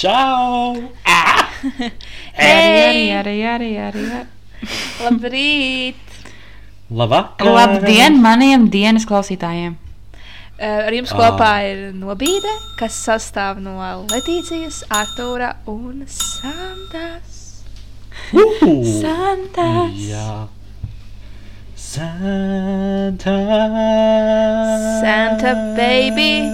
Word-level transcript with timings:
Čau! 0.00 0.80
Arī, 2.40 3.02
arī, 3.12 3.34
arī, 3.44 3.68
arī. 3.84 4.04
Labrīt! 5.02 6.14
Labvakar! 6.88 7.50
Labdien 7.52 8.16
maniem 8.24 8.64
dienas 8.72 9.04
klausītājiem! 9.04 9.74
Uh, 10.56 10.86
Ar 10.86 10.96
jums 10.96 11.12
kopā 11.12 11.50
ir 11.68 11.82
nobīde, 11.92 12.54
kas 12.80 12.96
sastāv 12.96 13.60
no 13.60 13.76
Letīcijas, 14.08 14.80
Artūra 14.88 15.52
un 15.68 16.06
Santas. 16.08 17.60
Uhu! 18.32 18.72
Santas! 19.02 20.00
Jā. 20.00 20.48
Santa! 21.76 23.36
Santa, 25.04 25.54
baby. 25.76 26.48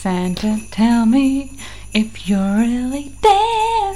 Santa, 0.00 0.56
tell 0.72 1.04
me 1.04 1.57
if 1.98 2.28
you're 2.28 2.56
really 2.58 3.10
there! 3.22 3.94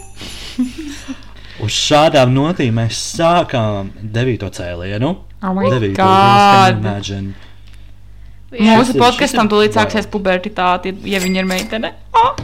Uz 1.63 1.77
šādām 1.77 2.33
notīm 2.35 2.75
mēs 2.81 2.99
sākām 3.19 3.93
devīto 4.15 4.51
cēlienu. 4.51 5.13
Oh 5.43 5.55
my 5.55 5.71
Devīto 5.71 6.03
God. 6.03 6.81
imagine. 6.81 7.35
Mūsu 8.53 8.99
ir 8.99 9.49
tūlīt 9.49 9.79
sāksies 9.79 10.09
pubertāte, 10.13 10.93
ja 11.09 11.23
viņa 11.23 11.41
ir 11.41 11.49
meitene. 11.49 11.95
Oh! 12.19 12.35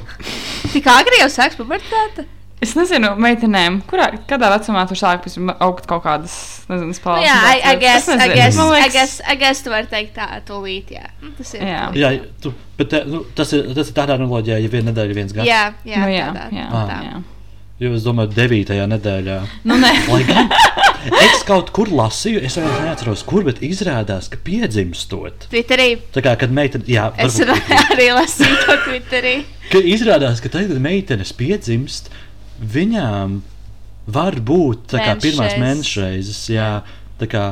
Tik 0.73 0.87
agri 0.89 1.21
jau 1.21 1.29
sāks 1.33 1.59
pubertāte? 1.59 2.25
Es 2.61 2.73
nezinu, 2.75 3.13
meitenēm, 3.23 3.77
kurā, 3.87 4.09
kādā 4.27 4.49
vecumā 4.51 4.83
tur 4.91 4.99
sāk 4.99 5.27
augt 5.63 5.87
kaut 5.87 6.03
kādas, 6.03 6.33
nezinu, 6.67 6.89
Nu, 6.91 6.97
spēles. 6.97 7.23
jā, 7.29 7.37
I, 7.55 7.61
I 7.71 7.77
guess, 7.79 8.09
I 8.11 8.29
guess, 8.35 8.57
Man 8.59 8.73
I 8.73 8.81
liekas, 8.81 8.93
guess, 8.97 9.21
I 9.31 9.37
guess 9.39 9.63
tu 9.63 9.71
vari 9.71 9.87
teikt 9.87 10.17
tā, 10.19 10.27
tūlīt, 10.49 10.91
jā. 10.97 11.07
Nu, 11.23 11.31
Tas 11.39 11.55
ir. 11.55 11.63
Jā. 11.63 11.85
Jā, 11.95 12.11
tu, 12.43 12.51
bet 12.81 12.91
te, 12.91 13.05
nu, 13.07 13.23
tas, 13.39 13.53
ir, 13.55 13.69
tas 13.79 13.93
ir 13.93 13.95
tādā 14.01 14.17
analoģijā, 14.19 14.59
ja 14.65 14.73
viena 14.73 14.91
nedēļa 14.91 15.15
ir 15.15 15.19
viens 15.21 15.33
gads. 15.37 15.47
Jā, 15.47 15.63
jā, 15.87 16.03
Nu, 16.03 16.11
jā, 16.11 16.27
tādā, 16.35 16.49
jā, 16.59 16.67
Ah. 16.73 16.87
tā. 16.91 16.99
jā. 17.13 17.23
Jo 17.79 17.93
es 17.95 18.03
domāju, 18.03 18.33
devītajā 18.35 18.89
nedēļā. 18.91 19.35
Nu, 19.71 19.77
nē. 19.79 19.93
Lai 20.11 20.23
gan 20.27 20.49
es 21.23 21.45
kaut 21.47 21.71
kur 21.71 21.87
lasīju, 21.87 22.41
es 22.43 22.57
vairs 22.59 22.81
neatceros, 22.83 23.23
kur, 23.23 23.45
bet 23.47 23.61
izrādās, 23.63 24.27
ka 24.33 24.37
piedzimstot. 24.43 25.47
Twitterī. 25.53 25.93
Tā 26.11 26.25
kā, 26.27 26.33
kad 26.41 26.51
meitene, 26.51 26.83
jā, 26.91 27.07
Es 27.23 27.39
varbūt, 27.39 27.71
arī 27.95 28.09
lasīju 28.19 28.59
to 28.67 28.77
Twitterī. 28.89 29.37
ka 29.71 29.79
izrādās, 29.79 30.43
ka 30.43 30.51
tad, 30.51 30.67
kad 30.73 30.83
meitenes 30.83 31.31
piedzimst, 31.39 32.11
viņām 32.59 33.41
var 34.09 34.39
būt 34.41 34.95
kā 34.97 35.15
pirmās 35.21 35.55
Mēnešreizes. 35.55 35.63
mēnešreizes, 35.63 36.43
jā, 36.55 36.69
tā 37.21 37.27
kā, 37.31 37.45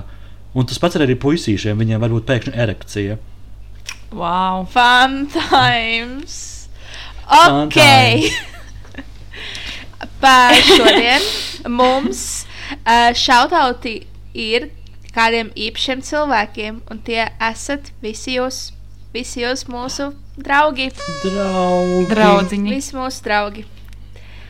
un 0.56 0.66
tas 0.68 0.78
pats 0.80 0.96
arī 0.96 1.14
puisīšiem, 1.20 1.76
viņiem 1.78 2.00
var 2.00 2.10
būt 2.14 2.24
pēkšņi 2.28 2.54
erekcija. 2.64 3.14
Wow. 4.16 4.64
Fun 4.70 5.26
times. 5.34 6.68
Fun 7.26 7.66
Ok. 7.66 7.76
Par 10.22 10.54
šodien 10.54 11.22
mums 11.68 12.46
uh, 12.86 13.12
šautauti 13.12 14.06
ir 14.32 14.70
kādiem 15.16 15.50
īpašiem 15.56 16.00
cilvēkiem, 16.04 16.80
un 16.92 16.96
tie 17.04 17.26
esat 17.42 17.90
visi 18.04 18.36
jūs, 18.36 18.70
visi 19.12 19.40
jūs 19.42 19.66
mūsu 19.68 20.12
draugi. 20.36 20.90
Draugi. 21.24 22.06
Draudziņi. 22.12 22.70
Visi 22.76 22.96
mūsu 22.96 23.24
draugi. 23.24 23.64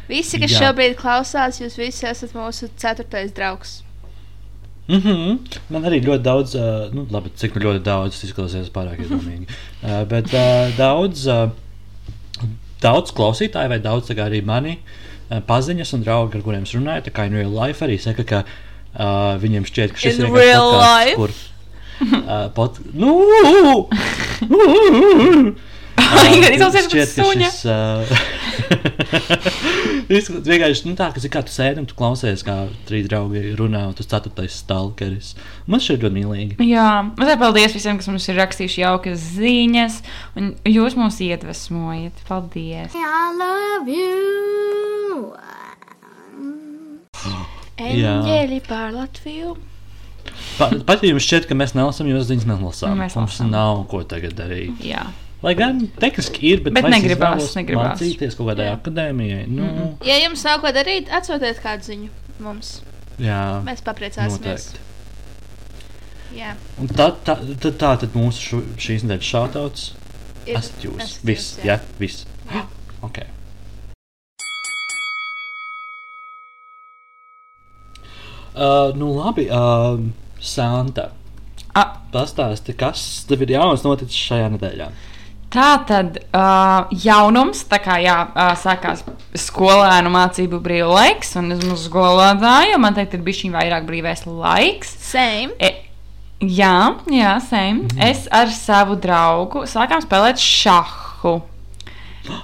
Visi, 0.08 0.38
kas 0.38 0.54
Jā. 0.54 0.66
šobrīd 0.66 0.94
klausās, 0.98 1.60
jūs 1.60 1.76
visi 1.80 2.06
esat 2.06 2.34
mūsu 2.36 2.68
ceturtais 2.78 3.32
draugs. 3.34 3.80
Mm 4.86 5.00
-hmm. 5.02 5.38
Man 5.68 5.82
arī 5.82 5.98
ļoti 6.02 6.22
daudz, 6.22 6.54
uh, 6.54 6.94
nu, 6.94 7.06
labi, 7.10 7.30
cik 7.36 7.54
nu 7.54 7.62
ļoti 7.62 7.82
daudz, 7.82 8.14
tas 8.14 8.24
izklausās 8.30 8.70
pārāk 8.70 9.02
iedomīgi. 9.02 9.48
Uh, 9.82 10.04
bet 10.06 10.26
uh, 10.34 10.76
daudz, 10.76 11.26
uh, 11.26 11.50
daudz 12.80 13.10
klausītāju, 13.10 13.68
vai 13.68 13.78
daudz 13.78 14.10
arī 14.10 14.44
mani 14.44 14.78
uh, 14.78 15.40
paziņas 15.40 15.92
un 15.94 16.02
draugi, 16.02 16.38
ar 16.38 16.42
kuriem 16.42 16.62
es 16.62 16.74
runāju, 16.74 17.02
tā 17.02 17.10
kā 17.10 17.26
in 17.26 17.34
real 17.34 17.66
life 17.66 17.84
arī 17.84 17.98
saka, 17.98 18.24
ka 18.24 18.44
uh, 18.44 19.42
viņiem 19.42 19.64
šķiet, 19.66 19.92
ka 19.92 19.98
šis 19.98 20.18
In 20.18 20.26
ir 20.26 20.32
real 20.32 20.70
podcasts, 20.70 21.04
life? 21.04 21.16
Kur, 21.16 21.30
uh, 22.22 22.52
pod, 22.54 22.78
nu, 22.94 23.10
Viņa 24.46 25.52
izklausās 26.54 26.86
šķiet, 26.86 26.98
pēc 27.00 27.12
ka 27.16 27.24
suņa. 27.24 27.48
šis, 27.50 27.60
uh, 27.70 28.04
izskatās 30.16 30.48
vienkārši 30.50 30.86
nu, 30.88 30.94
tā, 30.98 31.08
ka, 31.14 31.22
kā 31.32 31.42
tu 31.46 31.52
sēdi 31.54 31.82
un 31.82 31.88
tu 31.90 31.96
klausies, 31.98 32.44
kā 32.46 32.56
trīs 32.88 33.08
draugi 33.10 33.54
runā, 33.58 33.82
un 33.90 33.96
tas 33.98 34.08
ceturtais 34.10 34.58
stalkeris. 34.62 35.34
Man 35.70 35.82
šķiet 35.82 36.04
ļoti 36.06 36.16
mīlīgi. 36.18 36.58
Jā, 36.68 36.88
mazliet 37.18 37.40
paldies 37.42 37.76
visiem, 37.76 37.98
kas 38.00 38.10
mums 38.12 38.28
ir 38.30 38.38
rakstījuši 38.40 38.82
jaukas 38.84 39.18
ziņas, 39.36 40.00
un 40.38 40.52
jūs 40.70 40.98
mūs 41.00 41.20
iedvesmojat. 41.26 42.24
Paldies! 42.28 42.96
I 42.96 42.98
love 43.40 43.88
you. 43.90 45.32
Jā. 47.76 48.14
Eņģeļi 48.22 48.60
pār 48.68 48.94
Latviju. 48.96 49.56
Pa, 50.56 50.70
pat 50.88 51.02
ja 51.04 51.10
jums 51.12 51.26
šķiet, 51.26 51.44
ka 51.48 51.56
mēs 51.58 51.74
nelasām, 51.76 52.08
jūs 52.10 52.28
ziņas 52.30 52.46
nelasām. 52.48 52.96
Mēs 52.98 53.16
Mums 53.18 53.36
lasām. 53.36 53.50
nav 53.52 53.82
ko 53.90 54.00
tagad 54.08 54.32
darīt. 54.38 54.80
Jā, 54.84 55.04
Lai 55.44 55.52
gan 55.54 55.82
tehniski 56.00 56.48
ir, 56.48 56.62
bet, 56.64 56.72
Bet 56.78 56.88
negribās, 56.88 57.50
negribās. 57.58 58.00
Mācīties 58.00 58.36
kaut 58.38 58.48
kādai 58.50 58.70
akadēmijai. 58.72 59.44
Nu, 59.46 59.62
mm 59.62 59.78
-mm. 59.78 60.06
Ja 60.08 60.16
jums 60.22 60.44
nav 60.44 60.62
ko 60.62 60.72
darīt, 60.72 61.12
atsūtiet 61.12 61.60
kādu 61.62 61.84
ziņu 61.84 62.08
mums. 62.40 62.80
Jā, 63.20 63.62
Mēs 63.64 63.84
papriecāsimies. 63.84 64.72
Jā, 66.36 66.56
Un 66.80 66.88
tā, 66.88 67.12
tā, 67.24 67.36
tā, 67.62 67.70
tā 67.70 67.92
tad 68.00 68.16
mūsu 68.16 68.40
šo, 68.40 68.62
šīs 68.76 69.04
nedēļas 69.06 69.30
šautauts. 69.30 69.94
Esat 70.46 70.84
jūs. 70.84 71.02
esat 71.02 71.24
Viss, 71.24 71.56
jūs, 71.56 71.64
jā, 71.64 71.78
viss. 71.98 72.26
Jā. 72.52 72.66
Ok. 73.02 73.18
Uh, 78.56 78.96
nu 78.96 79.12
labi, 79.16 79.48
uh, 79.50 80.00
Santa. 80.40 81.10
A, 81.76 81.84
Pastāsti, 82.12 82.72
kas 82.72 83.24
tev 83.28 83.42
ir 83.44 83.50
jauns 83.52 83.82
noticis 83.84 84.16
šajā 84.16 84.48
nedēļā? 84.54 84.86
Tā 85.52 85.70
tad 85.88 86.18
uh, 86.20 86.92
jaunums, 87.04 87.64
tā 87.70 87.80
kā 87.82 87.98
jā, 88.02 88.16
uh, 88.28 88.52
sākās 88.58 89.04
skolēnu 89.36 90.12
mācību 90.12 90.60
brīvā 90.62 90.92
laiks, 90.92 91.34
un 91.40 91.54
es 91.54 91.62
esmu 91.62 91.78
skolotāja, 91.80 92.78
man 92.82 92.96
teikt, 92.96 93.16
ir 93.16 93.24
bijis 93.26 93.44
šī 93.44 93.52
vairāk 93.54 93.88
brīvais 93.88 94.24
laiks. 94.28 94.94
Same. 95.06 95.56
E, 95.58 95.72
jā, 96.40 96.78
jā, 97.12 97.36
same. 97.46 97.86
Mm. 97.86 98.06
Es 98.10 98.26
ar 98.34 98.52
savu 98.54 98.98
draugu 99.00 99.66
sākām 99.70 100.02
spēlēt 100.04 100.42
šahu. 100.42 101.38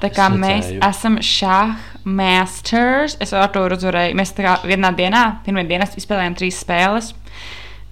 Tā 0.02 0.12
kā 0.14 0.28
Es 0.30 0.38
mēs 0.38 0.68
esam 0.78 1.18
šāda 1.18 1.92
masters. 2.04 3.16
Es 3.22 3.32
ar 3.34 3.50
to 3.54 3.64
uzvarēju. 3.66 4.16
Mēs 4.18 4.34
kā 4.36 4.58
vienā 4.66 4.92
dienā, 4.98 5.24
pirmā 5.46 5.66
dienā 5.66 5.88
spēlējām 5.90 6.38
trīs 6.38 6.60
spēles. 6.62 7.12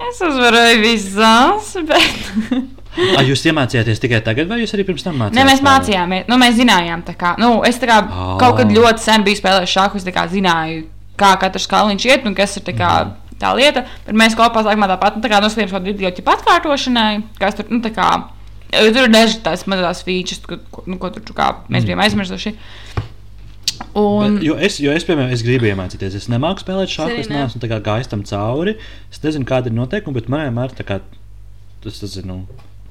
Es 0.00 0.20
uzvarēju 0.24 0.84
visās, 0.84 1.74
bet. 1.90 2.70
A, 2.90 3.22
jūs 3.22 3.44
iemācījāties 3.46 4.00
tikai 4.02 4.18
tagad, 4.26 4.48
vai 4.50 4.60
jūs 4.64 4.72
arī 4.74 4.84
pirms 4.88 5.04
tam 5.06 5.14
mācījāties? 5.20 5.38
Nē, 5.38 5.44
mēs 5.46 5.60
mācījāmies, 5.62 6.24
nu, 6.30 6.38
mēs 6.42 6.56
zinājām, 6.58 7.04
kā, 7.20 7.36
nu, 7.38 7.50
es 7.66 7.78
kā 7.78 8.00
Ā. 8.02 8.24
kaut 8.40 8.56
kad 8.58 8.72
ļoti 8.74 9.04
sen 9.04 9.22
biju 9.26 9.38
spēlējis 9.38 10.06
tā 10.08 10.14
kā 10.16 10.26
zināju, 10.32 10.84
kā 11.20 11.36
katrs 11.38 11.68
kalniņš 11.70 12.06
iet 12.10 12.26
un 12.26 12.34
kas 12.34 12.56
ir 12.58 12.64
tā, 12.66 12.74
kā, 12.74 12.90
Mhm. 13.06 13.14
tā 13.38 13.54
lieta. 13.56 13.84
Bet 14.06 14.14
mēs 14.14 14.34
kopā 14.34 14.64
sākumā 14.66 14.88
tāpat, 14.90 15.16
nu, 15.16 15.22
tā 15.22 15.30
noskatījāmies 15.30 15.70
kaut 15.70 15.82
kādu 15.82 15.92
video 15.94 16.10
ķipa 16.10 16.36
atkārtošanai, 16.36 17.22
kas 17.38 17.54
tur, 17.54 17.66
nu, 17.70 17.80
tā 17.80 17.94
kā, 17.94 18.08
jo 18.72 18.92
tur 18.92 19.06
ir 19.06 19.14
daži 19.14 19.38
tās 19.44 19.64
mazās 19.66 20.02
features, 20.02 20.42
ko, 20.46 20.82
nu, 20.86 20.98
ko 20.98 21.10
tur, 21.10 21.22
kā, 21.34 21.54
mēs 21.70 21.86
bijām 21.86 22.02
aizmirsuši. 22.02 22.54
Un, 23.94 24.36
Bet, 24.36 24.42
jo, 24.44 24.54
es, 24.60 24.76
jo 24.78 24.92
es, 24.92 25.04
piemēram, 25.08 25.32
es 25.32 25.42
gribu 25.42 25.66
iemācīties. 25.70 26.14
Es 26.14 26.28
nemāku 26.28 26.62
spēlēt 26.62 26.92
šādu, 26.92 27.14
arī 27.16 27.24
es 27.24 27.30
ne. 27.30 27.38
neesmu 27.40 27.60
gājis 27.82 28.10
tam 28.12 28.22
cauri. 28.22 28.76
Es 29.10 29.22
nezinu, 29.22 29.46
kāda 29.48 29.66
ir 29.66 29.72
noteikuma, 29.78 30.14
bet 30.14 30.28
man 30.28 30.44
vienmēr 30.46 30.74
tā 30.76 30.84
kā 30.86 31.00
tas, 31.82 31.98
tas 31.98 32.16
ir. 32.20 32.26
Nu, 32.28 32.44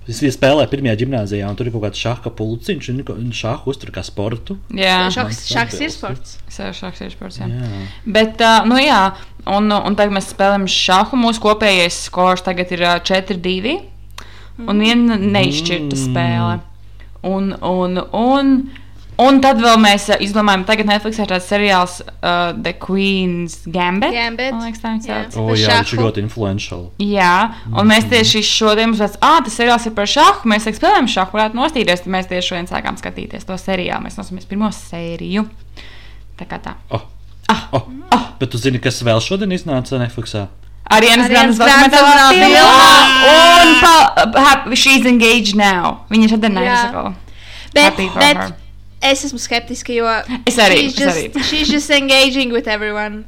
Es 0.09 0.19
biju 0.23 0.33
spēlējis 0.33 0.71
pirmajā 0.71 0.95
gimnājā, 1.03 1.45
un 1.49 1.57
tur 1.59 1.67
ir 1.69 1.73
kaut 1.75 1.83
kāds 1.85 1.99
šāda 2.01 2.31
pulciņš, 2.33 2.87
un 3.13 3.29
šāda 3.35 3.69
uztur 3.69 3.91
kā 3.93 4.01
sportu. 4.05 4.57
jā, 4.73 4.95
šaks 5.13 5.77
ir 5.85 5.91
sports. 5.93 6.37
šāds 6.49 7.03
ir 7.05 7.11
sports, 7.13 7.37
jā. 7.43 7.45
Jā. 7.51 7.83
Bet, 8.09 8.41
uh, 8.41 8.63
nu 8.65 8.79
jā, 8.81 9.03
un, 9.45 9.69
un 9.69 9.95
tagad 9.99 10.15
mēs 10.17 10.31
spēlējam 10.33 10.65
šādu. 10.65 11.19
Mūsu 11.21 11.43
kopējais 11.45 11.99
skors 12.09 12.41
tagad 12.45 12.73
ir 12.73 12.81
uh, 12.87 12.97
4-2. 13.05 13.77
Un 14.65 14.81
viena 14.83 15.15
neizšķirta 15.15 15.95
Mm. 15.95 16.01
spēle. 16.09 16.59
Un, 17.23 17.53
un, 17.61 17.97
un, 18.01 18.09
un 18.15 18.51
tad 19.43 19.59
vēl 19.59 19.75
mēs 19.83 20.05
izdomājām, 20.23 20.61
tagad 20.67 20.87
Netflixā 20.87 21.25
ir 21.25 21.31
tāds 21.33 21.47
seriāls 21.51 21.97
uh, 22.05 22.53
The 22.55 22.71
Queen's 22.79 23.57
Gambit. 23.67 24.13
Gambit. 24.15 24.53
Man 24.55 24.63
liekas, 24.69 24.79
tā 24.79 24.93
viņš 24.93 25.07
Jā. 25.09 25.17
sauc. 25.25 25.35
O, 25.41 25.47
Par 25.49 25.57
jā, 25.59 25.67
viņš 25.67 25.79
ir 25.81 25.89
šahu. 25.91 26.03
ļoti 26.05 26.23
influential. 26.23 26.85
Jā, 27.03 27.33
un 27.73 27.89
mēs 27.91 28.07
tieši 28.13 28.43
šodien 28.47 28.93
mums 28.93 29.01
tāds, 29.03 29.17
ah, 29.25 29.41
tas 29.43 29.57
seriāls 29.59 29.87
ir 29.89 29.95
par 29.97 30.07
šāhu. 30.07 30.47
Mēs 30.53 30.69
spēlējam 30.71 31.09
šāhu, 31.11 31.35
varētu 31.35 31.59
nostīties. 31.59 32.05
Tad 32.05 32.13
mēs 32.15 32.29
tieši 32.31 32.47
šodien 32.53 32.69
sākām 32.71 32.99
skatīties 33.01 33.43
to 33.49 33.57
seriālu. 33.59 34.05
Mēs 34.07 34.15
nosaucamies 34.21 34.47
pirmo 34.47 34.71
sēriju. 34.71 35.43
Tā 36.39 36.47
kā 36.47 36.61
tā. 36.63 36.77
Oh. 36.95 37.03
Oh. 37.49 37.89
Oh. 38.15 38.23
Bet 38.39 38.53
tu 38.53 38.61
zini, 38.61 38.79
kas 38.79 39.01
vēl 39.03 39.19
šodien 39.25 39.51
iznāca 39.51 39.99
Netflixā? 39.99 40.45
Arianas 40.89 41.27
Grandes 41.29 41.59
Grandes 41.59 41.91
dokumentālā 41.91 42.29
filmā. 42.33 42.79
Un 43.33 43.75
pa, 43.83 43.93
ha, 44.41 44.53
she's 44.73 45.05
engaged 45.05 45.59
now. 45.59 46.05
Viņa 46.09 46.31
šodien 46.31 46.55
Jā. 46.55 46.63
neizsaka. 46.63 47.03
Bet, 47.75 47.83
Happy 47.83 48.07
for 48.09 48.23
bet 48.23 48.37
her. 48.37 48.55
Es 49.01 49.23
esmu 49.23 49.39
skeptiska, 49.39 49.93
jo 49.95 50.05
Es 50.45 50.57
arī, 50.59 50.89
she's 50.89 50.93
es 50.93 50.99
just, 50.99 51.17
arī. 51.17 51.43
she's 51.49 51.69
just 51.71 51.89
engaging 51.89 52.51
with 52.51 52.67
everyone. 52.67 53.25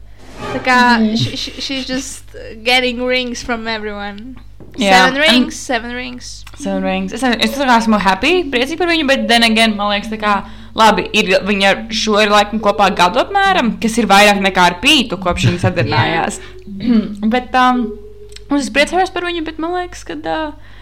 Tā 0.52 0.60
kā 0.66 0.78
she, 1.16 1.38
she, 1.38 1.52
she's 1.62 1.86
just 1.88 2.36
getting 2.66 3.00
rings 3.06 3.44
from 3.44 3.68
everyone. 3.68 4.36
Jā, 4.80 4.96
Seven 5.06 5.16
and- 5.16 5.22
rings, 5.24 5.56
seven 5.60 5.92
rings. 5.96 6.28
Seven 6.58 6.84
Rings. 6.84 7.14
Es, 7.14 7.24
es 7.24 7.56
kā 7.58 7.76
esmu 7.78 7.98
happy, 8.00 8.44
priecīgi 8.52 8.78
par 8.80 8.88
viņu, 8.92 9.08
bet 9.10 9.26
then 9.28 9.44
again, 9.44 9.74
man 9.76 9.90
liekas, 9.92 10.12
tā 10.12 10.20
kā 10.22 10.36
labi, 10.78 11.08
ir 11.18 11.34
viņa 11.44 11.72
ar 11.72 11.80
šo 11.92 12.20
ir 12.24 12.32
laikam 12.32 12.62
kopā 12.64 12.88
gadu 12.96 13.20
apmēram, 13.24 13.74
kas 13.84 13.98
ir 14.00 14.08
vairāk 14.08 14.40
nekā 14.44 14.68
ar 14.70 14.78
pītu, 14.84 15.20
kopš 15.20 15.50
viņa 15.50 15.64
sadarbojas. 15.66 16.40
bet 17.34 17.56
um, 17.60 17.82
es 18.56 18.70
priecājos 18.72 19.12
par 19.12 19.28
viņu, 19.28 19.44
bet 19.48 19.60
man 19.60 19.76
liekas, 19.80 20.06
ka. 20.08 20.16
Uh, 20.22 20.78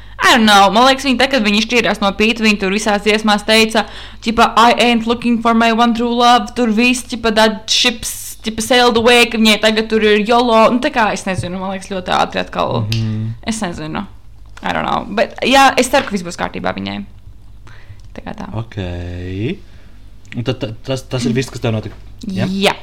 know. 0.45 0.69
Man 0.73 0.87
liekas, 0.87 1.05
viņa, 1.07 1.19
tā, 1.21 1.27
kad 1.31 1.45
viņi 1.45 1.63
šķīrās 1.65 2.01
no 2.03 2.11
pīta, 2.17 2.43
viņa 2.45 2.59
tur 2.61 2.73
visās 2.75 3.03
dziesmās 3.05 3.45
teica, 3.47 3.85
ka 4.25 4.47
I 4.57 4.75
ain't 4.77 5.07
looking 5.07 5.41
for 5.41 5.53
my 5.53 5.71
one 5.71 5.95
true 5.97 6.13
love. 6.13 6.53
Tur 6.55 6.73
viss, 6.75 7.07
tipa, 7.07 7.31
that 7.31 7.69
ships, 7.69 8.37
tipa, 8.43 8.61
sailed 8.61 8.97
away, 8.99 9.25
ka 9.31 9.39
viņai 9.39 9.59
tagad 9.63 9.89
tur 9.91 10.03
ir 10.03 10.25
jolo. 10.27 10.57
Un 10.69 10.81
tā 10.83 10.91
kā 10.95 11.09
es 11.15 11.25
nezinu, 11.27 11.59
man 11.61 11.75
liekas, 11.75 11.91
ļoti 11.93 12.15
ātri 12.15 12.43
atkal. 12.43 12.81
Mm 12.81 12.89
-hmm. 12.91 13.31
Es 13.47 13.61
nezinu. 13.61 14.05
I 14.61 14.73
don't 14.73 14.83
know. 14.83 15.05
Bet, 15.15 15.39
jā, 15.47 15.73
es 15.77 15.87
ceru, 15.87 16.05
ka 16.05 16.11
viss 16.11 16.27
būs 16.27 16.39
kārtībā 16.39 16.75
viņai. 16.75 16.99
Tā 18.13 18.23
kā 18.25 18.35
tā. 18.35 18.49
Ok. 18.59 18.77
Un 20.35 20.43
tad, 20.43 20.59
tad, 20.59 20.75
tas, 20.83 21.03
tas 21.09 21.25
ir 21.25 21.33
viss, 21.33 21.49
kas 21.49 21.61
tev 21.63 21.71
notika. 21.73 21.95
Ja? 22.27 22.45
Jā. 22.45 22.75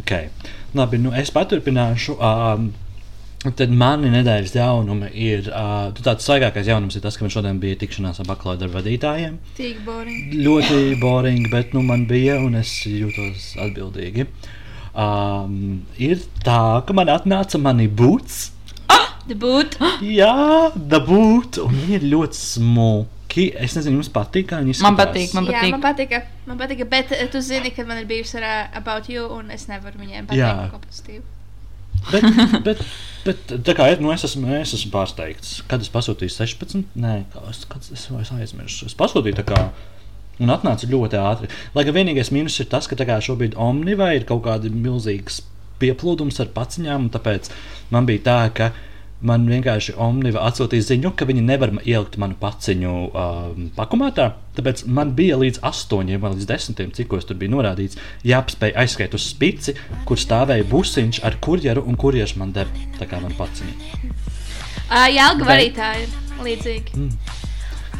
Okay. 0.00 0.28
Labi, 0.74 0.98
nu 0.98 1.12
es 1.16 1.30
paturpināšu. 1.30 2.16
Um, 2.18 2.72
tad 3.40 3.72
mani 3.72 4.10
nedēļas 4.12 4.52
jaunumi 4.58 5.08
ir. 5.16 5.46
Uh, 5.48 5.88
tu 5.96 6.04
tāds 6.04 6.26
svaigākais 6.28 6.68
jaunums 6.68 6.98
ir 6.98 7.04
tas, 7.04 7.16
ka 7.16 7.24
man 7.24 7.32
šodien 7.32 7.60
bija 7.62 7.78
tikšanās 7.80 8.20
ar 8.20 8.28
bakalaura 8.28 8.60
darba 8.60 8.82
vadītājiem. 8.82 9.38
Tik 9.56 9.80
boring. 9.86 10.34
Ļoti 10.44 10.80
boring, 11.00 11.48
bet 11.52 11.72
nu, 11.76 11.84
man 11.86 12.04
bija 12.10 12.36
un 12.44 12.58
es 12.60 12.74
jūtos 12.84 13.54
atbildīgi. 13.64 14.28
Um, 14.90 15.86
ir 16.02 16.20
tā, 16.44 16.82
ka 16.84 16.96
man 16.96 17.12
atnāca 17.12 17.60
mani 17.62 17.88
būts. 17.88 18.50
Debut. 19.30 19.76
Jā, 20.02 20.70
dabūt, 20.74 21.60
un 21.62 21.74
viņi 21.76 21.98
ir 22.00 22.06
ļoti 22.12 22.40
smuki. 22.40 23.50
Es 23.54 23.76
nezinu, 23.78 24.00
jums 24.00 24.10
patīk, 24.12 24.48
kā 24.50 24.60
viņi. 24.60 24.80
Man 24.82 24.96
patīk, 24.98 25.32
man 25.36 25.46
Jā, 25.46 25.60
patīk. 25.60 25.74
man 25.76 25.84
patika. 25.84 26.22
Man 26.48 26.58
patika, 26.60 26.88
bet 26.90 27.12
eh, 27.14 27.28
tu 27.30 27.40
zini, 27.44 27.70
ka 27.72 27.86
man 27.86 28.02
ir 28.02 28.08
bijusi 28.10 28.40
ar 28.40 28.48
uh, 28.48 28.80
About 28.80 29.08
You, 29.12 29.28
un 29.36 29.52
es 29.54 29.68
nevaru 29.70 30.02
viņiem 30.02 30.32
Jā. 30.34 30.50
pateikt 30.56 30.74
ko 30.74 30.82
pozitīvu. 30.88 31.28
Bet, 32.08 32.26
bet, 32.66 32.82
bet 33.26 33.54
tā 33.66 33.76
kā 33.76 33.86
nu 34.00 34.12
es 34.14 34.24
esmu, 34.28 34.48
es 34.60 34.74
esmu 34.78 34.92
pārsteigts. 34.94 35.60
Kad 35.70 35.84
es 35.84 35.92
pasūtīju 35.92 36.32
16, 36.34 36.84
nē, 37.00 37.14
es, 37.50 37.64
es 37.96 38.08
vairs 38.12 38.34
aizmirsu. 38.36 38.88
Es 38.90 38.96
pasūtīju 38.98 39.40
tā 39.42 39.46
kā. 39.52 39.62
Un 40.40 40.48
atnāca 40.48 40.88
ļoti 40.88 41.18
ātri. 41.20 41.50
Lai 41.76 41.82
gan 41.84 41.98
vienīgais 41.98 42.30
mīnus 42.32 42.54
ir 42.62 42.70
tas, 42.72 42.86
ka 42.88 42.96
tā 42.96 43.04
kā 43.04 43.18
šobrīd 43.20 43.58
Omnivā 43.60 44.14
ir 44.16 44.24
kaut 44.28 44.46
kāda 44.46 44.70
milzīga 44.72 45.42
pieplūdums 45.82 46.40
ar 46.40 46.48
paciņām. 46.54 47.08
un 47.08 47.12
Tāpēc 47.12 47.50
man 47.92 48.08
bija 48.08 48.24
tā, 48.24 48.38
ka 48.56 48.70
man 49.26 49.44
vienkārši 49.48 49.94
Omniva 50.00 50.42
atsūtīja 50.48 50.86
ziņu, 50.90 51.12
ka 51.16 51.26
viņi 51.28 51.42
nevar 51.44 51.72
ielikt 51.80 52.16
manu 52.20 52.36
paciņu 52.40 52.92
um, 53.08 53.66
pakumātā. 53.76 54.30
Tāpēc 54.56 54.84
man 54.88 55.12
bija 55.18 55.38
līdz 55.40 55.60
8 55.66 56.14
vai 56.22 56.32
līdz 56.34 56.48
10, 56.48 56.80
cik 56.96 57.12
tur 57.28 57.40
bija 57.40 57.52
norādīts, 57.52 58.00
jāpaspēj 58.26 58.74
aizskriet 58.82 59.16
uz 59.16 59.28
spici, 59.32 59.76
kur 60.08 60.20
stāvēja 60.20 60.66
busiņš 60.70 61.22
ar 61.28 61.36
kurjeru, 61.44 61.84
un 61.86 62.00
kurjeris 62.00 62.36
man 62.40 62.54
deva 62.56 62.88
tā 62.98 63.08
kā 63.10 63.20
man 63.22 63.36
paciņu. 63.38 63.76
Uh, 64.90 65.06
jā, 65.12 65.28
Alga 65.28 65.52
arī 65.54 65.70
tā 65.76 65.92
ir 66.02 66.16
līdzīga. 66.42 67.06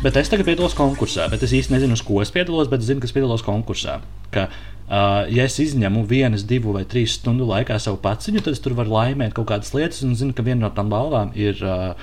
Bet 0.01 0.17
es 0.17 0.31
tagad 0.33 0.49
piedalos 0.49 0.73
konkursā, 0.73 1.27
bet 1.29 1.43
es 1.45 1.53
īsti 1.53 1.75
nezinu, 1.75 1.93
uz 1.93 2.03
ko 2.07 2.23
es 2.25 2.33
piedalos, 2.33 2.71
bet 2.73 2.81
es 2.81 2.89
zinu, 2.89 3.03
ka 3.03 3.09
es 3.11 3.13
piedalos 3.13 3.45
konkursā. 3.45 3.99
Ka, 4.33 4.47
uh, 4.91 5.25
ja 5.31 5.47
es 5.47 5.59
izņemu 5.63 6.05
vienas, 6.11 6.45
divu 6.45 6.75
vai 6.77 6.85
trīs 6.85 7.17
stundu 7.21 7.47
laikā 7.49 7.79
savu 7.81 7.97
paciņu, 8.03 8.43
tad 8.45 8.53
es 8.59 8.61
tur 8.61 8.75
varu 8.75 8.91
laimēt 8.99 9.33
kaut 9.39 9.49
kādas 9.53 9.73
lietas, 9.75 10.03
un 10.03 10.17
zinu, 10.19 10.35
ka 10.35 10.43
viena 10.43 10.67
no 10.67 10.75
tām 10.75 10.91
balvām 10.93 11.33
ir 11.39 11.63
uh, 11.65 11.95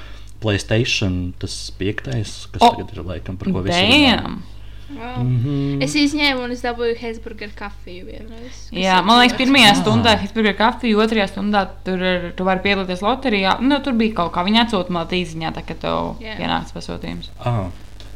Playstation, 0.42 1.34
tas 1.42 1.72
piektais, 1.80 2.44
kas 2.54 2.62
oh, 2.62 2.76
tagad 2.76 2.94
ir 2.94 3.02
laikam 3.08 3.38
par 3.42 3.50
ko 3.50 3.64
visi 3.66 3.80
runā. 3.82 4.22
Damn. 4.22 4.44
Wow. 4.88 5.18
Mhm. 5.20 5.54
Mm. 5.54 5.82
Es 5.84 5.96
izņēmu 6.00 6.46
un 6.46 6.52
es 6.54 6.62
dabūju 6.64 6.94
Hesburgeru 7.02 7.52
kafiju 7.58 8.06
vienreiz. 8.08 8.60
Jā, 8.72 9.02
man 9.04 9.20
liekas, 9.20 9.36
pirmajā 9.36 9.74
Ah. 9.74 9.80
stundā 9.82 10.14
Hitsburgera 10.22 10.56
kafija, 10.56 10.96
otrajā 11.04 11.26
stundā 11.28 11.66
tur 11.84 12.00
ir, 12.00 12.30
tu 12.38 12.46
vari 12.48 12.64
piedalīties 12.64 13.04
loterijā. 13.04 13.58
Nu, 13.60 13.82
tur 13.84 13.98
bija 14.00 14.14
kaut 14.22 14.32
kā, 14.38 14.46
viņi 14.48 14.62
atsūta 14.64 14.94
man 14.96 15.10
tīziņā, 15.12 15.52
tā 15.58 15.66
kā 15.68 15.76
tev 15.76 16.16
Jā. 16.24 16.38
pienāks 16.40 16.72
pasūtījums. 16.72 17.34
Ah. 17.44 17.66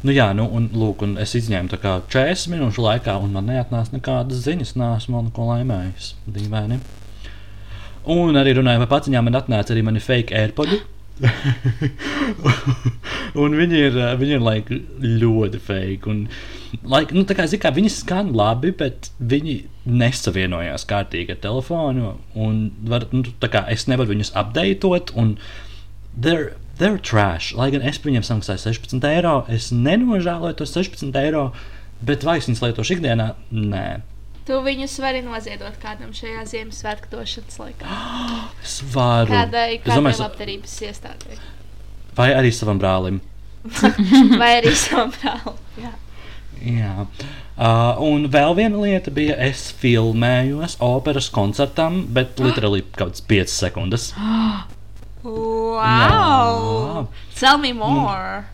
Nu 0.02 0.10
jā, 0.10 0.32
nu, 0.34 0.48
un, 0.50 0.66
lūk, 0.74 1.04
un 1.06 1.14
es 1.22 1.36
izņēmu 1.38 1.70
tā 1.70 1.78
kā 1.78 1.92
40 2.10 2.50
minūšu 2.50 2.82
laikā, 2.82 3.14
un 3.22 3.36
man 3.36 3.46
neatnāca 3.46 3.94
nekādas 3.94 4.40
ziņas, 4.42 4.74
nesmu 4.80 5.18
vēl 5.18 5.28
neko 5.28 5.46
laimējis. 5.52 6.08
Dīvaini. 6.26 6.80
Un 8.10 8.40
arī 8.40 8.56
runājot 8.58 8.82
par 8.82 8.90
paciņām, 8.96 9.28
man 9.28 9.38
atnāca 9.38 9.70
arī 9.74 9.84
mani 9.86 10.02
fake 10.02 10.34
airpodi. 10.34 10.80
un 13.42 13.54
viņi 13.54 13.78
ir, 13.78 13.98
viņi 14.18 14.34
ir 14.34 14.42
like, 14.42 14.78
ļoti 15.22 15.60
fake. 15.62 16.10
Un, 16.10 16.24
like, 16.82 17.14
nu, 17.14 17.22
kā, 17.28 17.46
kā, 17.62 17.70
viņi 17.76 17.92
skan 17.94 18.32
labi, 18.34 18.72
bet 18.74 19.12
viņi 19.20 19.60
nesavienojās 19.86 20.88
kārtīgi 20.90 21.36
ar 21.36 21.38
telefonu. 21.46 22.16
Un, 22.34 22.64
var, 22.90 23.06
nu, 23.14 23.22
kā, 23.44 23.68
es 23.70 23.86
nevaru 23.86 24.16
viņus 24.16 24.34
apdeitot. 24.42 25.14
un 25.14 25.36
They're, 26.78 26.94
they're 26.96 26.98
trash. 26.98 27.52
Lai 27.54 27.70
gan 27.74 27.82
es 27.82 27.98
par 27.98 28.10
viņiem 28.12 28.24
samaksāju 28.26 28.62
16 28.64 29.04
eiro, 29.10 29.34
es 29.52 29.70
nenožēloju 29.74 30.56
tos 30.62 30.72
16 30.76 31.16
eiro, 31.22 31.52
bet 32.02 32.24
vai 32.26 32.38
es 32.40 32.48
viņus 32.48 32.62
lietošu 32.64 32.96
ikdienā? 32.98 33.28
Nē. 33.52 33.86
Tu 34.42 34.56
viņus 34.58 34.96
vari 34.98 35.20
noziedot 35.22 35.76
kādam 35.82 36.10
šajā 36.16 36.42
Ziemassvētku 36.50 37.12
došanas 37.12 37.58
laikā. 37.62 37.98
Es 38.64 38.80
varu. 38.94 39.30
Kādai, 39.30 39.68
es 39.76 39.84
kādai 39.84 39.98
domāju, 40.00 40.18
sa- 40.18 40.26
labdarības 40.26 40.74
iestādē. 40.88 41.38
vai 42.18 42.32
arī 42.34 42.50
savam 42.54 42.80
brālim. 42.82 43.20
Vai 44.40 44.56
arī 44.58 44.72
savam 44.74 45.12
brālim. 45.14 45.58
Jā. 45.78 45.92
Jā. 46.62 47.06
Uh, 47.52 48.00
un 48.02 48.26
vēl 48.30 48.56
viena 48.58 48.80
lieta 48.82 49.10
bija, 49.14 49.36
es 49.38 49.68
filmējos 49.78 50.74
operas 50.82 51.28
koncertam, 51.30 52.02
bet 52.14 52.42
literāli 52.42 52.82
kaut 52.90 52.98
kādas 53.14 53.22
5 53.30 53.54
sekundes. 53.62 54.08
Wow! 55.24 57.08
Tell 57.38 57.58
me 57.58 57.72
more! 57.72 58.44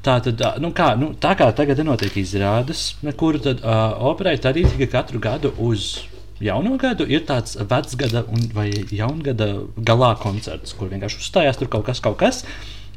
Tā 0.00 0.14
tad, 0.24 0.40
nu 0.64 0.70
kā, 0.72 0.94
nu, 0.96 1.10
tā 1.20 1.34
kā 1.36 1.50
tagad 1.52 1.80
nenotiek 1.82 2.14
izrādes, 2.22 2.94
kur 3.20 3.36
tad 3.44 3.60
uh, 3.60 3.92
operai 4.10 4.38
tradīcija, 4.40 4.78
ka 4.86 4.88
katru 4.94 5.20
gadu 5.20 5.50
uz 5.60 6.06
jauno 6.40 6.78
gadu 6.80 7.04
ir 7.04 7.26
tāds 7.28 7.58
vecgada 7.68 8.22
un- 8.32 8.48
vai 8.56 8.70
jaungada 8.96 9.50
galā 9.76 10.14
koncerts, 10.22 10.72
kur 10.72 10.88
vienkārši 10.88 11.20
uzstājās 11.20 11.60
tur 11.60 11.68
kaut 11.68 11.84
kas, 11.90 12.00
kaut 12.00 12.16
kas. 12.22 12.44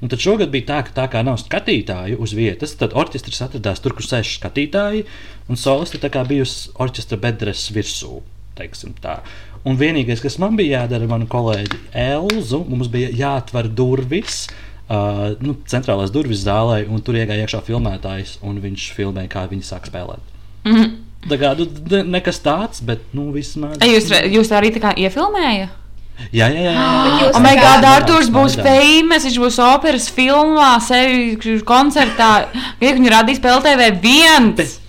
Un 0.03 0.11
tad 0.11 0.19
šogad 0.23 0.51
bija 0.51 0.67
tā, 0.67 0.79
ka 0.87 0.95
tā 0.95 1.07
kā 1.11 1.23
nav 1.23 1.37
skatītāju 1.43 2.19
uz 2.23 2.31
vietas, 2.35 2.75
tad 2.79 2.95
orķestris 2.95 3.43
atradās 3.45 3.79
tur, 3.83 3.95
kur 3.95 4.03
sēž 4.07 4.37
skatītāji, 4.39 5.03
un 5.51 5.59
solisti 5.59 5.99
tā 6.03 6.11
kā 6.11 6.23
bijusi 6.27 6.71
orķestra 6.83 7.19
bedres 7.19 7.67
virsū. 7.71 8.21
Un 9.63 9.77
vienīgais, 9.79 10.19
kas 10.23 10.35
man 10.43 10.57
bija 10.59 10.81
jādara, 10.81 11.07
manu 11.07 11.27
kolēģi 11.31 11.77
Elzu, 11.95 12.63
mums 12.67 12.89
bija 12.91 13.11
jāatver 13.15 13.69
durvis. 13.71 14.47
Uh, 14.91 15.37
nu, 15.39 15.55
centrālās 15.71 16.11
durvis 16.11 16.41
zālē, 16.43 16.81
un 16.91 16.99
tur 17.01 17.15
iegāja 17.15 17.45
iekšā 17.45 17.61
filmētājs, 17.63 18.35
un 18.43 18.59
viņš 18.61 18.89
filmēja, 18.97 19.31
kā 19.31 19.45
viņi 19.49 19.63
sāk 19.63 19.87
spēlēt. 19.87 20.33
Mhm. 20.67 20.89
Tā 21.31 21.37
kā 21.39 21.53
nu, 21.57 21.69
ne- 21.89 22.03
nekas 22.17 22.41
tāds, 22.43 22.81
bet 22.83 22.99
nu, 23.15 23.29
vismaz. 23.31 23.77
Jūs, 23.79 24.11
jūs 24.27 24.51
arī 24.51 24.73
tā 24.75 24.83
kā 24.83 24.91
iefilmējāt? 24.99 25.79
Jā, 26.35 26.47
jā, 26.51 26.61
jā. 26.67 26.73
Bet 26.75 27.21
jūs 27.23 27.35
Oh, 27.37 27.41
my 27.41 27.55
God, 27.57 27.85
Arthurs 27.89 28.29
būs 28.29 28.57
famous, 28.59 29.23
viņš 29.25 29.39
būs 29.41 29.57
operas 29.63 30.09
filmā, 30.13 30.75
sevi 30.83 31.61
koncertā. 31.65 32.29
Kā 32.79 32.91
viņu 32.99 33.09
radīs 33.15 33.39
PLTV 33.41 33.87
viens? 34.03 34.79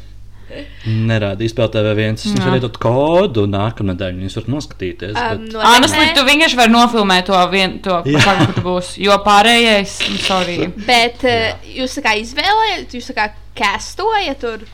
Nerādīs 1.09 1.55
PLTV 1.57 1.95
viens. 1.99 2.25
Es 2.25 2.33
Jā. 2.35 2.45
varu 2.45 2.59
iedot 2.61 2.79
kodu 2.83 3.45
nākamnedēļ, 3.51 4.17
un 4.19 4.27
jūs 4.27 4.39
varat 4.39 4.53
noskatīties. 4.55 5.15
Um, 5.17 5.45
bet... 5.47 5.59
Honestly, 5.65 6.07
tu 6.17 6.25
vienkārši 6.29 6.61
vari 6.61 6.75
nofilmēt 6.75 7.29
to 7.31 7.43
vienu, 7.53 7.81
to 7.85 8.01
ka 8.25 8.37
tu 8.55 8.65
būsi. 8.65 9.03
Jo 9.07 9.19
pārējais, 9.27 9.99
nu, 10.13 10.23
sorry. 10.23 10.59
Bet 10.87 11.27
uh, 11.29 11.69
jūs 11.81 11.99
kā 12.05 12.17
izvēlējat, 12.23 12.97
jūs 12.99 13.11
tā 13.13 13.19
kā 13.19 13.29
kastojat 13.59 14.43
tur. 14.43 14.67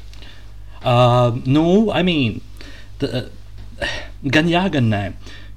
Uh, 0.80 1.36
nu, 1.44 1.90
I 1.92 2.04
mean, 2.06 2.40
t, 3.00 3.08
uh, 3.10 3.92
gan 4.24 4.48
jā, 4.50 4.64
gan 4.72 4.88
nē. 4.92 5.04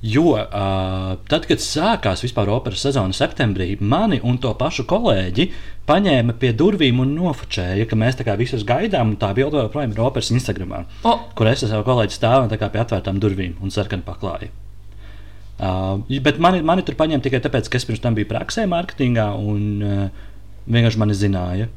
Jo 0.03 0.33
uh, 0.35 1.13
tad, 1.31 1.45
kad 1.47 1.61
sākās 1.63 2.25
vispār 2.25 2.49
operas 2.51 2.81
sezona 2.83 3.15
septembrī, 3.15 3.69
mani 3.79 4.17
un 4.27 4.35
to 4.43 4.51
pašu 4.59 4.83
kolēģi 4.89 5.45
paņēma 5.87 6.35
pie 6.41 6.51
durvīm 6.59 6.99
un 6.99 7.13
nofočēja, 7.15 7.85
ka 7.87 7.95
mēs 7.99 8.19
tā 8.19 8.25
kā 8.27 8.35
visus 8.39 8.65
gaidām, 8.67 9.13
un 9.13 9.19
tā 9.21 9.29
bilde 9.37 9.61
joprojām 9.61 9.93
ir 9.95 10.01
operas 10.03 10.33
Instagram, 10.35 10.75
O, 11.07 11.13
kur 11.39 11.47
es 11.47 11.63
ar 11.63 11.71
savu 11.71 11.87
kolēģi 11.87 12.17
stāvu 12.17 12.51
tā 12.51 12.59
kā 12.59 12.67
pie 12.73 12.81
atvērtām 12.83 13.21
durvīm 13.23 13.55
un 13.63 13.71
sarkanu 13.71 14.03
paklāju. 14.03 14.51
Uh, 15.63 16.01
bet 16.25 16.39
mani, 16.41 16.59
mani 16.65 16.83
tur 16.83 16.97
paņēma 16.99 17.23
tikai 17.23 17.39
tāpēc, 17.45 17.69
ka 17.71 17.79
es 17.79 17.87
pirms 17.87 18.01
tam 18.03 18.17
biju 18.17 18.27
praksē, 18.27 18.65
mārketingā, 18.67 19.29
un 19.39 19.63
uh, 19.87 20.25
vienkārši 20.67 20.99
mani 20.99 21.15
zināja. 21.15 21.69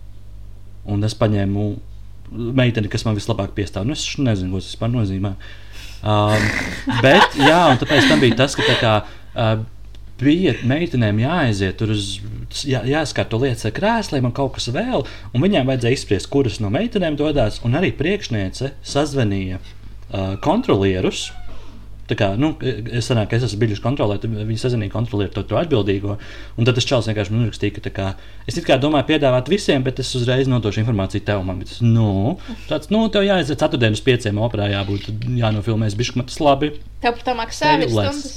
Un 0.91 1.07
es 1.07 1.15
paņēmu 1.19 1.69
meiteni, 2.59 2.91
kas 2.91 3.07
man 3.07 3.15
vislabāk 3.19 3.55
piestāv. 3.55 3.87
Nu, 3.87 3.95
es 3.95 4.07
nezinu, 4.19 4.55
ko 4.55 4.63
tas 4.63 4.73
vispār 4.73 4.91
nozīmē. 4.93 5.33
Um, 6.03 6.51
bet, 7.03 7.39
jā, 7.41 7.63
un 7.73 7.81
tāpēc 7.81 8.11
tam 8.11 8.21
bija 8.23 8.43
tas, 8.45 8.59
ka 8.59 8.67
tā 8.67 8.77
kā. 8.83 8.99
Uh, 9.37 9.65
bija 10.17 10.55
meitenēm 10.65 11.19
jāaiziet 11.21 11.77
tur 11.81 11.93
uz, 11.93 12.19
jā, 12.65 12.81
jāskat 12.89 13.35
lietas 13.37 13.67
ar 13.69 13.75
krēsliem 13.77 14.29
un 14.29 14.35
kaut 14.37 14.55
kas 14.57 14.71
vēl, 14.73 15.05
un 15.05 15.45
viņām 15.45 15.69
vajadzēja 15.69 15.99
izspriest, 15.99 16.31
kuras 16.33 16.57
no 16.63 16.71
meitenēm 16.73 17.19
dodas, 17.21 17.61
un 17.67 17.77
arī 17.77 17.93
priekšniece 17.97 18.73
sazvanīja 18.81 19.61
uh, 19.61 20.37
kontrolierus. 20.45 21.31
Tā 22.07 22.17
kā, 22.19 22.29
nu, 22.39 22.53
es 22.63 23.09
sanāku, 23.11 23.33
ka 23.33 23.39
es 23.41 23.47
esmu 23.49 23.61
bijis 23.65 23.83
kontrolē, 23.83 24.19
tad 24.23 24.31
viņi 24.31 24.61
sazināja 24.63 24.93
kontrolieru 24.95 25.33
to, 25.35 25.43
to 25.51 25.59
atbildīgo. 25.59 26.17
Un 26.57 26.69
tad 26.69 26.79
tas 26.79 26.87
čels 26.87 27.09
vienkārši 27.11 27.35
man 27.35 27.47
uzrakstīja, 27.47 27.83
ka 27.83 27.93
kā, 27.97 28.09
es 28.47 28.59
kā 28.67 28.79
domāju 28.83 29.09
piedāvāt 29.11 29.51
visiem, 29.51 29.83
bet 29.87 29.99
es 30.03 30.13
uzreiz 30.19 30.51
nodošu 30.51 30.85
informāciju 30.85 31.27
tev. 31.27 31.43
Man 31.47 31.65
tas, 31.65 31.81
nu, 31.83 32.37
tāds, 32.71 32.93
nu, 32.95 33.07
tev 33.13 33.27
jāaiziet 33.27 33.59
ceturtdien 33.63 33.99
uz 33.99 34.05
pieciem 34.07 34.39
operā, 34.39 34.71
jābūt, 34.77 35.11
jānofilmēs 35.43 35.99
bišķi, 35.99 36.21
man 36.21 36.31
tas 36.31 36.43
labi. 36.43 36.77
Tev 37.03 37.19
par 37.19 37.27
to 37.27 37.41
maksā 37.43 37.75
stundas. 37.83 38.37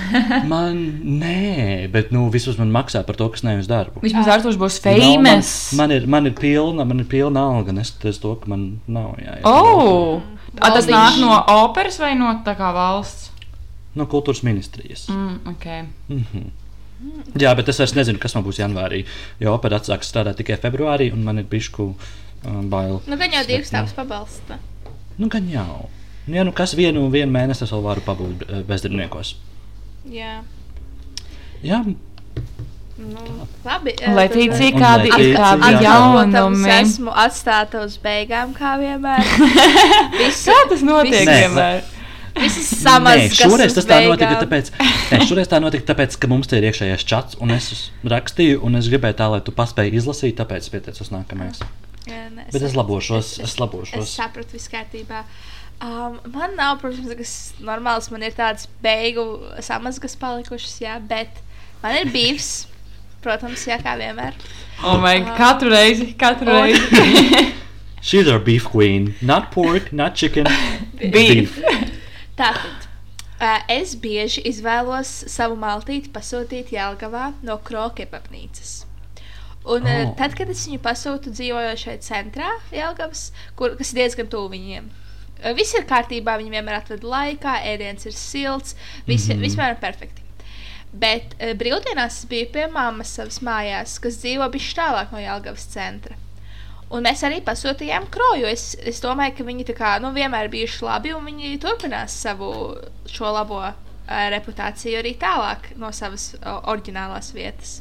Man, 0.52 0.78
nē, 1.20 1.88
bet, 1.92 2.12
nu, 2.14 2.26
vismaz 2.32 2.58
man 2.60 2.72
maksā 2.74 3.02
par 3.06 3.16
to, 3.18 3.28
kas 3.32 3.44
ne 3.46 3.56
uz 3.60 3.68
darbu. 3.70 4.02
Vismaz 4.04 4.30
Arthurs 4.30 4.58
būs 4.60 4.78
Nav, 4.84 4.98
man, 4.98 5.42
famous. 5.42 5.52
man, 5.78 5.94
ir, 5.94 6.06
man 6.10 6.28
ir 6.30 6.36
pilna, 6.38 6.86
man 6.88 7.02
ir 7.02 7.08
pilna 7.10 7.44
alga, 7.52 7.74
neskatoties 7.76 8.20
to, 8.22 8.34
ka 8.40 8.50
man 8.52 8.66
nav 8.86 9.14
jāiet. 9.20 9.44
Oh! 9.48 10.22
A, 10.60 10.72
tas 10.74 10.88
nāk 10.90 11.16
no 11.22 11.32
operas 11.64 11.96
vai 12.02 12.12
no 12.18 12.32
tā 12.46 12.56
kā 12.58 12.72
valsts? 12.76 13.30
No 13.96 14.06
kultūras 14.08 14.42
ministrijas. 14.44 15.06
Mm, 15.12 15.38
okay. 15.52 15.86
Mhm. 16.08 16.50
Jā, 17.40 17.50
bet 17.58 17.66
es 17.72 17.80
vairs 17.80 17.96
nezinu, 17.96 18.20
kas 18.22 18.36
man 18.36 18.44
būs 18.46 18.60
janvārī. 18.60 19.02
Jo 19.42 19.56
opera 19.56 19.80
atsāks 19.80 20.12
strādāt 20.12 20.38
tikai 20.38 20.58
februārī, 20.62 21.08
un 21.12 21.24
man 21.26 21.40
ir 21.42 21.48
bišku 21.50 21.88
um, 21.90 22.68
bail. 22.70 23.00
Nu, 23.10 23.18
gan 23.18 23.34
jau 23.34 23.42
divas 23.48 23.72
stāvus 23.72 23.94
pabalsta. 23.96 24.60
Nu, 25.18 25.26
gan 25.32 25.48
jau. 25.50 25.88
Nu, 26.26 26.36
ja 26.38 26.44
nu 26.46 26.54
kas 26.54 26.76
vienu, 26.78 27.08
vienu 27.10 27.34
mēnesi 27.34 27.66
es 27.66 27.72
vēl 27.74 27.82
varu 27.82 28.04
pabūt 28.06 28.44
eh, 28.46 28.62
bezdarbniekos. 28.68 29.34
Jā. 30.10 30.40
Jā, 31.62 31.82
Nu, 33.02 33.18
labi. 33.64 33.94
Lai 34.14 34.26
eh, 34.28 34.34
Un 35.32 35.38
kādi 35.40 35.70
ir 35.72 35.78
jaunumi. 35.82 36.68
esmu 36.76 37.14
atstāta 37.24 37.80
uz 37.86 37.96
beigām, 38.02 38.52
kā 38.54 38.76
vienmēr. 38.78 39.24
Visu, 40.20 40.52
Kā 40.52 40.58
tas 40.70 40.84
notiek 40.86 41.24
Nē, 41.26 41.38
vienmēr? 41.40 41.80
visas 42.36 42.68
Nē, 42.70 42.78
samazgas 42.84 43.40
šoreiz 43.40 43.74
tas 43.76 43.88
tā 43.88 43.98
notika, 44.06 44.36
tāpēc, 44.44 44.70
nē, 45.10 45.18
šoreiz 45.28 45.50
tā 45.50 45.58
notika 45.60 45.88
tāpēc, 45.92 46.14
ka 46.20 46.30
mums 46.30 46.48
te 46.48 46.60
ir 46.60 46.68
iekšējais 46.70 47.04
čats, 47.08 47.38
un 47.44 47.52
es 47.56 47.90
rakstīju, 48.08 48.60
un 48.64 48.78
es 48.78 48.88
gribēju 48.92 49.18
tā, 49.18 49.28
lai 49.34 49.40
tu 49.44 49.52
paspēji 49.56 49.96
izlasīt, 49.98 50.36
tāpēc 50.38 50.68
pieteicos 50.72 51.10
nākamais. 51.12 51.60
Jā, 52.08 52.28
nē, 52.34 52.48
Bet 52.52 52.62
es 52.62 52.76
labošos, 52.78 53.34
es 53.40 53.52
Es 53.52 53.58
labošos. 53.60 54.14
sapratu, 54.16 54.56
viss 54.56 54.70
kārtībā. 54.72 55.24
Um, 55.82 56.20
man 56.30 56.54
nav, 56.54 56.76
protams, 56.78 57.10
kas 57.18 57.32
normāls. 57.58 58.06
Man 58.14 58.22
ir 58.22 58.36
tādas 58.36 58.68
beigu 58.84 59.24
samazgas 59.66 60.14
palikušas, 60.20 60.76
jā, 60.84 60.98
bet 61.10 61.40
man 61.82 61.98
ir 61.98 62.12
bijis. 62.14 62.68
Protams, 63.22 63.64
jā, 63.66 63.78
kā 63.82 63.96
vienmēr. 63.98 64.38
Oh, 64.82 64.98
my, 65.02 65.18
God, 65.22 65.34
katru 65.38 65.72
reizi, 65.74 66.12
katru 66.18 66.50
Un- 66.50 66.62
reizi. 66.62 67.50
She's 68.06 68.26
our 68.30 68.38
beef 68.38 68.64
queen. 68.66 69.14
Not 69.22 69.52
pork, 69.52 69.92
not 69.92 70.14
chicken. 70.14 70.46
Beef. 70.98 71.58
Tātad. 72.38 72.88
Uh, 73.42 73.58
es 73.70 73.96
bieži 73.98 74.42
izvēlos 74.46 75.10
savu 75.30 75.56
maltīti 75.58 76.10
pasūtīt 76.14 76.70
Jālgavā 76.74 77.32
no 77.42 77.58
Krokepapnīcas. 77.58 78.84
Un 79.66 79.86
oh. 79.86 79.92
Oh. 79.92 80.14
tad, 80.18 80.34
kad 80.38 80.50
es 80.50 80.62
viņu 80.66 80.78
pasūtu 80.82 81.34
dzīvoju 81.34 81.74
šeit 81.78 82.06
centrā, 82.06 82.54
Jālgavas, 82.74 83.30
kur, 83.58 83.74
kas 83.78 83.90
ir 83.90 84.02
diezgan 84.02 84.30
tuvu 84.30 84.50
viņiem. 84.54 84.90
Viss 85.56 85.74
ir 85.74 85.86
kārtībā, 85.90 86.36
viņi 86.38 86.54
vienmēr 86.54 86.78
atved 86.78 87.06
laikā, 87.06 87.58
ēdiens 87.72 88.06
ir 88.06 88.14
silts, 88.14 88.76
viss 89.06 89.28
mm. 89.28 89.34
-hmm. 89.34 89.46
vispār 89.46 89.74
ir 89.74 89.80
perfekti. 89.82 90.22
Bet 90.92 91.34
uh, 91.38 91.54
brīvdienās 91.58 92.20
es 92.20 92.28
biju 92.28 92.50
pie 92.52 92.66
mammas 92.70 93.14
savas 93.16 93.40
mājās, 93.42 93.98
kas 94.02 94.20
dzīvo 94.22 94.48
bišķi 94.52 94.76
tālāk 94.78 95.14
no 95.14 95.22
Jālgavas 95.22 95.66
centra. 95.72 96.18
Un 96.92 97.06
mēs 97.06 97.22
arī 97.24 97.40
pasūtījām 97.40 98.10
kroju. 98.12 98.46
Es, 98.46 98.76
es 98.76 99.00
domāju, 99.00 99.38
ka 99.38 99.46
viņi 99.48 99.64
kā, 99.72 99.94
nu, 100.04 100.12
vienmēr 100.12 100.50
bijuši 100.52 100.84
labi 100.84 101.14
un 101.16 101.24
viņi 101.24 101.56
turpinās 101.62 102.18
savu 102.26 102.52
šo 103.08 103.32
labo 103.32 103.62
uh, 103.64 103.72
reputāciju 104.34 105.00
arī 105.00 105.14
tālāk 105.16 105.72
no 105.80 105.92
savas 105.92 106.34
uh, 106.36 106.60
oriģinālās 106.68 107.32
vietas. 107.32 107.80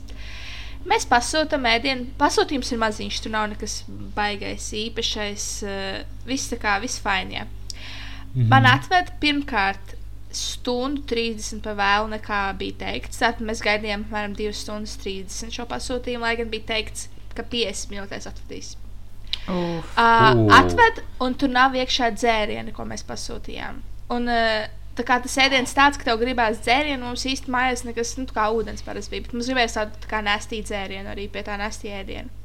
Mēs 0.89 1.05
pasūtām 1.09 1.65
ēdienu. 1.69 2.09
Pasūtījums 2.19 2.71
ir 2.73 2.79
maziņš, 2.81 3.21
tur 3.23 3.33
nav 3.35 3.49
nekas 3.51 3.81
baigais, 4.15 4.71
īpašais. 4.75 5.47
Uh, 5.65 6.03
viss 6.27 6.51
tā 6.51 6.59
kā 6.61 6.77
viss 6.83 7.01
fainie. 7.03 7.45
Mhm. 8.33 8.47
Man 8.51 8.67
atved 8.69 9.11
pirmkārt 9.21 9.95
stundu 10.31 11.03
30 11.11 11.59
par 11.63 11.75
vēlu 11.79 12.11
nekā 12.13 12.41
bija 12.59 12.77
teikts. 12.85 13.19
Tātad 13.21 13.43
mēs 13.47 13.63
gaidījām 13.65 14.05
apmēram 14.07 14.35
2 14.37 14.53
stundas 14.55 14.95
30 15.03 15.51
šo 15.55 15.67
pasūtījumu, 15.69 16.23
lai 16.23 16.37
gan 16.39 16.51
bija 16.51 16.69
teikts, 16.71 17.09
ka 17.35 17.43
50 17.43 17.91
minūtēs 17.91 18.29
atvedīs. 18.31 18.75
Uh, 19.49 19.81
Ū. 19.97 20.47
atved, 20.53 21.01
un 21.23 21.35
tur 21.35 21.51
nav 21.51 21.75
iekšā 21.75 22.11
dzērieni, 22.15 22.73
ko 22.75 22.85
mēs 22.87 23.03
pasūtījām. 23.07 23.81
Un, 24.13 24.29
uh, 24.29 24.69
tā 25.01 25.07
kā 25.07 25.17
tas 25.23 25.37
ēdiens 25.41 25.73
tāds, 25.75 25.99
ka 25.99 26.07
tev 26.07 26.19
gribās 26.21 26.61
dzērienu, 26.61 27.01
mums 27.03 27.25
īstenībā 27.25 27.57
mājās 27.57 27.85
nekas, 27.87 28.13
nu, 28.19 28.27
kā 28.29 28.49
ūdens 28.53 28.85
parasti 28.85 29.15
bija. 29.15 29.25
Bet 29.25 29.37
mums 29.37 29.49
gribējās 29.49 29.79
tādu 29.79 30.03
tā 30.03 30.11
kā 30.11 30.21
nestīgu 30.25 30.67
dzērienu, 30.69 31.11
arī 31.11 31.25
pie 31.31 31.43
tā 31.47 31.57
nestīga 31.61 32.03
ēdiena. 32.03 32.37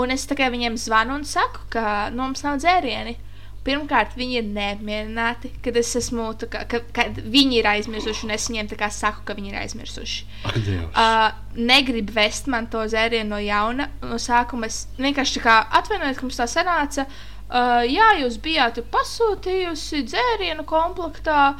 Un 0.00 0.14
es 0.14 0.28
tikai 0.30 0.52
viņiem 0.54 0.78
zvanu 0.78 1.18
un 1.18 1.26
saku, 1.26 1.66
ka 1.74 1.82
nu, 2.14 2.22
mums 2.22 2.46
nav 2.46 2.60
dzērieni. 2.62 3.16
Pirmkārt, 3.60 4.14
viņi 4.16 4.38
ir 4.38 4.46
neapmierināti, 4.54 5.50
kad 5.60 5.76
es 5.76 5.90
esmu, 5.98 6.30
kā, 6.48 6.62
ka, 6.70 6.78
kad 6.96 7.18
viņi 7.20 7.58
ir 7.58 7.66
aizmirsuši, 7.68 8.24
un 8.24 8.32
es 8.32 8.46
viņiem 8.48 8.70
tā 8.70 8.78
kā 8.80 8.88
saku, 8.94 9.20
ka 9.28 9.36
viņi 9.36 9.52
ir 9.52 9.58
aizmirsuši. 9.60 10.22
Ak, 10.48 10.56
Dievs. 10.64 10.86
Uh, 10.94 11.26
negribu 11.58 12.14
vest 12.16 12.48
man 12.48 12.70
to 12.72 12.86
zērienu 12.88 13.34
no 13.34 13.42
jauna. 13.42 13.90
No 14.06 14.16
sākuma 14.22 14.70
es 14.70 14.86
vienkārši 14.96 15.36
tā 15.36 15.44
kā 15.44 15.58
atvainojos, 15.82 16.16
ka 16.16 16.26
mums 16.28 16.40
tā 16.40 16.48
sanāca. 16.48 17.04
Uh, 17.04 17.39
jā, 17.50 18.08
jūs 18.22 18.38
bijāt 18.42 18.78
pasūtījusi 18.92 20.04
dzērienu 20.06 20.64
komplektā. 20.68 21.56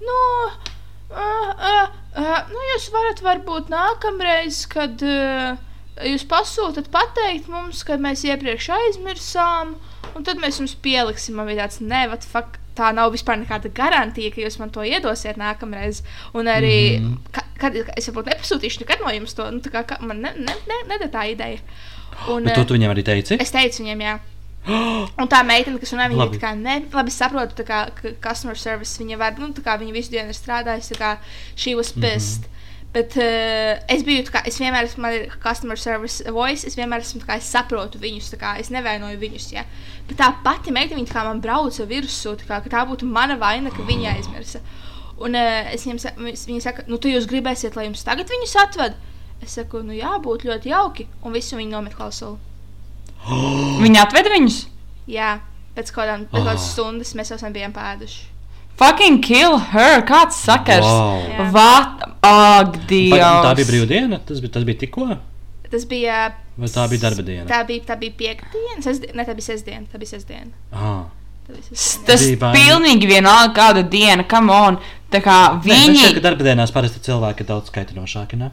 Nu, 0.00 0.20
uh, 1.10 1.50
uh, 1.50 1.90
uh, 2.16 2.38
nu 2.52 2.64
jūs 2.72 2.90
varat 2.92 3.22
varbūt 3.24 3.72
nākamreiz, 3.72 4.64
kad 4.70 5.02
uh, 5.04 5.58
jūs 6.06 6.24
pasūtat, 6.28 6.90
pateikt 6.92 7.50
mums, 7.52 7.84
ka 7.84 7.98
mēs 8.00 8.24
iepriekš 8.28 8.70
aizmirsām. 8.76 9.76
Un 10.16 10.26
tad 10.26 10.40
mēs 10.42 10.58
jums 10.58 10.74
pieliksim, 10.82 11.36
man 11.38 11.46
bija 11.46 11.66
tāds, 11.66 11.78
ne, 11.84 12.02
vat, 12.10 12.24
fuck, 12.26 12.58
tā 12.78 12.90
nav 12.96 13.12
vispār 13.14 13.38
nekāda 13.42 13.70
garantija, 13.74 14.32
ka 14.34 14.42
jūs 14.42 14.58
man 14.60 14.72
to 14.74 14.84
iedosiet 14.86 15.38
nākamreiz. 15.40 16.02
Un 16.34 16.50
arī, 16.50 16.98
mm. 16.98 17.06
-hmm. 17.06 17.30
ka, 17.36 17.44
kad 17.60 17.76
es 17.96 18.08
varbūt 18.08 18.32
nepasūtīšu 18.32 18.84
nekad 18.84 19.04
no 19.04 19.12
jums 19.14 19.34
to, 19.34 19.50
nu, 19.50 19.60
tā 19.60 19.72
kā 19.74 19.84
ka 19.86 20.00
man 20.00 20.20
ne, 20.24 20.32
ne, 20.36 20.54
ne, 20.68 20.82
nedara 20.88 21.12
tā 21.12 21.30
ideja. 21.32 21.60
Un, 22.28 22.44
Bet 22.44 22.54
to 22.54 22.64
tu 22.64 22.74
viņam 22.74 22.92
arī 22.92 23.04
teici? 23.06 23.36
Es 23.40 23.50
teicu 23.54 23.82
viņiem, 23.82 24.00
jā. 24.00 24.18
Un 25.20 25.28
tā 25.30 25.40
meitene, 25.46 25.80
kas 25.80 25.94
runāja, 25.94 26.12
viņa 26.12 26.28
tā 26.34 26.40
kā 26.42 26.52
ne, 26.58 26.76
labi 26.92 27.12
saprot, 27.14 27.54
tā 27.56 27.64
kā 27.64 27.80
ka 27.96 28.14
customer 28.28 28.58
service 28.60 29.00
viņa 29.00 29.18
var, 29.20 29.38
nu, 29.40 29.50
tā 29.56 29.64
kā 29.64 29.78
viņa 29.80 29.94
visu 29.96 30.12
dienu 30.12 30.34
ir 30.34 30.36
strādājusi, 30.36 30.96
tā 30.96 31.00
kā 31.00 31.12
she 31.56 31.74
was 31.78 31.92
pissed. 31.92 32.44
Mm 32.44 32.44
-hmm. 32.44 32.56
Bet 32.90 33.14
uh, 33.16 33.78
es 33.86 34.02
biju, 34.02 34.24
tā 34.26 34.32
kā, 34.34 34.40
es 34.50 34.56
vienmēr 34.58 34.88
esmu, 34.88 35.02
man 35.04 35.12
ir 35.14 35.34
customer 35.42 35.78
service 35.78 36.32
voice, 36.34 36.66
es 36.66 36.74
vienmēr 36.74 37.04
esmu, 37.04 37.20
tā 37.22 37.28
kā, 37.28 37.36
es 37.38 37.46
saprotu 37.46 38.00
viņus, 38.02 38.32
tā 38.32 38.38
kā, 38.40 38.56
es 38.58 38.70
nevainoju 38.74 39.18
viņus, 39.20 39.46
jā. 39.52 39.62
Bet 40.08 40.18
tā 40.18 40.32
pati 40.44 40.74
meitene, 40.74 40.98
viņa 40.98 41.12
kā 41.12 41.22
man 41.24 41.40
brauca 41.40 41.86
virsū, 41.86 42.34
tā 42.40 42.48
kā, 42.48 42.58
ka 42.64 42.72
tā 42.74 42.82
būtu 42.90 43.06
mana 43.06 43.36
vaina, 43.38 43.70
ka 43.70 43.86
viņa 43.86 44.16
aizmirsa. 44.16 44.58
Un 45.22 45.38
uh, 45.38 45.70
es 45.70 45.86
viņiem 45.86 46.02
saku, 46.02 46.26
viņi 46.50 46.60
saka, 46.66 46.82
nu, 46.90 46.98
tu 46.98 47.08
jūs 47.08 47.30
gribēsiet, 47.30 47.78
lai 47.78 47.86
jums 47.86 48.02
tagad 48.02 48.26
viņus 48.26 48.56
atved? 48.64 48.98
Es 49.40 49.54
saku, 49.54 49.84
nu 49.86 49.94
jā, 49.94 50.18
būtu 50.18 50.50
ļoti 50.50 50.74
jauki, 50.74 51.06
un 51.22 51.38
visu 51.38 51.56
viņi 51.60 51.70
nomet 51.70 51.94
klausuli. 51.94 52.49
Viņi 53.84 54.02
atveda 54.02 54.32
viņus. 54.32 54.58
Jā, 55.10 55.38
pēc 55.76 55.94
kādām 55.94 56.26
pēc 56.30 56.44
kādas 56.44 56.68
stundas 56.72 57.14
mēs 57.18 57.32
jau 57.32 57.52
bijām 57.52 57.74
pēduši. 57.76 58.28
Fucking 58.80 59.20
kill 59.20 59.58
her! 59.74 60.00
Kāds 60.08 60.38
sakars? 60.40 60.86
Wow. 60.86 61.50
Vat, 61.52 62.04
ak, 62.24 62.78
Dievs! 62.88 63.20
Tā 63.20 63.50
bija 63.58 63.68
brīvdiena, 63.68 64.20
tas 64.24 64.40
bija, 64.40 64.54
tas 64.54 64.64
bija 64.64 64.80
tikko. 64.86 65.08
Tas 65.70 65.84
bija. 65.90 66.30
Vai 66.60 66.68
tā 66.72 66.86
bija 66.90 67.04
darba 67.04 67.24
diena? 67.26 67.44
Tā 67.48 67.60
bija, 67.68 67.84
tā 67.90 67.96
bija 68.00 68.16
piekdiena, 68.18 68.80
sestdiena, 68.84 69.18
ne 69.20 69.26
tā 69.28 69.34
bija 69.36 69.46
sestdiena. 69.50 69.84
Tā 69.92 70.00
bija 70.00 70.14
sestdiena. 70.14 70.50
Ah. 70.72 71.04
Tas 72.06 72.24
bail. 72.40 72.56
pilnīgi 72.56 73.08
vienalga 73.10 73.52
kāda 73.56 73.84
diena, 73.86 74.24
come 74.30 74.54
on. 74.54 74.80
Tā 75.10 75.20
kā 75.24 75.36
Nē, 75.58 75.60
viņi. 75.66 76.00
šķiet, 76.00 76.16
ka 76.18 76.24
darba 76.28 76.46
dienās 76.46 76.72
parasti 76.74 77.02
cilvēki 77.04 77.44
ir 77.44 77.48
daudz 77.48 77.72
kaitinošāki. 77.74 78.38
Ne? 78.40 78.50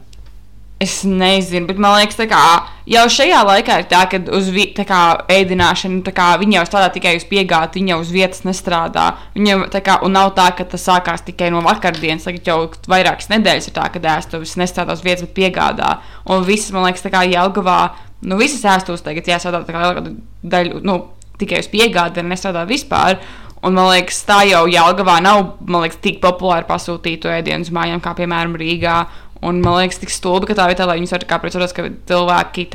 Es 0.78 1.00
nezinu, 1.02 1.66
bet 1.66 1.78
man 1.82 1.96
liekas, 1.98 2.20
ka 2.30 2.40
jau 2.86 3.02
šajā 3.10 3.40
laikā 3.48 3.80
ir 3.80 3.86
tā, 3.90 4.04
ka 4.06 4.20
uz 4.36 4.52
tā 4.76 4.84
kā, 4.86 5.00
ēdināšana, 5.34 6.04
tā 6.06 6.12
kā, 6.14 6.28
jau 6.38 6.62
strādā 6.68 6.92
tikai 6.94 7.16
uz 7.18 7.26
piegādi, 7.26 7.80
viņi 7.80 7.90
jau 7.90 7.98
uz 8.04 8.12
vietas 8.14 8.44
nestrādā. 8.46 9.08
Viņam, 9.34 9.64
tā 9.74 9.82
kā, 9.82 9.98
nav 10.06 10.30
tā, 10.38 10.52
ka 10.54 10.68
tas 10.70 10.86
sākās 10.86 11.26
tikai 11.26 11.50
no 11.50 11.64
vakardienas, 11.66 12.28
tagad 12.28 12.46
jau 12.46 12.60
vairākas 12.86 13.26
nedēļas 13.34 13.66
ir 13.66 13.74
tā, 13.74 13.88
ka 13.90 14.04
ēstuvis 14.14 14.54
nestrādā 14.62 14.94
uz 14.94 15.02
vietas, 15.02 15.26
bet 15.26 15.34
piegādā. 15.40 15.96
Un 16.30 16.46
viss, 16.46 16.70
man 16.70 16.86
liekas, 16.86 17.02
tā 17.02 17.10
kā 17.10 17.26
Jelgavā 17.26 17.80
nu, 18.22 18.38
visas 18.38 18.62
ēstos 18.76 19.02
tagad 19.02 19.26
jāsādā 19.26 19.64
tā 19.66 19.74
kā 19.74 19.82
lielākā 19.82 20.14
daļa, 20.54 20.86
nu, 20.86 21.00
tikai 21.42 21.62
uz 21.62 21.70
piegādi, 21.74 22.22
nestrādā 22.26 22.62
vispār. 22.70 23.18
Un, 23.58 23.74
man 23.74 23.88
liekas, 23.90 24.20
tā 24.26 24.44
jau 24.46 24.62
Jālgavā 24.70 25.16
nav 25.22 25.56
liekas, 25.66 25.98
tik 26.02 26.20
populāra 26.22 26.62
pasūtīt 26.68 27.24
to 27.24 27.30
ēdienu 27.32 27.66
uz 27.66 27.72
mājām, 27.74 28.02
kā 28.02 28.12
piemēram 28.18 28.54
Rīgā. 28.58 28.98
Un 29.46 29.60
man 29.62 29.76
liekas, 29.78 30.00
tik 30.02 30.10
stulbi, 30.10 30.48
ka 30.50 30.56
tā 30.58 30.66
vietā, 30.70 30.86
lai 30.88 30.96
viņus 30.98 31.14
varētu 31.14 31.40
priecāties, 31.44 31.74
ka 31.76 31.86
cilvēki 32.10 32.66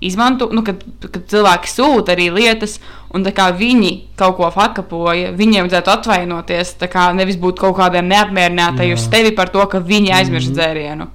izmanto, 0.00 0.48
nu, 0.54 0.62
kad, 0.62 0.82
kad 1.00 1.22
cilvēki 1.30 1.70
sūta 1.72 2.14
arī 2.14 2.28
lietas, 2.30 2.76
un 3.14 3.24
tā 3.26 3.32
kā 3.34 3.48
viņi 3.56 3.92
kaut 4.18 4.36
ko 4.38 4.50
fakapoja, 4.54 5.32
viņiem 5.34 5.66
vajadzētu 5.66 5.94
atvainoties, 5.94 6.74
tā 6.78 6.90
kā 6.92 7.08
nevis 7.16 7.38
būt 7.40 7.58
kaut 7.58 7.78
kādiem 7.80 8.06
neapmierinātiem 8.10 8.94
uz 8.94 9.08
tevi 9.10 9.32
par 9.34 9.50
to, 9.54 9.64
ka 9.70 9.82
viņi 9.82 10.14
aizmirst 10.20 10.54
dzērienu. 10.54 11.08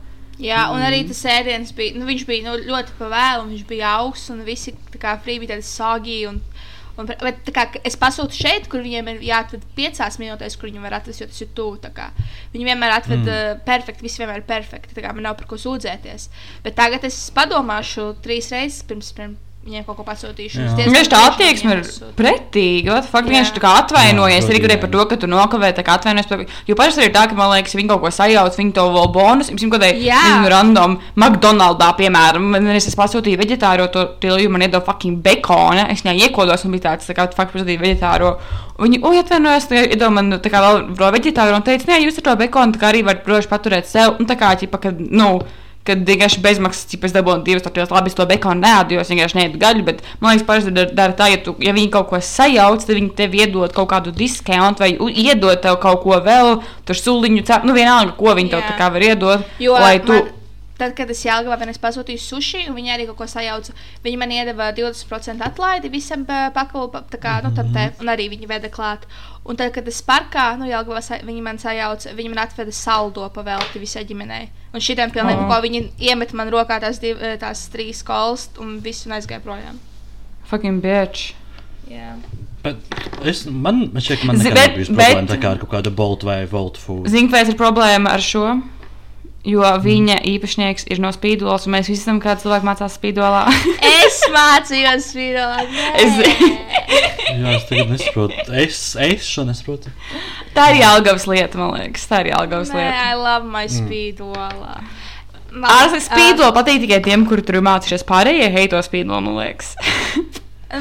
Jā, 0.43 0.65
un 0.73 0.81
arī 0.83 1.03
tas 1.07 1.21
ēdiens 1.29 1.71
bija, 1.77 1.93
nu, 1.95 2.07
viņš 2.09 2.25
bija 2.27 2.49
nu, 2.49 2.57
ļoti 2.67 2.97
pavēlu, 2.97 3.45
viņš 3.51 3.65
bija 3.69 3.93
augsts, 4.01 4.31
un 4.33 4.41
visi 4.43 4.73
kā 4.99 5.13
frī 5.23 5.37
bija 5.39 5.53
tādi 5.53 5.67
sāģīgi. 5.69 6.31
Un, 6.31 6.41
un, 6.97 7.09
bet, 7.09 7.53
kā, 7.55 7.67
es 7.85 7.97
pasūtu 7.99 8.37
šeit, 8.37 8.67
kur 8.71 8.83
viņiem 8.85 9.13
ir 9.13 9.23
jāatved 9.29 9.63
piecās 9.77 10.19
minūtēs, 10.21 10.57
kur 10.59 10.69
viņi 10.69 10.83
var 10.83 10.97
atvest, 10.99 11.23
jo 11.23 11.29
tas 11.29 11.45
ir 11.45 11.53
tuvu. 11.57 11.79
Viņi 12.53 12.69
vienmēr 12.69 12.97
atved 12.97 13.23
mm. 13.23 13.31
uh, 13.31 13.63
perfekti, 13.65 14.05
viss 14.05 14.21
vienmēr 14.21 14.43
ir 14.43 14.49
perfekti. 14.49 15.01
Man 15.03 15.25
nav 15.25 15.39
par 15.39 15.49
ko 15.49 15.59
sūdzēties. 15.61 16.29
Bet 16.65 16.77
tagad 16.77 17.07
es 17.07 17.17
padomāšu 17.35 18.13
trīs 18.25 18.51
reizes 18.53 18.85
pirms. 18.87 19.15
pirms 19.17 19.52
Viņiem 19.63 19.85
kaut 19.87 19.95
ko 19.95 20.03
pasūtīšu. 20.03 20.63
Viņš 20.91 21.07
tā 21.07 21.19
attieksme 21.23 21.77
ir 21.77 21.85
pretīga. 22.17 22.97
Faktiski 23.07 23.37
viņš 23.37 23.51
tā 23.55 23.61
kā 23.63 23.69
atvainojies 23.79 24.49
Jā, 24.49 24.57
arī 24.59 24.75
par 24.81 24.91
to, 24.91 25.05
ka 25.07 25.17
tu 25.21 25.29
nokavēji, 25.31 25.75
tā 25.77 25.85
kā 25.87 25.95
atvainojies. 25.95 26.27
Par... 26.27 26.43
Jo 26.67 26.75
parasti 26.75 26.99
arī 26.99 27.07
ir 27.07 27.13
tā, 27.15 27.23
ka 27.31 27.37
man 27.37 27.53
liekas, 27.53 27.77
viņi 27.79 27.91
kaut 27.93 28.01
ko 28.03 28.11
sajauc, 28.11 28.57
viņi 28.59 28.75
to 28.75 28.85
vēl 28.97 29.07
bonus, 29.15 29.53
jums 29.53 29.63
kaut 29.71 29.85
nezinu, 29.85 30.51
random 30.51 30.97
McDonaldā, 31.15 31.93
piemēram. 31.95 32.51
Man 32.57 32.67
es 32.75 32.89
esmu 32.91 33.05
pasūtījis 33.05 33.39
veģetāro 33.39 33.87
to 33.95 34.03
tilju, 34.25 34.51
man 34.51 34.67
iedod 34.67 34.83
fucking 34.83 35.23
bekona. 35.23 35.87
Es 35.95 36.03
viņai 36.03 36.27
iekodos 36.27 36.67
un 36.67 36.75
bija 36.75 36.89
tāds, 36.89 37.07
tā 37.07 37.15
kā 37.15 37.29
faktiski 37.31 37.61
pasūtīji 37.61 37.83
veģetāro. 37.87 38.35
Viņi, 38.83 38.99
oi, 38.99 39.15
atvainojos, 39.23 39.71
iedod 39.79 40.11
man 40.11 40.41
tā 40.43 40.51
kā 40.51 40.59
vēl, 40.67 40.85
veģetāro 41.21 41.55
un 41.55 41.63
teica, 41.63 41.93
nē, 41.93 42.03
jūs 42.03 42.19
ar 42.19 42.27
to 42.27 42.39
bekonu 42.43 42.75
tā 42.75 42.83
kā 42.83 42.91
arī 42.91 43.07
varat 43.07 43.23
droši 43.23 43.55
paturēt 43.55 43.87
sev. 43.87 44.17
Un 44.19 44.27
tā 44.27 44.35
kā, 44.35 44.51
ķipa, 44.59 44.83
kad, 44.89 44.99
nu, 44.99 45.37
kad 45.87 46.03
vienkārši 46.07 46.41
bezmaksas, 46.43 46.87
ja 46.93 46.99
es 47.03 47.15
dabūju 47.15 47.43
divas 47.47 47.65
tādas 47.65 47.91
labi, 47.91 48.11
es 48.11 48.17
to 48.17 48.25
bekonu 48.29 48.63
neēdu, 48.63 48.95
jo 48.95 49.03
es 49.03 49.11
vienkārši 49.11 49.39
neēdu 49.39 49.59
gaļu. 49.61 49.85
Bet 49.87 50.03
man 50.19 50.33
liekas, 50.33 50.45
parasti 50.47 50.75
dara, 50.75 50.93
dara 50.95 51.17
tā, 51.17 51.27
ja, 51.33 51.41
tu, 51.43 51.55
ja 51.63 51.73
viņi 51.75 51.91
kaut 51.93 52.07
ko 52.11 52.21
sajauc, 52.23 52.85
tad 52.85 52.95
viņi 52.99 53.11
tev 53.17 53.35
iedod 53.39 53.75
kaut 53.75 53.89
kādu 53.91 54.13
diskontu 54.15 54.85
vai 54.85 54.93
iedod 55.11 55.59
tev 55.63 55.79
kaut 55.83 56.03
ko 56.05 56.21
vēl, 56.23 56.61
tur 56.87 56.99
suliņu, 56.99 57.43
cep- 57.49 57.67
nu 57.67 57.75
vienalga, 57.75 58.15
ko 58.19 58.35
viņi 58.37 58.55
tev 58.55 58.63
tā 58.69 58.77
kā 58.79 58.87
var 58.95 59.09
iedot. 59.09 59.51
Jo 59.59 59.75
lai 59.79 59.97
tu. 59.99 60.15
man, 60.15 60.31
tad, 60.77 60.95
kad 60.97 61.09
es 61.13 61.21
Jālgavā 61.25 61.57
vienreiz 61.61 61.77
pasūtīju 61.81 62.19
sushi, 62.19 62.63
un 62.69 62.75
viņi 62.75 62.93
arī 62.95 63.05
kaut 63.09 63.17
ko 63.21 63.27
sajauca, 63.29 63.73
viņi 64.03 64.17
man 64.17 64.31
iedeva 64.33 64.71
20% 64.73 65.43
atlaidi 65.45 65.91
visam 65.93 66.25
pakalpojumam, 66.25 67.05
tā 67.13 67.19
kā, 67.21 67.35
nu, 67.45 67.51
tad 67.55 67.69
te, 67.75 67.85
un 68.01 68.09
arī 68.13 68.29
viņi 68.33 68.49
veda 68.49 68.69
klāt. 68.73 69.05
Un 69.45 69.55
tad, 69.59 69.73
kad 69.75 69.87
es 69.91 70.01
parkā, 70.01 70.57
nu, 70.57 70.65
Jālgavā 70.65 71.01
viņi 71.27 71.41
man 71.43 71.57
sajauca, 71.59 72.13
viņi 72.15 72.29
man 72.33 72.43
atveda 72.47 72.71
saldo 72.71 73.27
pa 73.35 73.43
velti 73.43 73.79
visai 73.79 74.05
ģimenei. 74.07 74.47
Un 74.73 74.79
šitiem 74.81 75.11
pilnīgi, 75.13 75.43
Oh. 75.45 75.49
ko 75.51 75.61
viņi 75.61 75.83
iemet 76.09 76.33
man 76.33 76.49
rokā 76.49 76.79
tās, 76.81 76.99
div, 76.99 77.17
tās 77.39 77.67
trīs 77.69 78.01
kolas, 78.03 78.49
un 78.59 78.79
visu 78.79 79.09
un 79.09 79.17
aizgāja 79.19 79.41
projām. 79.43 79.77
Fucking 80.49 80.81
bitch. 80.81 81.33
Jā. 81.91 82.15
Bet 82.63 82.77
es, 83.27 83.45
man 83.45 83.89
man 83.93 84.01
šķiet, 84.01 84.21
ka 84.21 84.27
man 84.29 84.37
bet- 84.39 84.53
nav 84.55 84.75
bijusi 84.77 84.93
problēma 84.95 85.51
ar 85.51 85.57
kaut 85.59 85.69
kādu 85.69 85.91
Bolt 85.93 86.23
vai 86.23 86.45
Volt 86.47 86.77
food. 86.77 87.07
Zini, 87.11 87.27
kāpēc 87.29 87.49
ir 87.51 87.57
problēma 87.59 88.09
ar 88.15 88.19
šo? 88.23 88.61
Jo 89.43 89.59
viņa 89.83 90.21
īpašnieks 90.23 90.85
ir 90.93 91.01
no 91.03 91.09
spīdolas, 91.11 91.65
un 91.67 91.73
mēs 91.75 91.89
visi 91.91 92.05
zinām, 92.05 92.21
kā 92.23 92.37
cilvēki 92.39 92.63
mācās 92.67 92.93
spīdolā. 92.95 93.41
Es 94.03 94.21
mācījos 94.31 95.09
spīdolāt. 95.11 95.73
Es- 95.99 96.21
Jā, 97.33 97.55
es 97.57 97.63
tagad 97.67 97.89
nesaprotu. 97.89 98.35
Es, 98.61 98.77
es 99.01 99.25
šo 99.27 99.43
nesaprotu. 99.47 99.89
tā 100.55 100.67
ir 100.71 100.83
Jālgavas 100.83 101.25
lieta, 101.27 101.57
man 101.59 101.73
liekas. 101.79 102.05
Tā 102.07 102.21
ir 102.23 102.29
Jālgavas 102.31 102.71
Nē, 102.71 102.77
lieta. 102.83 103.05
I 103.09 103.15
love 103.19 103.47
my 103.49 103.63
spīdolā. 103.71 104.75
Ar 105.53 105.95
spīdolu 106.01 106.51
patīk 106.55 106.83
tikai 106.85 107.01
tiem, 107.05 107.25
kuri 107.29 107.43
tur 107.45 107.59
mācījušies 107.65 108.05
pārējie 108.09 108.47
heito 108.53 108.79
spīdolu, 108.85 109.21
man 109.27 109.39
liekas. 109.41 109.73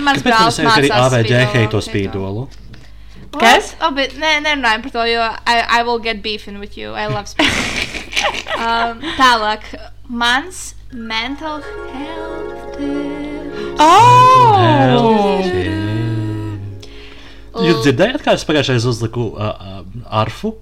Mans 0.02 0.22
brālis 0.24 0.60
arī 0.62 0.68
mācās 0.68 0.94
AVG 1.08 1.26
spīdolu, 1.32 1.56
heito 1.56 1.82
spīdolu? 1.88 2.46
Kas? 3.40 3.72
Oh, 3.80 3.90
bet 3.96 4.14
nē, 4.20 4.38
nerunājam 4.44 4.84
par 4.86 4.94
to, 5.00 5.04
jo 5.08 5.24
I, 5.48 5.58
I 5.80 5.82
will 5.88 5.98
get 6.04 6.22
beefing 6.22 6.60
with 6.60 6.76
you. 6.76 6.92
I 6.94 7.08
love 7.08 7.26
spīdolu. 7.32 8.00
um, 8.58 9.02
tālāk. 9.18 9.68
Mans 10.08 10.74
mental 10.92 11.62
health 11.92 12.76
tip. 12.76 13.78
Oh! 13.80 15.40
Jūs 17.62 17.82
dzirdējāt, 17.84 18.22
kā 18.24 18.34
es 18.36 18.44
pagājušajā 18.48 18.82
uzliku 18.90 19.28
uh, 19.36 19.48
uh, 19.52 19.80
arfu 20.22 20.54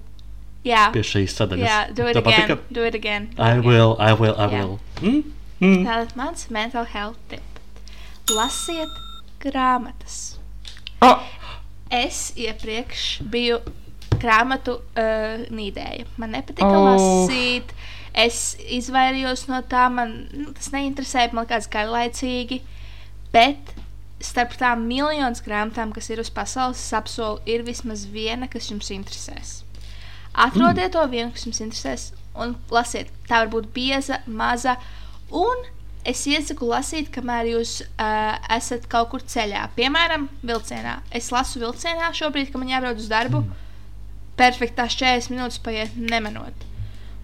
Jā. 0.67 0.89
pie 0.93 1.03
šīs 1.07 1.35
sadaļas? 1.39 1.65
Jā, 1.65 1.77
do 1.95 2.07
it 2.09 2.17
Tev 2.19 2.27
again. 2.27 2.41
patika? 2.41 2.73
Do 2.75 2.83
it 2.87 2.95
again. 2.97 3.29
I 3.37 3.59
will, 3.59 3.95
I 3.99 4.11
will, 4.13 4.35
I 4.35 4.47
Jā. 4.51 4.51
will. 4.59 4.79
Mm? 5.01 5.21
Mm. 5.61 5.83
Tātad 5.87 6.15
mans 6.19 6.49
mental 6.51 6.85
health 6.91 7.17
tip. 7.31 7.61
Lasiet 8.31 8.91
grāmatas. 9.43 10.37
Oh! 11.01 11.23
Es 11.91 12.31
iepriekš 12.39 13.21
biju 13.27 13.57
grāmatu 14.21 14.77
uh, 14.79 15.43
nīdēja. 15.51 16.07
Man 16.21 16.35
nepatika 16.37 16.69
Oh. 16.69 16.87
lasīt. 16.91 17.73
Es 18.11 18.57
izvairījos 18.67 19.45
no 19.47 19.61
tā, 19.63 19.85
man 19.89 20.27
nu, 20.35 20.51
tas 20.57 20.71
neinteresēja, 20.73 21.31
man 21.33 21.45
liekas, 21.45 21.69
garlaicīgi. 21.71 22.59
Bet 23.31 23.71
starp 24.21 24.55
tām 24.59 24.85
miljonus 24.87 25.41
grāmatām, 25.45 25.93
kas 25.95 26.09
ir 26.11 26.21
uz 26.21 26.29
pasaules, 26.33 26.79
es 26.79 26.93
apsolu, 26.93 27.39
ir 27.49 27.63
vismaz 27.67 28.05
viena, 28.11 28.49
kas 28.51 28.69
jums 28.71 28.91
interesēs. 28.93 29.61
Atrodiet 30.31 30.91
mm. 30.91 30.95
to 30.95 31.05
vienu, 31.11 31.31
kas 31.35 31.45
jums 31.47 31.61
interesēs, 31.63 32.09
un 32.35 32.55
lasiet. 32.71 33.11
Tā 33.27 33.43
var 33.43 33.51
būt 33.53 33.71
bieza, 33.75 34.21
maza. 34.27 34.77
Un 35.31 35.65
es 36.07 36.23
iesaku 36.27 36.69
lasīt, 36.69 37.11
kamēr 37.13 37.51
jūs 37.51 37.79
uh, 37.83 38.37
esat 38.55 38.87
kaut 38.91 39.11
kur 39.13 39.23
ceļā. 39.23 39.67
Piemēram, 39.75 40.29
vilcienā. 40.43 40.99
Es 41.15 41.31
lasu 41.33 41.61
vilcienā 41.61 42.11
šobrīd, 42.17 42.51
kad 42.51 42.61
man 42.61 42.71
jābrauc 42.71 43.01
uz 43.01 43.11
darbu. 43.11 43.43
Perfektās 44.41 44.97
40 44.97 45.33
minūtes 45.35 45.61
paiet 45.61 45.97
nemanot. 45.97 46.67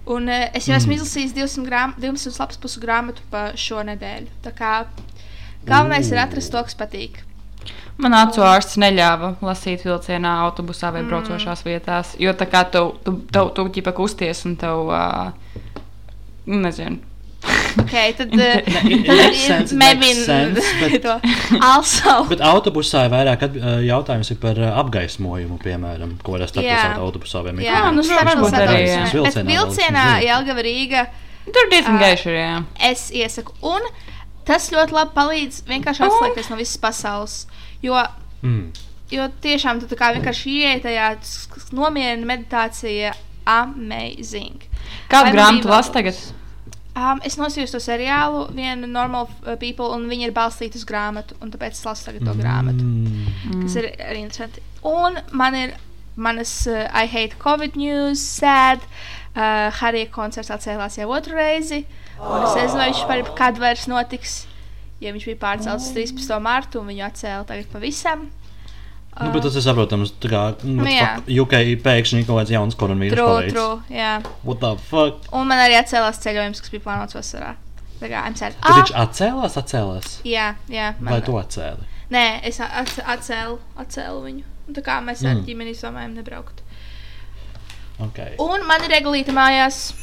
Un 0.07 0.29
uh, 0.31 0.47
es 0.55 0.69
jau 0.69 0.77
esmu 0.77 0.95
izlasījis 0.95 1.33
200, 1.35 1.65
grām, 1.67 1.95
200 1.99 2.37
lapas 2.39 2.59
pusu 2.63 2.83
grāmatu 2.83 3.25
pa 3.31 3.49
šo 3.59 3.81
nedēļu. 3.87 4.29
Tā 4.45 4.53
kā 4.55 4.73
galvenais 5.67 6.11
ir 6.13 6.21
atrast 6.21 6.53
to, 6.53 6.61
kas 6.63 6.77
patīk. 6.79 7.23
Man 7.97 8.13
acu 8.13 8.43
ārsts 8.45 8.77
neļāva 8.79 9.33
lasīt 9.41 9.81
vilcienā, 9.83 10.35
autobusā 10.45 10.91
vai 10.93 11.01
braucošās 11.07 11.65
vietās. 11.65 12.13
Jo 12.21 12.35
tā 12.37 12.45
kā 12.47 12.61
tu, 12.71 12.83
tu, 13.03 13.17
tu, 13.33 13.43
tu 13.57 13.65
ģipa 13.73 13.91
kusties 13.97 14.45
un 14.47 14.53
tev, 14.61 14.93
uh, 14.93 15.73
nezinu. 16.45 17.01
Okay, 17.83 18.13
tad, 18.17 18.31
sense, 19.47 19.73
bet- 20.81 21.01
to. 21.03 21.13
Also, 21.61 22.15
Bet 22.31 22.41
autobusā 22.41 23.05
ir 23.07 23.11
vairāk 23.13 23.45
atb- 23.47 23.59
uh, 23.61 23.77
jautājums 23.85 24.31
ir 24.33 24.39
par 24.41 24.57
uh, 24.59 24.71
apgaismojumu, 24.81 25.59
piemēram, 25.63 26.15
ko 26.23 26.35
var 26.35 26.47
starptautiskā 26.49 26.97
autobusā 27.03 27.43
vai 27.45 27.53
jā, 27.65 27.83
nu, 27.95 28.03
starp 28.03 28.33
starptautiskā 28.33 29.05
autobusā. 29.05 29.43
Bet 29.43 29.51
Vilcienā. 29.53 30.05
Jelgava 30.25 30.65
Rīga 30.65 31.05
Tur 31.47 31.69
diezgan 31.71 31.95
gaiši 32.01 32.27
ir, 32.27 32.35
jā. 32.41 32.55
es 32.89 33.05
iesaku. 33.15 33.53
Un 33.63 33.85
tas 34.47 34.65
ļoti 34.73 34.91
labi 34.95 35.13
palīdz 35.15 35.61
vienkārši 35.69 36.03
atslēgties 36.07 36.49
no 36.51 36.57
visas 36.59 36.81
pasaules. 36.83 37.37
Jo, 37.83 38.01
Mm. 38.43 38.67
jo 39.11 39.23
tiešām 39.41 39.79
tu 39.87 39.95
kā 39.97 40.11
vienkārši 40.17 40.57
ienāc 40.59 40.83
tajā 40.83 41.07
nomierina 41.73 42.27
meditācija. 42.27 43.13
Amazing. 43.47 44.59
Kādu 45.09 45.31
grāmatu 45.33 45.71
lasu 45.71 45.93
tagad? 45.95 46.19
Um, 46.97 47.19
es 47.27 47.35
nosījos 47.37 47.75
to 47.75 47.79
seriālu, 47.83 48.47
viena 48.57 48.87
normal 48.89 49.27
uh, 49.29 49.53
people, 49.61 49.91
un 49.93 50.07
viņi 50.09 50.29
ir 50.29 50.33
balstīti 50.33 50.79
uz 50.79 50.85
grāmatu. 50.87 51.35
un 51.43 51.51
Tāpēc 51.53 51.77
es 51.77 51.85
lasu 51.85 52.07
tagad 52.07 52.25
to 52.25 52.33
grāmatu. 52.39 52.85
Mm. 52.87 53.61
kas 53.61 53.77
ir 53.77 53.91
arī 54.01 54.23
interesanti. 54.23 54.63
Un 54.87 55.19
man 55.29 55.57
ir 55.59 55.75
manas 56.17 56.53
uh, 56.65 56.87
I 56.89 57.05
hate 57.05 57.37
Covid 57.43 57.77
news, 57.77 58.23
sad. 58.23 58.81
Uh, 59.37 59.69
Harija 59.77 60.09
koncerts 60.09 60.49
atcēlās 60.49 60.97
jau 60.97 61.11
otru 61.13 61.37
reizi. 61.37 61.83
Un 62.17 62.47
es 62.47 62.55
nezinu, 62.57 62.79
vai 62.79 62.89
viņš 62.89 63.03
par 63.11 63.33
kad 63.37 63.61
vairs 63.61 63.85
notiks. 63.91 64.39
Ja 65.03 65.13
viņš 65.13 65.27
bija 65.29 65.41
pārcelts 65.43 65.91
uz 65.91 65.93
13. 65.93 66.39
martu 66.41 66.81
un 66.81 66.89
viņu 66.89 67.05
atcēla 67.11 67.45
tagad 67.45 67.69
pavisam. 67.69 68.25
Nu, 69.21 69.31
bet 69.33 69.43
tas 69.47 69.55
ir 69.57 69.63
saprotams. 69.65 70.11
Tā 70.21 70.29
kā 70.29 70.41
Nu, 70.63 70.83
nu, 70.83 71.41
UK 71.43 71.55
pēkšņi 71.85 72.25
kaut 72.27 72.41
kāds 72.43 72.51
jauns 72.53 72.75
koronavīrus 72.77 73.15
True, 73.17 73.27
paveids. 73.31 73.53
true, 73.53 73.79
jā. 73.97 74.11
What 74.43 74.59
the 74.61 74.75
fuck? 74.89 75.25
Un 75.33 75.47
man 75.49 75.57
arī 75.63 75.77
atcēlās 75.79 76.19
ceļojums, 76.21 76.61
kas 76.61 76.69
bija 76.75 76.83
plānots 76.85 77.17
vasarā. 77.17 77.55
Tā 77.97 78.11
kā 78.11 78.21
I'm 78.27 78.35
sad. 78.37 78.53
Tad 78.61 78.75
viņš 78.77 78.91
atcēlās, 79.03 79.57
atcēlās. 79.57 80.11
jā, 80.27 80.51
jā. 80.69 80.91
Vai 81.01 81.21
tu 81.25 81.33
atcēli? 81.39 81.87
Nē, 82.13 82.25
es 82.47 82.59
atcēlu, 82.61 83.57
atcēlu 83.81 84.21
viņu. 84.27 84.43
Un 84.67 84.75
tā 84.77 84.81
kā 84.85 84.99
mēs 85.03 85.25
ar 85.25 85.35
Mm. 85.35 85.45
ģimeni 85.47 85.73
izdomājām 85.73 86.13
nebraukt. 86.13 86.61
Okay. 87.99 88.35
Un 88.39 88.67
man 88.67 88.83
ir 88.85 88.93
eglīte 89.01 89.33
mājās. 89.33 89.93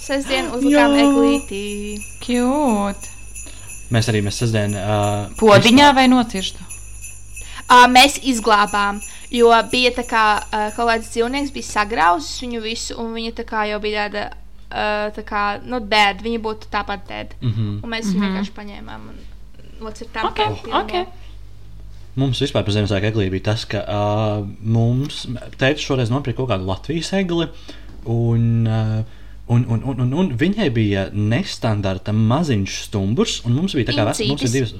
Sestdien 0.00 0.48
uzlikām 0.54 0.94
eglīti. 0.96 1.98
Cute. 2.24 3.12
Mēs 3.94 4.08
arī 4.10 4.22
mēs 4.26 4.38
sestdien. 4.40 4.74
Uh, 4.74 5.28
Podiņā 5.38 5.92
vai 5.94 6.06
nocirstu? 6.10 6.65
Uh, 7.66 7.84
mēs 7.90 8.20
izglābām, 8.22 9.00
jo 9.34 9.50
bija 9.72 9.90
tā 9.96 10.04
kā 10.06 10.24
uh, 10.38 10.68
kaut 10.76 10.86
kāds 10.90 11.08
dzīvnieks 11.10 11.50
bija 11.54 11.66
sagrauzis 11.66 12.40
viņu 12.44 12.60
visu, 12.62 12.94
un 13.02 13.12
viņa 13.16 13.32
tā 13.40 13.44
kā 13.48 13.64
jau 13.66 13.80
bija 13.82 14.04
tāda, 14.06 14.24
uh, 14.70 15.08
tā 15.16 15.24
kā, 15.26 15.42
nu, 15.66 15.80
dēd, 15.80 16.22
viņa 16.22 16.42
būtu 16.44 16.70
tāpat 16.70 17.08
dēd. 17.08 17.34
Mm 17.40 17.50
-hmm. 17.52 17.72
Un 17.82 17.90
mēs 17.90 18.06
viņu 18.12 18.22
vienkārši 18.22 18.54
paņēmām 18.60 19.08
un 19.10 19.16
nocirtām. 19.80 20.26
Ok, 20.30 20.40
pilno. 20.62 20.80
ok. 20.80 20.92
Mums 22.16 22.40
vispār 22.40 22.62
par 22.64 22.72
Ziemassvētku 22.72 23.10
eglī 23.10 23.30
bija 23.30 23.42
tas, 23.50 23.64
ka 23.64 23.82
uh, 23.82 24.46
mums 24.62 25.26
teica 25.58 25.80
šoreiz 25.80 26.10
nopirka 26.10 26.36
kaut 26.36 26.50
kādu 26.50 26.66
Latvijas 26.66 27.12
egli. 27.12 27.48
Un, 28.04 28.66
uh, 28.66 29.04
Un, 29.48 29.64
un, 29.68 29.82
un, 29.84 30.00
un, 30.00 30.12
un 30.12 30.30
viņai 30.34 30.70
bija 30.74 31.04
nestandarta 31.14 32.10
maziņš 32.12 32.80
stumbrs, 32.88 33.44
un 33.46 33.52
mums 33.52 33.74
bija 33.74 33.86
tā 33.86 33.94
kā 33.94 34.04
vec- 34.08 34.28
mums 34.28 34.42
ir 34.42 34.50
divas. 34.50 34.72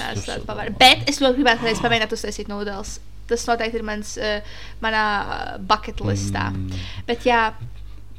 pavar. 0.48 0.72
Bet 0.80 1.04
es 1.10 1.20
ļoti 1.22 1.38
gribētu 1.44 1.68
reiz 1.68 1.82
pamēģināt 1.84 2.14
uztaisīt 2.16 2.48
nūdeles. 2.50 2.96
Tas 3.30 3.44
noteikti 3.46 3.78
ir 3.78 3.84
mans, 3.86 4.16
uh, 4.18 4.40
manā 4.82 5.04
uh, 5.22 5.58
bucket 5.62 6.00
listā. 6.02 6.48
Mm. 6.50 6.80
Bet 7.06 7.28
jā, 7.30 7.52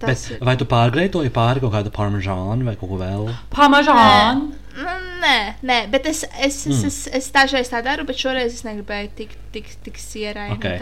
tas 0.01 0.25
Bet, 0.29 0.31
ir. 0.39 0.45
vai 0.49 0.57
tu 0.57 0.65
pārgreitoji 0.71 1.31
pāri 1.35 1.61
kaut 1.63 1.73
kādu 1.77 1.93
parmežānu 1.95 2.65
vai 2.67 2.75
kaut 2.81 2.89
ko 2.95 2.99
vēl? 3.01 3.29
Pamažān. 3.55 4.49
Nu, 4.81 4.97
Nē, 5.21 5.57
nē, 5.67 5.77
bet 5.93 6.07
es, 6.09 6.23
es, 6.41 6.61
es, 6.65 6.79
Mm. 6.81 6.87
es, 6.87 6.99
es 7.19 7.27
dažreiz 7.35 7.69
tā 7.69 7.83
daru, 7.85 8.05
bet 8.09 8.17
šoreiz 8.17 8.55
es 8.55 8.63
negribēju 8.65 9.11
tik, 9.19 9.35
tik, 9.53 9.67
tik 9.85 9.99
sierai. 10.01 10.47
Ok. 10.55 10.65
Okay. 10.65 10.79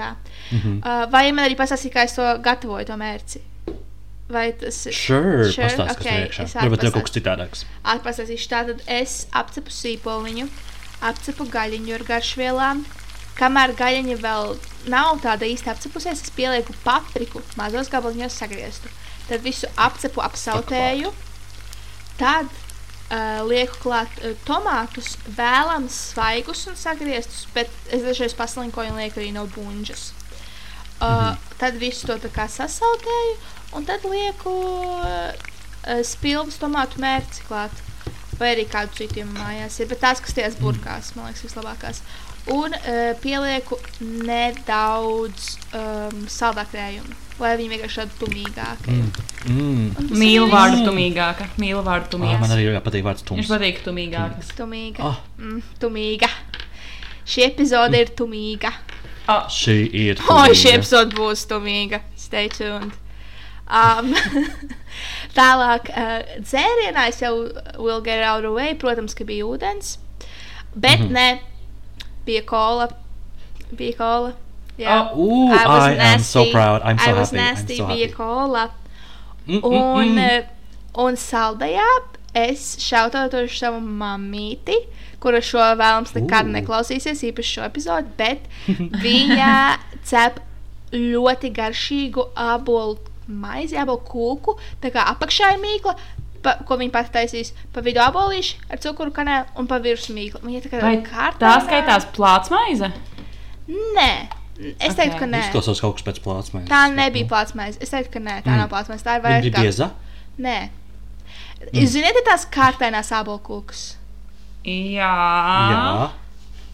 Mhm. 0.53 0.77
Uh, 0.85 1.07
vai 1.11 1.33
man 1.33 1.49
arī 1.49 1.57
pastāstīja, 1.59 1.95
kā 1.97 2.05
es 2.05 2.15
to 2.15 2.23
gatavoju, 2.45 2.87
to 2.87 2.97
mērci? 3.01 3.41
Vai 4.31 4.53
tas 4.53 4.79
ir? 4.87 4.93
Sure, 4.93 5.49
Sure, 5.51 5.67
pastāsti, 5.67 5.87
kas 5.89 5.97
ok, 5.97 6.05
priekšā. 6.13 6.45
es 6.45 6.55
Varbūt 6.55 6.79
atpastāst- 6.79 6.93
kaut 6.95 7.09
kas 7.09 7.17
citādāks. 7.17 7.65
Atpastāstīšu. 7.95 8.49
Tātad 8.53 8.81
es 8.87 9.27
apcepu 9.33 9.73
sīpoliņu, 9.73 10.47
apcepu 11.03 11.49
gaļiņu 11.51 11.95
ar 11.99 12.05
garšvielām. 12.13 12.85
Kamēr 13.41 13.75
gaļiņa 13.75 14.17
vēl 14.21 14.57
nav 14.93 15.19
tāda 15.25 15.49
īsti 15.49 15.71
apcepusies, 15.75 16.23
es 16.23 16.31
pielieku 16.37 16.75
papriku 16.85 17.41
mazos 17.57 17.89
gabaliņos 17.89 18.37
sagrieztu. 18.45 18.89
Tad 19.29 19.45
visu 19.45 19.69
apcepu, 19.77 20.23
apsautēju. 20.25 21.13
Tad 22.19 22.49
uh, 22.49 23.45
lieku 23.49 23.77
klāt 23.83 24.23
uh, 24.23 24.33
tomātus, 24.49 25.17
vēlams, 25.37 25.99
svaigus 26.15 26.65
un 26.71 26.79
sagrieztus, 26.79 27.47
bet 27.55 27.73
es 27.93 28.05
dažreiz 28.07 28.37
paslinkoju 28.39 28.95
un 28.95 29.03
lieku 29.03 29.23
arī 29.23 29.33
no 29.37 29.45
buļģas. 29.53 30.09
Uh, 30.99 31.37
tad 31.61 31.79
visu 31.79 32.09
to 32.09 32.17
tā 32.25 32.31
kā 32.35 32.49
sasautēju, 32.51 33.37
un 33.79 33.85
tad 33.87 34.07
lieku 34.09 34.55
uh, 34.99 35.31
spilvas 36.03 36.59
tomātu 36.59 37.03
mērci 37.05 37.45
klāt. 37.49 37.85
Vai 38.39 38.53
arī 38.55 38.69
kādu 38.71 38.95
citu 38.95 39.25
mājās 39.27 39.81
ir, 39.81 39.89
bet 39.91 39.99
tās, 40.05 40.21
kas 40.23 40.37
tajās 40.37 40.59
burkās, 40.61 41.11
man 41.17 41.27
liekas, 41.27 41.43
vislabākās. 41.43 42.03
Un 42.55 42.75
uh, 42.75 43.15
pielieku 43.23 43.79
nedaudz 44.01 45.57
um, 45.75 46.21
saldākrējumu, 46.31 47.17
lai 47.41 47.57
viņi 47.59 47.69
vienkārši 47.75 48.01
tādu 48.01 48.19
tumīgāku. 48.27 48.93
Mm. 48.93 49.11
Mm. 49.49 50.11
Mīlu 50.19 50.49
vārdu 50.51 50.79
Mm. 50.83 50.87
tumīgāka. 50.89 51.49
Mīlu 51.59 51.83
vārdu 51.87 52.05
Ah, 52.05 52.19
man 52.19 52.49
tumīgāka. 52.49 52.53
arī 52.57 52.65
ļoti 52.69 52.85
patīk 52.89 53.05
vārds 53.05 53.23
Viņš 53.23 53.29
tums. 53.29 53.49
patīk 53.49 53.83
tumīgāks. 53.85 54.55
Tumīga. 54.59 55.01
Ah. 55.01 55.21
Mm, 55.39 55.63
tumīga. 55.81 56.29
Šī 57.27 57.45
epizode 57.47 57.95
ir 58.01 58.09
tumīga. 58.17 58.73
Oh, 59.29 59.45
Šī 59.49 59.77
ir. 59.93 60.17
Oi, 60.29 60.49
šī 60.55 60.73
tumīga. 60.73 60.75
epizode 60.79 61.15
būs 61.15 61.47
tumīga. 61.47 62.01
Stay 62.17 62.49
tuned. 62.49 62.93
Um, 63.69 64.15
tālāk, 65.39 65.91
uh, 65.93 66.23
dzērienā 66.41 67.09
es 67.09 67.21
jau 67.21 67.35
will 67.79 68.01
get 68.01 68.23
out 68.23 68.39
of 68.39 68.43
the 68.49 68.53
way, 68.53 68.75
protams, 68.75 69.15
ka 69.15 69.25
bija 69.25 69.45
ūdens. 69.45 69.99
Bet 70.75 71.01
mm 71.01 71.07
-hmm. 71.07 71.11
ne, 71.13 71.41
bija 72.27 72.43
kola. 72.47 72.89
Bija 73.73 73.97
kola. 73.97 74.33
Jā. 74.79 74.99
Oh, 75.13 75.19
Ooh, 75.19 75.49
I 75.53 75.65
was 75.67 75.87
I 75.89 75.95
am 76.15 76.21
so 76.23 76.45
proud. 76.53 76.83
I'm 76.83 76.99
so 76.99 77.11
I 77.11 77.15
was 77.19 77.31
happy. 77.31 77.39
I'm 77.41 77.45
nasty, 77.55 77.77
so 77.81 77.87
bija 77.89 78.07
happy. 78.07 78.15
kola. 78.15 78.69
Mm, 79.49 79.65
Un, 79.65 80.15
mm. 80.15 80.45
un 81.05 81.17
saldajā 81.17 81.87
es 82.37 82.77
šautošu 82.85 83.57
savu 83.59 83.81
mamīti, 83.81 84.77
kura 85.19 85.41
šo 85.43 85.59
vēlams 85.81 86.13
nekad 86.15 86.47
neklausīsies, 86.53 87.25
īpaši 87.33 87.55
šo 87.57 87.65
epizodu, 87.67 88.13
bet 88.19 88.45
viņa 89.07 89.55
cep 90.07 90.39
ļoti 90.93 91.51
garšīgu 91.57 92.29
abolu 92.39 92.99
maizi, 93.27 93.77
abolu 93.81 94.01
kūku, 94.09 94.55
tā 94.81 94.93
kā 94.95 95.09
apakšā 95.15 95.55
ir 95.57 95.61
mīkla. 95.65 95.97
Pa, 96.39 96.53
ko 96.63 96.77
viņa 96.79 96.93
pati 96.95 97.11
taisīs 97.17 97.49
pa 97.75 97.83
vidu 97.83 97.99
abolīšu 97.99 98.61
ar 98.71 98.79
cukuru 98.79 99.11
kanālu 99.11 99.49
un 99.59 99.67
pa 99.67 99.81
virsmu 99.83 100.15
mīklu. 100.15 100.39
Viņa 100.47 100.61
tā 100.63 100.71
kā 100.71 100.83
vai 100.85 101.01
kārtā. 101.03 101.41
tā 101.43 101.55
skaitās 101.65 102.07
plāts 102.15 102.53
maize? 102.55 102.93
Nē, 103.67 104.13
es 104.59 104.95
teiktu, 104.95 105.15
Ok. 105.15 105.19
ka 105.21 105.27
nē. 105.27 105.41
Izklausās 105.49 105.81
kaut 105.81 105.97
kas 105.97 106.07
pēc 106.09 106.21
plātsmēs. 106.25 106.67
Tā 106.69 106.83
nebija 106.95 107.27
plātsmaize. 107.31 107.79
Es 107.81 107.91
teiktu, 107.91 108.11
ka 108.13 108.19
nē, 108.21 108.43
tā 108.43 108.51
Mm. 108.55 108.59
nav 108.65 108.69
plātsmaize. 108.71 109.03
Tā 109.07 109.17
ir 109.17 109.23
Viņa 109.23 109.29
vairāk 109.29 109.43
bija 109.43 109.55
kā 109.55 109.63
bieza. 109.63 109.91
Nē. 110.39 110.59
Mm. 111.73 111.87
Ziniet, 111.87 112.15
tās 112.27 112.47
kārtainās 112.51 113.11
abolkūkas. 113.13 113.95
Jā. 114.65 115.15
Jā. 115.73 116.11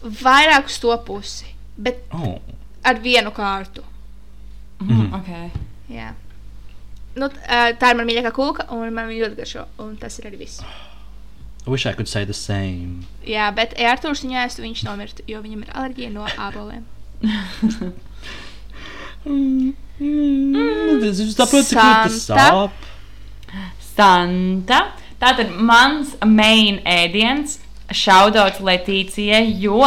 Vairāk 0.03 0.65
uz 0.65 0.79
to 0.79 0.97
pusi, 1.05 1.45
bet 1.77 2.03
Oh. 2.13 2.39
ar 2.83 2.95
vienu 2.95 3.31
kārtu. 3.31 3.83
Mhm. 4.81 4.91
Mhm. 4.91 5.13
Okay. 5.21 5.51
Jā. 5.89 6.13
Nu, 7.15 7.29
tā 7.29 7.91
ir 7.91 7.95
mana 7.95 8.03
mīļākā 8.03 8.31
kūka, 8.35 8.71
un 8.71 8.93
man 8.93 9.07
viņa 9.07 9.21
ļoti 9.29 9.35
garšo. 9.37 9.65
Un 9.79 9.95
tas 9.97 10.19
ir 10.19 10.25
arī 10.29 10.37
viss. 10.39 10.61
I 11.65 11.69
wish 11.69 11.85
I 11.87 11.93
could 11.93 12.07
say 12.07 12.25
the 12.25 12.33
same. 12.33 13.05
Jā, 13.25 13.53
bet 13.55 13.73
Arthurs 13.79 14.21
viņu 14.23 14.35
ēstu, 14.45 14.61
viņš 14.61 14.83
nomirtu, 14.83 15.23
jo 15.27 15.41
viņam 15.41 15.63
ir 15.63 15.71
alerģija 15.73 16.11
no 16.11 16.25
aboliem. 16.37 16.83
Es 21.05 21.21
saprotu, 21.35 21.65
cik 21.69 21.79
ļoti 21.79 22.19
sāp. 22.19 22.83
Santa. 23.95 24.81
Tātad 25.21 25.53
mans 25.55 26.17
main 26.27 26.81
ēdiens 26.83 27.59
šaudauts 27.95 28.59
Letīcijai, 28.65 29.45
jo 29.61 29.79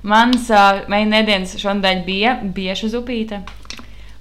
Mans 0.00 0.48
uh, 0.48 0.86
mēģinājums 0.88 1.58
šodien 1.60 2.04
bija 2.06 2.38
bieša 2.40 2.88
zupīte. 2.94 3.42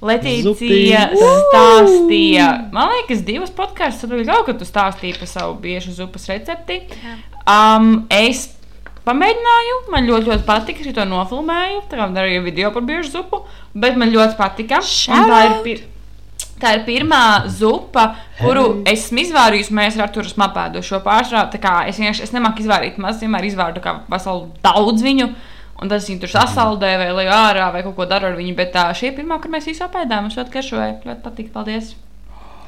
Letīcija 0.04 1.06
stāstīja, 1.12 2.48
man 2.76 2.91
liekas, 2.93 3.24
divas 3.28 3.52
podkāstus. 3.56 4.08
Tad 4.12 4.28
jau, 4.28 4.41
kad 4.48 4.60
tu 4.60 4.67
stāstīji 4.67 5.17
par 5.19 5.32
savu 5.32 5.58
biežu 5.63 5.91
zupas 5.95 6.28
recepti. 6.32 6.82
Um, 7.43 8.06
es 8.12 8.45
pamēģināju, 9.10 9.78
man 9.93 10.10
ļoti, 10.10 10.32
ļoti 10.32 10.48
patika. 10.48 10.86
Es 10.86 10.95
to 10.95 11.06
nofilmēju, 11.10 11.86
tā 11.91 12.00
kā 12.00 12.10
darīju 12.15 12.45
video 12.45 12.74
par 12.76 12.86
biežu 12.88 13.12
zupu, 13.17 13.43
bet 13.74 13.98
man 14.00 14.13
ļoti 14.13 14.38
patika. 14.39 14.82
Tā 14.82 15.39
ir, 15.48 15.56
pir 15.65 15.88
tā 16.60 16.74
ir 16.78 16.84
pirmā 16.88 17.48
zupa, 17.52 18.13
kuru 18.39 18.65
Hei. 18.82 18.95
esmu 18.95 19.24
izvārījusi. 19.24 19.76
Mēs 19.76 19.98
ar 19.98 20.08
Arthuru 20.08 20.30
smapēdu 20.32 20.84
šo 20.86 21.02
pārstrādi. 21.06 21.56
Tā 21.56 21.62
kā 21.63 21.76
Es 21.89 22.00
vienkārši 22.02 22.26
es 22.28 22.36
nemāku 22.36 22.63
izvārīt 22.63 23.00
maz, 23.02 23.22
vienmēr 23.24 23.48
izvāru 23.48 23.84
veselu 24.12 24.50
daudz 24.65 25.06
viņu. 25.06 25.30
Un 25.80 25.88
tas 25.88 26.10
viņa 26.10 26.19
tur 26.19 26.32
sasaldē 26.34 26.89
vai 27.00 27.12
lai 27.15 27.30
ārā 27.32 27.69
vai 27.72 27.84
kaut 27.86 27.95
ko 27.95 28.06
dara 28.06 28.34
ar 28.34 28.36
viņu. 28.36 28.56
Bet 28.58 28.74
tā 28.76 28.89
šī 28.91 29.12
ir 29.12 29.15
pirmā, 29.22 29.39
kur 29.39 29.52
mēs 29.54 29.69
visu 29.69 29.86
apēdām. 29.86 30.28
Es 30.28 30.36
ļoti 30.36 30.56
garšoju, 30.58 30.98
ļoti 31.08 31.24
patīk. 31.24 31.54
Paldies! 31.56 31.93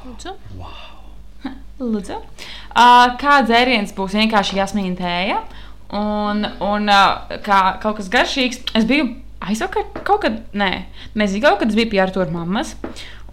Lūdzu. 0.06 0.32
Lūdzu. 1.92 2.16
Uh, 2.72 3.12
kā 3.20 3.42
dzēriens 3.44 3.92
būs 3.92 4.16
vienkārši 4.16 4.56
jasmīna 4.56 4.96
tēja 4.96 5.42
un, 5.92 6.46
un 6.64 6.88
uh, 6.92 7.36
kā 7.44 7.60
kaut 7.82 8.00
kas 8.00 8.10
garšīgs. 8.12 8.62
Es 8.78 8.88
biju 8.88 9.10
aizvakar, 9.42 9.88
kaut 10.06 10.24
kad, 10.24 10.38
nē, 10.56 10.70
nezinu, 11.18 11.44
kaut 11.44 11.62
kad 11.62 11.72
es 11.72 11.78
biju 11.78 11.92
pie 11.92 12.02
Artur 12.04 12.30
mammas, 12.32 12.74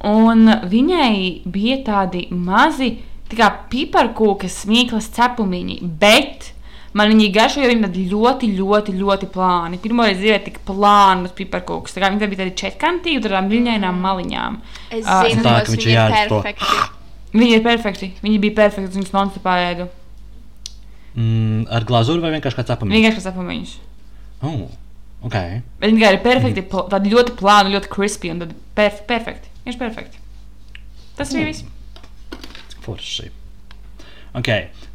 un 0.05 0.47
viņai 0.69 1.49
bija 1.49 1.81
tādi 1.87 2.27
mazi, 2.33 2.95
tā 3.29 3.39
kā 3.39 3.49
piparkūkas 3.71 4.63
smīklas 4.63 5.11
cepumiņi, 5.15 5.81
bet 6.01 6.51
man 6.97 7.11
viņi 7.13 7.29
garšo, 7.35 7.61
jo 7.61 7.69
viņi 7.69 7.85
tādi 7.85 8.05
ļoti, 8.09 8.51
ļoti, 8.57 8.95
ļoti 8.97 9.29
plāni. 9.33 9.81
Pirmo 9.83 10.07
reizi 10.07 10.23
dzīvē 10.23 10.39
tik 10.47 10.61
plānus 10.67 11.35
piparkūkus, 11.37 11.93
tā 11.93 12.01
kā 12.03 12.09
viņi 12.09 12.31
bija 12.31 12.43
tādi 12.43 12.57
četkantīvi, 12.63 13.21
tādām 13.27 13.51
viļņainām 13.53 14.01
maliņām. 14.07 14.57
Es 14.89 15.05
zinu, 15.05 15.45
tā, 15.45 15.59
tos 15.59 15.69
ka 15.69 15.75
viņš 15.75 15.85
viņi 15.85 15.99
ir 15.99 16.17
perfekti. 16.17 16.87
Viņi 17.29 17.53
ir 17.59 17.65
perfekti, 17.65 18.13
viņi 18.23 18.41
bija 18.41 18.57
perfekti, 18.63 18.95
viņus 18.97 19.13
non-stopā 19.13 19.59
ēdu. 19.67 19.91
Mm, 21.15 21.65
ar 21.73 21.85
glazūru 21.89 22.21
vai 22.23 22.33
vienkārši 22.35 22.59
kā 22.59 22.65
cepamību? 22.69 22.95
Vienkārši 22.99 23.25
sapņu 23.25 23.47
viņus. 23.49 23.73
Oh, 24.45 24.69
ok. 25.25 25.37
Bet 25.81 25.89
viņi 25.89 26.05
ir 26.05 26.21
perfekti, 26.23 26.63
pl 26.69 26.85
tādi 26.91 27.13
ļoti 27.15 27.35
plāni, 27.39 27.73
ļoti 27.75 27.91
crispy 27.91 28.31
un 28.35 28.45
perf 28.77 29.03
perfekti. 29.09 29.51
Viņš 29.65 29.75
ir 29.75 29.81
perfekti. 29.81 30.21
Tas 31.19 31.33
arī 31.33 31.49
viss. 31.49 31.65
Forši. 32.85 33.29
Ok, 34.37 34.49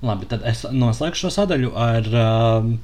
labi, 0.06 0.28
tad 0.30 0.44
es 0.46 0.62
noslēgšu 0.70 1.26
šo 1.26 1.32
sadaļu 1.40 1.72
ar. 1.76 2.08
Um, 2.14 2.76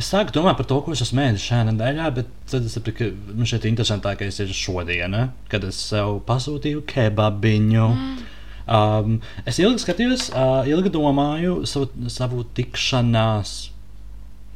es 0.00 0.08
sāku 0.08 0.32
domāt 0.34 0.56
par 0.58 0.66
to, 0.66 0.80
ko 0.82 0.94
es 0.96 1.04
esmu 1.04 1.20
mēģinājis 1.20 1.46
šajā 1.50 1.66
nedēļā, 1.68 2.08
bet 2.16 2.30
tad 2.50 2.66
es 2.66 2.74
sapratu, 2.78 2.96
ka 3.12 3.36
man 3.36 3.48
šeit 3.48 3.68
interesantākais 3.68 4.40
ir 4.42 4.54
šodiena, 4.56 5.26
kad 5.52 5.66
es 5.68 5.78
sev 5.92 6.22
pasūtīju 6.26 6.86
kebabiņu. 6.88 7.88
Um, 8.66 9.18
es 9.48 9.58
ilgi 9.62 9.82
skatījos, 9.82 10.28
uh, 10.30 10.62
ilgi 10.70 10.92
domāju 10.94 11.62
savu, 11.68 11.90
savu 12.12 12.46
tikšanās. 12.56 13.54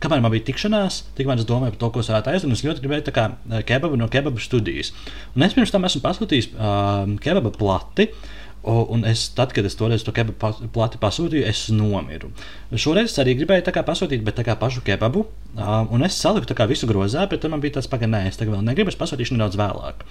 Kamēr 0.03 0.21
man 0.21 0.33
bija 0.35 0.45
tikšanās, 0.51 1.01
tikmēr 1.17 1.41
es 1.41 1.49
domāju 1.49 1.73
par 1.75 1.81
to, 1.81 1.93
ko 1.95 2.03
es 2.03 2.11
varētu 2.13 2.33
aizdarīt. 2.33 2.59
Es 2.59 2.65
ļoti 2.67 2.83
gribēju 2.85 3.05
tā 3.07 3.15
kā 3.17 3.31
eh, 3.33 3.63
kebabu 3.65 3.97
no 3.97 4.11
kebabu 4.13 4.43
studijas. 4.45 4.93
Un 5.33 5.47
es 5.47 5.57
pirms 5.57 5.73
tam 5.73 5.89
esmu 5.89 6.03
pasūtījis 6.05 6.51
uh, 6.53 7.07
kebaba 7.25 7.55
plati. 7.55 8.11
Un 8.67 9.05
es, 9.07 9.29
tad, 9.31 9.53
kad 9.55 9.63
es 9.65 9.77
toreiz 9.79 10.03
to 10.03 10.11
kebabu 10.11 10.69
plati 10.75 10.99
pasūtīju, 10.99 11.45
es 11.47 11.69
nomiru. 11.71 12.33
Šoreiz 12.75 13.13
es 13.13 13.21
arī 13.23 13.37
gribēju 13.39 13.63
tā 13.69 13.73
kā 13.73 13.85
pasūtīt, 13.87 14.25
bet 14.27 14.37
tā 14.41 14.45
kā 14.45 14.57
pašu 14.59 14.83
kebabu. 14.85 15.23
Uh, 15.55 15.87
un 15.95 16.03
es 16.05 16.19
saliku 16.19 16.67
visu 16.67 16.89
grozā, 16.91 17.29
bet 17.31 17.45
tad 17.45 17.55
man 17.55 17.63
bija 17.63 17.79
tāds 17.79 17.89
pagaidām, 17.89 18.19
nē, 18.19 18.33
es 18.33 18.41
tagad 18.41 18.59
vēl 18.59 18.67
negribu, 18.67 18.91
es 18.91 18.99
pasūtīšu 18.99 19.39
nedaudz 19.39 19.57
vēlāk. 19.61 20.03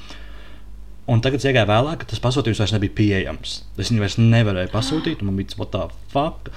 Un 1.12 1.22
tagad, 1.22 1.38
kad 1.38 1.52
iegāja 1.52 1.70
vēlāk, 1.70 2.08
tas 2.10 2.22
pasūtījums 2.24 2.64
vairs 2.64 2.74
nebija 2.74 2.96
pieejams. 2.98 3.60
Es 3.78 3.92
viņu 3.92 4.02
vairs 4.02 4.18
nevarēju 4.18 4.72
pasūtīt, 4.74 5.22
un 5.22 5.30
man 5.30 5.38
bija 5.38 5.52
tas, 5.52 5.60
what 5.62 5.76
the 5.76 5.86
fuck. 6.14 6.50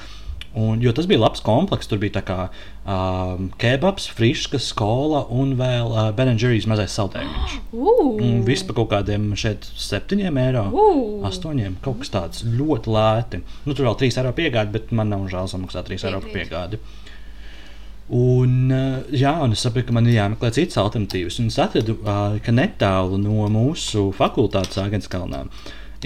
Un, 0.56 0.80
jo 0.80 0.92
tas 0.96 1.06
bija 1.06 1.20
labs 1.20 1.42
komplekss. 1.44 1.90
Tur 1.90 2.00
bija 2.00 2.16
tā 2.16 2.22
kā 2.26 2.36
um, 2.48 3.50
kebabs, 3.60 4.08
friška, 4.16 4.60
skola 4.62 5.26
un 5.34 5.52
vēl 5.58 5.92
uh, 5.92 6.08
Benedžerijas 6.16 6.68
mazais 6.70 6.96
saldējumus. 6.96 7.58
Un 8.28 8.40
viss 8.46 8.64
par 8.66 8.78
kaut 8.80 8.90
kādiem 8.94 9.28
šeit 9.38 9.68
septiņiem 9.78 10.40
eiro. 10.40 10.64
Uh. 10.72 11.02
Astoņiem, 11.28 11.76
kaut 11.84 12.00
kas 12.02 12.14
tāds 12.14 12.46
ļoti 12.48 12.94
lēti. 12.94 13.42
Nu, 13.68 13.76
tur 13.76 13.90
vēl 13.90 14.00
3 14.06 14.22
eiro 14.22 14.32
piegādi, 14.36 14.74
bet 14.78 14.96
man 14.96 15.12
nav 15.12 15.28
žēl 15.30 15.52
samaksāt 15.52 15.92
3 15.92 16.08
eiro 16.08 16.22
par 16.24 16.34
Piekrītu. 16.34 16.80
Un, 18.08 18.70
uh, 18.72 19.02
jā, 19.12 19.34
un 19.44 19.52
es 19.52 19.60
saprotu, 19.64 19.90
ka 19.90 19.96
man 19.96 20.06
ir 20.08 20.16
jāmeklē 20.16 20.48
citas 20.56 20.78
alternatīvas. 20.80 21.40
Un 21.42 21.50
es 21.52 21.58
atradu, 21.60 21.98
uh, 22.04 22.38
ka 22.44 22.54
netālu 22.54 23.18
no 23.20 23.48
mūsu 23.52 24.08
fakultātes 24.16 24.80
Agenskalnā 24.80 25.44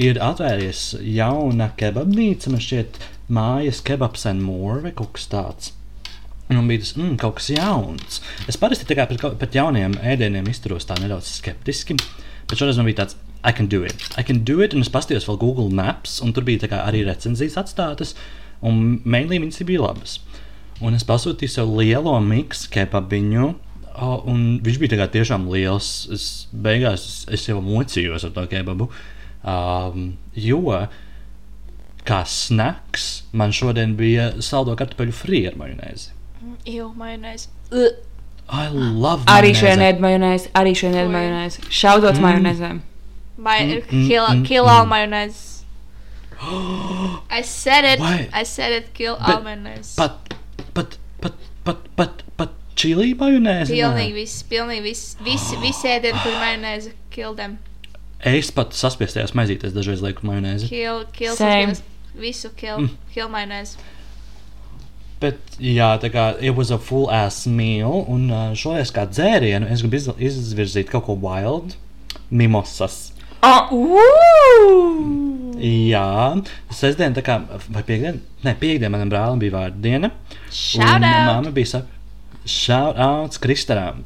ir 0.01 0.19
atvērties 0.25 0.97
jauna 1.05 1.69
kebabnīca, 1.79 2.51
man 2.53 2.65
šķiet, 2.65 2.99
mājas 3.33 3.83
kebabs 3.85 4.27
and 4.29 4.43
more 4.45 4.81
vai 4.83 4.93
kaut 4.97 5.15
kas 5.19 5.29
tāds. 5.33 5.73
Un 6.53 6.67
bija 6.69 6.83
tas 6.83 6.95
mm, 6.99 7.17
kaut 7.21 7.39
kas 7.39 7.53
jauns. 7.55 8.21
Es 8.51 8.59
parasti 8.61 8.89
tā 8.89 8.97
kā 8.99 9.07
pret, 9.09 9.23
pret 9.41 9.55
jauniem 9.57 9.95
ēdieniem 10.03 10.49
izturos 10.51 10.89
tā 10.89 10.99
nedaudz 11.01 11.31
skeptiski, 11.39 11.97
bet 12.49 12.59
šoreiz 12.59 12.81
man 12.81 12.91
bija 12.91 13.05
tāds. 13.05 13.19
I 13.43 13.51
can 13.51 13.67
do 13.67 13.83
it. 13.83 13.99
I 14.15 14.23
can 14.23 14.45
do 14.47 14.61
it, 14.63 14.75
un 14.75 14.85
es 14.85 14.91
paskatījos 14.93 15.25
vēl 15.27 15.41
Google 15.41 15.73
Maps, 15.75 16.21
un 16.23 16.31
tur 16.35 16.45
bija 16.47 16.69
arī 16.79 17.01
recenzijas 17.03 17.57
atstātas, 17.59 18.13
un 18.63 19.01
mainly 19.03 19.41
viņas 19.43 19.65
bija 19.67 19.83
labas. 19.83 20.21
Un 20.81 20.95
es 20.95 21.05
pasūtīju 21.07 21.49
sev 21.53 21.69
lielo 21.79 22.15
miksu 22.25 22.71
kebabiņu, 22.75 23.49
o, 23.93 24.11
un 24.33 24.61
viņš 24.65 24.79
bija 24.83 24.95
tā 24.95 24.99
kā 25.03 25.07
tiešām 25.19 25.45
liels. 25.53 25.91
Es 26.11 26.25
beigās 26.53 27.05
es, 27.07 27.17
es 27.39 27.49
jau 27.49 27.61
mocījos 27.63 28.25
ar 28.27 28.33
to 28.35 28.47
kebabu, 28.51 28.89
um, 29.45 30.15
jo 30.35 30.63
kā 32.09 32.23
snacks 32.27 33.23
man 33.33 33.53
šodien 33.55 33.93
bija 33.97 34.33
saldo 34.43 34.75
kartupeļu 34.81 35.15
frīra 35.15 35.53
majonēzi. 35.61 36.09
Jū, 36.67 36.89
majonēzi. 36.99 37.47
I 38.53 38.67
love 38.73 39.23
Arī 39.31 39.53
majonēzi. 39.53 39.61
šodien 39.61 39.85
ēd 39.87 40.01
majonēzi, 40.03 40.51
arī 40.59 40.73
šodien 40.77 41.05
ēd 41.05 41.13
majonēzi. 41.15 41.63
Šaudots 41.71 42.19
Mm. 42.19 42.25
majonēzēm. 42.27 42.81
Mai- 43.39 43.63
mm, 43.63 44.07
Kill 44.09 44.27
mm, 44.27 44.43
kill 44.47 44.65
mm. 44.65 44.69
all 44.69 44.87
mayonnaise. 44.87 45.63
I 47.31 47.43
said 47.43 47.85
it. 47.85 48.01
Why? 48.01 48.29
I 48.33 48.43
said 48.43 48.73
it. 48.73 48.93
Kill 48.95 49.15
all. 49.15 49.43
Pat, 49.45 49.87
pat, 49.97 50.35
pat, 51.67 51.85
pat, 51.99 52.23
pat, 52.41 52.55
čili 52.79 53.13
majonēzi. 53.19 53.75
Pilnīgi 53.77 54.15
viss, 54.17 54.43
pilnīgi 54.49 54.83
viss. 54.87 55.17
Visi, 55.25 55.59
visi 55.63 55.91
ēdieni, 55.93 56.21
kur 56.25 56.37
majonēzi, 56.41 56.93
kill 57.15 57.37
them. 57.39 57.59
Es 58.23 58.53
pat 58.55 58.75
saspiestajās 58.79 59.35
maizītēs 59.35 59.75
dažreiz 59.75 60.03
lieku 60.05 60.27
majonēzi. 60.29 60.69
Kill, 60.71 61.03
kill. 61.17 61.35
Same. 61.37 61.73
sasniedz- 61.75 61.89
Visu 62.23 62.51
kill. 62.57 62.77
Mm. 62.85 62.97
Kill 63.15 63.29
majonēzi. 63.33 63.77
Bet, 65.23 65.39
jā, 65.63 65.89
tā 66.03 66.11
kā 66.13 66.25
it 66.43 66.55
was 66.59 66.71
a 66.75 66.79
full 66.83 67.07
ass 67.15 67.47
meal, 67.47 68.03
un 68.11 68.27
uh, 68.31 68.41
šoreiz 68.59 68.91
kā 68.95 69.05
dzērienu 69.07 69.69
es 69.71 69.85
gribu 69.85 69.97
iz, 70.01 70.09
izvirzīt 70.19 70.91
kaut 70.91 71.07
ko 71.07 71.15
wild. 71.23 71.77
Mimosas. 72.31 73.13
Oh, 73.43 73.73
Jā, 75.63 76.07
sestdien, 76.75 77.15
tā 77.15 77.25
kā, 77.27 77.41
vai 77.75 77.83
piekdien? 77.87 78.21
Nē, 78.47 78.55
piekdien 78.59 78.91
manam 78.95 79.11
brālim 79.11 79.43
bija 79.43 79.57
vārdiena. 79.57 80.13
Out! 80.79 81.03
Māma 81.03 81.51
bija 81.55 81.71
sap... 81.73 81.91
shout 82.47 82.99
outs 83.03 83.43
Kristarām. 83.43 84.05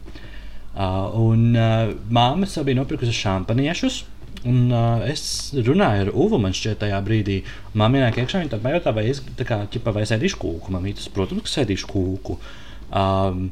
Uh, 0.77 1.13
un 1.21 1.53
uh, 1.53 1.93
māma 2.13 2.49
sev 2.49 2.65
bija 2.69 2.81
nopirkusi 2.81 3.13
šampaniešus. 3.17 4.03
Un 4.49 4.73
uh, 4.73 5.05
es 5.09 5.53
runāju 5.53 6.07
ar 6.07 6.13
Uvu, 6.15 6.41
man 6.41 6.57
šķiet, 6.57 6.81
tajā 6.87 7.03
brīdī. 7.05 7.43
Māma 7.77 8.01
ienāk 8.01 8.21
iekšā, 8.23 8.41
viņa 8.41 8.55
tā 8.55 8.63
pajautā, 8.65 8.97
vai 8.97 9.09
es 9.13 9.21
tā 9.37 9.49
kā, 9.49 9.63
ķipa, 9.73 9.93
vai 9.97 10.05
es 10.05 10.17
ēdīšu 10.17 10.41
kūku. 10.41 10.73
Man 10.73 10.89
bija 10.89 11.01
tas, 11.03 11.13
protams, 11.13 11.45
ka 11.45 11.65
ēdīšu 11.65 11.93
kūku. 11.93 12.41
Um, 12.89 13.49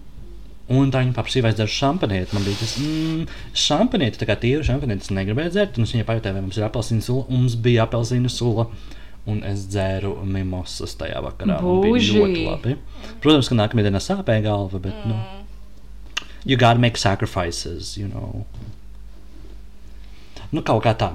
Un 0.72 0.88
tā 0.88 1.02
viņa 1.02 1.12
paprasīja, 1.12 1.44
vai 1.44 1.50
es 1.52 1.58
dzeru 1.58 1.72
šampanieti. 1.74 2.32
Man 2.32 2.44
bija 2.46 2.56
tas, 2.56 2.74
mm, 2.80 3.24
šampanieti, 3.60 4.20
tā 4.20 4.28
kā 4.30 4.36
tīru 4.40 4.64
šampanieti, 4.64 5.04
es 5.04 5.12
negribēju 5.12 5.52
dzert. 5.52 5.76
Un 5.76 5.84
es 5.84 5.92
viņai 5.92 6.06
pajautāju, 6.08 6.38
vai 6.38 6.44
mums 6.46 6.56
ir 6.56 6.64
apelsīna 6.64 7.04
sula. 7.04 7.24
Un 7.28 7.42
Mums 7.42 7.56
bija 7.60 7.84
apelsīna 7.84 8.32
sula. 8.32 8.68
Un 9.28 9.42
es 9.44 9.66
dzēru 9.72 10.14
mimosas 10.24 10.96
tajā 11.00 11.20
vakarā. 11.24 11.58
Būži. 11.60 12.16
ļoti 12.16 12.46
labi. 12.46 12.76
Protams, 13.20 13.48
ka 13.48 13.58
nākamajā 13.60 13.88
dienā 13.88 14.00
sāpēja 14.04 14.44
galva, 14.44 14.80
bet, 14.84 14.96
nu, 15.08 15.20
you 16.44 16.56
gotta 16.56 16.80
make 16.80 17.00
sacrifices, 17.00 17.96
you 17.96 18.08
know. 18.08 18.44
Nu, 20.52 20.62
kaut 20.62 20.84
kā 20.84 20.92
tā. 20.96 21.10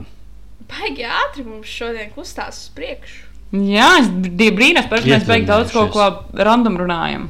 Baigi 0.69 1.05
ātri 1.05 1.45
mums 1.45 1.69
šodien 1.69 2.09
kustās 2.13 2.65
uz 2.65 2.71
priekšu. 2.77 3.25
Jā, 3.49 3.89
es 4.03 4.09
biju 4.13 4.53
brīnās, 4.57 4.89
ka 4.89 5.01
mēs 5.01 5.25
beigām 5.25 5.49
daudz 5.49 5.71
kaut 5.73 5.93
ko 5.93 6.09
random 6.37 6.77
runājam. 6.77 7.29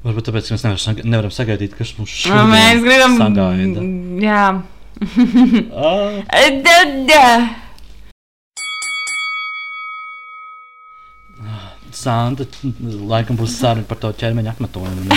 Varbūt 0.00 0.30
tāpēc, 0.30 0.46
mēs 0.54 0.62
nevaram, 0.64 0.80
saga 0.80 1.04
nevaram 1.04 1.32
sagaidīt, 1.34 1.74
kas 1.76 1.90
mums 1.98 2.12
Nu, 2.14 2.20
šodien 2.24 2.52
Mēs 2.54 2.84
gribam. 2.86 3.16
sagaida. 3.20 3.80
Jā. 4.24 4.44
Ah. 11.40 11.72
Santa 11.92 12.44
laikam 13.10 13.36
būs 13.40 13.54
saruna 13.60 13.84
par 13.88 13.98
to 14.00 14.10
ķermeņa 14.20 14.54
apmetojumu. 14.54 15.16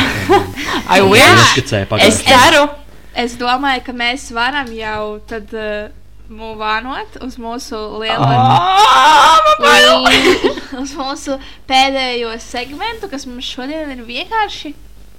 I 0.89 0.99
wish. 1.05 1.23
Ieskicēja 1.23 1.99
Es 2.03 2.21
ceru. 2.25 2.65
Es 3.13 3.35
domāju, 3.37 3.83
ka 3.85 3.93
mēs 3.93 4.31
varam 4.33 4.71
jau 4.73 5.19
tad 5.29 5.51
uh, 5.53 5.91
mūvānot 6.31 7.17
uz 7.25 7.35
mūsu 7.41 7.79
lielo. 8.01 8.27
Ah, 8.27 9.39
bail. 9.59 10.05
Līdz- 10.07 10.73
uz 10.83 10.93
mūsu 10.97 11.37
pēdējo 11.69 12.33
segmentu, 12.43 13.09
kas 13.11 13.27
mums 13.29 13.45
šodien 13.47 13.91
ir 13.97 14.03
vienkārši 14.07 14.73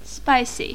spicy. 0.04 0.74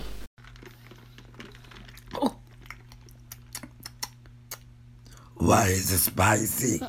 Why 5.35 5.67
is 5.67 5.91
it 5.91 5.99
spicy? 5.99 6.79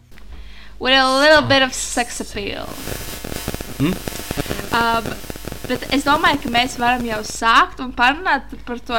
With 0.78 0.94
a 0.94 1.18
little 1.18 1.42
bit 1.46 1.62
of 1.62 1.72
sex 1.74 2.20
appeal. 2.20 2.64
Hmm? 3.78 3.92
Um, 4.74 5.04
bet 5.70 5.86
es 5.94 6.04
domāju, 6.06 6.42
ka 6.44 6.52
mēs 6.52 6.76
varam 6.80 7.06
jau 7.06 7.20
sākt 7.26 7.80
un 7.84 7.94
parunāt 7.96 8.50
par 8.66 8.82
to 8.86 8.98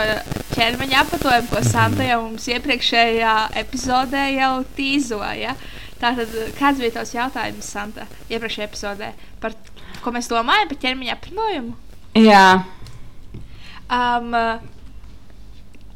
ķermeņa 0.56 1.04
apatojumu, 1.04 1.52
ko 1.52 1.62
Santa 1.68 2.08
jau 2.08 2.22
mums 2.24 2.48
iepriekšējā 2.52 3.36
epizodē 3.62 4.26
jau 4.38 4.54
tīzoja. 4.78 5.56
Tātad, 6.02 6.32
kāds 6.58 6.82
bija 6.82 6.96
tavs 6.96 7.14
jautājums, 7.14 7.68
Santa, 7.76 8.08
iepriekšējā 8.32 8.70
epizodē 8.72 9.12
par 9.44 9.54
ko 10.02 10.14
mēs 10.16 10.30
domājam 10.32 10.70
par 10.72 10.80
ķermeņa 10.82 11.18
apatojumu? 11.18 11.74
Jā. 12.18 12.46
Um, 13.92 14.36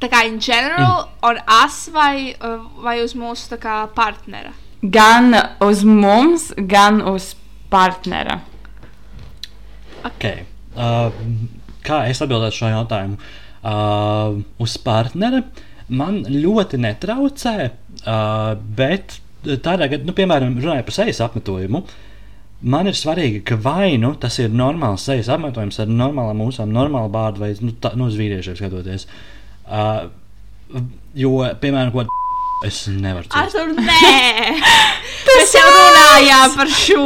tā 0.01 0.09
kā 0.11 0.25
in 0.29 0.39
general, 0.43 1.05
mm. 1.05 1.21
on 1.29 1.39
us 1.63 1.79
vai, 1.95 2.35
vai 2.83 2.99
uz 3.03 3.15
mūsu 3.17 3.59
kā 3.61 3.83
partnera? 3.95 4.53
Gan 4.81 5.33
uz 5.65 5.85
mums, 5.87 6.51
gan 6.69 7.01
uz 7.09 7.33
partnera. 7.73 8.41
Okay. 10.05 10.45
Kā 10.75 11.99
es 12.09 12.21
atbildētu 12.23 12.59
šo 12.59 12.71
jautājumu? 12.73 13.19
Uh, 13.65 14.41
uz 14.61 14.75
partneri 14.85 15.41
man 15.97 16.19
ļoti 16.29 16.77
netraucē, 16.81 17.55
uh, 17.65 18.51
bet 18.77 19.19
tādā 19.65 19.87
gadījumā, 19.89 20.09
nu, 20.09 20.15
piemēram, 20.17 20.57
runājot 20.61 20.85
par 20.85 20.97
sejas 20.97 21.21
apmetojumu, 21.25 21.81
man 22.75 22.89
ir 22.89 22.97
svarīgi, 22.97 23.41
ka 23.45 23.57
vai 23.61 23.95
nu 24.01 24.13
tas 24.21 24.37
ir 24.41 24.53
normāls 24.53 25.05
sejas 25.09 25.31
apmetojums 25.33 25.79
ar 25.81 25.89
normālām 25.89 26.41
mūsām, 26.41 26.73
normālu 26.73 27.09
bārdu 27.13 27.41
vai 27.45 27.51
nu, 27.61 27.73
tā, 27.81 27.93
nu, 27.97 28.09
uz 28.11 28.19
vīriešiem 28.19 28.57
skatoties. 28.59 29.07
Uh, 29.65 30.07
jo, 31.17 31.39
piemēram, 31.61 31.93
ko 31.93 32.05
es 32.63 32.85
nevaru 32.87 33.27
ciest. 33.27 33.35
Artur, 33.35 33.73
nē! 33.89 34.55
Mēs 35.27 35.53
jau 35.57 35.67
runājām 35.73 36.55
par 36.55 36.71
šo. 36.71 37.05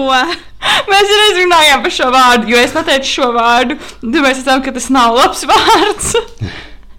Mēs 0.89 1.11
jau 1.13 1.27
runājām 1.39 1.83
par 1.85 1.93
šo 1.95 2.09
vārdu, 2.13 2.49
jo 2.51 2.59
es 2.61 2.75
pateicu 2.75 3.09
šo 3.15 3.29
vārdu. 3.35 3.79
Tad 4.01 4.19
mēs 4.19 4.41
redzam, 4.41 4.63
ka 4.65 4.73
tas 4.75 4.89
nav 4.93 5.15
labs 5.17 5.45
vārds. 5.49 6.13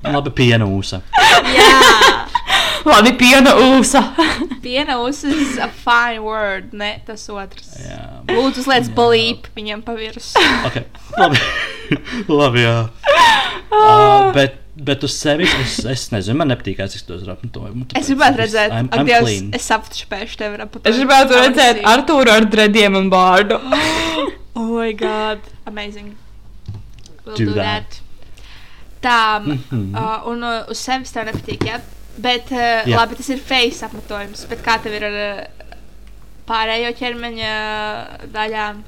Labi, 0.00 0.30
piena 0.32 0.64
ūsa. 0.64 1.02
Jā, 1.52 1.72
Labi, 2.88 3.10
piena 3.20 3.52
ūsa. 3.60 4.00
piena 4.64 4.96
uzsver 5.04 5.60
a 5.60 5.68
fine 5.68 6.22
word, 6.24 6.70
ne 6.72 6.94
tas 7.04 7.26
otrs. 7.28 7.74
Jā. 7.84 7.98
Lūdzu, 8.32 8.62
uzliec 8.64 8.88
blīp 8.96 9.50
viņam 9.56 9.82
pa 9.84 9.92
virsmu. 9.98 10.40
Okay. 10.70 10.86
Labi, 11.20 11.42
labi 12.40 12.64
jā. 12.64 12.78
Uh, 13.68 14.30
bet, 14.36 14.56
bet 14.86 15.04
uz 15.06 15.14
sevis 15.16 15.52
es, 15.60 15.76
es 15.92 16.04
nezinu, 16.14 16.38
man 16.40 16.50
nepatīk, 16.52 16.78
kā 16.80 16.86
es 16.88 17.02
to 17.06 17.18
apmetojumu. 17.34 17.86
Es 17.98 18.08
gribētu 18.10 18.40
redzēt, 18.42 18.72
I'm, 18.72 18.88
I'm 18.96 19.06
Dievs, 19.08 19.26
clean. 19.26 19.50
es 19.56 19.68
apšpēšu 19.76 20.40
tevi 20.40 20.58
ar 20.58 20.66
Es 20.90 20.98
gribētu 20.98 21.38
redzēt 21.38 21.82
Arthuru 21.90 22.32
ar 22.34 22.46
drediem 22.50 22.96
un 23.00 23.10
vārdu. 23.12 23.60
Oh, 24.60 24.66
my 24.76 24.90
God. 24.92 25.40
Amazing. 25.64 26.16
We'll 27.24 27.36
Do 27.36 27.44
do, 27.46 27.52
that. 27.54 27.86
that. 27.94 28.00
Tā, 29.00 29.40
Mhm. 29.46 29.94
uh, 29.96 30.26
un 30.28 30.42
uh, 30.44 30.66
uz 30.68 30.78
sevis 30.82 31.12
tev 31.14 31.28
nepatīk, 31.30 31.62
jā. 31.64 31.78
Bet, 32.18 32.50
uh, 32.52 32.82
Jā. 32.84 32.96
labi, 32.98 33.16
tas 33.16 33.28
ir 33.30 33.38
face 33.38 33.80
apmetojums. 33.86 34.42
Bet 34.50 34.60
kā 34.66 34.74
tev 34.82 34.92
ir 34.98 35.06
ar 35.06 35.16
uh, 35.22 35.76
pārējo 36.50 36.90
ķermeņa 36.98 37.52
daļām? 38.34 38.82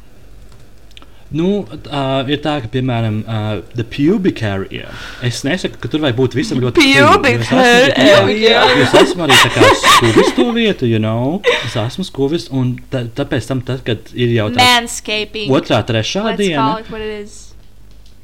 Nu, 1.33 1.63
uh, 1.65 2.29
ir 2.29 2.41
tā, 2.45 2.59
ka, 2.61 2.69
piemēram, 2.73 3.23
uh, 3.25 3.63
the 3.77 3.85
pubic 3.89 4.43
area. 4.45 4.91
Es 5.25 5.41
nesaku, 5.47 5.79
ka 5.81 5.89
tur 5.93 6.03
vajag 6.05 6.19
būt 6.19 6.37
visam 6.37 6.61
ļoti 6.61 6.77
Pubic 6.77 7.41
es 7.41 7.53
area. 7.53 8.65
Es 8.85 8.93
esmu 9.01 9.25
arī 9.27 9.39
skūvis 9.41 10.35
to 10.37 10.47
vietu, 10.53 10.91
you 10.91 11.01
know. 11.01 11.41
Es 11.65 11.79
esmu 11.81 12.05
skūvis, 12.09 12.51
un 12.53 12.75
tā, 12.93 13.07
tāpēc 13.17 13.49
tam, 13.49 13.65
tad, 13.65 13.81
kad 13.87 14.13
ir 14.13 14.35
jau 14.37 14.51
tā 14.53 14.61
Manscaping. 14.61 15.49
otrā, 15.57 15.81
trešā 15.89 16.27
Let's 16.29 16.43
diena. 16.43 16.69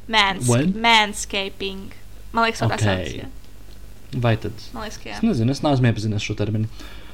Mans 0.09 0.49
manscaping. 0.77 1.91
Man 2.33 2.49
liekas, 2.49 2.61
tā 2.61 2.73
Ok. 2.77 2.85
sauc. 2.85 3.11
jā. 3.25 3.27
vai 4.21 4.37
tad? 4.41 4.53
Man 4.73 4.85
liekas, 4.85 5.01
ka 5.03 5.11
Es 5.11 5.21
jā. 5.21 5.25
nezinu, 5.29 5.53
es 5.57 5.65
neesmu 5.65 5.91
iepazinies 5.93 6.25
šo 6.25 6.37
terminu. 6.37 6.69
Uh, 6.69 7.08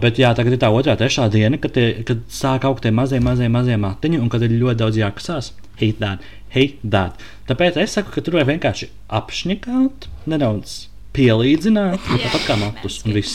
bet 0.00 0.16
jā, 0.20 0.30
tagad 0.36 0.52
ir 0.56 0.60
tā 0.62 0.68
otrā, 0.72 0.94
trešā 0.96 1.26
diena, 1.32 1.58
kad, 1.60 1.72
tie, 1.76 1.86
kad 2.08 2.18
sāk 2.32 2.64
augt 2.68 2.82
tie 2.86 2.92
mazie, 2.94 3.20
mazie, 3.20 3.48
mazie 3.52 3.76
matiņi, 3.80 4.18
un 4.22 4.28
kad 4.32 4.40
ir 4.46 4.52
ļoti 4.56 4.78
daudz 4.80 4.96
jākasās. 5.00 5.46
Hate 5.80 5.98
that, 6.00 6.18
hate 6.54 6.78
that. 6.94 7.12
Tāpēc 7.50 7.76
es 7.82 7.92
saku, 7.98 8.10
ka 8.14 8.20
tur 8.24 8.34
vajag 8.38 8.48
vienkārši 8.54 8.86
apšņikāt, 9.20 9.96
nedaudz 10.30 10.68
pielīdzināt, 11.16 12.00
un 12.08 12.16
Jā. 12.18 12.22
tāpat 12.30 12.42
kā 12.48 12.54
matus 12.60 12.96
un 13.04 13.10
viss. 13.16 13.34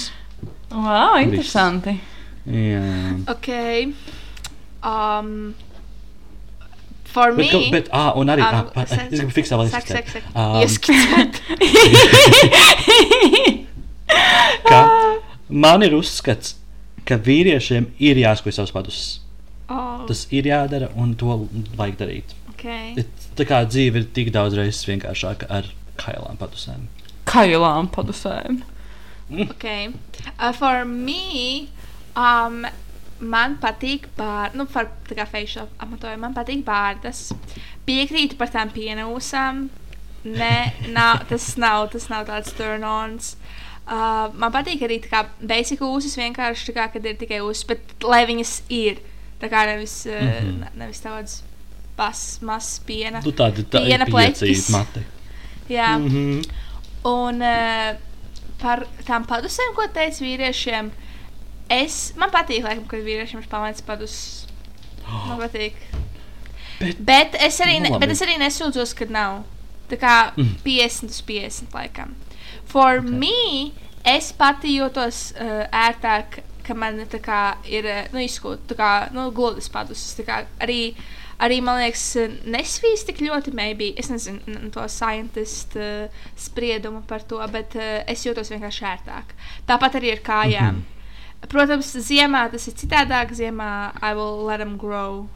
Wow, 0.74 1.14
interesanti. 1.22 1.94
Jā. 2.50 2.82
Ok. 3.30 3.48
Um, 4.84 5.54
for 7.06 7.30
me. 7.32 7.44
Bet, 7.46 7.52
ka- 7.54 7.72
bet, 7.78 7.88
ah, 7.94 8.12
un 8.18 8.28
arī, 8.34 8.42
Um, 8.42 8.48
ah, 8.56 8.64
pa, 8.74 8.86
sek- 8.90 9.14
es 9.14 9.20
gribu 9.22 9.34
fiksēt 9.38 9.70
Sek, 9.70 9.86
sek, 9.88 10.08
sek. 10.10 10.24
Um, 10.34 10.58
Ieskicēt. 10.66 11.34
ka 14.70 14.82
man 15.50 15.84
ir 15.84 15.96
uzskats, 15.98 16.56
ka 17.08 17.18
vīriešiem 17.20 17.92
ir 18.00 18.22
jāskuj 18.22 18.56
savus 18.56 18.72
padus. 18.76 19.02
Oh, 19.72 20.04
Tas 20.08 20.26
ir 20.36 20.48
jādara, 20.48 20.90
un 21.00 21.16
to 21.16 21.48
vajag 21.78 21.98
darīt. 22.00 22.36
okay. 22.54 22.94
Ir 23.00 23.08
Tā 23.34 23.48
kā 23.50 23.64
dzīve 23.66 23.98
ir 23.98 24.10
tik 24.14 24.30
daudz 24.30 24.54
reizes 24.60 24.86
vienkāršāka 24.86 25.48
ar 25.50 25.66
kailām 25.98 26.38
padusēm. 26.38 26.86
Kailām 27.26 27.88
padusēm. 27.90 28.60
Okay. 29.34 29.88
Uh, 30.38 30.52
for 30.54 30.84
me, 30.86 31.70
um, 32.14 32.60
man 33.20 33.56
patīk 33.64 34.06
bārdas, 34.18 34.58
nu, 34.60 34.68
par 34.70 34.92
tā 35.10 35.18
kā 35.18 35.26
facial 35.32 35.72
apmetojumu, 35.82 36.22
man 36.28 36.36
patīk 36.38 36.62
bārdas. 36.68 37.32
Piekrītu 37.88 38.38
par 38.38 38.54
tām 38.54 38.70
pienūsām. 38.76 39.66
Nē, 40.24 40.54
nav, 40.98 41.26
tas 41.32 41.50
nav, 41.58 41.88
tas 41.96 42.06
nav 42.14 42.28
tāds 42.30 42.54
turn-ons. 42.60 43.34
Uh, 43.84 44.30
man 44.40 44.52
patīk 44.52 44.82
arī 44.86 45.02
tā 45.04 45.10
kā 45.12 45.26
basic 45.44 45.82
ūsas 45.84 46.14
vienkārši 46.18 46.70
tā 46.70 46.74
kā, 46.78 46.86
kad 46.94 47.06
ir 47.06 47.18
tikai 47.20 47.42
ūsas, 47.44 47.66
bet 47.68 47.80
lai 48.08 48.22
viņas 48.30 48.62
ir. 48.70 49.02
Tā 49.42 49.50
kā 49.52 49.66
nevis, 49.68 50.06
uh, 50.08 50.14
mm. 50.14 50.30
-hmm. 50.40 50.78
nevis 50.80 51.02
tāds 51.04 51.42
pas, 51.98 52.40
mazs 52.42 52.80
piena. 52.86 53.20
Nu, 53.26 53.32
tāda 53.32 53.64
tā 53.64 53.84
Piena 53.86 54.06
pleķis. 54.06 54.70
mati. 54.72 55.04
Jā. 55.78 55.98
Mm 55.98 56.08
-hmm. 56.08 56.46
Un 57.04 57.42
uh, 57.42 57.96
par 58.62 58.86
tām 59.06 59.26
padusēm, 59.28 59.76
ko 59.76 59.88
teica 59.94 60.24
vīriešiem, 60.26 60.90
es, 61.70 62.14
man 62.16 62.30
patīk, 62.32 62.64
laikam, 62.64 62.86
kad 62.88 63.00
vīriešiem 63.00 63.40
ir 63.42 63.48
pamats 63.50 63.82
padus. 63.82 64.46
Man 65.28 65.40
patīk. 65.40 65.74
Bet- 66.80 66.98
Bet 67.00 67.36
es 67.40 67.60
arī, 67.60 67.80
Nu, 67.82 67.90
labi. 67.90 68.00
bet 68.00 68.10
es 68.16 68.22
arī 68.22 68.38
nesūdzos, 68.40 68.94
ka 68.96 69.06
nav. 69.06 69.44
Tā 69.90 69.98
kā 69.98 70.32
Mm. 70.38 70.56
50 70.64 71.10
uz 71.10 71.22
50 71.22 71.74
laikam. 71.74 72.16
For 72.74 72.98
okay. 72.98 73.18
me, 73.22 73.72
es 74.10 74.32
pati 74.34 74.72
jūtos 74.80 75.28
uh, 75.38 75.66
ērtāk, 75.70 76.40
ka 76.66 76.74
man 76.74 77.04
kā 77.22 77.42
ir, 77.70 77.86
uh, 77.86 78.08
nu, 78.16 78.24
izskūt, 78.24 78.64
tā 78.72 78.78
kā, 78.80 78.94
nu, 79.14 79.28
gludas 79.36 79.70
padus. 79.70 80.02
Tā 80.18 80.26
kā 80.26 80.40
arī, 80.64 80.80
arī, 81.38 81.60
man 81.62 81.78
liekas, 81.84 82.08
nesvīst 82.50 83.12
tik 83.12 83.22
ļoti, 83.22 83.54
maybe, 83.54 83.92
es 84.02 84.10
nezinu 84.10 84.72
to 84.74 84.88
scientist 84.90 85.78
uh, 85.78 86.10
spriedumu 86.34 87.04
par 87.06 87.22
to, 87.30 87.38
bet 87.54 87.78
uh, 87.78 88.00
es 88.10 88.26
jūtos 88.26 88.50
vienkārši 88.56 88.90
ērtāk. 88.96 89.38
Tāpat 89.70 90.00
arī 90.02 90.16
ar 90.16 90.26
kājām. 90.26 90.82
Mm. 90.82 90.82
-hmm. 90.82 91.48
Protams, 91.54 91.94
ziemā 92.08 92.48
tas 92.52 92.68
ir 92.68 92.74
citādāk. 92.80 93.36
Ziemā 93.36 93.92
I 94.02 94.14
will 94.16 94.46
let 94.48 94.64
them 94.64 94.78
grow. 94.78 95.28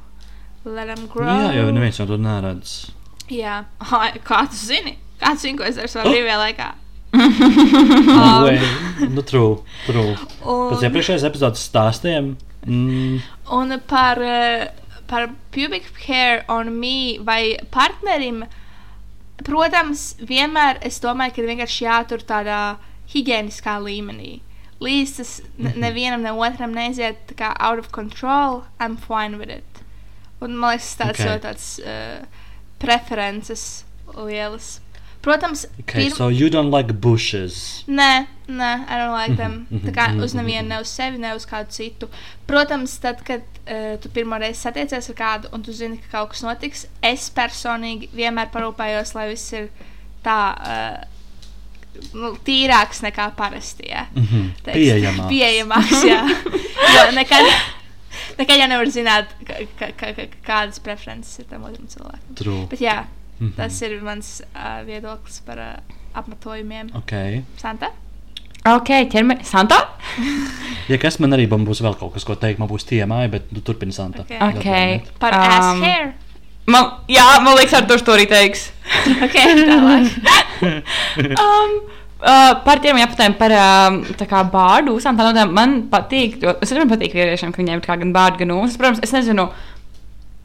Let 0.65 0.87
them 0.87 1.05
grow. 1.11 1.27
Jā, 1.27 1.53
jau 1.59 1.71
neviens 1.71 1.97
to 1.97 2.17
neredz. 2.17 2.91
Jā, 3.29 3.65
kā 4.29 4.43
tu 4.49 4.55
zini? 4.55 4.97
Kā 5.19 5.35
tu 5.35 5.45
zini, 5.45 5.57
ko 5.57 5.67
es 5.67 5.75
daru 5.75 5.91
savā 5.91 6.09
brīvajā 6.09 6.41
laikā? 6.43 6.73
Way. 8.43 8.59
Nu, 9.09 9.21
true, 9.23 9.57
true. 9.85 10.15
Pēc 10.43 10.77
Un, 10.77 10.83
iepriekšējās 10.89 11.25
epizodes 11.27 11.63
stāstiem. 11.69 12.33
Mm, 12.67 13.21
un 13.55 13.75
par, 13.87 14.19
eh, 14.21 14.67
par 15.07 15.29
pubic 15.55 15.87
hair 16.07 16.43
on 16.51 16.71
me 16.79 17.17
vai 17.23 17.57
partnerim, 17.71 18.43
protams, 19.47 20.15
vienmēr 20.19 20.79
es 20.81 20.99
domāju, 21.03 21.35
ka 21.37 21.41
vienkārši 21.47 21.85
jātur 21.87 22.23
tādā 22.27 22.61
higiēniskā 23.13 23.77
līmenī. 23.85 24.39
Līdz 24.81 25.15
tas 25.17 25.41
ne- 25.57 25.71
Mhm. 25.71 25.79
nevienam, 25.81 26.21
ne 26.21 26.31
otram 26.31 26.73
neiziet 26.73 27.33
kā 27.35 27.55
out 27.59 27.79
of 27.79 27.91
control, 27.91 28.65
I'm 28.79 28.97
fine 28.97 29.37
with 29.39 29.49
it. 29.49 29.63
Un 30.41 30.55
man 30.57 30.75
liekas, 30.77 30.95
tāds 30.97 31.19
Okay. 31.21 31.35
okay. 31.35 31.39
tāds 31.39 31.79
uh, 31.79 32.25
preferences 32.79 33.85
lielas. 34.13 34.79
Protams, 35.21 35.65
Okay, 35.81 36.03
pirm- 36.05 36.15
so 36.15 36.27
you 36.29 36.49
don't 36.49 36.71
like 36.71 36.93
bushes. 37.01 37.83
Nē, 37.87 38.27
nē, 38.47 38.69
I 38.87 38.97
don't 39.01 39.11
like 39.11 39.35
them. 39.35 39.67
Mhm, 39.71 39.81
Tā 39.87 39.91
kā 39.95 40.05
mhm, 40.13 40.23
uz 40.23 40.33
mhm, 40.33 40.39
nevienu, 40.43 40.61
mhm. 40.63 40.69
ne 40.69 40.79
uz 40.81 40.87
sevi, 40.87 41.17
ne 41.19 41.33
uz 41.35 41.45
kādu 41.45 41.71
citu. 41.75 42.07
Protams, 42.47 42.93
tad, 43.03 43.23
kad 43.27 43.41
uh, 43.67 43.97
tu 43.99 44.09
pirmo 44.09 44.37
reizi 44.39 44.61
satiecies 44.61 45.09
ar 45.09 45.15
kādu 45.19 45.51
un 45.53 45.63
tu 45.63 45.73
zini, 45.73 45.97
ka 45.97 46.19
kaut 46.19 46.29
kas 46.35 46.43
notiks, 46.45 46.85
es 47.03 47.29
personīgi 47.35 48.07
vienmēr 48.15 48.51
parūpējos, 48.53 49.15
lai 49.17 49.27
viss 49.33 49.51
ir 49.57 49.67
tā 50.23 50.37
uh, 50.55 51.03
tīrāks 52.47 53.01
nekā 53.05 53.31
parasti. 53.35 53.89
Jā. 53.91 54.05
Mhm. 54.15 54.51
Teiks- 54.63 54.77
Pieejamāks. 54.77 55.29
Pieejamāks, 55.33 56.03
jā. 56.07 56.21
jo 56.95 57.05
nekad, 57.17 57.51
nekad 58.37 58.59
jau 58.61 58.67
nevar 58.71 58.91
zināt, 58.93 59.35
ka, 59.47 59.59
ka, 59.79 59.91
ka, 60.13 60.27
kādas 60.45 60.79
preferences 60.79 61.39
ir 61.41 61.45
tam 61.49 61.63
otram 61.67 61.87
cilvēkam. 61.91 62.35
True. 62.37 62.65
Bet 62.71 62.79
jā, 62.85 62.99
Mhm. 63.39 63.53
tas 63.57 63.81
ir 63.85 63.99
mans 64.01 64.41
uh, 64.49 64.81
viedoklis 64.87 65.41
par 65.45 65.61
uh, 65.61 65.97
apmetojumiem. 66.17 66.91
Okay. 67.03 67.43
Santa? 67.61 67.91
Ok, 68.67 68.89
ķermeņa. 69.13 69.45
Santa? 69.47 69.77
Ja 70.89 70.97
kas 70.99 71.19
man 71.23 71.35
arī 71.37 71.45
man 71.51 71.63
būs 71.67 71.79
vēl 71.85 71.95
kaut 71.99 72.15
kas, 72.15 72.25
ko 72.27 72.35
teikt, 72.39 72.59
man 72.59 72.67
būs 72.71 72.87
tiemāja, 72.89 73.29
bet 73.37 73.51
nu, 73.55 73.61
turpini 73.63 73.95
Santa. 73.95 74.25
Okay. 74.25 75.03
Ok. 75.03 75.13
Par 75.21 75.37
um, 75.37 75.45
ass 75.45 75.85
hair. 75.85 76.09
Man, 76.67 76.89
jā, 77.07 77.23
man 77.45 77.55
liekas, 77.55 77.77
ar 77.77 77.87
to 77.87 77.95
to 78.03 78.17
arī 78.17 78.27
teiks. 78.27 78.71
Ok, 79.23 79.37
tālāk. 79.37 80.09
um, 81.43 81.77
uh, 82.19 82.51
par 82.65 82.81
tiem 82.83 82.99
jāpatīk 82.99 83.37
par 83.39 83.55
um, 83.55 84.01
tā 84.19 84.27
kā 84.27 84.43
bārdu 84.51 84.97
ūsām. 84.97 85.19
Man 85.53 85.79
patīk, 85.91 86.41
es 86.43 86.73
arī 86.73 86.87
patīk 86.91 87.15
vīriešiem, 87.15 87.53
ka 87.55 87.61
viņiem 87.61 87.79
ir 87.79 87.85
kā 87.85 87.95
gan 88.01 88.11
bārdu, 88.15 88.43
gan 88.43 88.55
ūsas. 88.57 88.79
Protams, 88.81 89.03
es 89.05 89.15
nezinu. 89.15 89.47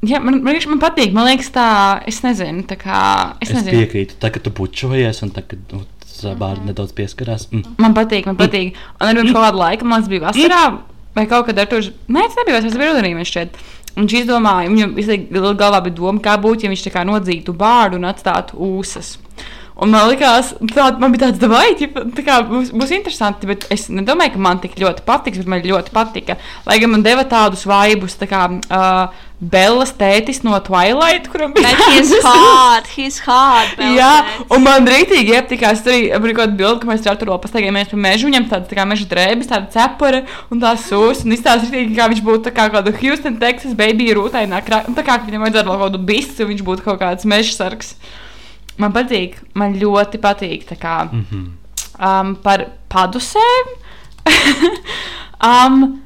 Jā, 0.02 0.18
man, 0.18 0.40
man, 0.42 0.56
man 0.72 0.80
patīk, 0.82 1.12
man 1.14 1.28
liekas, 1.28 1.52
tā, 1.54 1.64
es 2.10 2.16
nezinu, 2.24 2.64
tā 2.66 2.74
kā, 2.80 3.00
es 3.38 3.52
Es 3.52 3.54
nezinu. 3.60 3.84
piekrītu, 3.84 4.16
tā, 4.18 4.32
kad 4.34 4.42
tu 4.42 4.50
bučojies 4.50 5.22
un 5.22 5.30
tā, 5.30 5.44
kad 5.46 5.60
nu, 5.70 5.84
tas 6.02 6.24
bārds 6.40 6.64
nedaudz 6.66 6.90
pieskarās. 6.96 7.46
Mm. 7.52 7.76
Man 7.78 7.94
patīk, 7.94 8.26
man 8.26 8.38
patīk. 8.40 8.74
Un 8.98 9.06
arī 9.12 9.22
pirms 9.22 9.36
kāda 9.36 9.60
laika, 9.60 9.86
man 9.86 10.02
liekas, 10.02 10.10
bija 10.10 10.24
vasarā, 10.26 10.64
vai 11.14 11.26
kaut 11.30 11.46
kad 11.46 11.62
ar 11.62 11.70
to 11.70 11.78
žu- 11.86 11.94
Nē, 12.10 12.26
tas 12.26 12.40
nebija 12.40 12.64
bija 12.66 12.90
rudenī, 12.90 13.14
man 13.14 13.28
šķiet. 13.30 13.62
Un 13.94 14.06
viņš 14.08 14.18
izdomāja, 14.24 14.70
viņam 14.72 14.94
visai 14.96 15.18
liela 15.30 15.54
galvā 15.54 15.82
bija 15.86 15.94
doma, 16.00 16.18
kā 16.24 16.34
būtu, 16.40 16.64
ja 16.66 16.72
viņš 16.72 16.86
tā 16.88 16.92
kā 16.94 17.06
nodzītu 17.06 17.54
bārdu 17.54 18.00
un 18.00 18.08
atstātu 18.10 18.58
ūsas. 18.58 19.18
Un 19.82 19.90
man 19.92 20.08
liekas, 20.10 20.52
tā, 20.74 20.90
man 21.00 21.12
bija 21.14 21.26
tāds 21.28 21.40
dabūjis, 21.40 21.94
tā 22.16 22.24
kā 22.26 22.40
būs, 22.48 22.70
būs 22.76 22.90
interesanti, 22.92 23.48
bet 23.48 23.66
es 23.72 23.86
nedomāju, 23.88 24.34
ka 24.34 24.42
man 24.44 24.60
tik 24.62 24.74
ļoti 24.80 25.04
patiks, 25.06 25.40
bet 25.40 25.48
man 25.48 25.62
ļoti 25.64 25.94
patika. 25.94 26.36
Lai 26.66 26.78
gan 26.82 26.92
man 26.92 27.04
deva 27.06 27.24
tādus 27.28 27.64
vaibus, 27.68 28.16
tā 28.20 28.28
kā 28.30 28.44
uh, 28.52 29.22
Bellas 29.42 29.90
tētis 29.98 30.44
no 30.46 30.54
Twilight, 30.62 31.24
kuram 31.26 31.50
bija 31.56 31.72
tādas- 31.74 32.12
hard, 32.22 32.86
he's 32.94 33.18
hard. 33.24 33.72
Jā, 33.98 34.10
un 34.54 34.62
man 34.62 34.86
rītīgi 34.86 35.34
iepatikās 35.34 35.82
arī 35.90 36.12
kāda 36.38 36.54
bilde, 36.54 36.78
ka 36.78 36.86
mēs 36.86 37.08
ar 37.10 37.18
to 37.18 37.26
pastaigājamies 37.42 37.90
pa 37.90 37.98
mežu. 38.04 38.28
Viņam 38.30 38.46
tāda 38.52 38.70
tā 38.70 38.78
kā 38.78 38.86
meža 38.86 39.08
drēbes, 39.10 39.50
tāda 39.50 39.66
cepura 39.74 40.22
un 40.46 40.62
tā 40.62 40.76
sūs. 40.78 41.24
Un 41.26 41.34
izstāsta 41.34 41.66
rītīgi, 41.66 41.98
kā 41.98 42.06
viņš 42.12 42.22
būtu 42.22 42.46
tā 42.46 42.54
kā 42.54 42.68
kādu 42.70 42.94
Houston, 43.00 43.40
Texas 43.42 43.74
baby 43.74 44.12
rūtainā 44.14 44.62
krā. 44.62 44.84
un 44.86 44.94
Tā 44.94 45.02
kā 45.02 45.18
viņam 45.26 45.42
vajadzētu 45.48 45.72
vēl 45.72 45.82
kaut 45.82 45.90
kādu 45.90 46.04
bisu, 46.12 46.46
viņš 46.46 46.62
būtu 46.70 46.86
kaut 46.86 47.02
kāds 47.02 47.26
meža 47.26 47.58
sargs. 47.58 47.96
Man 48.78 48.94
patīk, 48.94 49.42
man 49.58 49.74
ļoti 49.74 50.22
patīk 50.22 50.68
tā 50.70 50.78
kā 50.78 51.10
Mm 51.10 51.26
-hmm. 51.26 51.46
um, 51.98 52.34
par 52.36 52.66
padusēm. 52.88 53.74
um, 55.50 56.00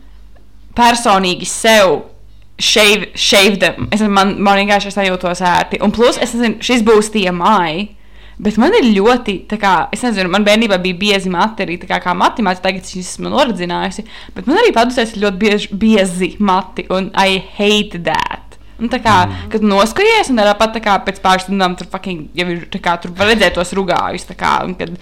personīgi 0.76 1.44
sev 1.44 2.15
shave, 2.58 3.10
shave 3.14 3.58
them. 3.60 3.88
Es, 3.92 4.00
man, 4.00 4.36
man 4.42 4.60
vienkārši 4.62 4.90
es 4.92 4.98
nejūtos 4.98 5.42
ērti. 5.44 5.80
Un 5.84 5.92
plus, 5.94 6.18
es 6.22 6.34
nezinu, 6.36 6.60
šis 6.64 6.84
būs 6.86 7.12
tie 7.14 7.28
māji. 7.34 7.92
Bet 8.36 8.58
man 8.60 8.74
ir 8.76 8.90
ļoti, 8.92 9.38
kā, 9.56 9.74
es 9.96 10.02
nezinu, 10.04 10.28
man 10.32 10.44
bērnībā 10.44 10.76
bija 10.82 10.98
biezi 11.00 11.30
mati, 11.32 11.64
arī 11.64 11.78
tā 11.80 11.88
kā, 11.88 12.02
kā 12.04 12.12
matemātikā, 12.12 12.66
tagad 12.66 12.84
es 12.84 12.98
esmu 13.00 13.32
noradzinājusi. 13.32 14.04
Bet 14.36 14.50
man 14.50 14.60
arī 14.60 14.74
padusēs 14.76 15.14
ir 15.14 15.22
ļoti 15.24 15.40
bieži, 15.40 15.70
biezi 15.72 16.34
mati, 16.44 16.84
un 16.92 17.08
I 17.16 17.40
hate 17.56 18.02
that. 18.04 18.58
Un 18.76 18.92
tā 18.92 19.00
kā, 19.00 19.22
mm. 19.24 19.48
kad 19.54 19.64
noskaties, 19.64 20.28
un 20.28 20.42
tāpat 20.42 20.76
tā 20.76 20.82
kā 20.84 20.98
pēc 21.06 21.22
pāris 21.24 21.46
stundām 21.46 21.78
tur 21.80 21.88
fucking, 21.88 22.26
jau 22.36 22.44
ir, 22.52 22.66
tā 22.68 22.80
kā, 22.84 22.98
tur 23.00 23.14
var 23.16 23.32
redzēt 23.32 23.56
tos 23.56 23.72
rugājus, 23.76 24.28
tā 24.28 24.36
kā, 24.36 24.58
un 24.68 24.76
kad 24.76 24.92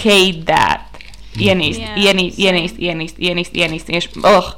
hate 0.00 0.46
that. 0.48 0.86
Ienīst, 1.38 1.78
Jā, 1.78 1.92
ienīst, 2.08 2.38
same. 2.38 2.48
ienīst, 2.48 2.78
ienīst, 2.82 3.18
ienīst, 3.20 3.58
ienīst, 3.60 3.90
ienīst. 3.92 4.16
Ugh. 4.24 4.54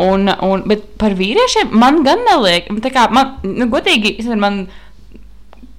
Un, 0.00 0.26
un, 0.42 0.62
bet 0.66 0.86
par 0.98 1.12
vīriešiem 1.14 1.70
man 1.78 2.02
gan 2.02 2.24
neliek, 2.26 2.66
kā, 2.90 3.06
man, 3.14 3.36
nu, 3.46 3.68
godīgi, 3.70 4.16
es 4.18 4.26
man, 4.34 4.64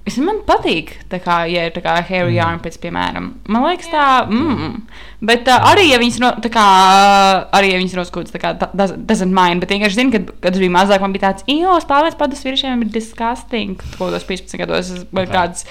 es 0.06 0.16
man 0.22 0.38
patīk, 0.46 0.92
tā 1.10 1.18
kā, 1.20 1.40
ja 1.50 1.64
ir 1.66 1.74
kā 1.82 1.96
hairy 2.06 2.36
Mm. 2.38 2.44
armpits, 2.46 2.78
piemēram. 2.80 3.26
Man 3.50 3.64
liekas 3.66 3.88
tā, 3.92 4.04
mm. 4.30 4.76
Bet 5.26 5.48
uh, 5.50 5.66
arī, 5.72 5.88
ja 5.90 5.98
viņas, 5.98 6.18
no, 6.22 6.30
tā 6.44 6.48
kā, 6.54 6.64
arī, 7.58 7.72
ja 7.74 7.80
viņas 7.82 7.96
noskūtas, 7.98 8.32
tā 8.32 8.40
kā, 8.40 8.54
doesn't 8.72 9.34
mind, 9.34 9.60
bet 9.64 9.74
vienkārši 9.74 9.98
zinu, 9.98 10.12
kad, 10.14 10.30
kad 10.44 10.54
es 10.54 10.62
biju 10.62 10.72
mazāk, 10.78 11.02
man 11.04 11.12
bija 11.16 11.26
tāds, 11.32 11.44
jo, 11.50 11.74
spēlēs 11.82 12.16
padas 12.20 12.44
vīriešiem 12.46 12.84
ir 12.86 12.92
disgusting, 12.94 13.76
kaut 13.98 14.12
kādos 14.14 14.24
15 14.30 14.60
gados, 14.62 14.92
es- 14.96 15.06
vai 15.12 15.26
kādas 15.26 15.66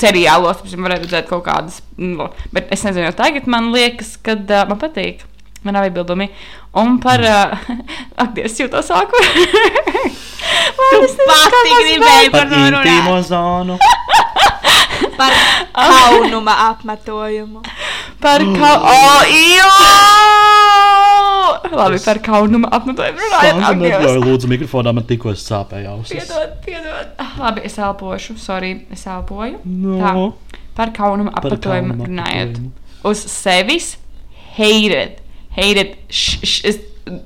seriālos, 0.00 0.62
piemēram, 0.64 0.86
varētu 0.88 1.06
redzēt 1.10 1.28
kaut 1.30 1.44
kādas, 1.46 1.80
nu, 2.00 2.30
bet 2.54 2.72
es 2.74 2.82
nezinu, 2.88 3.12
tagad 3.18 3.46
man 3.46 3.70
liekas, 3.74 4.16
kad 4.22 4.48
uh, 4.50 4.64
man 4.70 4.80
patīk. 4.80 5.26
Man 5.66 5.74
nav 5.74 5.84
iebildumi. 5.88 6.28
Un 6.78 6.98
par. 7.02 7.20
Uh, 7.20 7.76
ak, 8.22 8.34
Dievs, 8.36 8.58
jūtos 8.62 8.86
sāku. 8.92 9.18
Tu 10.78 10.98
pati 11.26 11.70
gribēji 11.74 12.28
Par 12.32 12.46
par 12.46 12.50
to 12.52 12.58
runāt. 12.62 13.24
zonu. 13.26 13.76
Par 15.18 15.32
kaunuma 15.74 16.54
apmetojumu. 16.70 17.60
Par 18.22 18.40
kaunu. 18.40 18.92
Oh, 18.92 19.22
jā! 19.28 19.72
Labi, 21.74 21.98
par 22.04 22.20
kaunuma 22.24 22.70
apmetojumu 22.78 23.18
runājot. 23.26 23.62
Ak, 23.68 23.82
Dievs. 23.82 24.18
lūdzu 24.24 24.50
mikrofonā, 24.54 24.94
man 24.94 25.06
tikko 25.10 25.34
sāpēja 25.38 25.92
ausis. 25.96 26.14
Piedod, 26.22 26.54
piedod. 26.64 27.12
Ah, 27.20 27.34
Labi, 27.42 27.66
es 27.68 27.76
elpošu. 27.78 28.38
Sorry, 28.40 28.72
es 28.94 29.04
elpoju. 29.10 29.60
No. 29.66 29.98
Tā. 29.98 30.58
Par 30.78 30.94
kaunuma 30.96 31.34
apmetojumu 31.38 31.98
runājot. 32.06 32.60
Uz 33.10 33.24
sevis 33.30 33.96
hated. 34.56 35.18
Hated. 35.58 35.96
Sh, 36.08 36.38
sh, 36.46 36.78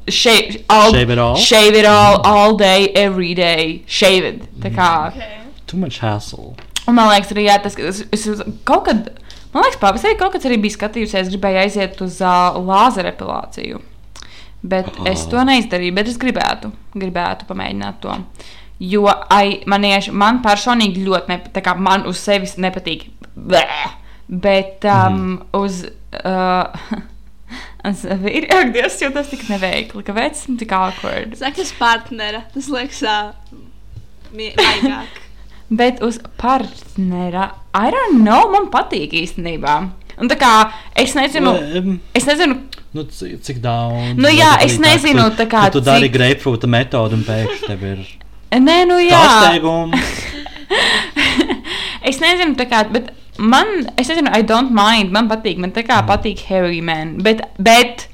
shave, 0.08 0.64
all, 0.70 0.92
Shave 0.92 1.10
it 1.10 1.18
all? 1.18 1.36
Shave 1.36 1.74
it 1.74 1.84
all, 1.84 2.20
all 2.22 2.56
day, 2.56 2.88
every 2.94 3.34
day. 3.34 3.84
Shave 3.86 4.24
it. 4.24 4.42
Tā 4.62 4.72
kā. 4.72 5.12
Too 5.66 5.76
much 5.76 5.98
hassle. 5.98 6.54
Un 6.88 6.96
man 6.96 7.10
liekas, 7.12 7.30
arī 7.34 7.46
jā, 7.46 7.58
tas, 7.62 7.76
ka 7.78 7.84
es, 7.90 8.02
es 8.10 8.42
kaut 8.68 8.86
kad, 8.88 9.12
man 9.52 9.66
liekas, 9.66 9.78
pavasarī 9.82 10.16
kaut 10.18 10.34
kāds 10.34 10.48
arī 10.48 10.58
bija 10.64 10.78
skatījusies, 10.78 11.30
gribēju 11.34 11.60
aiziet 11.62 12.00
uz 12.02 12.18
uh, 12.24 12.58
lāzera 12.58 13.12
epilāciju. 13.12 13.82
Bet 14.62 14.90
oh. 14.94 15.06
es 15.10 15.26
to 15.30 15.42
neizdarīju, 15.46 15.94
bet 15.94 16.10
es 16.10 16.18
gribētu, 16.22 16.72
gribētu 16.96 17.46
pamēģināt 17.48 18.02
to. 18.02 18.16
Jo 18.82 19.06
ai, 19.30 19.60
man, 19.70 19.84
ieši, 19.86 20.14
man 20.18 20.40
personīgi 20.42 21.04
ļoti 21.06 21.36
nepatīk, 21.36 21.70
man 21.78 22.08
uz 22.10 22.18
sevis 22.22 22.56
nepatīk. 22.58 23.10
Bleh! 23.36 23.88
Bet 24.26 24.86
um, 24.88 25.22
mm. 25.22 25.40
uz. 25.60 25.84
Uh, 26.24 27.02
Es 27.82 28.04
ir 28.06 28.46
ak, 28.54 28.70
Dievs, 28.74 29.00
jūtos 29.02 29.32
tik 29.32 29.48
neveikli, 29.50 30.04
ka 30.06 30.14
veids 30.14 30.44
ir 30.46 30.58
tik 30.60 30.70
awkward. 30.76 31.34
Sakas 31.40 31.72
partnera. 31.74 32.44
Tas 32.54 32.68
liekas 32.70 33.00
uh, 33.02 33.32
maigāk. 34.36 35.18
Bet 35.82 36.02
uz 36.04 36.20
partnera, 36.38 37.48
I 37.74 37.90
don't 37.90 38.20
know, 38.20 38.44
man 38.52 38.68
patīk 38.70 39.16
īstenībā. 39.16 39.76
Un 40.20 40.28
tā 40.30 40.36
kā 40.38 40.52
es 41.00 41.16
nezinu, 41.16 41.56
es 42.14 42.28
nezinu, 42.28 42.60
Nu, 42.92 43.06
cik, 43.08 43.38
cik 43.40 43.62
daudz? 43.64 44.18
Nu 44.20 44.28
jā, 44.28 44.50
es 44.60 44.74
nezinu, 44.76 45.30
tā 45.32 45.46
kā 45.48 45.64
Tu 45.72 45.80
dari 45.80 46.10
cik- 46.10 46.16
greipfruta 46.18 46.68
metodu 46.68 47.16
un 47.16 47.22
pēkšņi 47.24 47.70
tev 47.70 47.86
ir 47.88 48.02
nē, 48.60 48.74
nu 48.90 48.98
jā, 49.00 49.16
pārsteigums. 49.16 50.10
es 52.12 52.20
nezinu, 52.20 52.52
tā 52.58 52.66
kā, 52.68 52.82
bet 52.92 53.08
man, 53.38 53.66
es 53.96 54.08
nezinu, 54.08 54.30
I 54.32 54.42
don't 54.42 54.72
mind, 54.76 55.12
man 55.12 55.28
patīk, 55.30 55.60
man 55.62 55.72
tā 55.72 55.84
kā 55.86 56.00
patīk 56.08 56.44
Harry 56.50 56.80
Man, 56.84 57.16
bet, 57.24 57.44
bet 57.58 58.08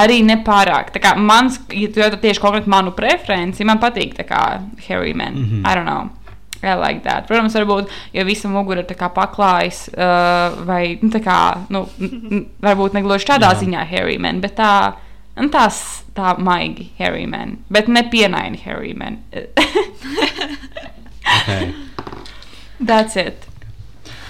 arī 0.00 0.20
nepārāk. 0.26 0.92
Tā 0.94 1.02
kā 1.02 1.14
mans, 1.18 1.58
ja 1.72 1.88
tu 1.92 2.02
jautā 2.02 2.20
tieši 2.20 2.42
konkrēti 2.42 2.72
manu 2.72 2.92
preferenci, 2.96 3.66
man 3.68 3.80
patīk 3.82 4.16
tā 4.18 4.26
kā 4.28 4.42
Harry 4.88 5.14
Man. 5.14 5.34
Mm. 5.34 5.50
-hmm. 5.50 5.66
I 5.66 5.74
don't 5.74 5.88
know. 5.88 6.10
I 6.62 6.74
like 6.74 7.00
that. 7.04 7.26
Protams, 7.26 7.54
varbūt, 7.54 7.90
ja 8.12 8.24
visa 8.24 8.48
mugura 8.48 8.80
ir 8.80 9.10
paklājis, 9.14 9.88
uh, 9.92 10.66
vai 10.66 10.98
nu, 11.02 11.10
tā 11.10 11.20
kā, 11.20 11.58
nu, 11.68 11.86
varbūt 12.62 12.94
ne 12.94 13.02
gluži 13.02 13.26
tādā 13.26 13.52
Jā. 13.52 13.60
ziņā 13.60 13.84
Harry 13.90 14.18
Man, 14.18 14.40
bet 14.40 14.56
tā, 14.56 14.92
un 15.36 15.50
tās 15.50 16.02
tā 16.14 16.38
maigi 16.38 16.90
Harry 16.98 17.26
Man, 17.26 17.58
bet 17.68 17.88
ne 17.88 18.02
pienaini 18.02 18.58
Harry 18.64 18.94
Man. 18.94 19.18
Okay. 21.26 21.74
That's 22.80 23.16
it. 23.16 23.46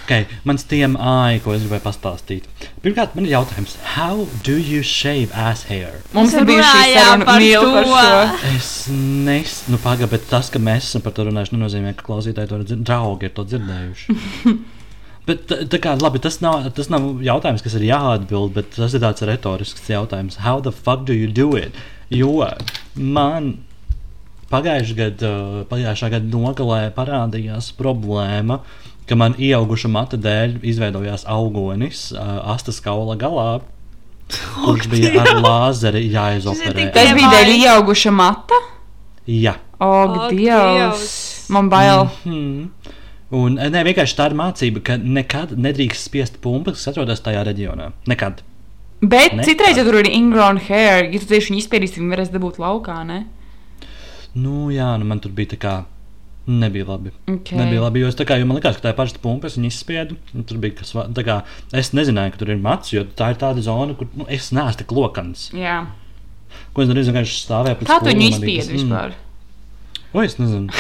Okay, 0.07 0.29
mans 0.47 0.63
TMI, 0.71 1.41
ko 1.43 1.51
es 1.57 1.65
gribēju 1.65 1.83
pastāstīt. 1.83 2.45
Pirmkārt, 2.85 3.17
man 3.19 3.25
ir 3.27 3.33
jautājums, 3.33 3.73
how 3.97 4.29
do 4.47 4.55
you 4.55 4.85
shave 4.87 5.35
ass 5.35 5.67
hair? 5.67 5.97
Mums 6.15 6.37
ir 6.39 6.47
bijusi 6.47 6.93
saruna 6.95 7.27
par 7.27 7.43
par 7.43 7.89
šo. 7.91 8.53
Es 8.53 8.69
nesaku, 8.93 9.75
nu, 9.75 9.81
pagaidi, 9.83 10.13
bet 10.15 10.29
tas, 10.31 10.53
ka 10.55 10.63
mēs 10.63 10.93
esam 10.93 11.03
par 11.03 11.17
to 11.17 11.27
runājuši, 11.27 11.57
nenozīmē, 11.57 11.97
ka 11.99 12.07
klausītāji 12.07 12.53
to 12.53 12.63
dzird, 12.63 12.87
draugi 12.87 13.27
ir 13.27 13.35
to 13.35 13.49
dzirdējuši. 13.51 14.17
Bet, 15.27 15.49
tā, 15.51 15.81
kā, 15.83 15.97
labi, 15.99 16.21
tas, 16.23 16.37
nav, 16.39 16.69
tas 16.77 16.87
nav 16.87 17.17
jautājums, 17.27 17.65
kas 17.67 17.75
ir 17.75 17.89
jāatbild, 17.89 18.53
bet 18.55 18.69
tas 18.77 18.93
ir 18.95 19.03
tāds 19.03 19.25
retorisks 19.27 19.89
jautājums. 19.91 20.37
How 20.45 20.61
the 20.63 20.71
fuck 20.71 21.03
do 21.09 21.17
you 21.19 21.27
do 21.27 21.49
it? 21.59 21.75
Jo 22.15 22.47
man 22.95 23.57
pagājušā 24.53 24.95
gada, 25.01 25.31
pagājušā 25.67 26.13
gada 26.15 26.31
nogalē 26.31 26.93
parādījās 26.95 27.73
problēma, 27.75 28.61
ka 29.07 29.19
man 29.19 29.37
ieauguša 29.39 29.91
mata 29.93 30.19
dēļ 30.21 30.59
izveidojās 30.67 31.27
augonis 31.31 32.09
uh, 32.15 32.41
astas 32.55 32.81
kaula 32.85 33.17
galā. 33.21 33.61
Kurš 34.65 34.89
bija 34.91 35.13
ar 35.23 35.37
lāzeri 35.39 36.09
jāizoperē. 36.11 36.89
Tas 36.95 37.13
bija 37.15 37.31
dēļ 37.37 37.53
ieauguša 37.61 38.11
mata. 38.15 38.59
Jā. 39.27 39.55
Ak, 39.79 40.31
Dievs! 40.33 40.41
Dievs. 40.41 41.15
Man 41.53 41.69
bail. 41.71 42.09
Hmm. 42.25 42.71
Un 43.37 43.59
ne, 43.59 43.81
vienkārši 43.87 44.15
tā 44.19 44.29
ir 44.31 44.37
mācība, 44.39 44.83
ka 44.87 44.97
nekad 45.03 45.57
nedrīkst 45.59 46.07
spiest 46.09 46.37
pumpas, 46.43 46.79
kas 46.79 46.93
atrodas 46.93 47.23
tajā 47.25 47.43
reģionā. 47.47 47.91
Nekad. 48.07 48.43
Bet 49.03 49.35
Ne? 49.35 49.45
citreiz, 49.45 49.77
ja 49.77 49.85
tur 49.85 49.99
ir 50.01 50.09
ingrown 50.09 50.59
hair, 50.69 51.11
ja 51.13 51.19
tu 51.21 51.27
tieši 51.29 51.53
viņu 51.53 51.61
izspiedīsi, 51.61 52.01
viņi 52.01 52.15
varēs 52.15 52.31
dabūt 52.33 52.59
laukā, 52.63 53.03
ne? 53.05 53.27
Nu, 54.35 54.71
jā, 54.73 54.89
nu 54.99 55.05
man 55.05 55.21
tur 55.21 55.35
bija 55.37 55.53
tā 55.55 55.59
kā. 55.61 55.75
Nebija 56.47 56.85
labi. 56.87 57.11
Okay. 57.27 57.59
Nebija 57.59 57.83
labi, 57.83 58.01
jo, 58.05 58.09
es 58.13 58.15
kā, 58.15 58.37
jo 58.39 58.47
man 58.47 58.61
liekas, 58.61 58.77
ka 58.79 58.85
tā 58.85 58.93
ir 58.93 58.99
parasta 59.01 59.19
pumpa, 59.23 59.49
es 59.51 59.57
viņu 59.59 59.67
izspiedu. 59.73 60.17
un 60.35 60.45
Tur 60.47 60.61
bija 60.63 60.77
kas 60.79 60.93
va- 60.95 61.09
tā 61.11 61.25
kā. 61.27 61.41
Es 61.75 61.91
nezināju, 61.91 62.33
ka 62.37 62.39
tur 62.39 62.53
ir 62.55 62.61
mats, 62.63 62.93
jo 62.95 63.03
tā 63.19 63.33
ir 63.35 63.41
tāda 63.41 63.65
zona, 63.67 63.97
kur 63.99 64.07
nu, 64.15 64.27
es 64.31 64.53
neesmu 64.55 64.79
tik 64.79 64.93
lokans. 64.95 65.49
Jā. 65.53 65.81
Ko 66.73 66.83
es 66.83 66.89
darīju, 66.89 67.11
vienkārši 67.11 67.41
stāvēju 67.43 67.81
pēc 67.81 67.91
Kā 67.91 67.99
tu 67.99 68.13
viņu 68.13 68.29
izspiedi 68.31 68.69
mm, 68.69 68.77
vispār? 68.79 69.17
O, 70.15 70.23
es 70.23 70.39
nezinu. 70.39 70.71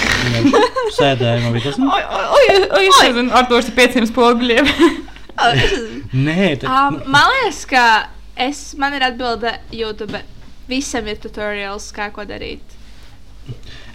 Sēdēju, 1.01 1.43
man 1.43 1.53
bija 1.57 1.65
tas. 1.67 1.81
mm, 1.83 1.91
Oi, 1.91 2.03
oi, 2.15 2.25
oi, 2.37 2.69
oi, 2.79 2.85
es 2.87 3.03
nezinu, 3.03 3.35
ar 3.35 3.49
to 3.51 3.59
ar 3.59 3.71
pieciem 3.81 4.07
spoguļiem. 4.07 4.71
Nē, 6.27 6.57
tā 6.63 6.71
Um, 6.71 7.01
man 7.13 7.27
liekas, 7.35 7.65
ka 7.69 7.83
es, 8.39 8.63
man 8.79 8.95
ir 8.97 9.03
atbilde 9.05 9.59
YouTube. 9.75 10.23
Visam 10.71 11.07
ir 11.11 11.19
tutorials, 11.23 11.91
kā 11.95 12.09
ko 12.15 12.25
darīt. 12.27 12.63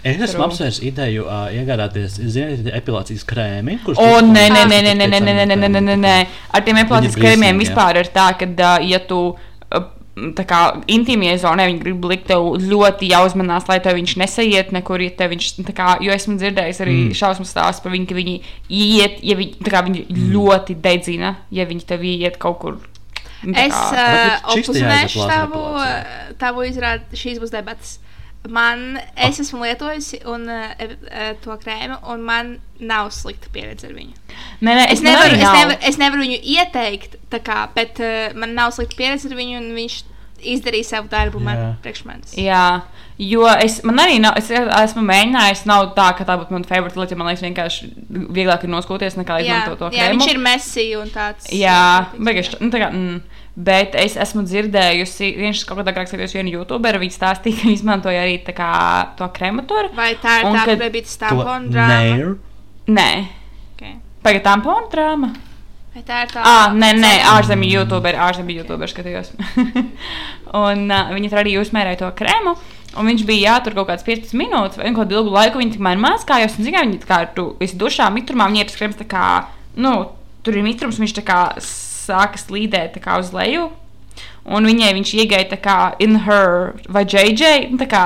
Es 0.02 0.18
esmu 0.26 0.42
apsvērs 0.48 0.80
ideju 0.82 1.28
uh, 1.28 1.46
iegādāties, 1.54 2.16
ziniet, 2.18 2.66
epilācijas 2.74 3.22
krēmi. 3.28 3.78
kurus 3.84 4.00
O, 4.02 4.18
nē, 4.26 4.48
nē, 4.50 4.64
nē, 4.66 4.80
nē, 4.82 4.94
nē, 4.98 5.06
nē, 5.12 5.20
nē, 5.22 5.46
nē, 5.46 5.56
nē, 5.62 5.82
nē, 5.86 5.96
nē. 6.02 6.14
Ar 6.50 6.66
tiem 6.66 6.80
Viņi 6.82 7.14
krēmiem 7.22 7.62
vispār 7.62 8.00
ir 8.02 8.10
tā, 8.14 8.32
ka, 8.38 8.48
uh, 8.50 8.82
ja 8.82 8.98
tu 9.06 9.20
uh, 9.30 9.84
tā 10.36 10.44
kā 10.48 10.60
intīmie 10.90 11.32
zonē 11.40 11.68
viņi 11.70 11.80
grib 11.84 12.04
likt 12.10 12.26
tev 12.32 12.50
ļoti 12.60 13.12
jāuzmanās, 13.12 13.70
lai 13.70 13.78
tev 13.84 13.96
viņš 14.00 14.16
nesaiet 14.20 14.74
nekur, 14.74 15.06
ja 15.06 15.14
tev 15.22 15.32
viņš, 15.32 15.48
tā 15.70 15.76
kā, 15.76 15.94
jo 16.04 16.12
esmu 16.14 16.36
dzirdējis 16.40 16.82
arī 16.84 16.98
mm. 16.98 17.16
šausmu 17.22 17.46
stāstu 17.48 17.86
par 17.86 17.94
viņu, 17.94 18.10
ka 18.10 18.18
viņi 18.18 18.36
iet, 18.68 19.20
ja 19.24 19.38
viņi, 19.38 19.58
tā 19.62 19.72
kā 19.72 19.86
viņi 19.86 20.04
mm. 20.04 20.30
ļoti 20.34 20.78
dedzina, 20.82 21.36
ja 21.54 21.68
viņi 21.70 21.88
tev 21.88 22.04
iet 22.10 22.42
kaut 22.42 22.58
kur. 22.64 22.80
tā 23.42 23.54
Es 23.66 23.74
uh, 23.74 24.38
jāizlasa 24.50 25.26
tavu, 25.30 25.62
tavu 26.42 26.66
izrādi, 26.68 27.18
šīs 27.18 27.40
būs 27.42 27.54
debatas. 27.54 28.00
Man, 28.50 28.98
es 29.14 29.38
esmu 29.38 29.60
lietojusi 29.62 30.22
un, 30.26 30.48
uh, 30.50 30.72
uh, 30.82 31.28
to 31.44 31.54
krēmu, 31.62 32.00
un 32.10 32.24
man 32.26 32.56
nav 32.82 33.12
slikta 33.14 33.52
pieredze 33.54 33.86
ar 33.86 33.92
viņu. 33.94 34.16
Nē, 34.60 34.72
nē, 34.74 34.86
Es 34.90 35.02
man 35.02 35.12
nevaru, 35.12 35.36
es, 35.36 35.44
nevaru, 35.46 35.76
es 35.92 35.98
nevaru 36.00 36.24
viņu 36.24 36.40
ieteikt, 36.56 37.14
tā 37.30 37.38
kā, 37.44 37.60
bet 37.76 38.02
uh, 38.02 38.32
man 38.34 38.56
nav 38.58 38.74
slikta 38.74 38.98
pieredze 38.98 39.30
ar 39.30 39.38
viņu, 39.38 39.60
un 39.62 39.70
viņš 39.78 40.00
izdarīja 40.42 40.88
savu 40.88 41.06
darbu 41.12 41.38
man 41.38 41.58
Jā. 41.58 41.68
priekš 41.84 42.02
manis. 42.08 42.32
Jā, 42.34 42.82
jo 43.22 43.44
es 43.62 43.78
man 43.86 44.00
arī 44.02 44.16
nav, 44.22 44.34
es 44.40 44.50
esmu 44.50 45.04
mēģinājis, 45.06 45.64
nav 45.70 45.92
tā, 45.94 46.08
ka 46.18 46.26
tā 46.26 46.34
būtu 46.40 46.56
mana 46.56 46.66
favorite 46.66 46.98
lieta, 46.98 47.18
man 47.20 47.30
liekas, 47.30 47.44
vienkārši 47.46 47.90
vieglāk 48.34 48.66
ir 48.66 48.72
noskoties 48.72 49.18
nekā 49.20 49.38
Jā, 49.38 49.44
izmantot 49.46 49.78
to 49.84 49.92
jā, 49.94 50.08
krēmu. 50.08 50.18
viņš 50.18 50.32
ir 50.32 50.42
mesī 50.42 50.88
un 50.98 51.14
tāds. 51.14 51.46
Jā, 51.54 51.78
beigās, 52.18 52.50
nu, 52.58 52.72
tā 52.74 52.82
kā, 52.82 52.90
mm, 52.90 53.41
bet 53.56 53.94
es 54.00 54.16
esmu 54.20 54.46
dzirdējusi, 54.48 55.34
viņš 55.36 55.62
kaut 55.68 55.80
kādā 55.80 55.92
agrāk 55.92 56.08
skatījos 56.08 56.34
vienu 56.36 56.54
youtuberu, 56.56 57.02
viņš 57.02 57.18
stāstīja, 57.18 57.58
ka 57.58 57.68
viņš 57.68 57.78
izmantoja 57.82 58.24
arī 58.24 58.38
tā 58.46 58.54
kā 58.56 58.72
to 59.18 59.28
krematoru. 59.36 59.92
Vai 59.96 60.14
tā 60.22 60.40
ir 60.40 60.48
tā, 60.48 60.66
kad 60.70 60.80
ka 60.80 60.90
bija 60.94 61.06
tas 61.08 61.18
To 61.18 61.24
tampons 61.26 61.72
drāma? 61.74 62.34
Nē, 62.92 63.10
Okay. 63.76 63.96
pagaid 64.22 64.44
tamponu 64.46 64.88
drāma. 64.92 65.32
Vai 65.92 66.02
tā 66.06 66.22
ir 66.24 66.30
tā? 66.32 66.40
Ah, 66.46 66.72
nē, 66.72 66.92
nē, 66.96 67.10
ārzemju 67.34 67.68
youtuberi, 67.68 68.16
ārzemju 68.16 68.62
youtuberi 68.62 68.92
skatījos. 68.92 69.32
un 70.62 70.86
uh, 70.88 71.10
viņi 71.12 71.32
tur 71.32 71.42
arī 71.42 71.58
uzmērēja 71.60 72.00
to 72.00 72.08
krēmu. 72.16 72.54
Un 72.96 73.08
viņš 73.08 73.24
bija 73.28 73.54
jātur 73.54 73.76
kaut 73.76 73.88
kāds 73.90 74.04
15 74.06 74.36
minūtes, 74.36 74.78
vai 74.80 74.92
kādu 74.96 75.18
ilgu 75.18 75.32
laiku. 75.32 75.60
Viņi 75.60 75.76
tikmēr 75.76 76.00
mācījās, 76.00 76.56
un 76.56 76.66
zināmā 76.66 76.84
mērā 76.84 76.88
viņi 76.90 77.02
tā 77.04 77.10
kā 77.10 77.20
tu 77.36 77.46
esi 77.64 77.78
dušā, 77.80 78.08
mitrumā, 78.12 78.48
viņi 78.48 78.64
ir 78.64 78.68
tas 78.70 78.78
krēms, 78.80 78.98
tā 79.00 79.06
kā, 79.08 79.26
nu, 79.80 79.94
tur 80.44 80.56
ir 80.56 80.64
mitrums, 80.66 81.00
viņš 81.00 81.16
tā 81.20 81.24
kā 81.28 81.40
sāka 82.02 82.40
slīdēt 82.40 82.98
uz 83.18 83.32
leju. 83.32 83.70
Un 84.44 84.66
viņai 84.66 84.94
viņš 84.96 85.14
iegāja 85.22 85.52
tā 85.52 85.58
kā 85.62 85.78
in 86.02 86.18
her 86.26 86.74
vai 86.88 87.04
JJ, 87.06 87.70
nu, 87.70 87.78
tā 87.78 87.86
kā 87.86 88.04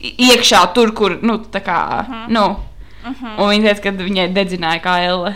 iekšā 0.00 0.62
tur, 0.74 0.92
kur, 0.94 1.18
nu, 1.22 1.38
tā 1.38 1.60
kā, 1.60 1.80
uh 2.00 2.08
-huh. 2.08 2.28
nu. 2.28 2.46
Uh 3.06 3.12
-huh. 3.22 3.42
Un 3.42 3.50
viņa 3.50 3.62
teica, 3.62 3.82
ka 3.82 3.90
viņai 3.90 4.32
dedzināja 4.32 4.80
kā 4.82 4.98
elle. 5.02 5.34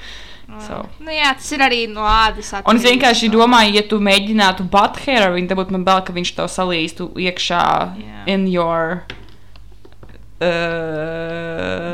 so. 0.66 0.84
Nu, 0.98 1.10
jā, 1.10 1.34
tas 1.34 1.52
ir 1.52 1.58
arī 1.58 1.80
no 1.88 2.00
ādas. 2.00 2.52
Un 2.66 2.76
es 2.76 2.82
atkarīgs, 2.84 2.90
vienkārši 2.90 3.30
so. 3.30 3.32
domāju, 3.32 3.74
ja 3.74 3.82
tu 3.82 3.98
mēģinātu 3.98 4.62
butthair, 4.70 5.30
viņa 5.32 5.54
būtu 5.54 5.70
man 5.70 5.84
bail, 5.84 6.02
ka 6.02 6.12
viņš 6.12 6.34
to 6.34 6.48
salīstu 6.48 7.10
iekšā 7.16 7.64
Jā. 7.96 8.22
in 8.26 8.46
your. 8.48 9.02
Uh, 10.40 11.90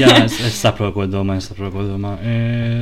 Jā, 0.00 0.08
es, 0.24 0.38
es 0.40 0.56
saprotu, 0.56 0.94
ko 0.96 1.06
domā. 1.10 1.36
Es 1.40 1.50
saprotu, 1.50 1.74
ko 1.74 1.82
domā. 1.84 2.14
E, 2.24 2.36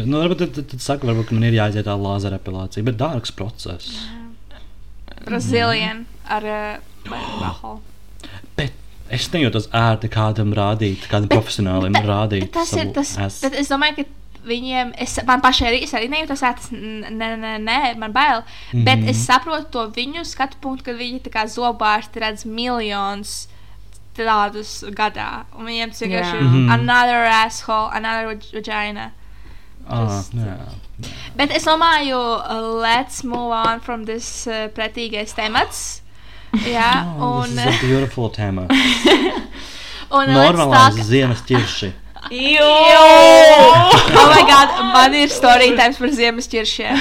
nu, 0.06 0.20
varbūt 0.20 0.44
tad, 0.44 0.52
tad, 0.54 0.68
tad 0.72 0.84
saka, 0.84 1.08
varbūt, 1.08 1.30
ka 1.30 1.38
man 1.38 1.48
ir 1.48 1.56
jāiziet 1.58 1.88
tā 1.88 1.96
lāzera 1.98 2.38
epilācija, 2.38 2.86
bet 2.86 2.98
dārgs 3.00 3.34
process. 3.34 3.96
Brazilian 5.24 6.04
ar 6.30 6.46
uh, 6.46 6.76
alkoholu. 7.10 7.80
Bet 8.58 8.76
es 9.14 9.26
nejūtos 9.32 9.68
ērti 9.74 10.10
kādam 10.12 10.54
rādīt, 10.56 11.08
kādam 11.10 11.32
profesionālim 11.32 11.98
rādīt. 11.98 12.46
Bet 12.46 12.56
tas 12.60 12.72
ir 12.78 12.94
tas, 12.94 13.16
ass. 13.18 13.42
bet 13.42 13.58
es 13.58 13.72
domāju, 13.72 14.04
ka 14.04 14.48
viņiem, 14.48 14.94
es, 15.02 15.18
man 15.28 15.42
pašai 15.44 15.70
arī, 15.72 15.82
es 15.84 15.92
arī 15.98 16.08
nejūtos 16.12 16.46
ērti, 16.46 16.78
nē, 17.10 17.34
nē, 17.42 17.54
nē, 17.66 17.78
man 18.00 18.14
bail. 18.14 18.44
Mm 18.46 18.78
-hmm. 18.78 18.84
Bet 18.86 19.10
es 19.10 19.26
saprotu 19.26 19.70
to 19.74 19.86
viņu 19.98 20.24
skatu 20.24 20.56
punktu, 20.60 20.90
kad 20.90 20.96
viņi 20.96 21.20
tā 21.26 21.34
kā 21.34 21.46
zobārsti 21.50 22.22
redz 22.22 22.46
miljonus 22.46 23.48
tādus 24.26 24.82
gadā. 24.94 25.44
Un 25.58 25.66
viņiem 25.66 25.90
tas 25.90 26.00
vienkārši 26.00 26.34
Jā. 26.34 26.40
ir 26.40 26.42
Mhm. 26.42 26.72
another 26.72 27.24
asshole, 27.26 27.90
another 27.92 28.26
vag- 28.34 28.52
vagina. 28.54 29.10
Ah, 29.88 30.06
just- 30.06 30.32
jā. 30.34 30.56
Bet 31.36 31.50
es 31.52 31.64
domāju, 31.64 32.18
uh, 32.50 32.60
let's 32.82 33.22
move 33.24 33.52
on 33.52 33.80
from 33.80 34.04
this 34.04 34.46
uh, 34.46 34.68
pretīgais 34.74 35.32
temats. 35.34 36.02
Jā, 36.64 37.04
Oh, 37.20 37.42
un, 37.42 37.50
is 37.58 37.58
a 37.58 37.78
beautiful 37.86 38.30
tēma. 38.30 38.66
un 40.10 40.26
Normālais 40.28 40.94
talk- 40.94 41.04
ziemas 41.04 41.42
ķirši. 42.30 43.98
Oh 44.18 44.28
my 44.32 44.42
god, 44.48 44.74
man 44.92 45.14
ir 45.14 45.32
story 45.32 45.72
times 45.78 45.98
par 46.00 46.12
ziemas 46.14 46.48
ķiršiem. 46.50 46.94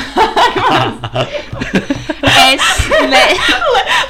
es 2.47 2.67
ne... 3.11 3.23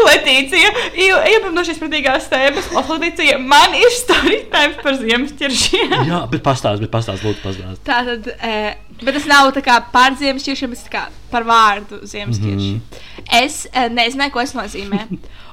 Letīcija, 0.07 0.69
iepazīstināt 0.93 1.53
no 1.55 1.63
šīs 1.65 1.79
pratīgās 1.81 2.27
tēmas. 2.31 2.67
Letīcija, 2.89 3.37
man 3.41 3.73
ir 3.77 3.93
story 3.95 4.43
time 4.51 4.77
par 4.83 4.97
ziemas 4.99 5.33
ķiršiem. 5.39 5.95
Jā, 6.09 6.21
bet 6.31 6.43
pastāst, 6.45 6.83
bet 6.83 6.93
pastāst, 6.93 7.25
lūdzu, 7.25 7.41
pastāst. 7.43 7.81
Tā 7.87 8.03
tad, 8.07 8.29
e, 8.37 8.59
bet 9.01 9.17
tas 9.17 9.27
nav 9.29 9.51
tā 9.55 9.63
kā 9.65 9.79
par 9.93 10.15
ziemas 10.19 10.45
ķiršiem, 10.47 10.73
bet 10.73 10.85
tā 10.85 10.93
kā 10.93 11.03
par 11.33 11.47
vārdu 11.47 12.01
ziemas 12.07 12.39
ķirši. 12.39 12.71
Mm 12.75 12.79
-hmm. 12.79 13.43
Es 13.43 13.65
e, 13.71 13.89
nezināju, 13.89 14.31
ko 14.31 14.45
tas 14.45 14.55
nozīmē. 14.55 15.07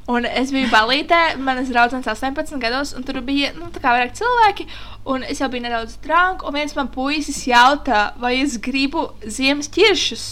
Un 0.05 0.26
es 0.28 0.50
biju 0.52 0.68
balītē, 0.68 1.38
manas 1.40 1.70
draudzenes 1.72 2.05
18 2.11 2.59
gados, 2.61 2.92
un 2.92 3.07
tur 3.09 3.22
bija 3.24 3.55
nu, 3.57 3.70
vairāk 3.72 4.12
cilvēki. 4.18 4.66
Un 5.09 5.24
es 5.24 5.40
jau 5.40 5.48
biju 5.52 5.64
nedaudz 5.64 5.96
drāmā, 6.05 6.42
un 6.44 6.57
viens 6.57 6.76
man 6.76 6.90
puisis 6.92 7.40
jautā, 7.48 8.11
vai 8.20 8.34
es 8.42 8.59
gribu 8.61 9.07
ziemas 9.24 9.70
ķiršus. 9.72 10.26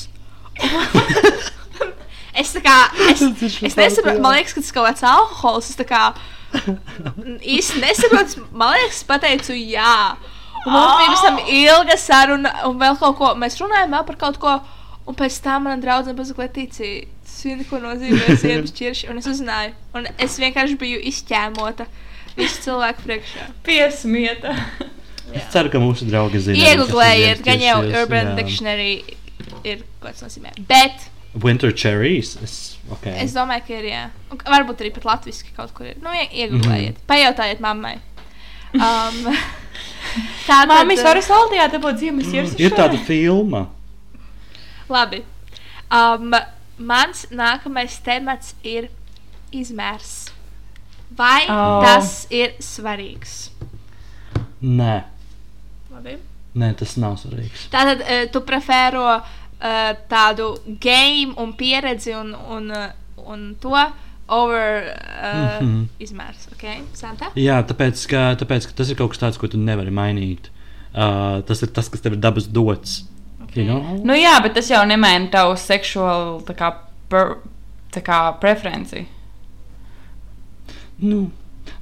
es 2.42 2.52
tā 2.52 2.60
kā, 2.64 2.76
es, 3.08 3.24
es 3.64 3.78
nesaprotu, 3.78 4.20
man 4.20 4.36
liekas, 4.36 4.52
ka 4.52 4.60
tas 4.60 4.68
ir 4.68 4.76
kaut 4.76 4.90
kāds 4.90 5.06
alkohols. 5.08 5.72
Es 5.72 5.80
tā 5.80 5.88
kā 5.88 6.04
īsti 7.56 7.80
nesaprotu, 7.80 8.44
man 8.52 8.76
liekas, 8.76 9.00
pateicu 9.08 9.56
jā. 9.56 9.96
Un 10.66 10.76
mums 10.76 11.00
bija 11.00 11.14
visam 11.16 11.40
ilga 11.48 11.96
saruna, 11.98 12.52
un 12.68 12.76
vēl 12.78 13.00
kaut 13.00 13.16
ko 13.18 13.32
mēs 13.40 13.56
runājām 13.62 13.96
vēl 13.96 14.06
par 14.12 14.20
kaut 14.20 14.40
ko. 14.42 14.60
Un 15.08 15.16
pēc 15.18 15.40
tam 15.42 15.64
man 15.66 15.80
draudzene 15.82 16.14
pasaka, 16.14 16.44
Letīcija, 16.44 17.08
zini, 17.42 17.66
ko 17.68 17.80
nozīmē 17.82 18.36
ziemas 18.40 18.74
ķirši. 18.78 19.10
Un 19.12 19.20
es 19.22 19.28
uzzināju, 19.30 19.76
un 19.98 20.08
es 20.22 20.38
vienkārši 20.42 20.78
biju 20.80 21.00
izķēmota 21.12 21.86
visu 22.36 22.66
cilvēku 22.66 23.06
priekšā. 23.06 23.48
Piesmieta. 23.66 24.56
Es 25.32 25.48
ceru, 25.52 25.70
ka 25.72 25.80
mūsu 25.80 26.08
draugi 26.08 26.42
zina. 26.44 26.60
Ieguldējiet, 26.72 27.40
kas 27.40 27.46
gan 27.46 27.64
jau 27.64 27.78
Urban 27.86 28.32
jā. 28.32 28.36
Dictionary 28.40 28.92
ir 29.62 29.84
kaut 30.02 30.12
kas 30.12 30.24
nozīmē. 30.26 30.54
Bet 30.68 31.08
Winter 31.34 31.72
cherries. 31.72 32.36
Es, 32.44 32.78
okay. 32.92 33.14
es 33.24 33.32
domāju, 33.32 33.64
ka 33.66 33.76
ir, 33.78 33.88
jā. 33.88 34.02
Un 34.32 34.40
varbūt 34.52 34.82
arī 34.84 34.92
pat 34.92 35.06
latviski 35.08 35.54
kaut 35.56 35.72
kur 35.76 35.88
ir. 35.88 36.00
Nu, 36.04 36.12
ie- 36.12 36.28
ieguldējiet, 36.44 37.00
pajautājiet 37.08 37.62
mammai. 37.64 37.94
Um, 38.76 39.30
tā 40.48 40.58
tad, 40.62 40.72
Māmis 40.72 41.00
var 41.04 41.20
saldījā, 41.24 41.70
dabūt 41.72 42.02
ziemas 42.02 42.28
irs. 42.36 42.56
Ir 42.60 42.76
tāda 42.76 43.00
filma. 43.08 43.66
Labi. 44.92 45.22
Um, 45.92 46.36
mans 46.82 47.26
nākamais 47.30 47.98
temats 48.04 48.54
ir 48.62 48.90
izmērs. 49.52 50.32
Vai 51.16 51.44
Oh. 51.48 51.82
tas 51.84 52.26
ir 52.30 52.54
svarīgs? 52.60 53.50
Nē, 54.62 55.02
Labi. 55.92 56.16
nē, 56.54 56.70
tas 56.78 56.96
nav 56.96 57.18
svarīgs. 57.20 57.66
Tātad 57.72 58.00
uh, 58.00 58.24
tu 58.32 58.40
prefero 58.46 59.04
uh, 59.18 59.92
tādu 60.08 60.54
game 60.80 61.34
un 61.36 61.52
pieredzi 61.58 62.14
un, 62.16 62.32
un, 62.34 62.70
uh, 62.70 62.88
un 63.28 63.54
to 63.60 63.76
over 64.28 64.94
uh, 65.22 65.60
mm. 65.60 65.68
-hmm. 65.68 65.86
izmērs. 65.98 66.48
Okay? 66.52 66.82
Santa? 66.94 67.30
Jā, 67.36 67.62
tāpēc 67.66 68.06
ka, 68.08 68.34
tāpēc, 68.40 68.66
ka 68.66 68.72
tas 68.76 68.88
ir 68.88 68.96
kaut 68.96 69.10
kas 69.10 69.20
tāds, 69.20 69.38
ko 69.38 69.48
tu 69.48 69.58
nevari 69.58 69.90
mainīt. 69.90 70.48
Uh, 70.94 71.42
tas 71.42 71.62
ir 71.62 71.68
tas, 71.68 71.88
kas 71.88 72.00
tev 72.00 72.12
ir 72.12 72.20
dabas 72.20 72.46
dots. 72.46 73.04
You 73.54 73.68
know? 73.68 73.96
Nu 74.00 74.16
jā, 74.16 74.38
bet 74.44 74.56
tas 74.56 74.70
jau 74.72 74.80
nemaina 74.88 75.28
tavu 75.32 75.56
seksuālu 75.60 76.40
tā 76.48 76.56
kā, 76.56 76.72
per, 77.12 77.36
tā 77.92 78.00
kā 78.04 78.24
preferenci. 78.40 79.04
Nu, 81.02 81.26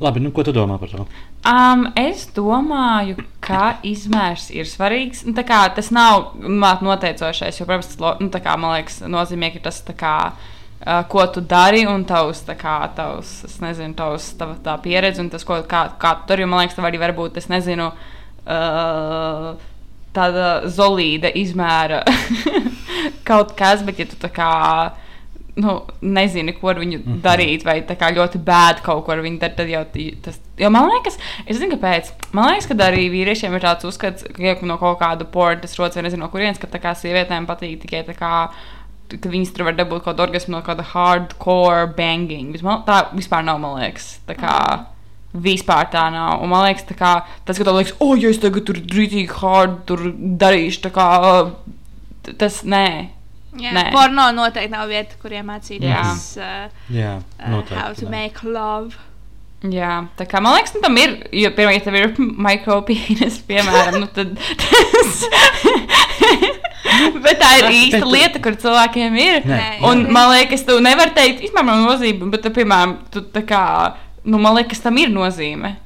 labi, 0.02 0.22
nu, 0.24 0.32
ko 0.34 0.42
tu 0.46 0.54
domā 0.56 0.80
par 0.80 0.90
to? 0.90 1.06
Um, 1.46 1.86
es 1.96 2.26
domāju, 2.36 3.22
ka 3.40 3.78
izmērs 3.86 4.50
ir 4.52 4.68
svarīgs. 4.68 5.22
Nu, 5.24 5.32
tā 5.36 5.44
kā, 5.48 5.62
tas 5.76 5.88
nav 5.94 6.34
māt, 6.36 6.82
noteicošais, 6.84 7.60
jo, 7.60 7.68
protams, 7.68 7.94
tas 7.94 8.20
nu, 8.20 8.28
tā 8.32 8.42
kā, 8.44 8.56
man 8.60 8.76
liekas, 8.76 9.00
nozīmē, 9.08 9.52
ka 9.54 9.62
tas 9.70 9.80
tā 9.86 9.94
kā, 9.96 10.14
uh, 10.34 11.00
ko 11.08 11.24
tu 11.32 11.40
dari 11.40 11.86
un 11.88 12.04
tavs, 12.08 12.42
tā 12.48 12.58
kā, 12.60 12.76
tavs, 12.96 13.38
nezinu, 13.62 13.96
tavs, 13.96 14.32
tava, 14.40 14.58
tā 14.64 14.76
pieredze 14.84 15.22
un 15.22 15.30
tas, 15.32 15.46
ko, 15.48 15.62
kā, 15.70 15.86
kā 16.00 16.16
tu 16.18 16.32
dari. 16.34 16.48
Man 16.50 16.64
liekas, 16.64 16.76
tev 16.76 16.90
arī 16.90 17.00
var 17.00 17.16
būt, 17.16 17.40
es 17.40 17.48
nezinu, 17.52 17.92
uh, 18.44 19.69
tāda 20.16 20.48
zolīda 20.70 21.30
izmēra 21.38 22.02
kaut 23.28 23.54
kas, 23.58 23.84
bet 23.86 24.02
ja 24.02 24.08
tu 24.10 24.18
tā 24.20 24.32
kā. 24.34 24.50
Nu, 25.60 25.80
nezini, 26.00 26.54
ko 26.56 26.70
ar 26.70 26.78
viņu 26.78 26.98
mm 27.00 27.04
-hmm. 27.04 27.22
darīt, 27.24 27.64
vai 27.66 27.80
tā 27.84 27.96
kā 27.98 28.08
ļoti 28.14 28.38
bēda 28.38 28.84
kaut 28.86 29.04
ko 29.04 29.12
ar 29.12 29.20
viņu 29.20 29.40
darīt. 29.40 29.56
Tad 29.56 29.68
jau 29.68 29.82
tas, 30.22 30.38
jo 30.56 30.70
man 30.70 30.88
liekas, 30.88 31.18
es 31.46 31.58
zinu, 31.58 31.76
kāpēc. 31.76 32.12
Man 32.32 32.48
liekas, 32.48 32.68
ka 32.70 32.74
arī 32.74 33.10
vīriešiem 33.10 33.54
ir 33.54 33.60
tāds 33.60 33.84
uzskats, 33.84 34.24
ka 34.36 34.66
no 34.66 34.78
kaut 34.78 35.00
kāda 35.00 35.24
porta 35.24 35.68
rodas, 35.78 35.96
vai 35.96 36.02
nezinu, 36.02 36.22
no 36.22 36.28
kurienes, 36.28 36.58
ka 36.58 36.66
tā 36.66 36.78
kā 36.78 36.94
sievietēm 36.94 37.46
patīk 37.46 37.80
tikai 37.82 38.04
tā 38.06 38.14
kā. 38.14 38.50
Ka 39.10 39.28
viņas 39.28 39.52
tur 39.52 39.64
var 39.64 39.74
dabūt 39.74 40.04
kaut 40.04 40.16
kādu 40.16 40.22
orgasmu 40.22 40.52
no 40.52 40.62
kāda 40.62 40.82
hardcore 40.82 41.92
banging. 41.96 42.52
Bet 42.52 42.62
man, 42.62 42.84
tā 42.86 43.10
vispār 43.12 43.42
nav, 43.42 43.58
man 43.58 43.82
liekas. 43.82 44.20
Tā 44.26 44.34
kā, 44.38 44.86
Vispār 45.30 45.86
tā 45.92 46.08
nav. 46.10 46.40
Un 46.42 46.50
man 46.50 46.64
liekas, 46.66 46.88
kā, 46.98 47.12
tas, 47.46 47.58
ka 47.58 47.66
tev 47.66 47.76
liekas, 47.78 47.94
o, 48.00 48.10
oh, 48.10 48.18
ja 48.18 48.32
es 48.32 48.40
tagad 48.42 48.66
tur 48.66 48.80
rītīgi 48.80 49.28
hard 49.38 49.82
tur 49.86 50.08
darīšu, 50.14 50.90
kā 50.94 51.08
tas 52.40 52.62
nē. 52.66 52.86
Jā, 53.60 53.72
Nē. 53.74 53.88
porno 53.90 54.28
noteikti 54.30 54.70
nav 54.70 54.90
vieta, 54.90 55.16
kur 55.18 55.32
iemācīties 55.34 56.26
uh, 56.38 56.68
Jā, 56.94 57.16
uh, 57.42 57.62
how 57.74 57.94
to 57.98 58.06
make 58.10 58.46
love. 58.46 58.94
Jā, 59.60 60.06
tā 60.16 60.24
kā 60.30 60.40
man 60.40 60.54
liekas, 60.56 60.72
nu, 60.76 60.80
tam 60.84 60.94
ir. 60.96 61.16
Jo, 61.36 61.50
piemēram, 61.56 61.74
ja 61.76 61.82
tev 61.84 61.96
ir 61.98 62.12
mikropīnis, 62.46 63.40
piemēram, 63.48 63.98
nu, 64.00 64.06
tad 64.14 64.32
tas. 64.62 65.18
Bet 67.24 67.40
tā 67.40 67.50
ir 67.58 67.66
īsta 67.74 68.06
lieta, 68.06 68.40
kur 68.42 68.56
cilvēkiem 68.60 69.18
ir. 69.20 69.42
Nē. 69.48 69.66
Un 69.88 70.06
man 70.14 70.30
liekas, 70.32 70.64
tu 70.68 70.78
nevari 70.82 71.12
teikt, 71.16 71.42
vispār 71.44 71.66
nav 71.66 71.82
nozīme, 71.84 72.30
bet, 72.32 72.42
tu, 72.44 72.52
piemēram, 72.56 72.96
tu 73.12 73.22
tā 73.34 73.42
kā, 73.46 73.62
nu, 74.24 74.38
man 74.38 74.56
liekas, 74.58 74.82
tam 74.84 74.98
ir 75.00 75.12
nozīme. 75.12 75.76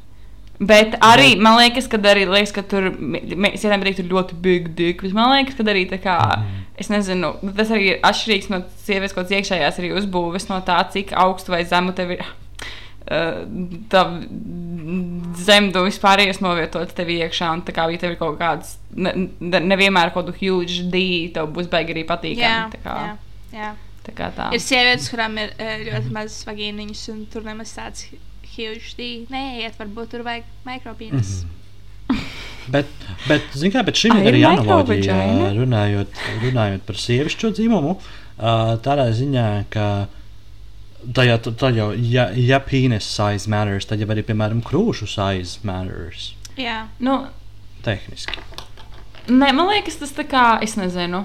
Bet 0.60 0.94
arī 1.02 1.32
man 1.42 1.56
liekas, 1.58 1.88
ka 1.90 1.98
arī 1.98 2.28
liekas, 2.30 2.52
ka 2.54 2.62
tur 2.62 2.92
sievietēm 2.94 3.82
patīk 3.82 3.96
tur 3.98 4.06
ļoti 4.12 4.36
big 4.40 4.68
dick. 4.78 5.02
Bet 5.02 5.16
man 5.16 5.32
liekas, 5.34 5.56
ka 5.58 5.66
arī 5.66 5.82
tā 5.90 5.98
kā, 6.02 6.14
es 6.78 6.88
nezinu, 6.92 7.32
tas 7.56 7.72
arī 7.74 7.88
ir 7.94 7.98
atšķirīgs 8.06 8.50
no 8.52 8.62
sievietes 8.84 9.16
kaut 9.16 9.26
kādas 9.26 9.34
iekšējās 9.40 9.80
arī 9.82 9.90
uzbūves, 9.98 10.46
no 10.48 10.60
tā, 10.62 10.78
cik 10.94 11.12
augstu 11.18 11.50
vai 11.56 11.64
zemu 11.66 11.92
tev 11.98 12.14
ir. 12.16 12.24
Uh, 13.04 13.42
tā 13.92 14.00
zemdu 15.44 15.82
vispār 15.84 16.22
ir 16.24 16.30
novietots 16.40 16.94
tev 16.96 17.10
iekšā, 17.12 17.50
un 17.52 17.62
tā 17.66 17.74
kā 17.76 17.84
ja 17.92 17.98
tev 18.00 18.14
ir 18.14 18.20
kaut 18.20 18.38
kāds, 18.40 18.76
ne, 18.96 19.12
ne- 19.40 19.60
nevienmēr 19.60 20.12
kaut 20.14 20.24
kādu 20.30 20.36
huge 20.38 20.86
D, 20.92 21.02
tev 21.34 21.50
būs 21.52 21.68
baigi 21.72 21.92
arī 21.96 22.06
patīkami. 22.08 22.72
Tā 22.72 22.80
kā, 22.86 22.94
jā, 23.52 23.58
jā. 23.58 23.72
Tā 24.06 24.14
kā 24.16 24.30
tā. 24.36 24.50
Ir 24.54 24.62
sievietes, 24.62 25.10
kurām 25.12 25.36
ir 25.40 25.52
uh, 25.56 25.74
ļoti 25.88 26.14
mazas 26.14 26.46
vagīniņas, 26.48 27.04
un 27.14 27.26
tur 27.32 27.46
nemaz 27.46 27.74
tāds 27.76 28.08
huge 28.54 28.94
D. 28.98 29.10
Nē, 29.32 29.44
iet, 29.64 29.76
varbūt 29.80 30.14
tur 30.14 30.24
vajag 30.26 30.48
mikropīnis. 30.68 31.42
Mhm. 31.44 31.60
Bet, 32.72 32.88
bet 33.28 33.44
zin 33.52 33.72
kā, 33.74 33.82
bet 33.84 33.98
šim 34.00 34.14
ir 34.16 34.30
arī 34.30 34.42
analoģija, 34.48 35.16
microvagina? 35.16 35.48
runājot, 35.58 36.20
runājot 36.46 36.84
par 36.88 37.00
sievišķo 37.00 37.50
dzimumu. 37.58 37.98
Uh, 38.34 38.74
tādā 38.84 39.10
ziņā, 39.14 39.48
ka 39.72 39.88
tajā, 41.16 41.38
tad 41.44 41.76
jau, 41.76 41.90
ja, 41.92 42.30
ja 42.32 42.60
penis 42.64 43.06
size 43.10 43.50
matters, 43.52 43.88
tad 43.90 44.00
jau 44.00 44.08
arī, 44.14 44.24
piemēram, 44.26 44.64
krūšu 44.64 45.08
size 45.12 45.60
matters. 45.66 46.32
Jā, 46.56 46.86
Nu, 47.04 47.26
Tehniski. 47.84 48.40
Nē, 49.28 49.50
man 49.56 49.68
liekas, 49.72 49.98
tas 50.00 50.12
tā 50.16 50.24
kā, 50.28 50.44
es 50.64 50.76
nezinu. 50.80 51.24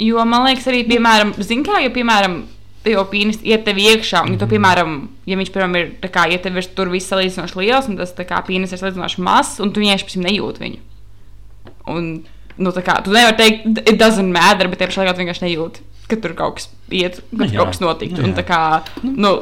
Jo 0.00 0.24
man 0.28 0.46
liekas, 0.48 0.66
arī, 0.70 0.82
piemēram, 0.88 1.34
zin 1.44 1.64
kā, 1.66 1.80
ja, 1.84 1.90
piemēram, 1.92 2.40
tev 2.84 3.02
pīnis 3.12 3.42
iet 3.44 3.66
tev 3.66 3.78
iekšā, 3.80 4.24
un, 4.24 4.34
ja 4.34 4.40
tu, 4.40 4.48
piemēram, 4.48 4.94
ja 5.28 5.36
viņš, 5.36 5.52
piemēram, 5.52 5.76
ir, 5.76 5.90
tā 6.00 6.08
kā, 6.12 6.24
ja 6.32 6.40
tev 6.40 6.56
ir 6.56 6.68
tur 6.76 6.88
viss 6.92 7.10
salīdzinoši 7.12 7.60
liels, 7.60 7.90
un 7.90 7.98
tas, 8.00 8.14
tā 8.16 8.24
kā, 8.28 8.40
pīnis 8.46 8.72
ir 8.72 8.80
salīdzinoši 8.80 9.24
mazs, 9.26 9.60
un 9.60 9.74
tu 9.74 9.84
vienkārši, 9.84 10.08
piemēram, 10.08 10.28
nejūti 10.30 10.64
viņu. 10.64 10.80
Un, 11.92 12.10
nu, 12.56 12.72
tā 12.76 12.84
kā, 12.86 12.96
tu 13.04 13.12
nevari 13.12 13.36
teikt, 13.36 13.82
it 13.84 14.00
doesn't 14.00 14.32
matter, 14.32 14.70
bet 14.72 14.80
tieši 14.80 15.02
laikā 15.02 15.14
tu 15.16 15.24
vienkārši 15.24 15.46
nejūti, 15.46 15.84
ka 16.08 16.20
tur 16.24 16.36
kaut 16.38 16.60
kas 16.60 16.70
iet, 16.88 17.20
ka 17.28 17.36
Nu 17.36 17.44
tur 17.44 17.52
jā, 17.52 17.60
kaut 17.60 17.74
kas 17.74 17.82
notiktu. 17.84 18.24
nu 18.24 18.32
Un, 18.32 18.36
kā, 18.48 18.62
nu, 19.04 19.34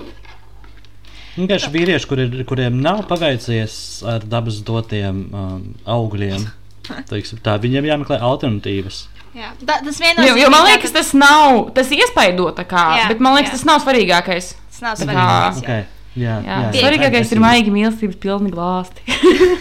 Vienkārši 1.38 1.68
vīrieši, 1.70 2.06
kur 2.10 2.18
ir, 2.18 2.32
kuriem 2.48 2.80
nav 2.82 3.04
paveicies 3.06 3.74
ar 4.10 4.24
dabas 4.26 4.58
dotiem 4.66 5.20
um, 5.30 5.60
augļiem, 5.86 6.48
teiksim, 7.12 7.38
tā, 7.44 7.54
viņiem 7.62 7.86
jāmeklē 7.92 8.18
alternatīvas. 8.26 9.04
Jā. 9.36 9.50
Da, 9.60 9.78
tas 9.84 9.98
jo, 9.98 10.04
viennozīmīgi. 10.06 10.42
jo 10.42 10.50
man 10.54 10.64
liekas, 10.68 10.92
tas 10.94 11.12
nav, 11.16 11.70
tas 11.76 11.90
iespaido 11.94 12.48
tā 12.56 12.64
kā, 12.68 12.84
Jā, 13.02 13.08
bet 13.12 13.20
man 13.24 13.36
liekas, 13.36 13.52
jā. 13.52 13.58
tas 13.58 13.66
nav 13.68 13.82
svarīgākais. 13.84 14.50
tas 14.72 14.80
nav 14.84 14.98
svarīgi. 15.00 15.62
Okay. 15.64 15.86
Jā, 16.18 16.38
Jā, 16.42 16.60
jā, 16.72 16.80
svarīgākais 16.82 17.32
ir 17.34 17.40
maigi 17.42 17.70
mīlestības 17.74 18.18
pilni 18.22 18.50
glāsti. 18.50 19.04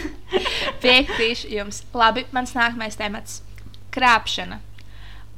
Piekritīšu 0.82 1.52
jums. 1.54 1.82
Labi, 1.94 2.24
mans 2.34 2.52
nākamais 2.56 2.98
temats- 2.98 3.42
krāpšana. 3.94 4.58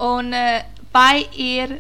Un 0.01 0.33
eh, 0.35 0.65
vai 0.95 1.27
ir 1.37 1.79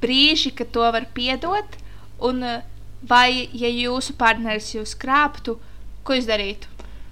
brīži, 0.00 0.54
kad 0.56 0.72
to 0.72 0.86
var 0.92 1.06
piedot, 1.14 1.76
un 2.24 2.42
eh, 2.42 2.62
vai, 3.02 3.48
ja 3.52 3.68
jūsu 3.68 4.16
partneris 4.20 4.72
jūs 4.74 4.96
krāptu, 4.98 5.58
ko 6.04 6.16
jūs 6.16 6.28
darītu? 6.28 6.68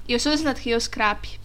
Jūs 0.08 0.24
uzzināt, 0.30 0.62
ka 0.62 0.70
jūs 0.72 0.88
krāpjat. 0.88 1.38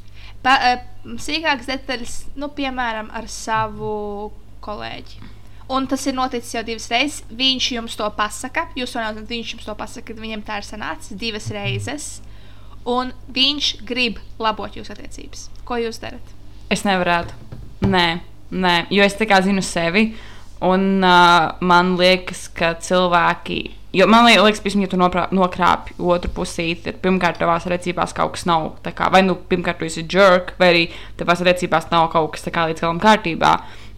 Pa, 0.44 0.58
eh, 0.70 0.84
sīkākas 1.24 1.70
detaļas, 1.70 2.18
nu, 2.40 2.50
piemēram, 2.56 3.10
ar 3.16 3.30
savu 3.32 4.32
kolēģi. 4.64 5.32
Un 5.74 5.88
tas 5.88 6.04
ir 6.08 6.16
noticis 6.18 6.54
jau 6.58 6.64
divas 6.68 6.90
reizes. 6.92 7.24
Viņš 7.32 7.70
jums 7.78 7.96
to 7.98 8.08
pasaka. 8.18 8.68
Jūs 8.76 8.94
to 8.94 9.00
nezināt, 9.00 9.30
viņš 9.32 9.54
jums 9.56 9.68
to 9.68 9.76
pasaka, 9.80 10.08
kad 10.12 10.20
viņam 10.20 10.44
tā 10.46 10.60
ir 10.60 10.68
sanācis 10.68 11.18
divas 11.20 11.48
reizes. 11.56 12.08
Un 12.84 13.14
viņš 13.32 13.70
grib 13.88 14.20
labot 14.44 14.76
jūsu 14.76 14.92
attiecības. 14.92 15.48
Ko 15.64 15.80
jūs 15.80 16.02
darat? 16.04 16.34
Es 16.74 16.84
nevarētu. 16.84 17.36
Nē, 17.88 18.08
nē, 18.52 18.76
jo 18.92 19.06
es 19.08 19.16
tā 19.16 19.28
kā 19.30 19.40
zinu 19.44 19.64
sevi. 19.64 20.10
Un 20.64 21.04
uh, 21.04 21.56
man 21.64 21.96
liekas, 22.00 22.50
ka 22.56 22.74
cilvēki. 22.84 23.62
Jo 23.94 24.08
man 24.10 24.26
liekas, 24.26 24.58
ka, 24.64 24.72
ja 24.82 24.88
tu 24.90 24.98
noprā- 24.98 25.28
nokrāpji 25.30 26.00
otru 26.02 26.32
pusīti, 26.34 26.88
tad 26.88 26.96
pirmkārt 27.04 27.38
tavās 27.38 27.68
attiecībās 27.68 28.16
kaut 28.18 28.32
kas 28.34 28.48
nav. 28.50 28.72
Kā, 28.82 29.12
vai 29.14 29.22
nu 29.22 29.36
pirmkārt 29.36 29.78
tu 29.78 29.86
esi 29.86 30.02
jerk, 30.10 30.56
vai 30.58 30.70
arī 30.72 30.84
tavās 31.20 31.44
attiecībās 31.44 31.92
nav 31.92 32.08
kaut 32.10 32.32
kas 32.34 32.50
kā 32.50 32.66
līdz 32.72 32.82
galam 32.82 33.02
kārtībā. 33.04 33.52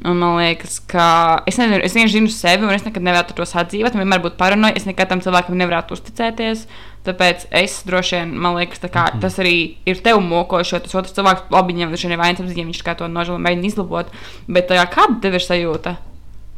Un 0.04 0.18
man 0.20 0.36
liekas, 0.36 0.82
ka 0.92 1.06
es 1.48 1.56
nezinu, 1.56 1.80
es 1.80 1.96
vienkārši 1.96 2.18
zinu 2.18 2.32
sevi, 2.34 2.68
un 2.68 2.76
es 2.76 2.84
nekad 2.84 3.06
nevarētu 3.08 3.38
to 3.38 3.46
sadzīvot. 3.48 3.96
Man 3.96 4.04
vienmēr 4.04 4.26
būtu 4.26 4.36
paranoja, 4.42 4.76
es 4.76 4.84
nekad 4.84 5.08
tam 5.14 5.22
cilvēkam 5.24 5.56
nevarētu 5.62 5.96
uzticēties. 5.96 6.66
Tāpēc 7.08 7.46
es 7.56 7.78
droši 7.88 8.18
vien, 8.18 8.34
man 8.36 8.58
liekas, 8.60 8.84
kā, 8.92 9.06
tas 9.22 9.40
arī 9.40 9.78
ir 9.88 10.02
tev 10.04 10.20
mokošs, 10.26 10.74
jo 10.74 10.82
tas 10.84 10.98
otrs 11.00 11.16
cilvēks 11.16 11.48
labi 11.56 11.72
viņam 11.78 11.96
ir 11.96 12.20
vainas 12.20 12.44
apziņā, 12.44 12.68
viņš 12.74 12.84
kā 12.84 12.98
to 13.00 13.08
nožēlo 13.08 13.40
mēģina 13.40 13.72
izlabot. 13.72 14.12
Bet 14.50 14.68
tā 14.68 14.82
kā, 14.82 14.90
kāda 14.98 15.22
tev 15.24 15.40
ir 15.40 15.48
sajūta? 15.48 15.96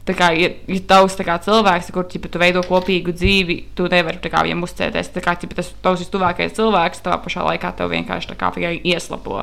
Tā 0.07 0.15
kā, 0.15 0.29
ja, 0.39 0.53
ja 0.71 0.81
tavs 0.87 1.17
kā, 1.19 1.35
cilvēks, 1.43 1.89
kur 1.91 2.05
ķipa, 2.07 2.29
tu 2.31 2.39
veido 2.39 2.61
kopīgu 2.63 3.11
dzīvi, 3.11 3.57
tu 3.75 3.89
nevari 3.91 4.21
kā, 4.23 4.43
viņam 4.45 4.63
uzticēties. 4.63 5.11
Tā 5.17 5.23
kā 5.25 5.33
ķipa, 5.41 5.57
tas 5.59 5.73
tavs 5.83 6.03
vistuvākais 6.05 6.55
cilvēks, 6.55 7.03
tavā 7.03 7.17
pašā 7.25 7.43
laikā 7.49 7.73
tev 7.75 7.91
vienkārši 7.91 8.37
kā, 8.39 8.51
ieslapo. 8.77 9.41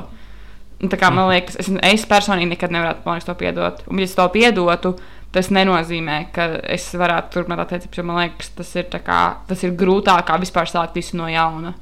Un, 0.81 0.89
tā 0.91 0.97
kā, 0.99 1.11
man 1.13 1.29
liekas, 1.29 1.59
es, 1.61 1.69
es 1.85 2.07
personīgi 2.09 2.55
nekad 2.55 2.73
nevarētu 2.73 3.05
liekas, 3.05 3.27
to 3.29 3.37
piedot. 3.39 3.85
Un, 3.85 4.01
ja 4.01 4.09
es 4.09 4.17
to 4.17 4.25
piedotu, 4.33 4.95
tas 5.35 5.51
nenozīmē, 5.53 6.17
ka 6.33 6.49
es 6.73 6.89
varētu 6.97 7.33
turpināt 7.35 7.61
attiecības, 7.65 8.01
jo 8.01 8.07
man 8.09 8.23
liekas, 8.23 8.51
tas 8.57 8.73
ir, 8.79 8.89
kā, 9.05 9.21
tas 9.47 9.63
ir 9.67 9.77
grūtāk 9.77 10.33
vispār 10.41 10.71
sākt 10.71 10.97
visu 10.97 11.19
no 11.19 11.29
jauna. 11.31 11.75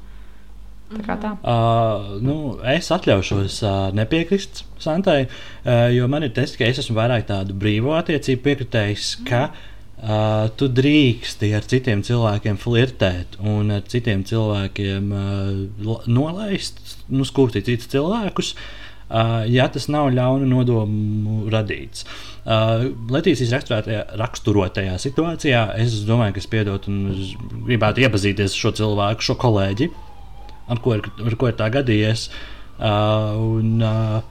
Tā 0.92 1.16
tā. 1.16 1.30
Uh, 1.40 2.18
nu, 2.22 2.34
es 2.68 2.90
atļaušos 2.92 3.56
uh, 3.64 3.76
nepiekrist 3.96 4.62
Santai, 4.82 5.24
uh, 5.26 5.88
jo 5.94 6.06
man 6.12 6.26
ir 6.26 6.34
tas, 6.36 6.52
ka 6.60 6.68
es 6.68 6.82
esmu 6.82 6.98
vairāk 6.98 7.24
tādu 7.30 7.56
brīvo 7.56 7.94
attiecību 7.96 8.44
piekritējis, 8.44 9.08
ka 9.26 9.46
uh, 9.48 10.52
tu 10.60 10.68
drīksti 10.68 11.50
ar 11.56 11.66
citiem 11.72 12.04
cilvēkiem 12.04 12.60
flirtēt 12.60 13.40
un 13.40 13.72
ar 13.78 13.82
citiem 13.90 14.26
cilvēkiem 14.28 15.10
uh, 15.16 15.98
nolaist, 16.04 16.84
nu, 17.08 17.26
skūpstīt 17.26 17.72
citus 17.72 17.90
cilvēkus. 17.96 18.54
Uh, 19.04 19.42
ja 19.48 19.66
tas 19.72 19.84
nav 19.92 20.08
ļaunu 20.14 20.46
nodomu 20.48 21.50
radīts. 21.52 22.06
Uh, 22.44 22.90
Latvijas 23.12 23.52
raksturotajā 24.20 24.96
situācijā 25.00 25.66
es 25.80 26.00
domāju, 26.08 26.36
ka 26.36 26.44
es 26.44 26.48
piedotu 26.50 26.92
un 26.92 27.04
gribētu 27.68 28.04
iepazīties 28.04 28.52
ar 28.52 28.62
šo 28.62 28.72
cilvēku, 28.80 29.28
šo 29.28 29.36
kolēģi, 29.40 29.90
ar 30.70 30.80
ko 30.84 30.94
ir, 30.98 31.08
ar 31.26 31.36
ko 31.40 31.50
ir 31.50 31.56
tā 31.58 31.70
gadījies. 31.74 32.28
Uh, 32.74 33.34
un, 33.58 33.74
uh, 33.82 34.22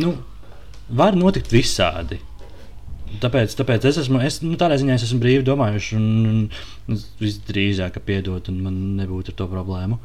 nu, 0.00 0.14
var 0.88 1.16
notikt 1.18 1.52
visādi. 1.52 2.20
Tāpēc, 3.20 3.56
tāpēc 3.58 3.84
es 3.90 3.98
esmu, 4.04 4.20
es, 4.22 4.38
nu, 4.44 4.54
tādā 4.58 4.76
ziņā 4.78 4.94
es 4.94 5.04
esmu 5.08 5.18
brīvi 5.24 5.42
domājuši, 5.48 5.98
un, 5.98 6.46
un 6.86 7.00
visdrīzāk 7.20 7.98
piedotu, 8.06 8.54
un 8.54 8.62
man 8.68 8.78
nebūtu 9.00 9.34
ar 9.34 9.38
to 9.40 9.48
problēmu. 9.50 9.98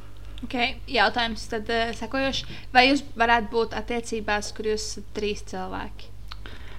Okay, 0.45 0.75
jautājums 0.91 1.45
tad 1.49 1.69
uh, 1.73 1.93
sekojoši. 1.95 2.49
Vai 2.73 2.89
jūs 2.89 3.05
varētu 3.17 3.51
būt 3.53 3.77
attiecībās, 3.77 4.51
kur 4.57 4.71
jūs 4.73 4.89
esat 4.89 5.07
trīs 5.17 5.45
cilvēki? 5.49 6.11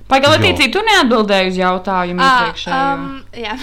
Latīcija, 0.06 0.70
tu 0.70 0.82
neatbildēji 0.86 1.50
uz 1.50 1.56
jautājumu 1.58 2.22
Ah, 2.22 2.44
iepriekšējo. 2.44 2.82
um, 2.94 3.16
jā. 3.34 3.56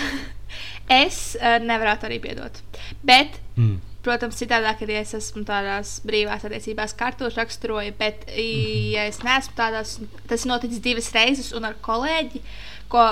es 1.03 1.19
uh, 1.39 1.55
nevaru 1.63 1.93
arī 2.09 2.19
piedot. 2.23 2.59
Bet, 3.03 3.39
Mm. 3.53 3.77
Protams, 4.03 4.35
citādi 4.35 4.67
arī 4.85 4.97
es 4.99 5.13
esmu 5.17 5.43
tādās 5.47 5.95
brīvās 6.05 6.43
attiecībās, 6.43 6.93
kā 6.99 7.11
to 7.17 7.29
raksturoju. 7.31 7.93
Bet, 7.97 8.25
i- 8.35 8.91
ja 8.95 9.05
es 9.07 9.19
neesmu 9.23 9.55
tādās, 9.57 9.97
tas 10.27 10.45
noticis 10.45 10.79
divas 10.83 11.11
reizes 11.15 11.53
un 11.53 11.65
ar 11.65 11.75
kolēģi, 11.81 12.41
ko 12.89 13.03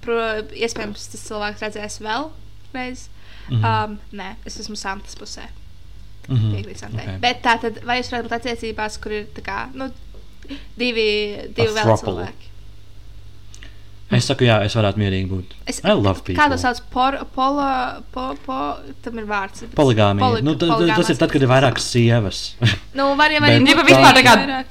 pro, 0.00 0.18
iespējams 0.56 1.10
tas 1.12 1.26
cilvēks 1.28 1.60
redzēs 1.66 2.00
vēl 2.00 2.30
reiz. 2.74 3.08
Mhm. 3.50 3.64
Um, 3.64 3.98
nē, 4.12 4.36
es 4.46 4.58
esmu 4.62 4.76
Santas 4.76 5.14
pusē. 5.18 5.48
Mhm. 6.28 6.52
Piekrīt 6.54 6.78
Santai. 6.78 7.06
Ok. 7.08 7.20
Bet 7.20 7.42
tā 7.42 7.56
tad, 7.60 7.80
vai 7.84 8.00
jūs 8.00 8.10
būt 8.14 8.30
attiecībās, 8.38 9.00
kur 9.02 9.12
ir 9.12 9.26
tā 9.34 9.42
kā, 9.42 9.58
nu, 9.74 9.90
divi, 10.78 11.08
divi 11.54 11.74
vēl 11.74 11.84
cilvēki? 12.04 12.49
Es 14.10 14.26
saku, 14.26 14.42
jā, 14.48 14.56
es 14.66 14.74
varētu 14.74 14.98
mierīgi 14.98 15.28
būt. 15.30 15.52
Es, 15.70 15.78
I 15.86 15.92
love 15.94 16.24
people. 16.26 16.34
Kā 16.40 16.48
to 16.50 16.56
sauc? 16.58 16.80
Por, 16.90 17.14
polo, 17.36 17.66
po, 18.10 18.24
po, 18.42 18.56
tam 19.04 19.20
ir 19.22 19.28
vārds. 19.30 19.62
Poligāmija. 19.78 20.24
Poli- 20.24 20.42
nu, 20.42 20.56
ta, 20.58 20.66
ta, 20.66 20.88
tas 20.98 21.12
ir 21.14 21.20
tad, 21.20 21.30
kad 21.30 21.44
ir 21.46 21.50
vairākas 21.50 21.86
sievas. 21.92 22.40
Nu, 22.98 23.12
var 23.20 23.30
jau 23.30 23.38
arī 23.46 23.60
būt 23.62 23.86
vispār 23.86 24.18
tā 24.18 24.24
kā-. 24.26 24.64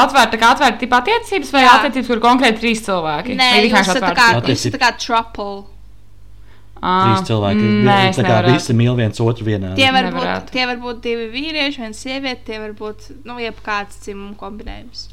Atvērta, 0.00 0.38
kā 0.38 0.52
atvērta 0.54 0.78
tipa 0.78 1.00
attiecības 1.02 1.50
vai 1.52 1.64
Jā. 1.64 1.72
attiecības, 1.80 2.06
kur 2.12 2.20
konkrēti 2.22 2.62
trīs 2.62 2.84
cilvēki? 2.86 3.34
Nē, 3.36 3.48
vienkārši 3.66 3.90
esat 3.96 4.04
tā 4.06 4.12
kā, 4.14 4.28
Attiecība. 4.38 4.78
tā 4.78 4.82
kā 4.84 4.90
trouble. 5.02 5.64
Ā, 6.80 6.92
Trīs 7.10 7.26
cilvēki. 7.28 7.64
Nē, 7.84 7.96
es 8.08 8.16
tā 8.16 8.22
kā 8.24 8.30
nevarētu. 8.30 8.54
visi 8.56 8.76
mīl 8.78 8.94
viens 8.96 9.20
otru 9.20 9.44
vienā. 9.50 9.74
Tie 9.76 9.90
var, 9.92 10.06
būt, 10.14 10.52
tie 10.54 10.64
var 10.70 10.78
būt 10.80 11.02
divi 11.04 11.26
vīrieši, 11.34 11.82
viena 11.82 11.98
sieviete, 11.98 12.44
tie 12.46 12.60
var 12.62 12.72
būt, 12.78 13.10
nu, 13.28 13.36
jebkāds 13.42 13.98
dzimuma 14.06 14.38
kombinējums. 14.40 15.08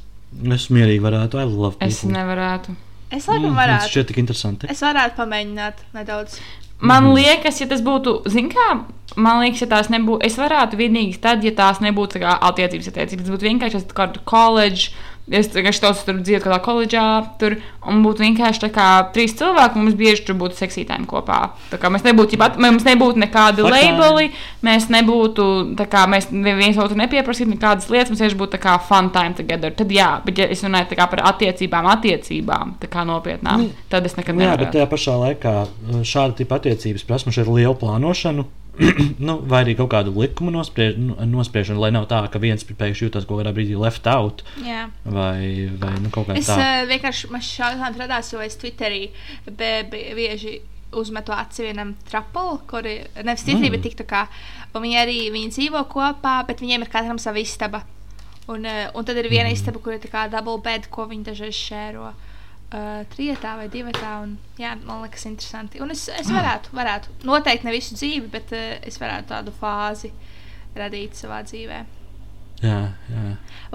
Es 0.54 0.70
mierīgi 0.72 1.02
varētu. 1.04 1.42
I 1.42 1.50
love 1.50 1.76
people. 1.82 1.90
Es 1.90 2.06
nevarētu. 2.08 2.78
Es 3.12 3.28
laikam 3.28 3.52
Mm, 3.52 3.56
tas 3.56 3.68
varētu. 3.68 3.90
šķiet 3.92 4.08
tik 4.08 4.18
interesanti. 4.18 4.68
Es 4.70 4.82
varētu 4.82 5.16
pamēģināt 5.16 5.74
nedaudz. 5.94 6.40
Man 6.80 7.04
Mhm. 7.04 7.14
liekas, 7.16 7.60
ja 7.62 7.68
tas 7.68 7.82
būtu, 7.82 8.24
zināmā 8.26 8.54
kā, 8.54 8.86
man 9.16 9.40
liekas, 9.42 9.62
ja 9.62 9.68
tās 9.68 9.88
nebūtu, 9.90 10.24
es 10.26 10.36
varētu 10.38 10.76
vienīgi 10.78 11.20
tad, 11.20 11.44
ja 11.44 11.52
tās 11.52 11.80
nebūtu 11.80 12.20
kā 12.22 12.38
attiecības, 12.40 12.88
attiecības. 12.92 13.24
Tas 13.26 13.30
būtu 13.34 13.48
vienkārši 13.50 13.86
kāda 13.94 14.20
koledža. 14.26 14.92
Es 15.28 15.50
vienkārši 15.52 15.82
tos 15.84 16.06
tur 16.08 16.22
dzīvoju 16.24 16.40
kādā 16.46 16.58
koledžā, 16.64 17.04
tur, 17.42 17.58
būtu 17.84 18.24
vienkārši 18.24 18.62
tā 18.64 18.70
kā 18.72 18.86
trīs 19.12 19.34
cilvēki, 19.36 19.82
mums 19.82 19.98
bieži 20.00 20.24
tur 20.24 20.38
būtu 20.40 20.56
seksītājiem 20.56 21.04
kopā. 21.10 21.40
Tā 21.68 21.80
kā 21.82 21.92
mēs 21.92 22.06
nebūtu, 22.06 22.40
pat, 22.40 22.56
mums 22.64 22.86
nebūtu 22.88 23.20
nekādi 23.20 23.66
labeli, 23.66 24.30
mēs 24.64 24.88
nebūtu, 24.94 25.48
tā 25.76 25.88
kā 25.92 26.06
mēs 26.08 26.30
viens 26.32 26.80
otru 26.80 26.96
nepieprasītu 27.02 27.52
nekādas 27.58 27.90
lietas, 27.92 28.14
mums 28.14 28.24
vienkārši 28.24 28.40
būtu 28.40 28.56
tā 28.56 28.62
kā 28.64 28.78
fun 28.88 29.12
time 29.12 29.36
together. 29.36 29.76
Tad 29.76 29.92
jā, 29.92 30.08
bet 30.24 30.40
ja 30.40 30.48
es 30.48 30.64
runāju 30.64 30.94
tā 30.94 31.00
kā 31.02 31.10
par 31.12 31.26
attiecībām, 31.34 31.90
attiecībām, 31.98 32.78
tā 32.80 32.88
kā 32.92 33.04
nopietnām, 33.08 33.68
tad 33.92 34.08
es 34.08 34.16
nekad 34.16 34.38
Nu 34.38 34.44
Jā, 34.46 34.54
nevaru. 34.54 34.64
bet 34.64 34.76
tajā 34.76 34.88
pašā 34.92 35.18
laikā 35.26 35.54
uh, 35.66 36.00
šāda 36.08 36.38
tipa 36.40 36.62
attiecības 36.62 37.04
prasa 37.08 37.32
šeit 37.36 37.48
lielu 37.52 37.76
plānošanu. 37.76 38.48
nu, 39.28 39.38
vai 39.50 39.64
arī 39.64 39.74
kaut 39.80 39.90
kādu 39.94 40.14
likumu 40.14 40.52
nospriež, 40.54 40.98
nu, 41.02 41.16
nospriešanu, 41.32 41.82
lai 41.82 41.90
nav 41.96 42.06
tā, 42.12 42.20
ka 42.32 42.42
viens 42.42 42.64
pēkšņi 42.68 43.08
jūtas 43.08 43.26
kaut 43.30 43.42
kādā 43.42 43.54
brīdī 43.56 43.78
left 43.80 44.08
out 44.12 44.44
Jā. 44.64 44.88
vai, 45.06 45.68
vai 45.82 45.94
nu, 46.04 46.12
kaut 46.14 46.30
kā 46.30 46.38
Es 46.38 46.50
tāda. 46.50 46.84
uh, 46.84 46.88
vienkārši 46.92 47.32
man 47.34 47.42
jautājuma 47.46 48.04
radās, 48.04 48.32
jo 48.34 48.44
es 48.46 48.58
Twitterī 48.62 49.08
bieži 49.58 50.60
uzmetu 50.98 51.34
aci 51.36 51.66
vienam 51.66 51.96
trapalam, 52.10 52.62
kuri 52.70 53.00
nevis 53.24 53.44
Twitterī, 53.44 53.68
Mm. 53.68 53.76
bet 53.76 53.84
tik 53.84 53.98
tā 54.00 54.06
kā. 54.08 54.28
Un 54.74 54.82
viņi 54.86 54.98
arī 55.02 55.18
viņi 55.34 55.52
dzīvo 55.56 55.84
kopā, 55.92 56.40
bet 56.48 56.62
viņiem 56.62 56.86
ir 56.86 56.90
katram 56.94 57.20
sava 57.20 57.40
istaba. 57.42 57.84
Un, 58.48 58.64
uh, 58.64 58.88
un 58.96 59.04
tad 59.04 59.18
ir 59.18 59.28
viena 59.28 59.50
mm. 59.50 59.58
istaba, 59.58 59.80
kur 59.84 59.94
ir 59.98 60.00
tā 60.00 60.10
kā 60.14 60.30
double 60.32 60.62
bed, 60.64 60.88
ko 60.90 61.08
viņi 61.10 61.28
dažreiz 61.28 61.58
šēro. 61.58 62.14
Uh, 62.14 62.27
trijotā 63.14 63.56
vai 63.60 63.68
divatā. 63.72 64.14
Un, 64.26 64.38
jā, 64.60 64.74
man 64.84 65.06
liekas, 65.06 65.28
interesanti. 65.30 65.82
Un 65.84 65.94
es, 65.94 66.08
es 66.12 66.32
varētu, 66.34 66.74
varētu, 66.76 67.20
noteikti 67.28 67.68
ne 67.68 67.76
visu 67.76 67.96
dzīvi, 67.98 68.28
bet 68.34 68.52
uh, 68.56 68.74
es 68.88 69.00
varētu 69.02 69.32
tādu 69.32 69.54
fāzi 69.60 70.12
radīt 70.78 71.16
savā 71.18 71.44
dzīvē. 71.48 71.84
Jā, 72.64 72.80
jā. 73.12 73.24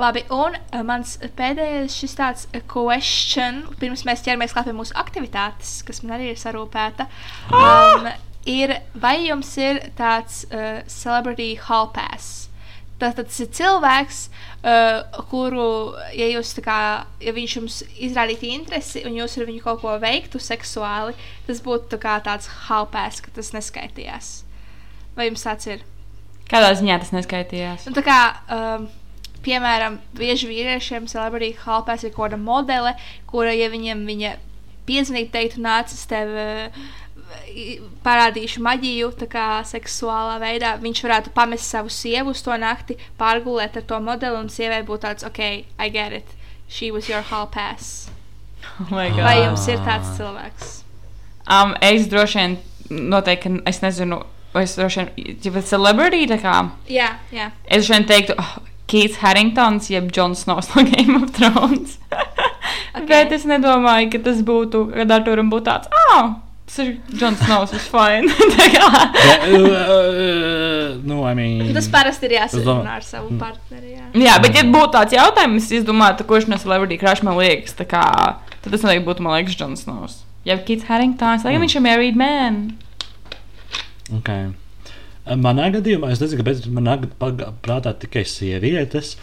Labi, 0.01 0.24
un 0.34 0.57
uh, 0.59 0.82
mans 0.86 1.14
pēdējais 1.38 1.97
šis 2.03 2.16
tāds 2.18 2.49
uh, 2.51 2.62
question, 2.70 3.62
pirms 3.78 4.03
mēs 4.09 4.24
ķeramies 4.26 4.55
klāt 4.57 4.68
pie 4.68 4.76
mūsu 4.76 4.97
aktivitātes, 4.99 5.80
kas 5.86 6.03
man 6.03 6.16
arī 6.18 6.32
ir 6.32 6.40
sarūpēta, 6.40 7.07
um, 7.55 8.09
ir, 8.51 8.74
vai 8.99 9.20
jums 9.28 9.53
ir 9.62 9.84
tāds 9.99 10.43
uh, 10.51 10.82
celebrity 10.90 11.55
hall 11.68 11.93
pass? 11.95 12.49
Tātad 13.03 13.27
tas 13.27 13.41
ir 13.43 13.49
cilvēks, 13.59 14.19
uh, 14.63 15.23
kuru, 15.31 15.65
ja 16.15 16.29
jūs 16.31 16.53
kā, 16.63 16.79
ja 17.25 17.33
viņš 17.35 17.57
jums 17.59 17.81
izrādītu 17.99 18.47
interesi 18.55 19.03
un 19.09 19.17
jūs 19.19 19.35
ar 19.43 19.49
viņu 19.49 19.63
kaut 19.65 19.81
ko 19.83 19.97
veiktu 20.03 20.39
seksuāli, 20.39 21.17
tas 21.49 21.63
būtu 21.65 21.91
tā 21.97 21.99
kā 22.05 22.17
tāds 22.23 22.47
hall 22.69 22.87
pass, 22.93 23.19
ka 23.25 23.35
tas 23.35 23.51
neskaitījās. 23.57 24.31
Vai 25.17 25.27
jums 25.33 25.43
tāds 25.45 25.67
ir? 25.67 25.83
Kādā 26.53 26.71
ziņā 26.79 27.01
tas 27.03 27.11
neskaitījās? 27.17 27.89
Nu, 27.89 27.97
tā 27.99 28.05
kā, 28.07 28.21
um, 28.55 28.87
piemēram, 29.43 29.99
bieži 30.15 30.47
vīriešiem 30.53 31.11
celebrity 31.11 31.57
halpēs 31.65 32.07
ir 32.07 32.15
kaut 32.15 32.29
kāda 32.31 32.39
modele, 32.39 32.95
kura, 33.27 33.51
ja 33.57 33.67
viņam 33.73 34.07
viņa 34.07 34.37
piezvanītu, 34.87 35.31
teiktu, 35.35 35.63
nācis 35.65 36.07
tev. 36.11 36.31
uh, 36.39 36.83
i- 36.83 37.02
Parādīšu 38.03 38.62
maģiju, 38.64 39.11
tā 39.20 39.28
kā 39.30 39.47
seksuālā 39.68 40.39
veidā. 40.43 40.74
Viņš 40.83 41.03
varētu 41.05 41.33
pamest 41.37 41.68
savu 41.68 41.93
sievu 41.93 42.33
uz 42.35 42.43
to 42.43 42.57
nakti, 42.59 42.97
pārgulēt 43.20 43.76
ar 43.78 43.87
to 43.89 44.01
modeli, 44.03 44.41
un 44.41 44.51
sievai 44.53 44.83
būtu 44.87 45.07
tāds, 45.07 45.26
ok, 45.28 45.43
I 45.78 45.89
get 45.93 46.12
it. 46.12 46.35
She 46.68 46.91
was 46.91 47.09
your 47.09 47.22
hall 47.22 47.47
pass. 47.47 48.11
Oh 48.80 48.89
my 48.91 49.11
God. 49.11 49.24
Vai 49.26 49.37
jums 49.43 49.66
ir 49.68 49.80
tāds 49.85 50.14
cilvēks? 50.16 50.78
Um, 51.51 51.74
es 51.83 52.07
droši 52.11 52.39
vien, 52.39 52.59
noteikti, 53.12 53.57
es 53.68 53.83
nezinu, 53.83 54.22
es 54.59 54.76
droši 54.78 55.03
vien, 55.03 55.39
ja 55.43 55.53
bet 55.55 55.66
celebrity, 55.68 56.26
tā 56.30 56.39
kā, 56.41 56.55
Jā, 56.89 57.16
jā. 57.35 57.51
es 57.66 57.83
droši 57.83 57.97
vien 57.97 58.07
teiktu, 58.09 58.37
oh, 58.39 58.55
Keits 58.93 59.18
Harringtons, 59.22 59.89
jeb 59.91 60.11
Jons 60.14 60.45
Snows 60.45 60.68
no 60.74 60.85
Game 60.93 61.16
of 61.16 61.30
Thrones. 61.33 61.99
okay. 62.95 63.07
Bet 63.09 63.33
es 63.33 63.47
nedomāju, 63.49 64.11
ka 64.12 64.22
tas 64.26 64.43
būtu, 64.47 64.87
kad 64.95 65.14
Arturam 65.16 65.51
būtu 65.53 65.68
tāds, 65.70 65.93
ah, 66.12 66.35
tas 66.73 66.87
ir 66.87 66.95
Jons 67.20 67.39
Snows, 67.45 67.70
tas 67.75 67.85
fine. 67.93 68.33
Bet, 68.57 68.77
uh, 68.81 69.59
uh, 69.61 70.95
nu, 71.05 71.18
I 71.29 71.35
mean, 71.37 71.75
Tas 71.77 71.89
parasti 71.93 72.29
ir 72.31 72.39
jāsarunā 72.39 72.95
ar 72.99 73.05
savu 73.07 73.37
partneri. 73.41 73.93
Jā. 73.99 74.07
Jā, 74.25 74.39
bet, 74.45 74.57
ja 74.57 74.64
būtu 74.68 74.93
tāds 74.97 75.12
jautājums, 75.16 75.68
es 75.77 75.85
domāju, 75.89 76.25
kurš 76.29 76.49
no 76.49 76.57
celebrity 76.62 76.97
crush 77.01 77.23
man 77.27 77.37
liekas, 77.41 77.77
kā, 77.91 78.05
tad 78.64 78.70
tas 78.73 78.83
noteikti 78.87 79.05
būtu, 79.11 79.25
man 79.27 79.37
liekas, 79.39 79.59
Jons 79.61 79.85
Snows. 79.85 80.18
Ja 80.49 80.57
Keits 80.59 80.89
Harringtons, 80.89 81.45
lai 81.47 81.53
Mm. 81.55 81.62
viņš 81.66 81.77
ir 81.79 81.85
married 81.85 82.16
man. 82.18 82.62
Okay. 84.18 84.49
Manā 85.39 85.68
gadījumā 85.77 86.11
es 86.12 86.18
nezinu, 86.20 86.43
kāpēc 86.43 86.64
man 86.75 86.89
nāk 86.89 87.05
paga- 87.20 87.53
prātā 87.62 87.93
tikai 87.95 88.25
sievietes. 88.27 89.14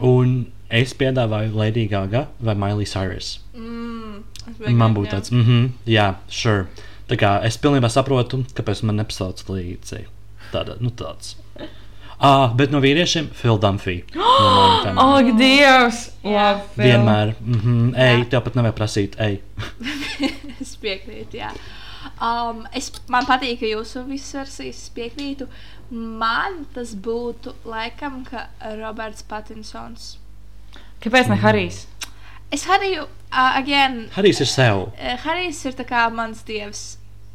Un 0.00 0.46
es 0.70 0.94
piedāvāju 0.94 1.52
Lady 1.54 1.84
Gaga 1.90 2.28
vai 2.40 2.54
Miley 2.54 2.86
Cyrus. 2.88 3.40
Mm. 3.54 4.22
Man 4.68 4.94
būtu 4.94 5.10
tāds, 5.10 5.32
mm 5.32 5.44
-hmm, 5.44 5.70
jā, 5.86 6.14
sure. 6.28 6.66
Tā 7.08 7.16
kā 7.20 7.44
es 7.44 7.56
pilnībā 7.58 7.88
saprotu, 7.88 8.44
kāpēc 8.54 8.82
man 8.82 8.96
nepasauc 8.96 9.42
līdzi. 9.48 10.04
Tāda, 10.52 10.76
nu 10.80 10.90
tāds. 10.90 11.36
Ah, 12.18 12.52
bet 12.54 12.70
no 12.70 12.80
vīriešiem 12.80 13.28
Philadelphia. 13.34 14.04
No 14.94 15.16
Ak, 15.16 15.26
Dievs! 15.38 16.10
Labi, 16.22 16.60
Phil. 16.74 16.84
Vienmēr. 16.84 17.34
Mm 17.40 17.60
-hmm, 17.60 17.94
ej, 17.96 18.24
tev 18.30 18.40
pat 18.44 18.54
nevajag 18.54 18.74
prasīt, 18.74 19.16
ej. 19.18 19.40
es 20.60 20.76
piekrītu, 20.76 21.36
jā. 21.36 21.50
Um, 22.20 22.66
es, 22.72 22.92
man 23.08 23.26
patīk, 23.26 23.58
ka 23.60 23.66
jūsu 23.66 24.04
visas 24.06 24.34
versijas 24.34 24.90
piekrītu. 24.94 25.48
Man 25.90 26.66
tas 26.74 26.94
būtu 26.94 27.54
laikam, 27.64 28.24
ka 28.24 28.48
Roberts 28.78 29.22
Patinsons. 29.22 30.18
Kāpēc 31.00 31.28
ne 31.28 31.36
Harijs? 31.36 31.86
Es 32.50 32.64
Hariju, 32.64 33.06
uh, 33.34 33.58
again, 33.58 34.06
Harijs 34.14 34.40
ir 34.40 34.46
sev. 34.46 34.84
uh, 34.94 35.16
Harijs 35.24 35.64
ir 35.66 35.74
kā 35.84 36.06
mans 36.14 36.42
dievs. 36.46 36.84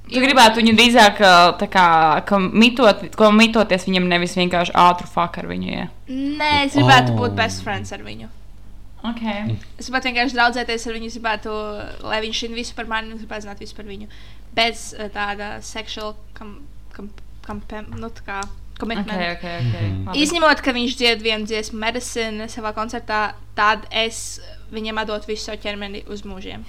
Tu 0.10 0.18
gribētu 0.24 0.58
viņu 0.58 0.72
drīzāk 0.74 1.20
tā 1.60 1.68
kā, 1.70 1.86
ka 2.26 2.40
mitot, 2.40 3.04
ko 3.14 3.28
mitoties 3.36 3.84
viņam 3.86 4.08
nevis 4.10 4.34
vienkārši 4.40 4.74
ātru 4.74 5.06
fuck 5.06 5.38
ar 5.38 5.46
viņu. 5.46 5.68
Ja? 5.70 5.84
Nē, 6.10 6.66
es 6.66 6.74
gribētu 6.74 7.14
Oh. 7.14 7.20
būt 7.20 7.36
best 7.38 7.62
friends 7.62 7.92
ar 7.94 8.02
viņu. 8.02 8.30
Okay. 9.06 9.56
Es 9.78 9.86
gribētu 9.88 10.10
vienkārši 10.10 10.36
draudzēties 10.36 10.88
ar 10.88 10.94
viņu, 10.98 11.06
es 11.12 11.18
gribētu, 11.20 11.54
lai 12.10 12.22
viņš 12.26 12.40
zinātu 12.42 12.58
visu 12.58 12.74
par 12.76 12.90
mani, 12.90 13.12
un 13.12 13.20
es 13.20 13.22
gribētu 13.22 13.46
zināt 13.46 13.62
visu 13.62 13.76
par 13.78 13.86
viņu. 13.86 14.08
Bez 14.58 14.96
uh, 14.98 15.12
tāda 15.14 15.52
seksuāla 15.62 16.16
kom, 16.34 16.56
kom, 16.96 17.12
kom, 17.46 17.62
nu, 17.96 18.10
tā 18.10 18.26
kā 18.26 18.40
commitment. 18.80 19.14
Okay, 19.14 19.36
okay, 19.38 19.56
okay. 19.62 19.88
Mhm. 19.92 20.08
Labi. 20.10 20.24
Izņemot, 20.26 20.64
ka 20.66 20.74
viņš 20.74 20.98
dzied 20.98 21.22
vienu 21.22 21.46
dziesmu 21.46 21.80
medicīnu 21.86 22.50
savā 22.50 22.74
koncertā, 22.74 23.36
tad 23.56 23.86
es 23.92 24.40
viņam 24.74 25.02
atdotu 25.02 25.32
visu 25.32 25.50
savu 25.50 25.62
ķermeni 25.64 26.04
uz 26.12 26.24
mūžiem. 26.28 26.64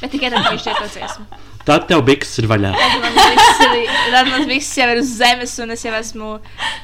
Bet 0.00 0.12
tikai 0.14 0.30
tad, 0.32 0.44
kad 0.44 0.54
viņš 0.54 0.66
to 0.68 0.88
dziesmu. 0.94 1.40
Tad 1.68 1.86
tev 1.90 2.04
biks 2.06 2.38
ir 2.40 2.48
vaļā. 2.50 2.72
Tad 2.76 3.04
man 3.04 3.18
viss 3.18 3.64
ir, 3.66 3.94
tad 4.14 4.30
man 4.30 4.46
viss 4.50 4.78
jau 4.80 4.88
ir 4.92 5.02
uz 5.02 5.12
zemes, 5.20 5.56
un 5.62 5.74
es 5.76 5.84
jau 5.86 5.94
esmu 5.98 6.32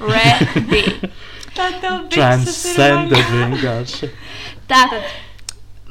ready. 0.04 0.84
Transcended 1.56 3.32
vienkārši. 3.32 4.10
Tātad, 4.68 5.06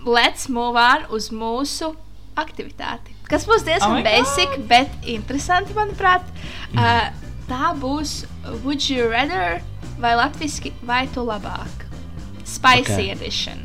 let's 0.05 0.49
move 0.49 0.77
on 0.77 1.07
uz 1.15 1.31
mūsu 1.33 1.95
aktivitāti. 2.37 3.15
Kas 3.25 3.47
būs 3.49 3.65
diezgan 3.65 4.01
oh 4.01 4.05
basic, 4.05 4.59
bet 4.69 4.91
interesanti, 5.09 5.73
manuprāt. 5.77 6.27
Uh, 6.75 7.07
tā 7.49 7.73
būs 7.81 8.25
Would 8.63 8.89
you 8.89 9.09
rather 9.09 9.61
vai 10.01 10.13
latviešu 10.17 10.73
vai 10.85 11.05
tu 11.09 11.25
labāk? 11.25 11.87
Spicy 12.45 12.81
Ok. 12.81 12.91
okay. 12.91 13.09
edition. 13.09 13.64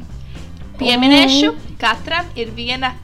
Pieminēšu, 0.80 1.52
katram 1.80 2.26
ir 2.40 2.50
viena 2.56 2.94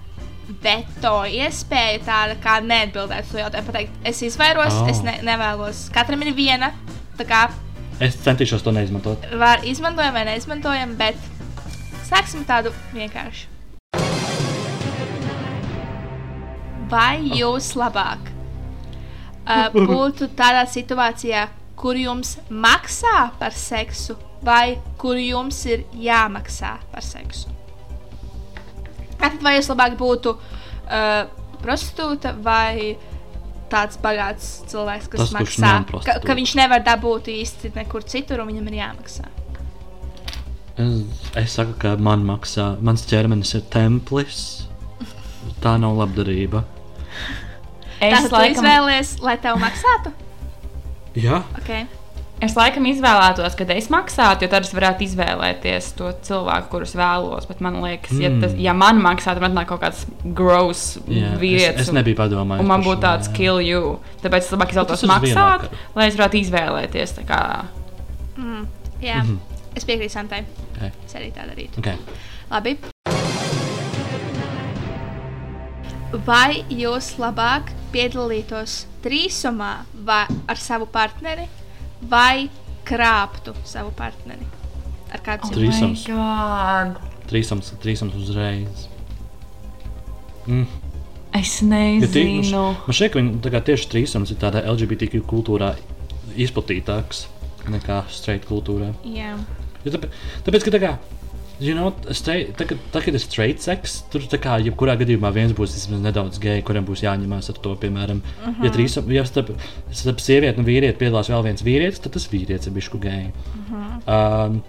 veto 0.62 1.14
iespēja, 1.28 2.00
tāda 2.06 2.36
kā 2.42 2.58
neatbildēt 2.64 3.28
to 3.30 3.38
jautājumu. 3.40 3.66
Pateikt, 3.72 3.96
es 4.06 4.22
izvairos, 4.22 4.72
Oh. 4.72 4.84
oh. 4.84 4.90
es 4.92 5.02
ne, 5.04 5.18
nevēlos. 5.26 5.86
Katram 5.94 6.22
ir 6.26 6.32
viena. 6.34 6.72
Tā 7.18 7.24
kā 7.28 7.40
Es 8.00 8.16
centīšos 8.20 8.60
to 8.62 8.72
neizmantot. 8.76 9.22
var 9.40 9.62
izmantojam 9.64 10.12
vai 10.12 10.24
neizmantojam, 10.28 10.96
bet 11.00 11.16
sāksim 12.08 12.44
tādu 12.44 12.72
vienkārši. 12.92 13.46
Vai 16.90 17.18
jūs 17.34 17.72
labāk 17.74 18.28
uh, 18.30 19.72
būtu 19.74 20.28
tādā 20.38 20.62
situācijā, 20.70 21.48
kur 21.76 21.96
jums 21.98 22.36
maksā 22.50 23.30
par 23.40 23.52
seksu, 23.56 24.14
vai 24.46 24.76
kur 25.00 25.16
jums 25.18 25.58
ir 25.66 25.82
jāmaksā 25.98 26.76
par 26.92 27.02
seksu? 27.02 27.50
Tātad, 29.20 29.40
vai 29.44 29.56
jūs 29.56 29.70
labāk 29.72 29.96
būtu 30.00 30.34
uh, 30.36 31.26
prostitūta 31.62 32.34
vai 32.44 32.96
tāds 33.72 33.98
bagāts 34.02 34.50
cilvēks, 34.70 35.08
kas 35.10 35.24
Tas, 35.24 35.32
maksā, 35.34 35.72
ka, 36.06 36.18
ka 36.22 36.36
viņš 36.38 36.54
nevar 36.60 36.84
dabūt 36.86 37.30
īsti 37.32 37.72
nekur 37.74 38.06
citur, 38.06 38.44
un 38.44 38.52
viņam 38.52 38.70
ir 38.70 38.78
jāmaksā? 38.82 39.26
Es, 40.76 41.02
es 41.40 41.56
saku, 41.56 41.74
ka 41.80 41.96
man 41.96 42.24
maksā, 42.28 42.74
mans 42.84 43.06
ķermenis 43.08 43.54
ir 43.56 43.64
templis. 43.72 44.44
Tā 45.62 45.76
nav 45.80 45.96
labdarība. 45.96 46.62
Es 47.96 48.12
Tātad, 48.12 48.28
tu 48.28 48.36
laikam, 48.36 48.58
izvēlies, 48.60 49.12
lai 49.24 49.38
tev 49.40 49.60
maksātu? 49.62 50.12
Jā, 51.16 51.40
Okay. 51.62 51.86
Es 52.44 52.56
laikam 52.56 52.84
izvēlētos, 52.90 53.54
ka 53.56 53.66
es 53.74 53.88
maksātu, 53.92 54.44
jo 54.44 54.52
tad 54.52 54.66
es 54.66 54.72
varētu 54.76 55.06
izvēlēties 55.06 55.88
to 55.98 56.10
cilvēku, 56.26 56.68
kurus 56.74 56.92
vēlos. 56.98 57.48
Bet 57.48 57.62
man 57.64 57.78
liekas, 57.84 58.12
mm. 58.12 58.22
ja, 58.24 58.32
tas, 58.42 58.56
ja 58.68 58.74
man 58.76 59.00
maksātu, 59.04 59.42
tad 59.44 59.56
nāk 59.56 59.70
kaut 59.70 59.82
kāds 59.84 60.04
gross 60.36 60.96
jā 61.08 61.32
vīrietis. 61.40 61.86
Es, 61.86 61.90
es 61.90 61.96
nebiju 61.96 62.18
padomājis. 62.20 62.64
Un 62.64 62.70
man 62.70 62.84
būtu 62.84 63.02
tāds 63.06 63.30
jā. 63.30 63.36
kill 63.38 63.62
you. 63.64 63.96
Tāpēc 64.24 64.44
es 64.44 64.52
labāk 64.52 64.74
tas 64.74 64.76
izvēlētos 64.76 65.06
maksāt, 65.12 65.32
vienvakaru. 65.32 65.82
lai 65.96 66.08
es 66.10 66.20
varētu 66.20 66.40
izvēlēties. 66.42 67.16
tā 67.20 67.26
Kā... 67.30 67.40
Mm, 68.36 68.66
jā, 69.00 69.22
mm. 69.22 69.32
-hmm. 69.32 69.72
es 69.74 69.88
piekrītu 69.88 70.12
Santai. 70.12 70.44
Okay. 70.76 70.92
Es 71.06 71.16
arī 71.16 71.32
tā 71.32 71.48
darītu. 71.48 71.80
Okay. 71.80 71.96
Labi. 72.50 72.76
Vai 76.26 76.64
jūs 76.70 77.16
labāk 77.18 77.72
piedalītos 77.92 78.84
trīsumā 79.02 79.72
vai 80.06 80.24
ar 80.48 80.56
savu 80.60 80.86
partneri, 80.86 81.48
vai 82.10 82.48
krāptu 82.86 83.54
savu 83.66 83.92
partneri? 83.96 84.46
Ar 85.14 85.22
kādu 85.24 85.50
citu? 85.50 85.60
Trīsums. 85.60 86.06
Oh 86.10 86.18
God. 86.18 86.98
Trīsums, 87.30 87.72
trīsums 87.82 88.16
uzreiz. 88.18 88.86
Mm. 90.46 90.66
Es 91.36 91.58
Ja 92.00 92.08
tī, 92.08 92.22
man, 92.24 92.38
nezinu. 92.40 92.62
man 92.86 92.96
šķiet, 92.96 93.12
ka 93.12 93.20
viņi 93.20 93.62
tieši 93.66 93.88
trīsums 93.92 94.32
ir 94.32 94.38
tādā 94.40 94.62
LGBTQ 94.70 95.20
kultūrā 95.28 95.74
izplatītāks 96.36 97.26
nekā 97.72 98.02
straight 98.12 98.46
kultūrā. 98.48 98.92
Jā. 99.04 99.34
Jo 99.84 99.92
tāpēc, 99.94 100.16
tāpēc, 100.46 100.66
ka 100.66 100.74
tā 100.74 100.80
kā, 100.82 100.92
you 101.60 101.74
know, 101.74 101.92
straight, 102.12 102.52
tā, 102.58 102.66
kad, 102.68 102.80
tā, 102.92 103.00
kad 103.04 103.16
ir 103.16 103.22
straight 103.22 103.62
seks, 103.64 104.00
tur 104.12 104.24
tā 104.28 104.38
kā, 104.42 104.58
jebkurā 104.64 104.96
gadījumā 105.00 105.30
viens 105.34 105.54
būs 105.56 105.74
vismaz 105.78 106.02
nedaudz 106.04 106.40
gejs, 106.42 106.64
kuram 106.68 106.84
būs 106.88 107.04
jāņemās 107.06 107.50
ar 107.52 107.60
to, 107.64 107.74
piemēram, 107.80 108.20
uh 108.20 108.48
-huh. 108.48 108.64
ja 108.66 108.72
trīsum, 108.74 109.08
ja 109.12 109.24
starp, 109.24 109.52
starp 109.90 110.20
sievieti 110.20 110.60
un 110.60 110.68
vīrieti 110.68 110.98
piedalās 111.00 111.30
vēl 111.32 111.44
viens 111.48 111.64
vīrietis, 111.64 112.02
tad 112.02 112.12
tas 112.12 112.28
vīrietis 112.32 112.66
ir 112.66 112.76
bišku 112.76 112.98
gejs. 112.98 113.32
Uh 113.54 113.72
-huh. 113.72 114.50
um, 114.50 114.62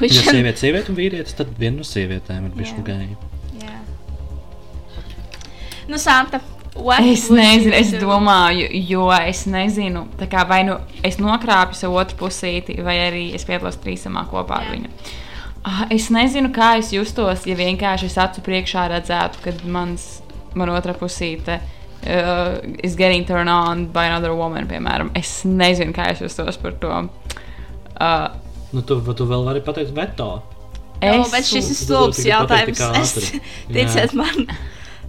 ja 0.00 0.08
sieviete, 0.08 0.58
sieviete 0.58 0.92
un 0.92 0.96
vīrietis, 0.96 1.36
tad 1.36 1.48
viena 1.58 1.76
no 1.76 1.84
sievietēm 1.84 2.46
ir 2.46 2.56
bišku 2.56 2.80
Jā. 2.80 2.84
gejs. 2.84 3.16
Jā. 3.60 3.78
Nu, 5.88 5.98
Santa. 5.98 6.40
what 6.74 7.00
Es 7.00 7.28
nezinu, 7.28 7.74
es 7.74 7.90
do? 7.90 7.98
domāju, 7.98 8.68
jo 8.88 9.10
es 9.12 9.46
nezinu, 9.46 10.06
kā 10.18 10.48
vai 10.48 10.62
nu 10.64 10.78
es 11.02 11.18
nokrapju 11.18 11.74
savu 11.74 11.98
otru 12.00 12.16
pusīti, 12.16 12.82
vai 12.82 12.96
arī 12.98 13.34
es 13.34 13.44
piedalos 13.44 13.76
trīsumā 13.76 14.24
kopā 14.30 14.62
ar 14.62 14.64
Jā. 14.64 14.70
viņu. 14.70 14.88
Ah, 15.64 15.84
Es 15.94 16.08
nezinu, 16.10 16.50
kā 16.54 16.76
es 16.80 16.90
justos, 16.94 17.44
ja 17.46 17.54
vienkārši 17.58 18.08
es 18.10 18.18
acu 18.18 18.42
priekšā 18.42 18.88
redzētu, 18.90 19.42
kad 19.44 19.62
mans, 19.64 20.22
man 20.58 20.72
otrā 20.74 20.94
pusīte 20.98 21.60
uh, 21.60 22.58
is 22.82 22.96
getting 22.98 23.24
turned 23.28 23.48
on 23.52 23.86
by 23.94 24.08
another 24.10 24.34
woman, 24.34 24.66
piemēram. 24.66 25.12
Es 25.18 25.42
nezinu, 25.46 25.94
kā 25.94 26.10
es 26.12 26.22
justos 26.24 26.58
par 26.58 26.74
to. 26.82 27.04
Uh, 27.94 28.28
Nu, 28.72 28.80
tu, 28.88 28.96
tu 29.12 29.26
vēl 29.28 29.42
vari 29.44 29.60
pateikt 29.60 29.92
veto. 29.92 30.30
Es, 31.02 31.26
bet 31.28 31.44
šis 31.44 31.66
ir 31.66 31.74
tu 31.76 31.84
stulbs 31.84 32.22
jautājums. 32.24 32.80
Es, 32.96 33.12
ticiet 33.74 34.14
man, 34.16 34.46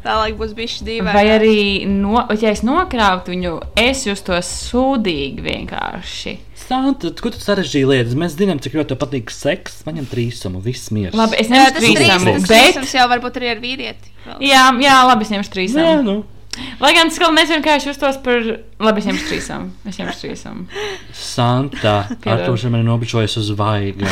tālāk 0.04 0.36
būs 0.36 0.51
bijis 0.58 0.82
divi. 0.84 1.06
Vai 1.08 1.24
arī, 1.32 1.86
no, 1.88 2.26
ja 2.41 2.51
es 2.51 2.64
nokrautu 2.68 3.32
viņu, 3.32 3.54
es 3.80 4.04
justos 4.10 4.49
sūdīgi 4.68 5.45
vienkārši. 5.45 6.36
Santa, 6.64 7.11
ko 7.20 7.32
tu 7.34 7.39
sarežģīji 7.41 7.88
lietas? 7.89 8.18
Mēs 8.20 8.36
zinām, 8.39 8.59
cik 8.64 8.78
ļoti 8.80 8.97
patīk 8.99 9.32
seks. 9.34 9.82
Man 9.88 9.99
jau 9.99 10.05
trīsumu, 10.11 10.61
viss 10.64 10.91
mieras. 10.95 11.18
Labi, 11.18 11.39
es 11.41 11.49
Jā, 11.49 11.57
neesmu 11.57 11.74
tas 11.74 11.84
trīs, 11.84 11.97
trīsam, 11.99 12.28
tas 12.28 12.45
bet 12.45 12.51
trīsums 12.53 12.93
jau 12.97 13.07
varbūt 13.11 13.39
arī 13.39 13.49
ar 13.51 13.64
vīrieti. 13.64 14.14
vēl. 14.28 14.38
Jā, 14.47 14.64
jā, 14.84 14.99
labi, 15.09 15.28
es 15.28 15.34
ņemšu 15.34 15.51
Nē, 15.51 15.55
trīsam. 15.57 16.05
nu. 16.07 16.16
Lai 16.78 16.91
gan 16.93 17.09
es 17.09 17.18
nezinu, 17.18 17.64
kā 17.66 17.78
es 17.80 17.88
justos 17.88 18.20
par. 18.22 18.43
Labi, 18.84 19.01
es 19.01 19.07
ņemšu 19.09 19.26
trīsam. 19.32 19.66
Es 19.89 19.97
ņemšu 19.97 20.20
trīsam. 20.22 20.59
Santa, 21.18 21.95
ar 22.14 22.43
to 22.45 22.53
šodien 22.53 22.84
ir 22.84 22.86
nobičojies 22.86 23.38
uz 23.41 23.49
vaiga. 23.57 24.11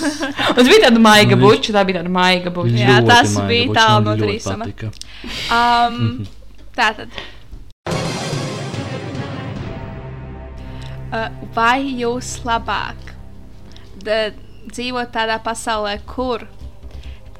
Tas 0.56 0.64
bija 0.64 0.86
tāda 0.88 1.02
maiga 1.04 1.36
Nu, 1.36 1.44
buča, 1.44 1.74
tā 1.76 1.84
bija 1.88 2.00
tāda 2.00 2.12
maiga 2.12 2.54
buča. 2.54 2.78
Jā, 2.80 2.96
tas 3.06 3.36
bija 3.44 3.76
tālu 3.76 4.08
man 4.08 4.24
no 4.24 4.32
patika. 4.48 4.90
Um, 5.52 6.26
tātad. 6.80 7.12
Uh, 7.12 7.41
vai 11.54 11.82
jūs 12.00 12.38
labāk 12.46 13.12
da, 14.04 14.30
dzīvot 14.72 15.12
tādā 15.14 15.38
pasaulē, 15.44 15.98
kur 16.08 16.46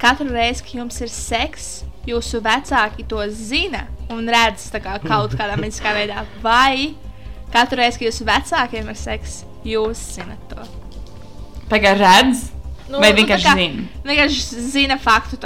katru 0.02 0.28
reizi, 0.34 0.64
kad 0.66 0.74
jums 0.82 1.00
ir 1.00 1.12
seks, 1.12 1.68
jūsu 2.08 2.40
vecāki 2.42 3.06
to 3.08 3.22
zina 3.30 3.84
un 4.10 4.26
redz 4.28 4.68
tā 4.74 4.80
kā 4.82 4.98
kaut 5.04 5.36
kādā 5.38 5.56
mītiskā 5.60 5.94
veidā, 5.98 6.24
vai 6.42 6.94
katru 7.54 7.80
reizi, 7.80 8.00
kad 8.02 8.10
jūsu 8.10 8.26
vecākiem 8.28 8.90
ir 8.90 8.98
seks, 8.98 9.42
jūs 9.64 10.02
zinat 10.18 10.42
to? 10.50 10.66
Pagaidām, 11.70 12.02
redz, 12.02 12.50
Nu, 12.92 12.98
vai 13.00 13.12
nu, 13.14 13.22
vienkārši 13.22 13.46
kā- 13.46 13.54
zina. 13.56 13.84
Vienkārši 14.04 14.66
zina 14.74 14.98
faktu, 15.00 15.38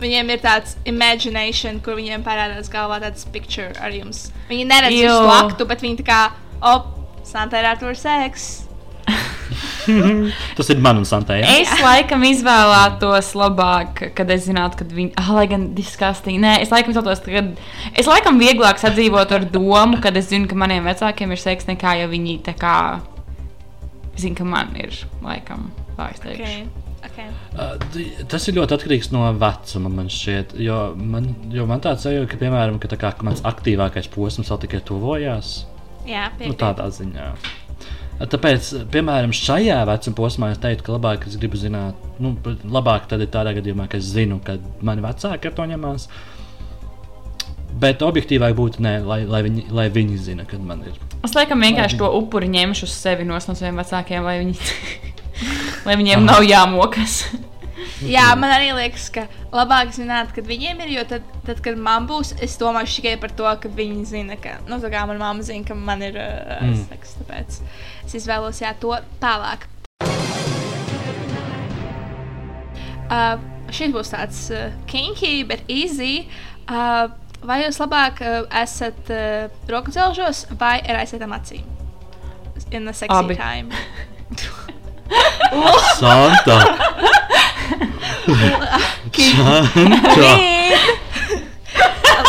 viņiem 0.00 0.30
ir 0.32 0.38
tāds 0.40 0.76
imagination, 0.88 1.80
kur 1.84 1.98
viņiem 1.98 2.22
parādās 2.24 2.70
galvā 2.72 3.00
tāds 3.02 3.26
picture 3.28 3.74
ar 3.80 3.92
jums. 3.92 4.30
Viņi 4.48 4.64
neredz 4.70 4.96
to 5.02 5.28
aktu, 5.34 5.66
bet 5.68 5.82
viņi 5.84 5.98
tā 6.00 6.06
kā, 6.08 6.20
op, 6.62 6.86
Santa 7.30 7.60
ir 7.60 7.68
ar 7.70 7.78
to 7.78 7.92
seks. 7.94 8.50
Tas 10.56 10.68
ir 10.70 10.80
man 10.82 11.00
un 11.00 11.06
Santai. 11.08 11.40
Ja? 11.40 11.52
Es 11.62 11.70
laikam 11.82 12.24
izvēlētos 12.26 13.32
labāk, 13.38 14.02
kad 14.16 14.30
es 14.34 14.44
zinātu, 14.48 14.80
ka 14.80 14.88
viņi. 14.90 15.12
Ah, 15.20 15.30
lai 15.38 15.46
gan 15.50 15.70
diskastīgi. 15.76 16.40
Nē, 16.42 16.56
es 16.64 16.74
laikam 16.74 16.94
izvēlētos, 16.94 17.22
kad. 17.26 17.54
Es 17.98 18.10
laikam 18.10 18.40
vieglāk 18.42 18.82
sadzīvotu 18.82 19.38
ar 19.38 19.46
domu, 19.50 20.00
kad 20.02 20.18
es 20.20 20.30
zinu, 20.30 20.50
ka 20.50 20.58
maniem 20.58 20.86
vecākiem 20.86 21.32
ir 21.34 21.42
seks, 21.42 21.70
nekā 21.70 21.96
ja 22.02 22.10
viņi 22.10 22.40
tā 22.50 22.56
kā. 22.58 22.76
Zinu, 24.20 24.36
ka 24.38 24.46
man 24.46 24.74
ir 24.78 24.94
laikam. 25.24 25.70
Tā 25.96 26.12
es 26.14 26.22
teikšu. 26.22 26.44
Okay. 26.44 26.86
Okay. 27.00 27.28
Uh, 27.56 28.24
Tas 28.28 28.44
ir 28.48 28.58
ļoti 28.58 28.76
atkarīgs 28.76 29.08
no 29.14 29.24
vecuma, 29.40 29.92
man 30.00 30.10
šķiet. 30.12 30.54
Jo 30.60 30.90
man, 30.96 31.30
jo 31.52 31.64
man 31.68 31.80
tāds 31.84 32.04
sajūta, 32.04 32.28
ka, 32.34 32.40
piemēram, 32.42 32.76
ka, 32.82 32.90
tā 32.92 32.98
kā, 33.00 33.14
ka 33.16 33.26
mans 33.26 33.40
aktīvākais 33.48 34.10
posms 34.12 34.52
vēl 34.52 34.60
tikai 34.66 34.82
tuvojās. 34.84 35.54
Jā, 36.10 36.28
Nu, 36.32 36.38
piekrīt. 36.40 36.58
tādā 36.60 36.88
ziņā. 36.96 37.26
Tāpēc, 38.20 38.66
piemēram, 38.92 39.30
šajā 39.32 39.78
vecuma 39.88 40.16
posmā 40.18 40.50
es 40.52 40.58
teiktu, 40.60 40.84
ka 40.84 40.92
labāk 40.98 41.22
es 41.30 41.38
gribu 41.40 41.56
zināt, 41.56 41.96
nu, 42.20 42.34
labāk 42.68 43.06
tad 43.08 43.22
ir 43.24 43.30
tādā 43.32 43.54
gadījumā, 43.56 43.86
ka 43.88 43.96
es 43.96 44.10
zinu, 44.12 44.36
ka 44.44 44.58
mani 44.84 45.00
vecāki 45.04 45.48
ar 45.48 45.54
to 45.56 45.64
ņemās. 45.70 46.04
Bet 47.80 48.02
objektīvāk 48.04 48.52
būtu, 48.58 48.82
nē, 48.84 48.92
lai, 49.06 49.22
lai, 49.24 49.40
viņi, 49.46 49.64
lai 49.72 49.86
viņi 49.94 50.18
zina, 50.20 50.44
kad 50.44 50.60
man 50.60 50.82
ir. 50.84 50.98
Es 51.24 51.32
laikam 51.36 51.62
vienkārši 51.64 51.96
to 52.00 52.10
upuri 52.18 52.50
ņemšu 52.52 52.88
uz 52.88 52.92
sevi 52.92 53.24
no 53.24 53.38
saviem 53.40 53.80
vecākiem, 53.80 54.26
lai, 54.26 54.36
viņi, 54.42 54.58
lai 55.86 55.96
viņiem 55.96 56.26
nav 56.26 56.44
jāmokas. 56.44 57.22
Jā, 58.04 58.26
man 58.38 58.52
arī 58.54 58.70
liekas, 58.76 59.08
ka 59.14 59.26
labāk 59.54 59.92
zināt, 59.96 60.32
kad 60.36 60.46
viņiem 60.48 60.80
ir. 60.84 60.92
Jo 60.98 61.04
tad, 61.08 61.26
tad 61.46 61.60
kad 61.64 61.78
man 61.80 62.06
būs, 62.10 62.34
es 62.42 62.56
domāju 62.60 62.90
tikai 62.96 63.16
par 63.22 63.34
to, 63.36 63.46
ka 63.62 63.70
viņi 63.76 64.04
zina, 64.10 64.36
ka, 64.40 64.58
nu, 64.68 64.78
manā 64.80 65.18
mamma 65.20 65.46
zina, 65.46 65.64
ka 65.66 65.74
man 65.76 66.02
ir 66.06 66.18
uh, 66.20 66.60
Mm. 66.60 66.76
seks. 66.90 67.16
Tāpēc 67.20 67.60
es 68.06 68.14
izvēlos 68.20 68.60
jā, 68.60 68.74
to 68.80 68.92
tālāk. 69.22 69.66
Uh, 73.10 73.40
šis 73.74 73.90
būs 73.94 74.12
tāds 74.12 74.44
uh, 74.54 74.70
kinky, 74.86 75.42
bet 75.48 75.64
easy. 75.68 76.28
Uh, 76.70 77.08
vai 77.42 77.62
jūs 77.64 77.80
labāk 77.82 78.20
uh, 78.22 78.44
esat 78.62 79.10
uh, 79.10 79.48
rokudzelžos 79.70 80.44
vai 80.60 80.78
ar 80.86 81.02
aizsētām 81.02 81.34
acīm? 81.34 81.66
In 82.70 82.84
the 82.86 82.92
sexy 82.94 83.16
Abi. 83.16 83.34
time. 83.34 83.72
Santa! 85.98 86.58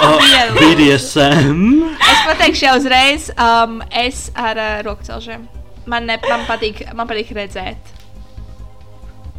Oh, 0.02 0.18
BDSM! 0.58 1.60
Es 2.02 2.22
pateikšu 2.26 2.66
jau 2.66 2.76
uzreiz, 2.80 3.28
um, 3.38 3.82
es 3.94 4.30
ar 4.34 4.58
uh, 4.58 4.70
rokcelžiem. 4.88 5.44
Man, 5.90 6.08
ne, 6.10 6.18
man, 6.26 6.46
patīk, 6.50 6.82
man 6.98 7.10
patīk 7.10 7.30
redzēt. 7.38 7.92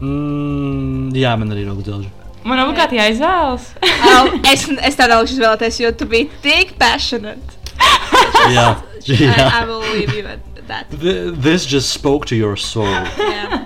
Mm, 0.02 1.10
jā, 1.18 1.32
man 1.38 1.50
arī 1.54 1.64
ir 1.64 1.70
rokudzelži. 1.72 2.10
Man 2.46 2.58
obligāti 2.62 2.98
jāizvēlas. 2.98 3.68
Um, 3.82 4.38
es, 4.50 4.64
es 4.86 4.96
tā 4.98 5.06
nevaru 5.10 5.30
izvēlēties, 5.30 5.80
jo 5.84 5.92
tu 5.98 6.08
biji 6.10 6.30
tik 6.42 6.72
passionate. 6.78 7.58
Jā, 8.54 8.68
I, 9.06 9.18
jā. 9.18 9.46
I 9.50 9.64
will 9.66 9.82
leave 9.82 10.14
you 10.14 10.26
at 10.30 10.42
that. 10.70 10.90
Th- 10.94 11.34
This 11.42 11.66
just 11.66 11.90
spoke 11.90 12.26
to 12.30 12.36
your 12.38 12.56
soul. 12.56 12.86
Yeah. 13.18 13.64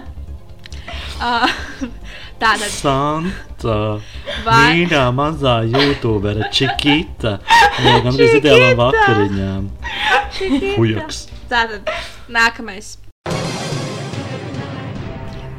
Uh, 1.20 1.48
Tātad, 2.36 2.68
Santa! 2.68 3.76
vai, 4.44 4.74
Mīļā 4.76 5.04
mazā 5.16 5.54
YouTubera 5.64 6.50
Čikita! 6.52 7.38
Jā, 7.80 7.94
gan 8.04 8.12
arī 8.12 8.26
ideālām 8.36 8.74
vakariņām. 8.80 9.70
Hujaks. 10.76 11.22
tātad, 11.48 11.88
nākamais. 12.28 12.98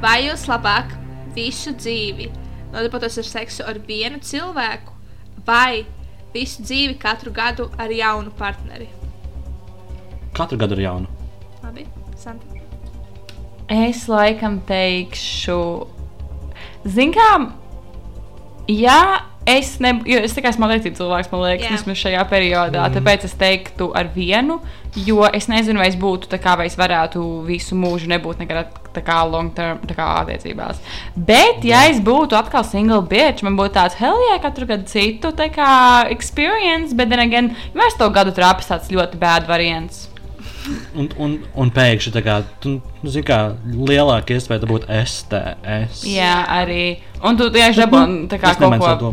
Vai 0.04 0.20
jūs 0.28 0.46
labāk 0.46 0.94
visu 1.34 1.74
dzīvi 1.74 2.30
nodarbotos 2.70 3.18
ar 3.24 3.26
seksu 3.32 3.66
ar 3.66 3.82
vienu 3.88 4.22
cilvēku, 4.22 4.94
vai 5.50 5.88
visu 6.36 6.62
dzīvi 6.62 7.00
katru 7.02 7.34
gadu 7.34 7.72
ar 7.82 7.90
jaunu 7.90 8.30
partneri? 8.38 8.92
Katru 10.38 10.62
gadu 10.62 10.78
ir 10.78 10.86
jaunu. 10.86 11.10
Labi, 11.66 11.90
Santa. 12.22 12.46
Es 13.68 14.06
laikam 14.08 14.62
teikšu, 14.70 15.58
zin 16.88 17.14
kā, 17.16 17.32
ja 18.72 19.00
es, 19.48 19.78
ne, 19.84 19.94
jo 20.08 20.20
es 20.26 20.36
kā 20.36 20.52
esmu 20.52 20.68
attiecību 20.68 21.00
cilvēks, 21.00 21.30
man 21.32 21.44
liekas, 21.46 21.68
Jā. 21.68 21.78
vismaz 21.78 22.02
šajā 22.02 22.24
periodā, 22.30 22.84
mm. 22.84 22.98
tāpēc 22.98 23.28
es 23.30 23.36
teiktu 23.40 23.90
ar 23.96 24.10
vienu, 24.14 24.60
jo 25.08 25.24
es 25.30 25.48
nezinu, 25.52 25.80
vai 25.80 25.88
es 25.92 25.96
būtu 26.00 26.30
tā 26.32 26.40
kā, 26.44 26.58
vai 26.60 26.68
es 26.68 26.76
varētu 26.80 27.24
visu 27.48 27.78
mūžu 27.80 28.10
nebūt 28.12 28.44
nekad 28.44 28.76
tā 28.98 29.04
kā 29.06 29.22
long 29.30 29.54
term 29.56 29.80
tā 29.88 29.96
kā 29.98 30.10
attiecībās. 30.24 30.82
Bet, 31.16 31.64
ja 31.68 31.86
es 31.92 32.02
būtu 32.04 32.38
atkal 32.38 32.66
single 32.68 33.04
bitch, 33.08 33.46
man 33.48 33.60
būtu 33.60 33.78
tāds, 33.78 33.98
hell, 34.02 34.20
yeah, 34.28 34.42
katru 34.44 34.68
gadu 34.70 34.90
citu 34.90 35.32
tā 35.38 35.48
kā 35.54 35.72
experience, 36.12 36.96
bet, 36.98 37.14
then 37.14 37.24
again, 37.24 37.54
es 37.88 37.98
to 38.00 38.12
gadu 38.12 38.36
trāpes 38.36 38.68
tāds 38.74 38.92
ļoti 38.92 39.22
bad 39.22 39.48
variants. 39.48 40.08
Un, 40.98 41.08
un, 41.24 41.34
un 41.56 41.72
pēkšņi 41.74 42.14
tā 42.16 42.22
kā, 42.26 42.42
tu, 42.64 42.78
nu, 43.02 43.12
zini, 43.14 43.26
kā 43.28 43.40
lielāka 43.64 44.36
iespēja 44.36 44.68
būt 44.68 44.88
STS. 44.92 46.04
Jā, 46.10 46.36
arī. 46.58 46.98
Un 47.26 47.40
tu 47.40 47.50
tieši 47.54 47.86
dabūji 47.86 48.28
tā 48.32 48.40
kā 48.42 48.54
Tas 48.54 48.62
kaut 48.62 49.02
ko. 49.02 49.12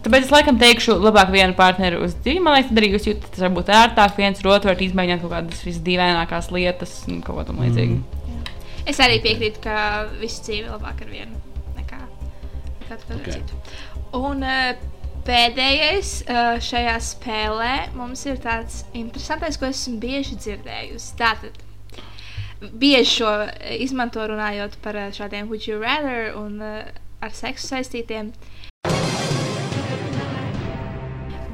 Tāpēc 0.00 0.24
es 0.24 0.32
laikam 0.32 0.56
teikšu, 0.60 0.94
labāk 1.02 1.32
vienu 1.34 1.52
partneri 1.58 1.98
uz 2.00 2.14
divu. 2.24 2.40
Man 2.44 2.56
liekas, 2.56 2.70
tad 2.70 2.80
arī 2.80 2.92
jūs 2.94 3.08
jūtaties 3.10 3.44
varbūt 3.44 3.72
ērtāk 3.76 4.16
viens 4.16 4.40
ar 4.40 4.48
otru, 4.54 4.70
varat 4.70 4.84
izmēģināt 4.86 5.24
kaut 5.24 5.34
kādas 5.34 5.64
visdīvainākās 5.66 6.48
lietas 6.54 6.94
un 7.10 7.20
kaut 7.26 7.40
ko 7.40 7.44
tam 7.50 7.60
līdzīgu. 7.64 7.98
Mm. 7.98 8.54
Es 8.88 9.00
arī 9.04 9.18
piekrītu, 9.24 9.60
ka 9.66 10.06
visu 10.22 10.46
dzīvi 10.46 10.70
labāk 10.70 11.04
ar 11.04 11.12
vienu 11.12 11.36
nekā 11.76 12.00
nekā 12.00 12.00
katru 12.88 13.18
Ok. 13.18 13.28
citu. 13.34 13.60
Un 14.16 14.40
uh, 14.46 14.72
pēdējais 15.30 16.12
uh, 16.24 16.56
šajā 16.62 16.96
spēlē 17.06 17.74
mums 17.94 18.24
ir 18.26 18.40
tāds 18.42 18.82
interesants, 18.98 19.58
ko 19.60 19.68
esmu 19.70 20.00
bieži 20.02 20.38
dzirdējusi. 20.40 21.12
Tātad, 21.20 21.60
bieži 22.60 23.20
šo 23.20 23.28
eh, 23.44 23.76
izmanto 23.84 24.24
runājot 24.26 24.80
par 24.82 24.98
eh, 24.98 25.12
šādiem 25.14 25.46
would 25.52 25.68
you 25.68 25.78
rather 25.78 26.32
un 26.34 26.58
ar 26.60 27.36
seksu 27.36 27.70
saistītiem. 27.70 28.32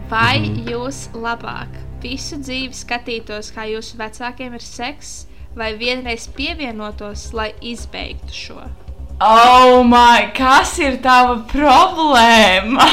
Vai 0.09 0.39
-hmm. 0.39 0.70
jūs 0.70 1.11
labāk 1.12 1.77
visu 2.01 2.41
dzīvi 2.41 2.72
skatītos, 2.72 3.53
kā 3.53 3.68
jūsu 3.68 3.99
vecākiem 3.99 4.55
ir 4.55 4.62
seks, 4.62 5.27
vai 5.57 5.74
vienreiz 5.77 6.29
pievienotos, 6.29 7.33
lai 7.33 7.53
izbeigtu 7.61 8.33
šo? 8.33 8.86
Oh, 9.21 9.83
my, 9.83 10.29
kas 10.37 10.75
ir 10.83 10.99
tava 11.01 11.39
problēma? 11.49 12.85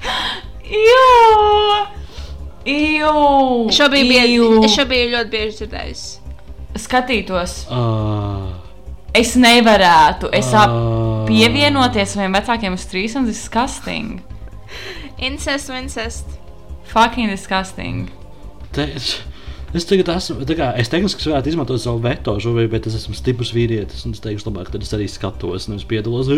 Jū! 0.70 1.00
Jū! 2.70 3.14
Šo 3.74 3.88
biju, 3.90 5.08
ļoti 5.16 5.32
bieži 5.32 5.56
dzirdējusi. 5.58 6.10
Skatītos, 6.78 7.64
Uh, 7.66 8.52
es 9.16 9.34
nevarētu. 9.34 10.30
Es 10.30 10.52
ap... 10.54 10.70
Ah. 10.70 11.24
pievienoties 11.26 12.14
saviem 12.14 12.34
vecākiem 12.38 12.78
uz 12.78 12.86
trīs 12.90 13.16
un 13.18 13.26
disgusting. 13.26 14.20
Incest, 15.18 15.70
incest. 15.74 16.30
Fucking 16.94 17.30
disgusting. 17.30 18.06
te, 18.72 18.86
es, 19.74 19.82
es 19.82 19.88
tagad 19.88 20.08
esmu, 20.16 20.44
kā, 20.58 20.70
es 20.80 20.90
tehniski 20.92 21.28
varētu 21.30 21.52
izmantot 21.52 21.82
savu 21.82 22.02
veto 22.04 22.36
šobrīd, 22.42 22.70
bet 22.72 22.88
es 22.90 22.96
esmu 23.00 23.14
stiprs 23.18 23.52
vīrietis. 23.56 24.04
Un 24.06 24.16
es 24.16 24.22
teikšu, 24.24 24.48
labāk, 24.50 24.72
tad 24.74 24.82
es 24.86 24.94
arī 24.96 25.08
skatos, 25.10 25.68
nevis 25.70 25.86
piedalos. 25.90 26.30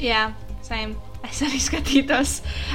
Jā, 0.00 0.28
same. 0.64 0.94
Es 1.24 1.38
arī 1.40 1.56
skatītos. 1.62 2.34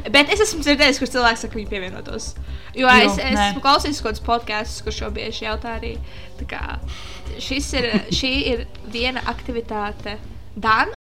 Bet 0.10 0.32
es 0.34 0.42
esmu 0.42 0.64
dzirdējis, 0.66 0.98
kur 1.02 1.12
cilvēks 1.14 1.44
saka, 1.46 1.54
ka 1.54 1.60
viņi 1.60 1.70
pievienotos. 1.70 2.32
Jo 2.74 2.88
Jo, 2.90 2.96
es, 3.06 3.20
es 3.22 3.36
nē. 3.38 3.44
esmu 3.52 3.62
klausījis 3.62 4.00
kaut 4.02 4.10
kādus 4.16 4.26
podkāstus, 4.26 4.82
kur 4.86 4.96
šo 4.96 5.10
bieži 5.14 5.46
jautā 5.46 5.76
arī. 5.78 5.92
tā 6.40 6.48
Kā, 6.50 6.64
šis 7.38 7.68
ir, 7.78 7.90
šī 8.10 8.32
ir 8.54 8.64
viena 8.90 9.22
aktivitāte. 9.30 10.18
Dan, 10.58 10.96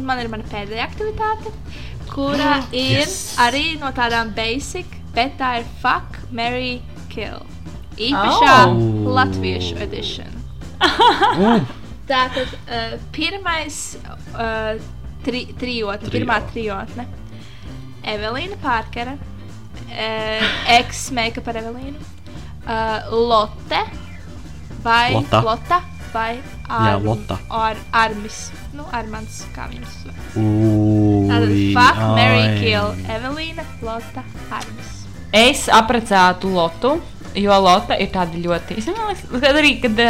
Un 0.00 0.06
man 0.08 0.20
ir 0.22 0.30
mana 0.32 0.46
pēdējā 0.48 0.84
aktivitāte, 0.88 1.50
kura 2.08 2.54
ir 2.72 3.02
Yes. 3.02 3.16
arī 3.38 3.76
no 3.80 3.90
tādām 3.92 4.30
basic, 4.34 4.86
bet 5.14 5.34
tā 5.38 5.58
ir 5.60 5.66
fuck, 5.82 6.16
marry, 6.32 6.80
kill. 7.12 7.42
Īpašā 8.00 8.54
Oh. 8.64 8.78
oh. 8.80 9.10
latviešu 9.18 9.76
edition. 9.84 10.30
Mm. 10.80 11.66
Tātad 12.10 12.48
uh, 12.64 12.94
pirmais 13.12 13.76
uh, 14.32 14.80
tri, 15.22 15.44
trijotne, 15.60 16.08
Trio. 16.08 16.14
pirmā 16.16 16.38
trijotne. 16.48 17.04
Evelīna 18.08 18.56
Pārkere, 18.64 19.18
uh, 19.20 20.48
ex-make 20.78 21.44
par 21.44 21.60
Evelīnu, 21.60 22.00
uh, 22.64 23.12
Lotte, 23.12 23.82
vai 24.82 25.12
Lota. 25.18 25.42
Lota 25.44 25.82
vai 26.14 26.38
Jā, 26.70 26.94
Arm- 26.94 27.04
Lota. 27.08 27.38
Ar, 27.50 27.76
Armis. 27.92 28.36
Nu, 28.76 28.84
Armans, 28.94 29.40
kā 29.56 29.64
viņas. 29.72 29.96
Tātad 31.30 31.54
fuck, 31.74 32.02
Mary, 32.14 32.42
ai. 32.44 32.58
kill, 32.60 32.92
Evelīna, 33.16 33.64
Lota, 33.82 34.22
Armis. 34.54 34.92
Es 35.34 35.64
apprecētu 35.70 36.50
Lotu, 36.54 36.92
jo 37.38 37.56
Lota 37.62 37.98
ir 37.98 38.12
tāda 38.14 38.38
ļoti. 38.38 38.78
Es 38.78 38.86
domāju, 38.86 39.40
ka 39.40 39.52
arī, 39.54 39.74
kad. 39.82 40.04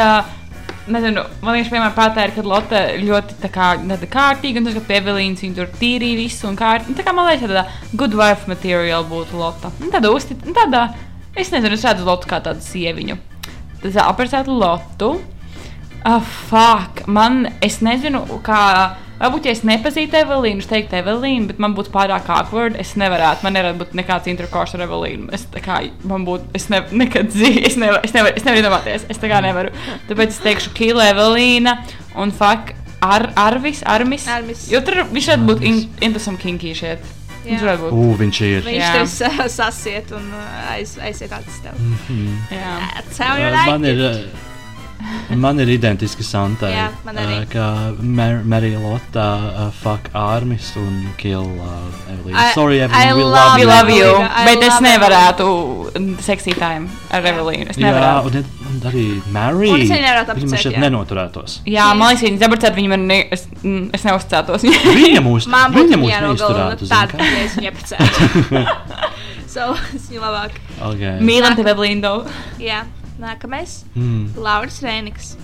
Nezinu, 0.91 1.23
man 1.45 1.55
liekas, 1.55 1.69
vienmēr 1.71 1.93
prātā 1.95 2.25
ir, 2.27 2.33
ka 2.35 2.43
Lotte 2.43 2.79
ļoti 2.99 3.37
tā 3.43 3.51
kā, 3.53 3.67
tāda 3.79 4.07
kārtīga, 4.11 4.59
un 4.59 4.65
tas, 4.67 4.75
ka 4.75 4.81
pievilīns 4.89 5.43
viņa 5.45 5.55
tur 5.59 5.69
tīrīja 5.79 6.17
visu 6.19 6.49
un 6.49 6.57
kārtīgi. 6.59 6.97
Tā 6.99 7.05
kā 7.07 7.13
man 7.15 7.29
liekas, 7.29 7.47
tāda 7.47 7.65
good 8.01 8.17
wife 8.19 8.49
material 8.51 9.05
būtu 9.07 9.39
Lotte. 9.39 9.71
Un 9.85 9.93
Tāda 9.93 10.11
uztic, 10.11 10.41
un 10.49 10.57
tāda, 10.57 10.87
es 11.37 11.53
nezinu, 11.53 11.77
es 11.77 11.85
redzu 11.87 12.05
Lotu 12.09 12.27
kā 12.33 12.41
tādu 12.43 12.65
sieviņu. 12.65 13.19
Tas 13.85 14.01
apprecētu 14.03 14.57
Lotu. 14.57 15.13
Ah, 16.05 16.21
fuck, 16.21 17.07
man, 17.07 17.47
es 17.61 17.81
nezinu, 17.85 18.23
kā. 18.47 18.97
Varbūt, 19.21 19.45
ja 19.45 19.53
es 19.53 19.61
nepazītu 19.69 20.17
Evelīnu, 20.17 20.63
es 20.65 20.69
teiktu 20.71 20.97
Evelīnu, 20.97 21.51
bet 21.51 21.59
man 21.61 21.75
būtu 21.77 21.91
pārāk 21.93 22.25
awkward. 22.33 22.79
Es 22.81 22.95
nevarētu, 22.97 23.45
man 23.45 23.53
nevarētu 23.53 23.83
būt 23.83 23.93
nekāds 23.99 24.31
interkors 24.33 24.73
ar 24.79 24.87
Evelīnu. 24.87 25.29
Es 25.37 25.45
kā, 25.61 25.83
man 26.09 26.25
būtu, 26.25 26.49
es 26.57 26.71
ne, 26.73 26.81
nekad 27.03 27.29
dzīvoju, 27.35 27.67
es 27.69 27.77
nevaru, 27.77 28.01
es 28.09 28.15
nevaru, 28.17 28.33
es 28.41 28.47
nevaru 28.49 28.63
iedomāties, 28.63 29.05
es 29.13 29.21
tā 29.21 29.29
kā 29.29 29.43
nevaru. 29.45 29.75
Tāpēc 30.09 30.33
es 30.33 30.41
teikšu 30.47 30.73
Kila 30.79 31.11
Evelīna 31.13 31.77
un 32.17 32.33
fuck 32.33 32.73
ar, 33.05 33.29
Arvis, 33.37 33.85
Armis. 33.85 34.25
Armis. 34.29 34.65
Jo 34.73 34.81
tur 34.89 35.03
viņš 35.13 35.29
varētu 35.35 35.49
būt 35.53 35.69
in, 35.69 35.83
into 36.01 36.19
some 36.19 36.41
kinky 36.41 36.73
shit. 36.75 37.05
Viņš 37.45 37.57
Jā. 37.61 37.65
varētu 37.67 37.87
būt. 37.87 37.93
Ū, 38.01 38.11
viņš 38.25 38.41
ir. 38.49 38.65
Viņš 38.73 38.81
Jā. 38.81 38.93
tev 38.97 39.07
sa- 39.13 39.49
sasiet 39.61 40.11
un 40.17 40.27
uh, 40.33 40.73
aiz, 40.73 40.97
aiziet 41.01 41.33
acis 41.33 41.61
tev. 41.65 41.77
Jā. 42.53 42.73
That's 42.97 43.21
how 43.21 43.37
you 43.37 43.53
like 43.53 43.69
Man 43.77 43.85
ir, 43.85 44.01
it. 44.01 44.25
uh, 44.33 44.47
man 45.37 45.61
ir 45.61 45.69
identiski 45.73 46.23
Santai. 46.27 46.73
Jā, 46.75 46.89
man 47.07 47.17
arī. 47.23 47.39
uh, 47.43 47.49
Kā 47.53 47.67
Mar 48.03 48.41
Marija 48.45 48.79
Lotta, 48.83 49.27
uh, 49.67 49.71
fuck 49.83 50.09
Armis 50.17 50.73
un 50.81 51.01
Kill 51.21 51.45
uh, 51.45 51.77
Evelīna. 52.13 52.37
I- 52.51 52.55
Sorry, 52.55 52.81
I 52.81 52.87
Evelīna, 52.89 53.17
we 53.17 53.25
love 53.25 53.55
We 53.57 53.63
you. 53.63 53.69
love 53.69 53.91
you, 53.97 54.11
I 54.25 54.45
bet 54.49 54.63
es 54.69 54.81
nevarētu 54.85 55.49
sexy 56.27 56.55
time 56.59 56.89
ar 57.11 57.23
Evelīnu. 57.33 57.71
Es 57.71 57.77
Jā, 57.81 57.91
nevarētu. 57.91 58.27
un, 58.27 58.67
un 58.71 58.81
arī 58.91 59.07
Marija. 59.33 59.75
Arī 59.75 59.89
nevarētu 59.91 60.07
Viņa 60.11 60.27
man 60.27 60.37
apprecēt, 60.37 60.65
šeit 60.67 60.77
jā. 60.77 60.83
nenoturētos. 60.87 61.59
Jā, 61.67 61.89
man 61.95 62.09
liekas, 62.13 62.25
viņa 62.29 62.43
debatēt, 62.45 62.77
viņa 62.79 62.89
man 62.95 63.07
ne, 63.11 63.19
es, 63.35 63.47
mm, 63.63 63.91
es 63.97 64.05
neuzticētos. 64.07 64.67
Viņa 65.01 65.21
mūs, 65.25 65.47
viņa 65.51 65.99
mūs 66.01 66.15
neizturētu. 66.27 66.89
tad, 66.91 67.11
zini 67.11 67.19
kad 67.19 67.43
es 67.45 67.59
viņu 67.59 67.73
apprecētu. 67.73 68.65
so, 69.55 69.73
es 69.97 70.09
viņu 70.11 70.23
labāk. 70.23 70.57
Okay. 70.93 71.19
Mīlam 71.21 71.57
tevi, 71.59 71.73
Evelīna. 71.75 72.13
Jā, 72.63 72.85
nākamais. 73.21 73.83
Mm. 73.95 74.35
Lauris 74.37 74.81
Rēniks, 74.85 75.35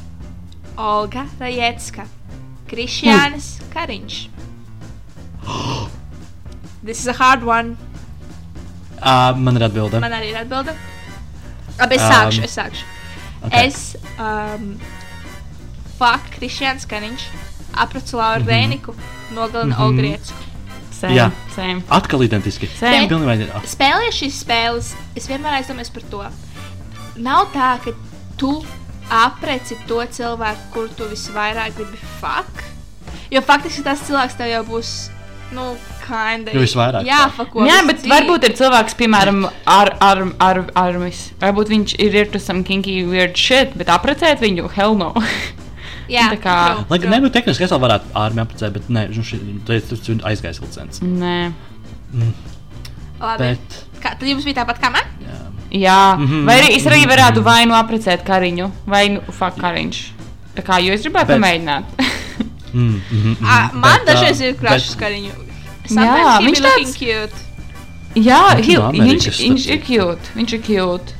Olga 0.76 1.26
Rajecka, 1.40 2.06
Krišjānis 2.70 3.56
Kariņš. 3.74 4.20
This 6.86 7.00
is 7.00 7.06
a 7.08 7.12
hard 7.14 7.42
one. 7.44 7.76
Uh, 9.02 9.34
man 9.36 9.56
ir 9.58 9.64
atbilde. 9.66 9.98
Man 10.00 10.12
arī 10.14 10.30
ir 10.32 10.38
atbilde. 10.40 10.74
Abi 11.82 11.96
es 11.98 12.02
Um, 12.06 12.12
sākšu, 12.12 12.44
es 12.46 12.54
sākšu. 12.56 12.84
Okay. 13.46 13.66
Es, 13.66 13.96
um, 14.18 14.78
fuck, 15.98 16.30
Krišjāns 16.38 16.86
Kariņš, 16.88 17.26
apracu 17.74 18.16
Lauru 18.20 18.44
Mhm. 18.44 18.50
Rēniku, 18.50 18.94
nogalina 19.34 19.74
Mhm. 19.74 19.82
Olgu 19.82 20.00
Riecku. 20.06 20.42
Same, 20.96 21.12
Jā. 21.14 21.30
same. 21.54 21.82
Atkal 21.90 22.20
identiski. 22.24 22.68
Same. 22.78 23.04
Ah, 23.04 23.60
Spēlēju 23.68 24.12
šīs 24.16 24.38
spēles, 24.44 24.94
es 25.14 25.26
vienmēr 25.28 25.58
aizdomājos 25.60 25.92
par 25.92 26.02
to. 26.10 26.22
Nav 27.16 27.48
tā, 27.54 27.76
ka 27.84 27.92
tu 28.36 28.52
apreci 29.12 29.76
to 29.88 30.00
cilvēku, 30.04 30.70
kur 30.74 30.88
tu 30.98 31.06
visvairāk 31.10 31.76
gribi 31.78 31.98
fuck. 32.20 32.64
Jo 33.32 33.40
faktiski 33.42 33.84
tas 33.86 34.02
cilvēks 34.06 34.36
tev 34.38 34.50
jau 34.50 34.62
būs, 34.68 34.90
nu, 35.56 35.64
kinda. 36.06 36.52
Jo 36.54 36.62
visvairāk 36.62 37.06
Jā, 37.06 37.24
fuck. 37.34 37.54
Jā, 37.66 37.80
bet 37.86 38.04
varbūt 38.10 38.44
ir 38.50 38.56
cilvēks, 38.58 38.96
piemēram, 38.98 39.44
ar, 39.66 39.94
ar, 40.04 40.24
ar, 40.42 40.60
armis. 40.82 41.30
Varbūt 41.42 41.72
viņš 41.72 41.96
ir 42.02 42.18
ir 42.22 42.30
to 42.34 42.38
some 42.42 42.62
kinky 42.66 43.00
weird 43.08 43.36
shit, 43.38 43.74
bet 43.78 43.88
apprecēt 43.94 44.42
viņu, 44.44 44.68
hell 44.76 44.94
no. 44.98 45.12
Jā, 46.06 46.28
tā 46.30 46.38
kā- 46.38 46.58
true, 46.76 46.84
Lai 46.90 46.98
gan 47.02 47.16
nebūtu 47.16 47.34
tehniski, 47.34 47.64
es 47.66 47.72
vēl 47.74 47.80
varētu 47.82 48.12
ārmē 48.14 48.44
apprecēt, 48.44 48.74
bet 48.76 48.90
nē, 48.94 49.08
nu, 49.10 49.24
šī- 49.26 49.40
tas 49.66 50.06
ir 50.12 50.20
aizgājis 50.30 50.60
licences. 50.62 51.02
Nē. 51.02 51.50
Labi. 53.18 53.38
Bet, 53.42 53.82
Kā, 54.02 54.12
tad 54.14 54.28
jums 54.28 54.44
bija 54.46 54.60
tāpat 54.60 54.78
kā 54.82 54.90
man? 54.92 55.08
jā. 55.24 55.38
Jā, 55.76 56.16
Mhm. 56.18 56.44
vai 56.46 56.60
arī 56.60 56.76
es 56.76 56.84
arī 56.86 57.02
varētu 57.10 57.42
vai 57.42 57.64
nu 57.66 57.74
apprecēt 57.74 58.22
kariņu, 58.24 58.70
vai 58.86 59.08
nu 59.08 59.20
fuck 59.30 59.58
kariņš. 59.60 59.98
Tā 60.56 60.62
kā, 60.64 60.78
jo 60.84 60.92
es 60.94 61.02
gribētu 61.02 61.26
Bet- 61.26 61.40
pamēģināt. 61.40 61.84
Mm, 62.76 63.00
mm, 63.10 63.20
mm, 63.22 63.36
Ah, 63.42 63.70
man 63.72 64.00
bet, 64.04 64.08
dažreiz 64.16 64.40
ir 64.40 64.54
krašs 64.54 64.94
bet- 64.94 65.00
kariņu. 65.00 65.30
Jā, 65.88 66.38
viņš 66.44 66.60
tāds- 66.60 66.92
cute. 66.98 67.36
Jā, 68.16 68.40
no 68.76 68.90
viņš, 68.92 69.28
viņš 69.40 69.66
ir 69.70 69.80
cute. 69.86 70.26
Viņš 70.36 70.52
ir 70.52 70.60
cute. 70.66 71.14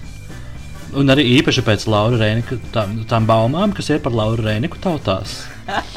Un 0.95 1.07
arī 1.09 1.25
īpaši 1.41 1.63
pēc 1.65 1.87
Laura 1.89 2.17
Rēnika 2.19 2.59
tām, 2.73 3.05
tām 3.07 3.27
baumām, 3.27 3.73
kas 3.75 3.89
ir 3.91 3.99
par 4.01 4.13
Lauru 4.13 4.43
Rēniku 4.43 4.77
tautās. 4.83 5.47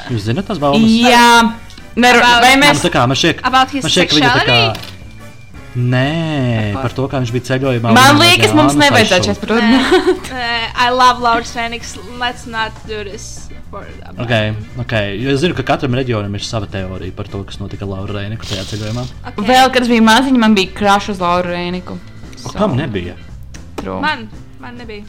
Jūs 0.10 0.30
zināt 0.32 0.48
tās 0.48 0.60
baumas? 0.60 0.90
Jā, 0.90 1.54
Neru, 1.96 2.20
About- 2.20 2.42
vai 2.42 2.56
Man 2.56 2.70
mēs 2.76 2.82
tā 2.86 2.90
kā 2.92 3.06
man 3.08 3.16
his 3.72 3.84
man 3.84 3.92
šķiet, 3.92 4.10
ka 4.10 4.16
viņa 4.16 4.32
tā 4.34 4.46
kā. 4.46 4.78
Nē, 5.80 6.74
par 6.76 6.94
to, 6.96 7.06
kā 7.12 7.22
viņš 7.22 7.32
bija 7.36 7.46
ceļojumā. 7.54 7.94
Man 7.96 8.20
liekas, 8.20 8.52
mums 8.58 8.76
nevajadzētu 8.80 9.30
šeit 9.30 9.40
par 9.42 9.52
to 9.54 9.60
runāt. 9.62 10.32
I 10.80 10.90
love 10.92 11.24
Lauris 11.24 11.54
Phoenix. 11.56 11.96
Let's 12.20 12.46
not 12.50 12.76
do 12.90 13.04
this. 13.08 13.48
For, 13.70 13.86
Okay, 14.18 14.56
okay. 14.82 15.14
Jo 15.22 15.30
es 15.30 15.44
zinu, 15.44 15.54
ka 15.54 15.62
katram 15.62 15.94
reģionam 15.94 16.34
ir 16.34 16.42
sava 16.42 16.66
teorija 16.72 17.14
par 17.14 17.30
to, 17.30 17.44
kas 17.46 17.60
notika 17.62 17.86
Laura 17.86 18.16
Rēniku 18.18 18.48
tajā 18.50 18.64
ceļojumā. 18.72 19.04
Okay. 19.30 19.46
Vēl, 19.46 19.70
kad 19.76 19.86
es 19.86 19.92
biju 19.92 20.06
maziņa, 20.08 20.42
man 20.42 20.58
bija 20.58 20.74
krašs 20.74 21.14
uz 21.14 21.22
Lauru 21.22 21.54
Rēniku. 21.54 22.00
So. 22.40 22.56
Kam 22.58 22.74
nebija? 22.80 23.14
True. 23.78 24.00
Man, 24.02 24.26
man 24.64 24.80
nebija. 24.82 25.06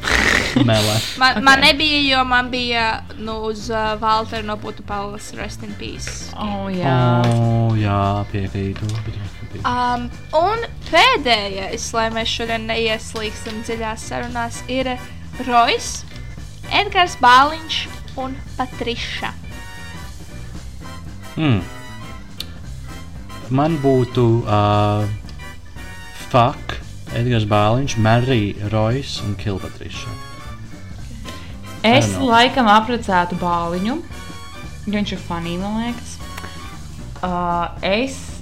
Mēlē. 0.70 0.94
Man, 1.20 1.36
okay. 1.36 1.44
Man 1.44 1.60
nebija, 1.66 2.00
jo 2.08 2.24
man 2.24 2.48
bija 2.50 2.86
nu, 3.20 3.36
uz 3.50 3.68
uh, 3.68 3.92
Valteru 4.00 4.48
no 4.48 4.56
Putu 4.56 4.82
Palas 4.86 5.32
Rest 5.36 5.66
in 5.66 5.76
Peace. 5.78 6.30
Oh, 6.40 6.70
jā. 6.72 6.96
Oh, 7.28 7.76
jā, 7.78 8.00
piekrītu. 8.32 8.88
piekrītu. 9.04 9.29
Um, 9.66 10.06
un 10.36 10.62
pēdējais, 10.88 11.88
lai 11.96 12.06
mēs 12.14 12.30
šodien 12.30 12.68
neieslīgstam 12.70 13.64
dziļās 13.66 14.06
sarunās, 14.12 14.60
ir 14.70 14.92
Rojas, 15.48 16.04
Edgars 16.70 17.16
Bāliņš 17.20 17.80
un 18.22 18.36
Patriša. 18.56 19.32
Mm. 21.34 21.60
Man 23.50 23.76
būtu 23.82 24.26
uh, 24.46 25.04
Fuck, 26.30 26.78
Edgars 27.18 27.48
Bāliņš, 27.50 27.98
Marija 27.98 28.70
Rojas 28.70 29.18
un 29.26 29.34
Kilpatriša. 29.34 30.18
Es 31.86 32.12
laikam 32.20 32.68
apprecētu 32.68 33.38
bāliņu, 33.40 33.94
jo 34.84 34.92
viņš 34.94 35.14
ir 35.16 35.22
funny, 35.24 35.56
man 35.58 35.80
liekas. 35.80 36.18
Uh, 37.20 37.72
es, 37.84 38.39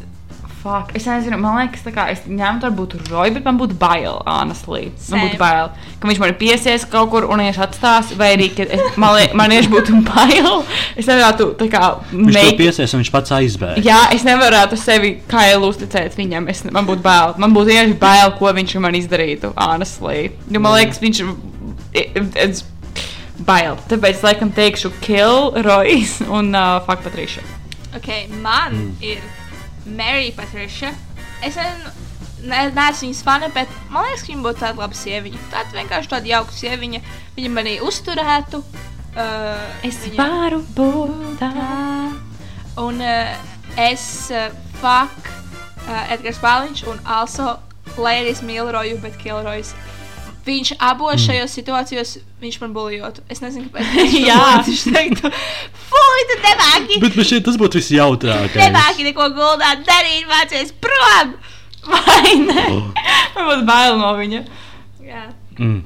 fuck, 0.62 0.90
es 0.98 1.06
nezinu, 1.06 1.38
man 1.40 1.56
liekas, 1.60 1.82
tā 1.86 1.92
kā 1.94 2.08
es 2.12 2.24
ņemtu 2.26 2.66
varbūt 2.66 2.94
roju, 3.08 3.34
bet 3.36 3.46
man 3.46 3.58
būtu 3.60 3.76
bail, 3.78 4.18
honestly. 4.26 4.88
Man 4.90 5.04
Same. 5.06 5.20
būtu 5.26 5.38
bail, 5.40 5.70
ka 6.00 6.10
viņš 6.10 6.20
man 6.22 6.32
ir 6.32 6.38
piesies 6.40 6.86
kaut 6.90 7.12
kur 7.12 7.26
un 7.30 7.42
viņš 7.44 7.60
atstās, 7.66 8.12
vai 8.18 8.32
arī, 8.36 8.48
ka 8.56 8.66
es, 8.66 8.82
man, 9.00 9.14
liek, 9.16 9.36
man 9.38 9.54
vienkārši 9.54 9.72
būtu 9.74 10.00
bail. 10.10 10.62
Es 10.98 11.08
nevarētu, 11.10 11.50
tā 11.60 11.68
kā, 11.72 11.82
Viņš 12.10 12.32
to 12.32 12.38
make- 12.38 12.58
piesies 12.60 12.94
un 12.94 13.04
viņš 13.04 13.12
pats 13.14 13.34
aizbēga. 13.38 13.84
Jā, 13.86 14.00
es 14.16 14.26
nevarētu 14.26 14.78
sevi 14.80 15.14
kā 15.30 15.46
jau 15.52 15.62
uzticēt 15.68 16.18
viņam. 16.18 16.50
Es, 16.52 16.64
man 16.66 16.88
būtu 16.88 17.04
bail. 17.06 17.36
Man 17.38 17.54
būtu 17.56 17.72
vienkārši 17.72 18.00
bail, 18.02 18.34
ko 18.40 18.52
viņš 18.58 18.78
man 18.82 18.98
izdarītu. 18.98 19.52
Honestly. 19.58 20.32
Jo 20.50 20.64
man 20.64 20.78
liekas, 20.78 21.00
viņš 21.04 21.22
ir. 21.24 22.64
Bail. 23.46 23.76
Tāpēc, 23.86 24.18
laikam, 24.26 24.50
teikšu, 24.50 24.90
kill 25.04 25.52
Rojas 25.62 26.16
un 26.26 26.50
uh, 26.58 26.80
fuck 26.82 27.04
Patriša. 27.06 27.44
Okay, 27.94 28.26
man 28.42 28.74
mm. 28.74 28.96
ir 29.06 29.22
Mary 29.96 30.32
Patriša. 30.36 30.92
Es 31.44 31.56
nezinu, 31.56 31.92
ne, 32.50 32.62
neesmu 32.74 33.08
viņas 33.08 33.22
fani, 33.26 33.48
bet 33.54 33.68
man 33.90 34.04
liekas, 34.08 34.24
ka 34.26 34.32
viņa 34.32 34.44
būtu 34.46 34.62
tāda 34.62 34.82
laba 34.82 34.98
sieviņa. 34.98 35.42
Tāda 35.52 35.76
vienkārši 35.78 36.12
tāda 36.14 36.32
jauka 36.32 36.52
sieviņa. 36.56 37.00
Viņa 37.38 37.52
manī 37.54 37.76
uzturētu. 37.84 38.62
Uh, 39.18 39.86
Es 39.86 39.96
viņa- 40.04 40.18
varu 40.18 40.60
būt 40.76 41.38
tā. 41.40 41.52
Un 42.78 43.00
uh, 43.02 43.34
es 43.76 44.30
uh, 44.30 44.50
fuck 44.82 45.30
uh, 45.88 46.12
Edgars 46.14 46.38
Bāliņš 46.42 46.84
un 46.92 47.00
also 47.04 47.56
Lērijs 47.98 48.42
Milroju, 48.46 49.00
bet 49.02 49.16
Kilrojas. 49.18 49.72
Viņš 50.48 50.72
abos 50.88 51.20
šajos 51.24 51.54
situācijos 51.58 52.14
viņš 52.40 52.58
man 52.62 52.72
buļļotu. 52.76 53.24
Es 53.32 53.42
nezinu, 53.44 53.68
kāpēc. 53.74 54.16
Jā. 54.30 54.38
viņš 54.64 54.84
teiktu, 54.94 55.32
fuck, 55.90 56.24
tu 56.32 56.38
nemāki! 56.46 57.00
Bet 57.04 57.18
man 57.18 57.28
šķiet, 57.28 57.44
tas 57.50 57.60
būtu 57.60 57.82
visjautrākais. 57.82 58.58
Nemāki 58.62 59.06
neko 59.10 59.28
guldāt, 59.36 59.84
darīt, 59.88 60.26
mācies 60.30 60.72
prom! 60.80 61.36
Vai 61.92 62.34
ne? 62.42 62.66
Man 63.36 63.46
būtu 63.52 63.68
bail 63.68 64.00
no 64.00 64.12
viņa. 64.18 64.42
Jā. 65.04 65.28
Mm. 65.58 65.80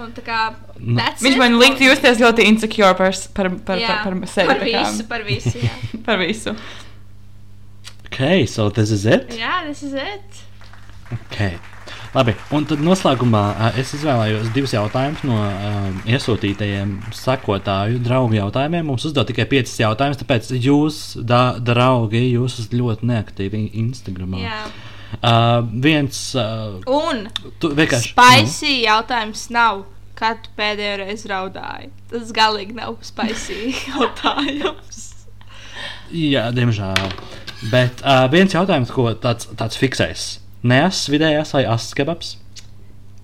Un 0.00 0.12
tā 0.16 0.22
kā 0.24 0.42
Nu. 0.80 0.96
Viņš 1.20 1.36
man 1.36 1.58
liktu 1.60 1.84
justies 1.84 2.20
ļoti 2.22 2.46
insecure 2.48 2.92
par, 2.96 3.16
par, 3.36 3.50
par, 3.66 3.80
Jā, 3.80 3.96
par, 4.00 4.14
par 4.16 4.30
sevi. 4.32 4.48
par 4.48 4.62
visu, 4.64 5.04
par 5.10 5.24
visu. 5.26 5.52
Jā, 5.60 5.74
par 6.06 6.20
visu. 6.22 6.54
Okay, 8.08 8.46
so 8.46 8.70
this 8.70 8.90
is 8.90 9.04
it. 9.06 9.28
jā 9.36 9.60
this 9.66 9.82
is 9.86 9.92
it. 9.92 10.40
Okay. 11.26 11.58
Labi, 12.10 12.32
un 12.50 12.64
tad 12.66 12.80
noslēgumā 12.82 13.40
es 13.78 13.92
izvēlējos 13.94 14.48
divus 14.50 14.72
jautājumus 14.74 15.20
no 15.28 15.36
um, 15.38 15.98
iesūtītajiem 16.10 16.96
sekotāju 17.14 18.00
draugu 18.02 18.34
jautājumiem. 18.34 18.88
Mums 18.90 19.04
uzdod 19.06 19.28
tikai 19.30 19.46
piecas 19.52 19.76
jautājumus, 19.78 20.18
tāpēc 20.24 20.48
jūs, 20.56 20.98
da, 21.22 21.54
draugi, 21.62 22.24
jūs 22.32 22.58
esat 22.64 22.74
ļoti 22.74 23.06
neaktīvi 23.12 23.62
Instagram. 23.84 24.34
Uh, 24.40 25.62
viens, 25.86 26.18
uh, 26.34 26.80
Un 26.90 27.28
tu 27.62 27.70
vienkārši. 27.78 28.10
spicy 28.16 28.74
jautājums 28.88 29.46
nav. 29.54 29.84
Kad 30.20 30.50
pēdējo 30.58 30.98
reizi 31.00 31.30
raudāji? 31.30 31.86
Tas 32.10 32.34
galīgi 32.36 32.74
nav 32.76 32.98
spicy 33.06 33.70
jautājums. 33.88 34.98
Nu, 36.10 36.26
jā, 36.26 36.48
diemžēl. 36.52 37.14
Bet 37.70 38.02
uh, 38.02 38.26
viens 38.34 38.52
jautājums, 38.52 38.90
ko 38.92 39.06
tāds, 39.16 39.46
tāds 39.56 39.78
fiksēs. 39.80 40.39
Neas 40.62 41.06
vidējās 41.08 41.54
vai 41.56 41.64
asas 41.64 41.94
kebabs? 41.96 42.34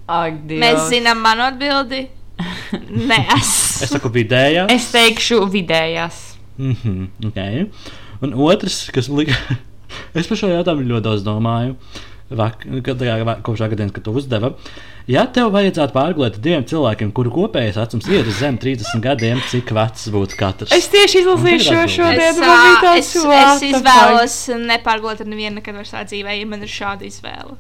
Ak, 0.07 0.39
Dievs. 0.47 0.63
Mēs 0.63 0.89
zinām 0.93 1.21
manu 1.21 1.45
atbildi. 1.45 2.07
Nē, 3.11 3.19
es. 3.37 3.53
Es 3.85 3.93
saku 3.93 4.11
vidējā. 4.13 4.67
Es 4.73 4.89
teikšu 4.95 5.43
vidējās. 5.53 6.21
Mm 6.57 6.77
-hmm, 6.83 7.29
okay. 7.29 7.67
Un 8.25 8.33
otrs, 8.33 8.87
kas 8.95 9.09
man 9.09 9.25
lika, 9.25 9.37
es 10.19 10.29
par 10.29 10.41
šo 10.41 10.49
jautājumu 10.53 10.89
ļoti 10.89 11.05
daudz 11.09 11.25
domāju. 11.27 11.77
Vak, 11.77 12.16
va- 12.31 13.41
kopš 13.43 13.59
gadiem, 13.71 13.91
kad 13.91 14.03
tu 14.05 14.13
uzdevi. 14.17 14.51
Ja 15.07 15.23
tev 15.31 15.53
vajadzētu 15.55 15.93
pārgulēt 15.95 16.41
diviem 16.43 16.65
cilvēkiem, 16.67 17.13
kuru 17.15 17.31
kopējais 17.31 17.77
vecums 17.79 18.09
ir 18.11 18.27
zem 18.35 18.57
30 18.59 18.99
gadiem, 19.05 19.39
cik 19.53 19.71
vecs 19.71 20.09
būtu 20.11 20.35
katrs? 20.41 20.73
Es 20.75 20.89
tieši 20.91 21.21
izlasīju 21.23 21.61
šo 21.63 21.85
šodien. 21.95 22.35
Man 22.41 22.59
bija 22.65 22.81
tāds, 22.83 23.13
es, 23.15 23.23
es 23.23 23.63
izvēlos 23.71 24.35
nepārgulēt 24.67 25.23
ar 25.23 25.29
nevienu 25.31 25.61
nekad 25.61 25.75
vairs 25.79 25.93
savā 25.95 26.03
dzīvē, 26.11 26.35
ja 26.41 26.47
man 26.51 26.61
ir 26.67 26.71
šāda 26.73 27.07
izvēle. 27.07 27.55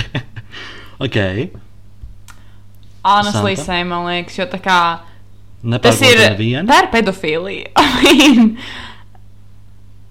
ok. 1.06 1.18
Honestly, 3.02 3.56
Santa? 3.56 3.64
same, 3.64 3.88
man 3.90 4.06
liekas, 4.06 4.38
jo 4.38 4.46
tā 4.52 4.60
kā 4.62 4.78
tas 5.82 5.98
ir. 6.06 6.14
nevienu. 6.30 6.68
Tā 6.70 6.76
ir 6.84 6.88
pedofīlija. 6.94 7.66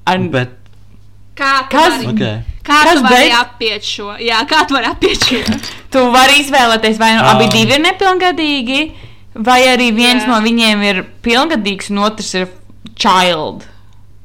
Ar, 0.10 0.18
Bet, 0.34 0.50
Kā 1.40 1.54
Kas? 1.72 2.02
vari, 2.04 2.12
ok. 2.12 2.24
Kā 2.64 2.80
kas 2.84 2.96
tu 3.00 3.04
vari 3.04 3.16
beidz- 3.30 3.40
apiet 3.42 3.84
šo? 3.84 4.16
Jā, 4.20 4.42
kā 4.50 4.66
tu 4.68 4.74
vari 4.78 4.86
apiet 4.92 5.24
šo? 5.26 5.42
tu 5.94 6.00
vari 6.12 6.40
izvēlēties, 6.44 6.98
vai 7.02 7.14
nu 7.16 7.22
Ā. 7.24 7.36
abi 7.36 7.48
divi 7.54 7.74
ir 7.78 7.84
nepilngadīgi, 7.86 8.82
vai 9.36 9.62
arī 9.68 9.92
viens 9.96 10.24
Jā. 10.24 10.28
no 10.28 10.40
viņiem 10.46 10.84
ir 10.90 11.04
pilngadīgs 11.26 11.90
un 11.92 11.98
otrs 12.08 12.34
ir 12.36 12.48
child. 12.96 13.64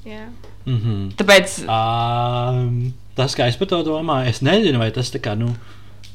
Jā. 0.06 0.26
Mm 0.66 0.78
-hmm. 0.80 1.12
Tāpēc 1.16 1.58
um, 1.68 2.92
tas, 3.16 3.34
kā 3.36 3.48
es 3.48 3.56
par 3.56 3.66
to 3.68 3.82
domāju, 3.84 4.28
es 4.28 4.40
nezinu, 4.42 4.78
vai 4.78 4.90
tas 4.90 5.10
tā 5.12 5.20
kā, 5.20 5.36
nu, 5.38 5.54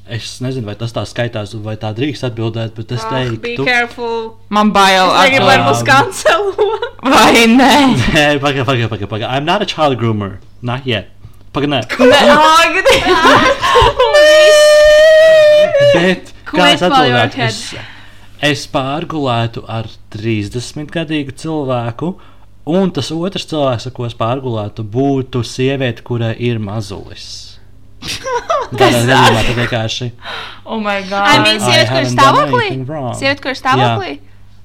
es 0.10 0.40
nezinu, 0.42 0.66
vai 0.66 0.76
tas 0.76 0.92
tā 0.94 1.06
skaitās, 1.06 1.54
vai 1.64 1.76
tā 1.76 1.94
drīkst 1.94 2.24
atbildēt, 2.26 2.74
bet 2.76 2.92
es 2.92 3.04
Ah, 3.06 3.10
be 3.12 3.38
teiktu, 3.38 3.66
careful. 3.66 4.34
man 4.50 4.72
bail. 4.72 5.06
Es 5.14 5.22
negribu, 5.30 5.46
lai 5.46 5.58
mūs 5.58 5.84
kancelo. 5.86 6.54
Vai 7.04 7.46
nē? 7.62 7.96
Nē, 8.14 8.40
pagaidi, 8.40 8.66
pagaidi, 8.66 8.88
pagaidi. 8.90 9.08
Paga. 9.08 9.28
I'm 9.38 9.46
not 9.46 9.62
a 9.62 9.66
child 9.66 9.98
groomer. 10.00 10.38
Not 10.62 10.82
yet. 10.86 11.06
Pagaidi, 11.54 11.72
nē. 11.74 11.82
Nē, 12.10 12.20
ak, 12.30 12.74
Bet, 15.94 16.34
kā 16.46 16.68
es 16.76 16.84
atbildētu, 16.86 17.42
es, 17.46 17.60
es 18.46 18.66
pārgulētu 18.70 19.64
ar 19.70 19.90
30 20.14 20.92
gadīgu 20.94 21.34
cilvēku, 21.42 22.14
un 22.70 22.94
tas 22.94 23.10
otrs 23.16 23.48
cilvēks, 23.50 23.90
ar 23.90 23.96
ko 23.96 24.06
es 24.06 24.16
pārgulētu, 24.20 24.86
būtu 24.86 25.42
sieviete, 25.48 26.06
kurai 26.06 26.36
ir 26.38 26.62
mazulis. 26.62 27.28
Tādā 28.80 29.02
gadījumā 29.10 29.42
tas 29.44 29.56
vienkārši. 29.58 30.12
Oh 30.66 30.80
my 30.80 31.02
god. 31.10 31.26
I 31.26 31.42
mean, 31.44 31.58
sieviete, 31.64 31.90
kur 31.90 32.06
ir 32.06 32.12
stāvoklī. 32.14 32.68
Sieviete, 33.18 33.42
kur 33.44 33.56
ir 33.56 33.60
stāvoklī. 33.60 34.12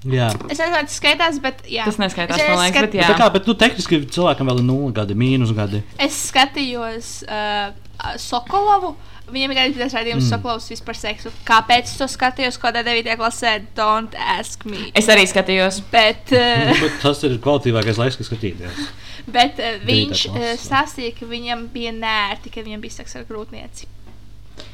Jā. 0.05 0.27
Es 0.51 0.59
nezinu, 0.61 0.75
vai 0.75 0.83
tas 0.85 0.99
skaitās, 1.01 1.39
bet 1.41 1.63
jā. 1.71 1.85
Tas 1.89 1.97
neskaitās, 1.97 2.37
Es- 2.39 2.49
man 2.51 2.59
liekas, 2.61 2.75
skat- 2.77 2.91
bet 2.91 2.99
jā. 3.01 3.07
Tā 3.09 3.17
kā, 3.23 3.29
bet, 3.33 3.47
nu, 3.49 3.55
tehniski 3.55 4.03
cilvēkam 4.13 4.51
vēl 4.51 4.59
ir 4.61 4.67
nulle 4.69 4.93
gadi, 4.93 5.15
mīnus 5.17 5.55
gadi. 5.57 5.81
Es 5.99 6.19
skatījos 6.31 7.23
uh, 7.25 7.73
Sokolovu. 8.21 8.95
Viņam 9.33 9.55
ir 9.57 9.73
tas 9.79 9.95
raidījums, 9.97 10.21
Mm. 10.21 10.27
mm. 10.27 10.33
Sokolovs 10.35 10.67
vispār 10.69 10.97
seksu. 11.01 11.31
Kāpēc 11.49 11.89
es 11.89 11.97
to 11.97 12.05
skatījos, 12.13 12.59
ko 12.61 12.69
9. 12.77 13.17
klasē? 13.17 13.55
Don't 13.75 14.13
ask 14.21 14.67
me. 14.69 14.91
Es 14.95 15.09
arī 15.09 15.25
skatījos. 15.27 15.81
Bet, 15.91 16.29
uh, 16.37 16.69
Nu, 16.69 16.75
bet 16.83 16.99
tas 17.01 17.23
ir 17.25 17.39
kvalitīvākais 17.41 17.97
laiks, 18.03 18.19
kas 18.21 18.29
skatīties. 18.29 18.85
bet 19.27 19.59
uh, 19.65 19.79
viņš 19.89 20.27
uh, 20.29 20.45
stāstīja, 20.61 21.15
ka 21.19 21.25
viņam 21.31 21.69
bija 21.73 21.93
nērti, 21.97 22.53
ka 22.53 22.61
viņam 22.61 22.85
bija 22.85 22.99
seks 23.01 23.17
ar 23.17 23.25
grūtnieci. 23.25 23.89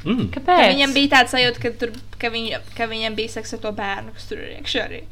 Mm. 0.04 0.26
Ka 0.34 0.40
Kāpēc? 0.40 0.74
viņam 0.74 0.92
bija 0.98 1.08
tāds 1.14 1.30
sajūta, 1.36 1.60
ka, 1.62 1.70
tur, 1.78 1.94
ka, 2.18 2.28
viņa, 2.34 2.58
ka 2.76 2.90
viņam 2.90 3.14
bija 3.14 3.28
seks 3.38 3.54
ar 3.54 3.62
to 3.62 3.70
bērnu, 3.78 4.12
kas 4.18 4.26
tur 4.32 4.42
ir 4.42 4.58
iekšā 4.58 4.82
arī. 4.88 5.04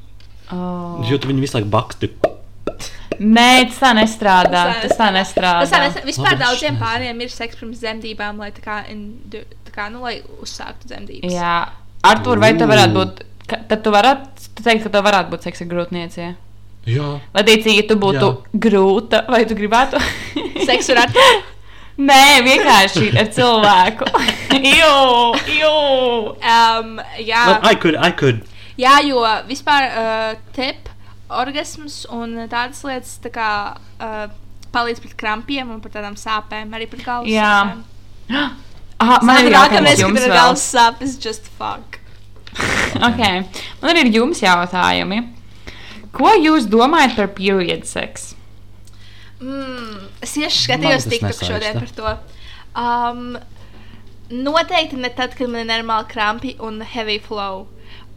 Oh. 0.54 0.98
Jo 1.08 1.18
tu 1.20 1.30
viņu 1.30 1.44
visu 1.44 1.58
laiku 1.58 1.70
baksti. 1.72 2.10
Nē, 3.18 3.66
tas 3.66 3.78
tā 3.82 3.90
nestrādā. 3.98 4.64
Tas 4.84 4.94
tā 4.98 5.08
nestrādā. 5.14 5.64
Tas 5.64 5.72
tā 5.74 5.80
nes, 5.82 5.96
vispār 6.06 6.36
Labi, 6.36 6.42
daudziem 6.44 6.78
pāriem 6.78 7.24
ir 7.24 7.32
seks 7.34 7.58
pirms 7.58 7.80
dzemdībām, 7.82 8.38
lai 8.38 8.52
tā 8.54 8.62
kā, 8.62 8.76
indu, 8.92 9.42
tā 9.66 9.74
kā 9.74 9.88
nu, 9.90 10.04
lai 10.06 10.20
uzsāktu 10.38 10.90
dzemdības. 10.92 11.32
Jā, 11.34 11.56
Artur, 12.06 12.38
vai 12.38 12.52
tev 12.58 12.70
varētu 12.70 12.94
būt? 12.94 13.24
Ka, 13.48 13.58
tad 13.70 13.82
tu 13.82 13.90
varētu 13.90 14.52
tu 14.54 14.62
teikt, 14.62 14.84
ka 14.86 14.92
tev 14.94 15.06
varētu 15.08 15.34
būt 15.34 15.48
seksa 15.48 15.66
grūtniece. 15.66 16.28
Ja? 16.28 16.34
Jā. 16.88 17.08
Lai 17.34 17.44
tīcīgi, 17.48 17.82
ja 17.82 17.86
tu 17.90 17.98
būtu 18.00 18.24
Jā. 18.24 18.58
grūta, 18.64 19.22
vai 19.28 19.42
tu 19.48 19.56
gribētu? 19.58 20.00
Seksu 20.68 20.94
ar 20.94 21.06
Arturu? 21.06 21.40
Nē, 22.08 22.44
vienkārši 22.46 23.08
ar 23.18 23.32
cilvēku. 23.34 24.06
Jū, 24.78 24.92
jū. 25.58 25.72
Um, 26.38 26.94
jā. 27.18 27.42
But 27.48 27.66
I 27.66 27.74
could, 27.74 27.98
I 27.98 28.12
could. 28.14 28.46
Jā, 28.78 28.98
jo 29.02 29.24
vispār 29.48 29.88
uh, 29.88 30.36
tip, 30.54 30.86
orgasms 31.28 32.04
un 32.14 32.36
tādas 32.46 32.84
lietas 32.86 33.16
tā 33.24 33.32
kā, 33.34 33.50
uh, 33.98 34.28
palīdz 34.74 35.02
pret 35.02 35.16
krampiem 35.18 35.70
un 35.74 35.82
par 35.82 35.94
tādām 35.96 36.16
sāpēm, 36.18 36.70
arī 36.76 36.86
pret 36.90 37.04
galvas 37.06 37.32
Jā. 37.32 37.52
sāpēm. 37.58 37.84
Aha, 39.02 39.18
man 39.22 39.44
ir 39.46 39.54
nākamais, 39.54 40.00
kad 40.02 40.22
ir 40.22 40.34
galvas 40.34 40.64
sāpes, 40.74 41.18
just 41.22 41.50
fuck. 41.58 41.98
Okay. 43.08 43.44
Man 43.82 43.98
ir 44.00 44.08
jums 44.10 44.40
jautājumi. 44.42 45.20
Ko 46.14 46.32
jūs 46.34 46.66
domājat 46.70 47.14
par 47.18 47.28
period 47.36 47.84
seksu? 47.86 48.34
Mm, 49.38 50.08
es 50.24 50.32
tieši 50.34 50.64
skatījos 50.64 51.06
TikTok 51.06 51.42
šodien 51.46 51.78
par 51.78 51.92
to. 51.94 52.14
Um, 52.78 53.36
noteikti 54.32 54.98
ne 54.98 55.12
tad, 55.14 55.36
kad 55.38 55.52
man 55.52 55.62
ir 55.62 55.70
normāli 55.70 56.08
krampi 56.10 56.56
un 56.64 56.80
heavy 56.82 57.20
flow. 57.22 57.68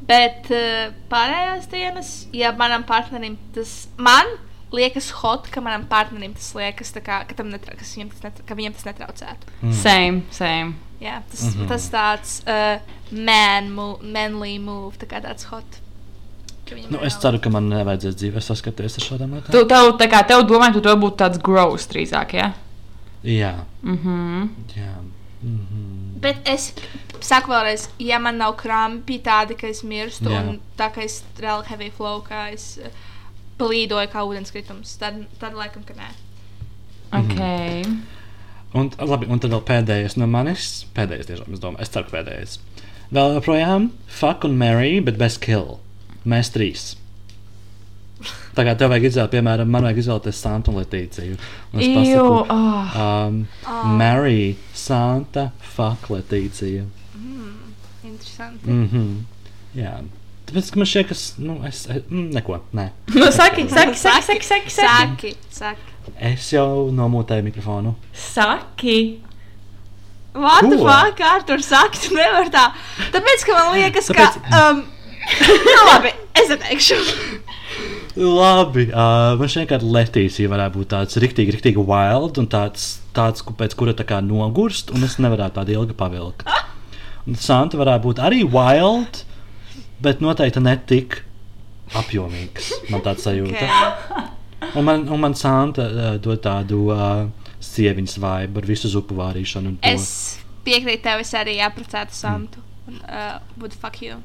Bet 0.08 0.50
uh, 0.50 0.94
pārējās 1.12 1.68
dienas, 1.72 2.14
ja 2.34 2.52
manam 2.58 2.84
partnerim 2.88 3.38
tas 3.56 3.86
man 4.02 4.30
liekas 4.72 5.10
hot, 5.20 5.50
ka 5.52 5.62
manam 5.64 5.84
partnerim 5.90 6.34
tas 6.38 6.54
liekas, 6.56 6.94
kā, 7.04 7.22
ka, 7.28 7.36
tam 7.38 7.52
netra, 7.52 7.76
kas 7.80 7.94
viņam 7.96 8.10
tas 8.14 8.26
netra, 8.26 8.48
ka 8.48 8.58
viņam 8.58 8.76
tas 8.78 8.88
netraucētu. 8.88 9.54
Mm. 9.62 9.78
Same, 9.84 10.24
same. 10.36 10.74
Jā, 11.02 11.22
tas, 11.30 11.44
mm 11.44 11.54
-hmm. 11.60 11.68
tas 11.68 11.88
tāds 11.92 12.34
uh, 12.46 12.82
man 13.12 13.72
manly 14.02 14.60
move, 14.60 14.98
tā 14.98 15.08
kā 15.10 15.22
tāds 15.22 15.46
hot. 15.52 15.80
ka 16.70 16.76
Nu, 16.90 17.00
es 17.04 17.18
ceru, 17.20 17.40
ka 17.40 17.50
man 17.50 17.70
nevajadzēs 17.70 18.16
dzīvē 18.16 18.42
saskaties 18.42 18.98
ar 18.98 19.04
šādām 19.04 19.34
lietām. 19.36 19.52
Tu, 19.52 19.66
tev, 19.68 19.98
tā 20.00 20.08
kā 20.08 20.28
tev 20.28 20.46
domājot, 20.48 20.74
tu 20.74 20.82
to 20.82 20.96
būtu 20.96 21.18
tāds 21.18 21.42
gross 21.42 21.88
drīzāk, 21.88 22.34
ja? 22.34 22.54
Jā. 23.24 23.66
Mhm. 23.84 24.50
Jā. 24.76 24.96
Mhm. 25.42 26.20
Bet 26.22 26.38
es 26.46 26.74
saku 27.26 27.52
vēlreiz, 27.54 27.88
ja 28.02 28.20
man 28.22 28.40
nav 28.42 28.56
krampi 28.60 29.20
tādi, 29.24 29.58
ka 29.60 29.70
es 29.70 29.84
mirstu, 29.88 30.32
Jā. 30.32 30.42
un 30.48 30.60
tā 30.80 30.90
kā 30.96 31.04
es 31.06 31.22
reāli 31.42 31.68
heavy 31.70 31.90
flow, 31.96 32.22
kā 32.26 32.48
es 32.54 32.76
uh, 32.82 32.92
plīdoju 33.62 34.12
kā 34.14 34.24
ūdenskritums, 34.28 34.96
tad, 35.02 35.22
tad 35.42 35.58
laikam, 35.58 35.86
ka 35.88 35.98
nē. 35.98 36.10
Ok. 37.12 37.38
Un, 38.78 38.88
labi, 39.04 39.28
un 39.28 39.42
tad 39.44 39.52
vēl 39.52 39.64
pēdējais 39.68 40.16
no 40.22 40.28
manis. 40.32 40.86
Pēdējais, 40.96 41.28
tiešām, 41.28 41.52
es 41.58 41.60
domāju, 41.64 41.84
es 41.84 41.92
ceru, 41.92 42.08
ka 42.08 42.18
pēdējais. 42.20 42.58
Vēl 43.12 43.36
joprojām 43.36 43.90
fuck 44.08 44.48
un 44.48 44.56
marry, 44.60 45.02
bet 45.04 45.18
bez 45.20 45.36
kill. 45.44 45.80
Mēs 46.24 46.54
trīs. 46.56 46.94
Tā 48.56 48.64
kā 48.68 48.76
tev 48.78 48.92
vajag 48.92 49.10
izvēlēties, 49.10 49.34
piemēram, 49.34 49.70
man 49.72 49.86
vajag 49.88 50.00
izvēlēties 50.04 50.40
Santa 50.46 50.72
un 50.72 50.80
Letīciju. 50.80 51.38
Un 51.74 51.84
es 51.84 51.92
pasaku, 51.96 52.40
oh. 52.54 52.96
um, 53.04 53.38
Ah. 53.66 53.84
marry 53.98 54.56
Santa, 54.78 55.50
fuck 55.76 56.10
Letīcija. 56.14 56.86
Interesanti. 58.42 58.70
Mhm. 58.70 58.98
Mm 58.98 59.80
Jā. 59.80 59.94
Tāpēc, 60.50 60.70
man 60.76 60.88
šķiet, 60.90 61.08
ka, 61.08 61.16
nu, 61.48 61.54
es, 61.68 61.86
es 61.88 62.02
mm, 62.10 62.26
neko, 62.36 62.58
nē. 62.76 62.90
Nu, 63.16 63.30
saki, 63.32 63.64
saki, 63.72 63.96
saki, 63.96 64.24
saki, 64.26 64.44
saki, 64.44 64.70
saki. 64.70 64.74
Saki, 64.74 65.36
saki. 65.50 66.16
Es 66.20 66.50
jau 66.52 66.90
nomūtēju 66.92 67.46
mikrofonu. 67.46 67.94
Saki. 68.12 69.22
What 70.34 70.68
the 70.68 70.78
Ko? 70.80 70.88
fuck, 70.90 71.22
Artur, 71.28 71.62
saki, 71.64 72.02
tu 72.08 72.16
nevar 72.18 72.50
tā. 72.52 72.66
Tāpēc, 73.14 73.46
ka 73.48 73.56
man 73.56 73.78
liekas, 73.78 74.10
Tāpēc- 74.12 74.42
ka 74.50 74.62
um, 74.72 74.84
Nu, 75.70 75.78
labi, 75.88 76.12
es 76.36 76.50
neteikšu. 76.52 76.98
Labi, 78.20 78.90
uh, 78.92 79.38
man 79.40 79.48
šķiet, 79.52 79.70
ka 79.70 79.80
Latīcija 79.80 80.52
varētu 80.52 80.82
būt 80.82 80.90
tāds 80.92 81.20
rīktīgi, 81.22 81.56
rīktīgi 81.56 81.86
wild 81.88 82.42
un 82.42 82.50
tāds, 82.52 82.98
tāds 83.16 83.46
pēc 83.56 83.78
kura 83.80 83.96
tā 83.96 84.04
kā 84.10 84.20
nogurst, 84.26 84.92
un 84.92 85.08
es 85.08 85.16
nevarētu 85.22 85.62
tādu 85.62 85.78
ilgi 85.78 85.96
pavilkt. 85.96 86.44
Santa 87.38 87.80
varētu 87.80 88.08
būt 88.08 88.22
arī 88.24 88.42
wild, 88.48 89.24
bet 90.02 90.24
noteikti 90.24 90.64
ne 90.64 90.76
tik 90.90 91.22
apjomīgs. 91.98 92.72
Man 92.90 93.04
tāds 93.06 93.26
sajūta. 93.28 93.68
Okay. 93.68 94.72
Un 94.78 94.86
man, 94.88 95.08
un 95.10 95.22
man 95.22 95.36
Santa 95.38 95.88
uh, 95.90 96.12
dod 96.22 96.42
tādu 96.44 96.88
uh, 96.94 97.26
sieviņas 97.62 98.18
vaibu 98.22 98.62
ar 98.62 98.68
visu 98.70 98.90
zupu 98.92 99.18
vārīšanu. 99.18 99.78
Es 99.86 100.40
piekrītu 100.66 101.06
tev, 101.08 101.24
es 101.24 101.34
arī 101.38 101.58
apprecētu 101.66 102.16
Santu. 102.16 102.62
Un, 102.90 103.02
uh, 103.06 103.40
would 103.62 103.74
fuck 103.78 104.02
you. 104.02 104.22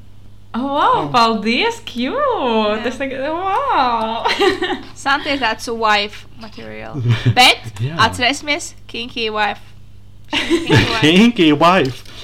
Oh, 0.57 0.63
wow, 0.73 1.09
paldies, 1.11 1.81
cute! 1.85 2.87
Es 2.87 2.97
tagad, 2.97 3.21
wow! 3.29 4.23
Santa 4.97 5.33
ir 5.35 5.41
tāds 5.43 5.67
wife 5.69 6.25
material. 6.41 6.97
Bet 7.35 7.67
Jā. 7.83 7.97
atcerēsimies, 8.07 8.71
kinky 8.89 9.27
wife. 9.33 9.61
Kinky 10.31 10.73
wife. 10.73 11.01
Kinky 11.03 11.51
wife! 11.53 12.16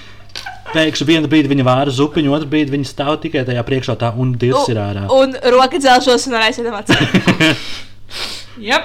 Pēkšņi 0.74 1.08
vienu 1.08 1.30
brīdi 1.32 1.52
viņa 1.52 1.66
vāra 1.68 1.94
zupiņu, 1.94 2.34
otru 2.34 2.50
brīdi 2.50 2.74
viņa 2.74 2.90
stāv 2.90 3.20
tikai 3.24 3.46
tajā 3.48 3.64
priekšā 3.68 3.98
tā 4.02 4.14
un 4.18 4.34
divs 4.40 4.70
ir 4.74 4.82
ārā. 4.82 5.06
Un 5.14 5.38
roka 5.54 5.82
dzelžos 5.82 6.28
un 6.30 6.40
aiziet 6.42 6.70
atcerēties. 6.74 7.66
Yep. 8.58 8.84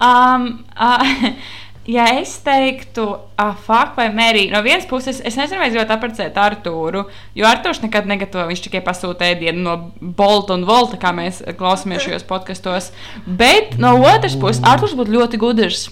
um, 0.00 0.64
uh, 0.80 1.04
ja 1.96 2.06
es 2.20 2.34
teiktu, 2.44 3.04
uh, 3.36 3.54
fuck 3.66 3.96
vai 3.98 4.08
mērī, 4.14 4.46
no 4.52 4.62
vienas 4.64 4.86
puses, 4.88 5.20
es 5.20 5.36
nezinu, 5.38 5.60
vai 5.60 5.68
es 5.68 5.74
gribētu 5.74 5.96
apprecēt 5.96 6.38
Artūru, 6.40 7.04
jo 7.36 7.48
Artūrs 7.48 7.82
nekad 7.84 8.08
negatavo, 8.10 8.46
viņš 8.50 8.64
tikai 8.66 8.82
pasūta 8.86 9.28
ēdienu 9.32 9.64
no 9.66 9.76
Bolta 10.00 10.56
un 10.56 10.66
Volta, 10.68 11.00
kā 11.00 11.12
mēs 11.16 11.42
klausāmies 11.58 12.06
šajos 12.06 12.28
podkastos. 12.28 12.92
Bet 13.26 13.76
no 13.82 13.96
otras 14.00 14.38
puses, 14.38 14.62
Artūrs 14.64 14.96
būtu 14.98 15.18
ļoti 15.18 15.42
gudrs. 15.42 15.90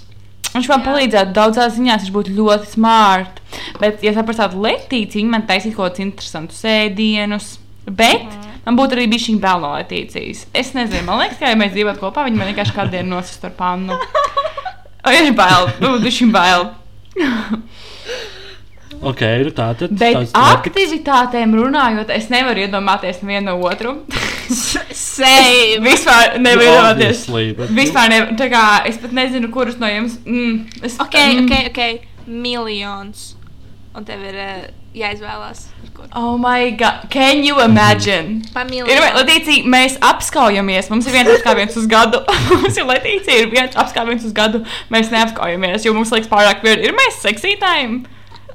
Viņš 0.50 0.68
man 0.72 0.82
palīdzētu 0.82 1.34
daudzās 1.36 1.76
ziņās, 1.76 2.04
viņš 2.04 2.14
būtu 2.14 2.34
ļoti 2.36 2.70
smart. 2.72 3.40
Bet, 3.80 4.02
ja 4.02 4.14
saprastu 4.16 4.62
Latīciju, 4.64 5.22
viņa 5.22 5.34
man 5.36 5.46
taisīja 5.48 5.76
kaut 5.76 5.92
kādus 5.92 6.04
interesantus 6.06 6.64
ēdienus. 6.66 7.52
Bet 7.86 8.26
man 8.66 8.78
būtu 8.78 8.98
arī 8.98 9.06
bijis 9.10 9.28
šī 9.28 9.36
bail 9.42 9.62
no 9.62 9.72
Latīcijas. 9.76 10.46
Es 10.54 10.74
nezinu, 10.76 11.06
man 11.06 11.22
liekas, 11.22 11.38
ka, 11.40 11.50
ja 11.50 11.58
mēs 11.58 11.72
dzīvotu 11.76 12.02
kopā, 12.02 12.26
viņi 12.26 12.40
man 12.40 12.50
vienkārši 12.50 12.76
kādu 12.76 12.96
dienu 12.96 13.16
nosist 13.16 13.46
ar 13.46 13.56
pannu. 13.58 13.98
O, 15.00 15.08
ir 15.08 15.30
bail, 15.32 15.70
nu, 15.80 15.94
viņš 16.02 16.16
ir 16.26 16.32
bail. 16.34 16.66
Ok, 19.02 19.20
nu 19.46 19.52
tā 19.56 19.70
tad. 19.80 19.92
Bet 19.96 20.14
market- 20.14 20.36
aktivitātēm 20.76 21.54
runājot, 21.56 22.10
es 22.12 22.28
nevaru 22.32 22.66
iedomāties 22.66 23.22
nevienu 23.22 23.54
no 23.54 23.56
otru. 23.68 23.94
Same. 24.92 25.80
Vispār 25.84 26.36
nevaru 26.42 26.66
iedomāties. 26.68 27.24
Bet- 27.56 27.74
Vispār 27.76 28.12
ne, 28.12 28.20
tā 28.40 28.50
kā 28.52 28.64
es 28.90 29.00
pat 29.00 29.14
nezinu, 29.16 29.50
kurus 29.54 29.78
no 29.80 29.88
jums. 29.88 30.18
Mm, 30.26 30.66
es, 30.82 30.98
Ok, 31.00 31.16
mm, 31.16 31.46
ok, 31.46 31.70
ok. 31.72 32.26
Miljons. 32.26 33.34
Un 33.96 34.04
tev 34.06 34.20
ir 34.22 34.36
uh, 34.38 34.68
jāizvēlās. 34.94 35.64
Oh, 36.14 36.36
my 36.38 36.70
God. 36.78 37.08
Can 37.10 37.42
you 37.44 37.58
imagine? 37.60 38.42
Pa 38.54 38.62
Ir. 38.64 39.00
Latīcija, 39.16 39.64
mēs 39.68 39.96
apskaujamies. 40.00 40.88
Mums 40.92 41.08
ir 41.08 41.12
viens 41.16 41.28
apskaujiens 41.34 41.76
uz 41.76 41.88
gadu. 41.90 42.22
mums 42.54 42.78
ir 42.78 42.86
Latīcija, 42.88 43.42
ir 43.42 43.50
viens 43.52 43.76
apskaujiens 43.76 44.24
uz 44.28 44.32
gadu. 44.36 44.62
Mēs 44.94 45.10
neapskaujamies, 45.12 45.84
jo 45.84 45.92
mums 45.96 46.12
liekas 46.14 46.30
pārāk 46.30 46.62
viegli. 46.64 46.88
Ir 46.88 46.96
mēs 46.96 47.18
seksītājiem. 47.24 48.00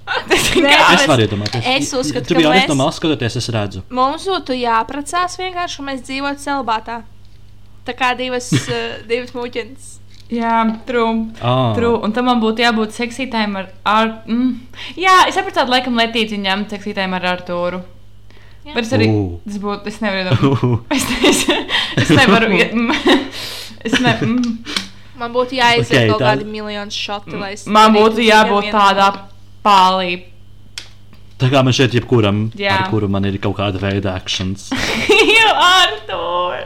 Es 0.06 1.06
varu 1.10 1.26
iedomāties. 1.26 1.66
Es 1.66 1.92
uzskatu, 1.98 2.28
tu 2.30 2.36
ka 2.38 2.50
mēs- 2.54 2.68
no 2.70 2.76
malas 2.76 3.00
skatoties, 3.00 3.36
es 3.42 3.50
redzu. 3.50 3.82
Mums 3.90 4.26
būtu 4.30 4.54
jāprecās 4.60 5.38
vienkārši, 5.42 5.80
un 5.82 5.86
mēs 5.90 6.02
dzīvotu 6.06 6.44
celibātā. 6.46 7.02
Tā 7.86 7.94
kā 7.98 8.12
divas, 8.18 8.52
uh, 8.54 9.02
divas 9.10 9.32
mūķenes. 9.36 9.92
Jā, 10.34 10.82
true. 10.88 11.28
Ah. 11.42 11.74
True. 11.78 12.00
Un 12.02 12.14
tam 12.14 12.26
man 12.26 12.40
būtu 12.42 12.64
jābūt 12.64 12.96
seksītājiem 12.98 13.58
ar. 13.60 13.68
ar 13.86 14.08
mm. 14.26 14.56
Jā, 14.98 15.28
es 15.30 15.36
saprotu, 15.38 15.66
laikam, 15.70 15.94
Latīcija 16.00 16.40
ņemt 16.42 16.74
seksītājiem 16.74 17.14
ar 17.20 17.28
Artūru. 17.36 17.82
Jā. 18.66 18.74
Bet 18.74 18.88
es 18.88 18.94
arī. 18.98 19.10
Ū. 19.14 19.38
Tas 19.46 19.60
būtu. 19.62 19.86
Es 19.94 20.00
nevaru. 20.02 20.24
iedomāt- 20.24 20.82
Es, 20.98 21.06
es, 21.30 21.46
es 22.02 22.10
nevaru. 22.18 22.50
mm. 22.50 22.92
Es 23.86 24.00
ne, 24.02 24.16
mm. 24.22 24.58
Man 25.22 25.32
būtu 25.32 25.54
jāiziet 25.60 25.86
Ok, 25.86 25.94
okay, 25.94 26.10
kaut 26.10 26.22
tā- 26.22 26.32
kādi 26.34 26.46
miljoni 26.50 26.92
šoti, 26.92 27.38
lai 27.40 27.52
es. 27.54 27.68
Man 27.68 27.94
būtu 27.94 28.26
jābūt 28.26 28.66
vienu- 28.66 28.74
tādā 28.74 29.12
pālī. 29.66 30.14
Tā 31.36 31.50
kā 31.52 31.60
man 31.68 31.76
šeit 31.76 31.92
jebkuram, 31.98 32.46
Jā. 32.56 32.78
ar 32.78 32.92
kuru 32.94 33.10
man 33.12 33.26
ir 33.28 33.36
kaut 33.44 33.58
kāda 33.58 33.82
veida 33.82 34.14
akcents. 34.16 34.70
Jā, 35.36 35.50
Artūr! 35.52 36.62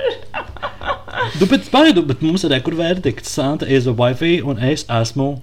Nu, 1.40 1.48
bet, 1.50 1.66
spaidu, 1.66 2.04
bet 2.06 2.22
mums 2.22 2.46
ir 2.46 2.54
kur 2.62 2.78
verdikts. 2.78 3.32
Santa 3.34 3.66
is 3.66 3.88
a 3.90 3.94
wifey 3.98 4.38
un 4.46 4.62
es 4.62 4.86
esmu. 4.86 5.40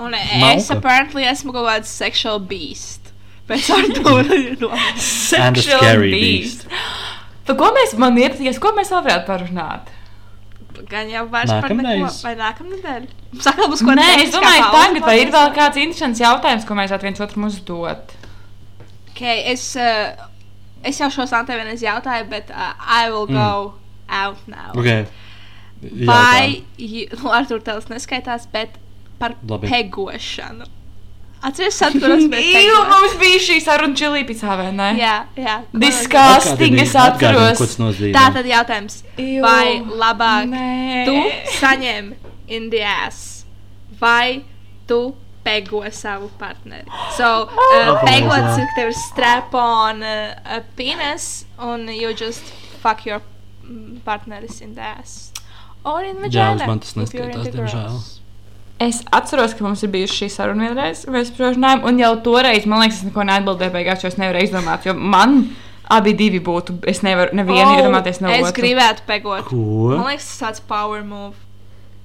Un 0.00 0.14
es 0.14 0.70
apparently 0.72 1.26
esmu 1.28 1.52
kaut 1.56 1.66
kāds 1.66 1.90
sexual 1.90 2.38
beast. 2.38 3.10
Pēc 3.50 3.66
Artūra 3.74 4.38
ir 4.38 4.54
nomas. 4.62 5.10
And 5.34 5.58
a 5.58 5.64
Sexual 5.64 5.82
scary 5.82 6.12
beast. 6.14 6.68
Par 7.48 7.58
ko 7.60 7.72
mēs 7.74 7.96
man 7.98 8.14
iepazīstināmies, 8.14 8.62
ko 8.62 8.72
mēs 8.78 8.94
vēl 8.94 9.08
varētu 9.08 9.26
parunāt? 9.26 9.90
Gan 10.88 11.10
jau 11.12 11.26
vairs 11.32 11.50
par 11.50 11.74
neko. 11.74 11.82
Nākamreiz. 11.82 12.20
Vai 12.24 12.34
nākamnedēļ? 12.38 13.06
Saka, 13.44 13.68
mums 13.68 13.82
ko 13.84 13.94
Nē, 13.98 14.08
es 14.24 14.32
domāju, 14.34 14.64
tehniskā 14.64 14.72
tagad 14.74 15.06
vai 15.06 15.16
ir 15.20 15.32
vēl 15.34 15.46
būs? 15.50 15.56
kāds 15.58 15.80
interesants 15.84 16.22
jautājums, 16.22 16.66
ko 16.68 16.76
mēs 16.78 16.94
viens 17.02 17.22
otram 17.26 17.46
uzdot? 17.50 18.16
Okay, 19.10 19.44
es, 19.52 19.64
uh, 19.76 20.14
es 20.86 21.00
jau 21.02 21.10
šo 21.12 21.26
Santai 21.28 21.58
vienreiz 21.60 21.82
jautāju, 21.84 22.28
bet 22.32 22.50
uh, 22.50 22.72
I 22.80 23.10
will 23.10 23.28
go 23.28 23.74
out 24.08 24.40
now. 24.48 24.72
Okay. 24.74 25.06
Vai, 25.80 26.64
nu, 26.78 27.30
ar 27.32 27.46
to 27.48 27.60
tēls 27.64 27.88
neskaitās, 27.92 28.46
bet 28.52 28.76
par 29.20 29.36
Labi. 29.48 29.68
pegošanu. 29.68 30.66
Atceries, 31.42 31.78
atceros, 31.82 32.24
Jā, 32.26 32.28
pegojam. 32.34 32.88
mums 32.90 33.14
bija 33.20 33.38
šī 33.40 33.54
saruna 33.64 33.94
čilīpicā, 33.96 34.56
vai 34.60 34.72
ne? 34.76 34.88
Jā, 35.00 35.14
jā. 35.40 35.54
Disgusting, 35.72 36.76
es 36.82 36.92
atceros. 36.94 37.56
Ko 37.58 37.64
tas 37.64 37.78
nozīmē? 37.80 38.12
Tā 38.12 38.26
tad 38.34 38.44
jautājums. 38.50 38.98
Iu. 39.16 39.40
Vai 39.44 39.80
labāk 40.02 40.50
Nē. 40.52 41.06
tu 41.08 41.16
saņem 41.60 42.12
in 42.48 42.68
the 42.70 42.82
ass 42.84 43.44
vai 44.00 44.42
tu 44.86 45.14
pego 45.42 45.80
savu 45.90 46.28
partneri? 46.38 46.84
So, 47.16 47.48
uh, 47.48 47.48
Oh, 47.88 48.04
pegots 48.04 48.58
jā. 48.58 48.62
ir 48.66 48.68
tev 48.76 48.92
strap 49.00 49.54
on 49.54 50.02
uh, 50.02 50.34
a 50.44 50.60
penis 50.76 51.46
un 51.58 51.88
you 51.88 52.12
just 52.12 52.42
fuck 52.82 53.06
your 53.06 53.22
partneris 54.04 54.60
in 54.60 54.74
the 54.74 54.82
ass. 54.82 55.32
Or 55.84 56.02
in 56.04 56.16
Jā, 56.16 56.22
vagina. 56.28 56.54
uz 56.60 56.66
man 56.68 56.78
tas 56.84 56.92
neskaitās, 57.00 57.46
diemžēl. 57.48 57.88
girls. 57.88 58.20
Es 58.80 59.02
atceros, 59.12 59.52
ka 59.52 59.64
mums 59.66 59.82
ir 59.84 59.90
bijusi 59.92 60.22
šī 60.22 60.30
saruna 60.32 60.70
vienreiz, 60.70 61.02
mēs 61.12 61.28
spriežām, 61.28 61.82
un 61.84 61.98
jau 62.00 62.14
toreiz, 62.24 62.64
man 62.64 62.80
liekas, 62.80 63.02
es 63.02 63.10
neko 63.10 63.26
neatbildēju, 63.28 63.74
beigās, 63.74 64.00
jo 64.00 64.08
es 64.08 64.16
nevaru 64.16 64.40
izdomāt, 64.46 64.86
jo 64.88 64.94
man 64.96 65.42
abi 65.90 66.14
divi 66.16 66.40
būtu, 66.40 66.78
es 66.88 67.02
nevaru 67.04 67.36
nevienu 67.36 67.66
oh, 67.66 67.76
iedomāties 67.76 68.22
no 68.24 68.32
es 68.32 68.46
otru. 68.48 68.62
gribētu 68.62 69.04
pegot. 69.10 69.44
Ko? 69.50 69.92
Man 69.98 70.08
liekas, 70.14 70.30
tas 70.32 70.40
tāds 70.46 70.64
power 70.70 71.04
move. 71.04 71.36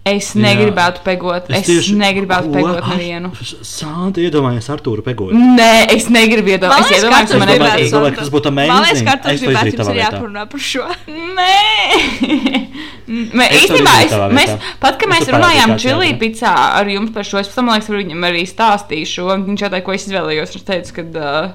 Es 0.05 0.27
Jā. 0.35 0.41
negribētu 0.43 1.01
pegot, 1.01 1.47
es, 1.49 1.69
es 1.73 1.87
negribētu 1.97 2.51
Ko? 2.51 2.53
pegot 2.53 2.75
Ar- 2.77 2.91
nevienu. 2.93 3.31
Santa 3.65 4.21
iedomājies 4.21 4.67
Artūru 4.69 5.01
pegot. 5.01 5.33
Nē, 5.33 5.87
es 5.95 6.05
negribu 6.13 6.53
iedomāties, 6.53 6.91
es 6.93 6.99
iedomājos, 6.99 7.31
ka 7.33 7.39
man 7.41 7.49
gribētu 7.49 7.71
nepatīk. 7.71 7.87
Es 7.87 7.95
domāju, 7.95 8.13
ka 8.13 8.21
tas 8.21 8.29
būtu 8.35 8.51
Man 8.53 8.69
liekas, 8.69 9.01
amazing. 9.01 9.07
ka 9.09 9.15
tas 9.23 9.33
Es 9.33 9.41
jums 9.41 9.89
ir 9.89 9.99
jāparunā 10.03 10.43
par 10.51 10.61
šo. 10.61 10.85
Nē, 11.09 12.65
Mē, 13.05 13.45
Es 13.49 13.65
to 13.65 13.73
īstenībā, 13.73 13.91
es, 14.05 14.13
mēs, 14.33 14.53
pat 14.81 14.95
kad 15.01 15.09
Es 15.09 15.11
mēs 15.13 15.33
runājām 15.33 15.75
čili 15.81 16.13
picā 16.21 16.53
ar 16.79 16.89
jums 16.89 17.11
par 17.13 17.25
šo, 17.27 17.41
es 17.41 17.51
tam, 17.53 17.67
man 17.69 17.77
liekas, 17.77 17.89
varu 17.91 18.01
viņam 18.01 18.25
arī 18.29 18.45
stāstīšu. 18.49 19.27
Viņš 19.45 19.65
jautāja, 19.65 19.85
ko 19.85 19.93
es 19.93 20.07
izvēlējos. 20.07 20.55
Es 20.57 20.65
teicu, 20.69 20.95
ka 20.97 21.05
uh, 21.09 21.51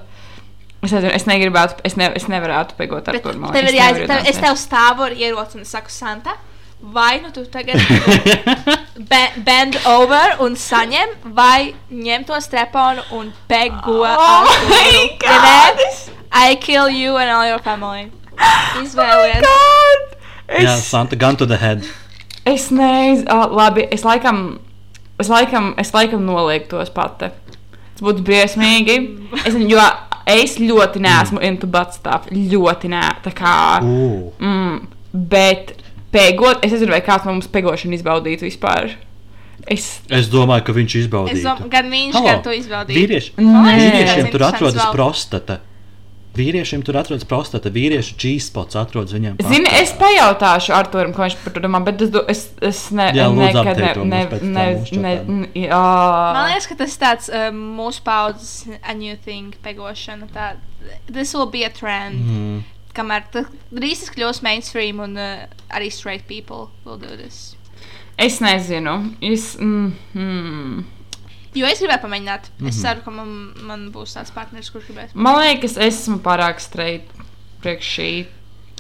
es, 0.83 0.91
nezinu, 0.95 1.11
es 1.15 1.27
negribētu, 1.27 1.83
es, 1.87 1.97
ne, 1.99 2.11
es 2.19 2.27
nevarētu 2.31 2.79
pegot 2.79 3.11
ar 3.11 3.19
Bet 3.19 3.27
to 3.27 3.35
tev 3.55 3.67
ir 3.71 3.79
jāiz, 3.81 4.05
es 4.31 4.39
tev 4.43 4.59
stāvu 4.59 5.07
ar 5.09 5.17
ieroci 5.19 5.59
un 5.59 5.67
saku, 5.67 5.91
Santa, 5.95 6.37
vai 6.83 7.21
nu 7.21 7.31
tu 7.31 7.45
tagad 7.45 7.77
be, 9.11 9.21
bend 9.45 9.77
over 9.87 10.37
un 10.41 10.55
saņem, 10.57 11.13
vai 11.37 11.75
ņem 11.91 12.25
to 12.29 12.39
streponu 12.41 13.05
un 13.19 13.33
pego 13.49 14.01
Oh 14.07 14.49
my 14.71 15.11
God! 15.21 15.83
I 16.33 16.57
kill 16.57 16.89
you 16.89 17.17
and 17.19 17.31
all 17.31 17.47
your 17.47 17.59
family. 17.63 18.11
Izvēlies. 18.81 19.45
Jā, 20.51 20.75
Es, 20.77 20.87
Santa, 20.91 21.17
gun 21.17 21.37
to 21.37 21.47
the 21.47 21.57
head. 21.59 21.85
es 22.47 22.71
nezinu, 22.71 23.27
oh, 23.31 23.51
labi, 23.55 23.85
es 23.93 24.03
laikam, 24.03 24.59
es 25.21 25.29
laikam, 25.29 25.75
es 25.79 25.93
laikam 25.95 26.25
noliektos 26.27 26.91
pati. 26.91 27.29
Tas 27.95 28.03
būtu 28.03 28.25
briesmīgi. 28.27 28.97
Es, 29.45 29.55
jo 29.69 29.83
es 30.27 30.57
ļoti 30.59 31.03
neesmu 31.05 31.43
into 31.45 31.67
butt 31.71 31.95
stuff. 31.95 32.27
Ļoti 32.33 32.91
nē, 32.91 33.03
tā 33.27 33.35
kā. 33.37 33.55
Ū. 33.85 34.33
Mm, 34.41 34.81
bet 35.31 35.75
pegot, 36.13 36.65
es 36.65 36.73
nezinu, 36.73 36.91
vai 36.93 37.01
kāds 37.07 37.25
no 37.29 37.33
mums 37.37 37.49
pegošanu 37.49 37.95
izbaudītu 37.99 38.49
vispār. 38.49 38.95
Es 39.69 40.01
Es 40.09 40.29
domāju, 40.33 40.65
ka 40.65 40.73
viņš 40.73 40.95
Es 40.97 41.05
izbaudīja. 41.07 41.43
domāju, 41.45 41.71
gan 41.71 41.91
viņš, 41.93 42.15
Halo, 42.17 42.27
gan 42.27 42.43
tu 42.43 42.51
izbaudīji. 42.57 42.97
Vīrieši, 42.97 43.33
vīriešiem 43.37 44.31
tur 44.33 44.43
atrodas 44.49 44.81
vēl. 44.81 44.93
prostata. 44.95 45.59
vīriešiem 46.31 46.83
tur 46.87 46.95
atrodas 46.97 47.25
prostata, 47.27 47.69
vīriešu 47.75 48.15
G-spots 48.17 48.77
atrodas 48.79 49.13
viņiem. 49.13 49.35
Zini, 49.43 49.67
pašā. 49.67 49.81
es 49.83 49.93
pajautāšu 49.99 50.73
Arturam, 50.77 51.13
ko 51.13 51.23
viņš 51.27 51.35
par 51.43 51.53
to 51.53 51.61
domā, 51.61 51.81
bet 51.85 52.01
es, 52.07 52.11
do- 52.15 52.23
es, 52.31 52.45
es 52.63 52.91
ne, 52.95 53.09
Jā, 53.13 53.27
nekad 53.35 53.77
ne, 53.77 54.05
ne, 54.05 54.21
ne, 54.41 54.65
ne, 54.93 55.01
ne, 55.01 55.15
Man 55.27 55.49
jā. 55.53 56.47
liekas, 56.53 56.69
ka 56.71 56.75
tas 56.79 56.97
tāds 57.03 57.29
um, 57.35 57.59
mūsu 57.77 58.01
paudzes 58.07 58.69
a 58.81 58.95
new 58.95 59.17
thing, 59.17 59.53
pegošana. 59.63 60.29
Tā, 60.33 60.53
this 61.11 61.35
will 61.35 61.51
be 61.51 61.65
a 61.65 61.69
trend. 61.69 62.15
Mhm. 62.23 62.65
Kamēr 62.95 63.27
tas 63.33 63.47
drīz 63.71 64.09
kļūs 64.15 64.43
mainstream 64.43 65.01
un 65.01 65.17
uh, 65.17 65.45
arī 65.71 65.91
straight 65.95 66.27
people 66.27 66.71
will 66.85 66.99
do 66.99 67.17
this. 67.17 67.55
Es 68.19 68.41
nezinu. 68.41 69.15
Es, 69.25 69.55
mm, 69.57 69.93
mm. 70.15 70.85
Jo 71.55 71.67
es 71.67 71.81
gribēju 71.83 72.03
pamēģināt. 72.05 72.41
Es 72.41 72.51
Mhm. 72.51 72.65
mm 72.65 72.71
-hmm. 72.71 72.83
ceru, 72.83 73.03
ka 73.05 73.11
man, 73.11 73.55
man 73.67 73.93
būs 73.93 74.15
tāds 74.17 74.35
partneris, 74.35 74.71
kurš 74.71 74.85
gribēs. 74.91 75.15
Man 75.15 75.39
liekas, 75.41 75.77
es 75.77 76.01
esmu 76.03 76.19
pārāk 76.19 76.61
straight 76.61 77.09
priekš 77.63 77.87
šī. 77.99 78.27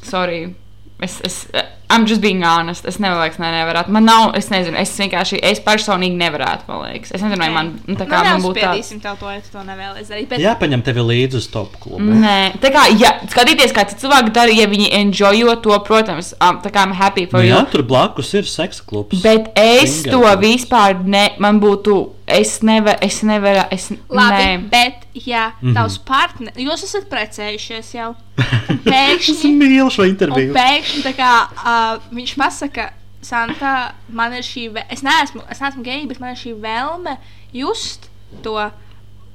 Sorry. 0.02 0.54
Es, 1.00 1.20
es, 1.24 1.46
I'm 1.90 2.06
just 2.06 2.20
being 2.22 2.42
honest. 2.44 2.84
Es 2.86 2.98
nevaru, 3.02 3.32
ne, 3.42 3.48
nevarētu. 3.58 3.90
Man 3.96 4.04
nav, 4.06 4.30
es 4.38 4.46
nezinu, 4.52 4.76
es 4.78 4.92
vienkārši, 4.98 5.40
es 5.42 5.58
personīgi 5.64 6.16
nevarētu, 6.20 6.68
man 6.68 6.84
liekas. 6.86 7.10
Es 7.16 7.22
nezinu, 7.24 7.38
vai 7.42 7.48
man, 7.50 7.72
nu, 7.86 7.96
tā 7.98 8.06
kā 8.06 8.22
man 8.24 8.40
būtu 8.44 8.60
tāds. 8.60 8.78
Neuzspiedīsim 8.78 9.00
tev 9.02 9.18
to, 9.20 9.30
ja 9.34 9.40
tu 9.42 9.50
to 9.56 9.64
nevēlies 9.66 10.08
darīt. 10.12 10.28
Bet 10.30 10.38
Jā, 10.44 10.54
paņem 10.60 10.84
tevi 10.86 11.04
līdzi 11.08 11.40
uz 11.42 11.48
top 11.50 11.74
klubu. 11.82 12.06
Nē, 12.22 12.36
tā 12.62 12.70
kā 12.74 12.86
ja, 13.00 13.16
skatīties, 13.26 13.74
kā 13.74 13.84
cilvēki 13.90 14.32
dara, 14.38 14.54
ja 14.54 14.68
viņi 14.70 14.88
enjoyo 15.02 15.56
to, 15.66 15.74
protams, 15.88 16.32
um, 16.40 16.62
tā 16.62 16.70
kā 16.70 16.86
I'm 16.86 16.94
happy 16.94 17.26
for 17.26 17.40
Nu, 17.42 17.48
you. 17.48 17.56
jā, 17.56 17.64
tur 17.74 17.82
blakus 17.82 18.30
ir 18.38 18.46
seksa 18.46 18.86
klubs. 18.86 19.20
Bet 19.26 19.50
es 19.58 20.00
Swinger 20.02 20.12
to 20.14 20.22
klubs. 20.22 20.42
vispār 20.46 21.04
ne, 21.04 21.26
man 21.42 21.58
būtu, 21.60 21.98
es 22.30 22.60
nevaru, 22.62 22.98
es 23.02 23.16
nevaru, 23.26 23.64
es 23.74 23.88
Labi, 24.08 24.44
nē. 24.46 24.68
bet 24.70 25.06
ja 25.26 25.48
Mhm. 25.60 25.74
tavs 25.74 25.96
partneris, 26.06 26.54
jūs 26.62 26.84
esat 26.86 27.08
precējušies 27.10 27.88
jau, 27.98 28.12
un 28.70 28.78
Es 28.80 28.84
pēkšņi, 28.86 29.50
mīlu 29.58 29.90
šo 29.92 30.06
interviju. 30.08 30.54
pēkšņi 30.54 31.02
tā 31.04 31.12
kā, 31.18 31.30
uh, 31.50 31.79
viņš 32.12 32.34
pasaka, 32.40 32.90
Santa, 33.22 33.70
man 34.08 34.32
ir 34.32 34.44
šī, 34.46 34.62
es 34.88 35.02
neesmu, 35.04 35.42
es 35.52 35.58
neesmu 35.60 35.82
geji, 35.84 36.06
bet 36.08 36.20
man 36.22 36.32
ir 36.32 36.38
šī 36.40 36.54
vēlme 36.62 37.18
just 37.52 38.06
to 38.44 38.54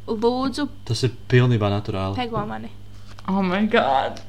lūdzu, 0.07 0.67
Tas 0.89 1.03
ir 1.05 1.11
pilnībā 1.29 1.69
naturāli. 1.73 2.15
pego 2.17 2.41
mani. 2.49 2.71
Oh 3.27 3.41
my 3.45 3.63
god. 3.67 4.21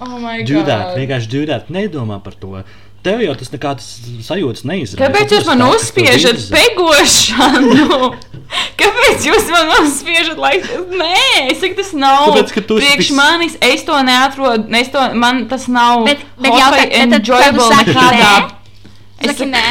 Oh 0.00 0.18
my 0.18 0.42
Do 0.42 0.54
god. 0.60 0.66
that, 0.66 0.96
vienkārši 0.98 1.28
do 1.30 1.42
that. 1.46 1.68
Nedomā 1.70 2.20
par 2.24 2.34
to. 2.34 2.62
Tev 3.02 3.18
jau 3.24 3.32
tas 3.34 3.48
nekādas 3.50 3.86
sajūtas 4.22 4.62
neizraisa. 4.68 4.98
Kāpēc 5.00 5.32
jūs 5.34 5.46
man 5.48 5.62
uzspiežat 5.66 6.42
pegošanu? 6.52 8.12
Kāpēc 8.80 9.24
jūs 9.26 9.48
man 9.50 9.72
uzspiežat, 9.80 10.38
lai 10.38 10.52
Nē, 10.62 11.48
es 11.50 11.58
saku, 11.62 11.74
tas 11.80 11.90
nav. 11.98 12.28
Tāpēc, 12.30 12.52
ka 12.54 12.62
tu 12.68 12.76
priekš 12.78 13.08
vis- 13.08 13.16
manis, 13.18 13.56
es 13.64 13.82
to 13.88 13.96
neatrodu, 14.06 14.68
es 14.78 14.92
to, 14.94 15.02
man 15.18 15.46
tas 15.50 15.66
nav. 15.72 16.04
Bet- 16.06 16.22
bet 16.38 16.52
jautā- 16.54 16.70
vai 16.76 16.86
bet 16.86 17.10
tad- 17.16 17.26
tu 17.58 17.66
saki 17.72 17.90
nekādā. 17.90 18.32
nē? 18.38 18.50
Es 19.22 19.26
Saki, 19.26 19.38
saku- 19.38 19.50
nē, 19.50 19.68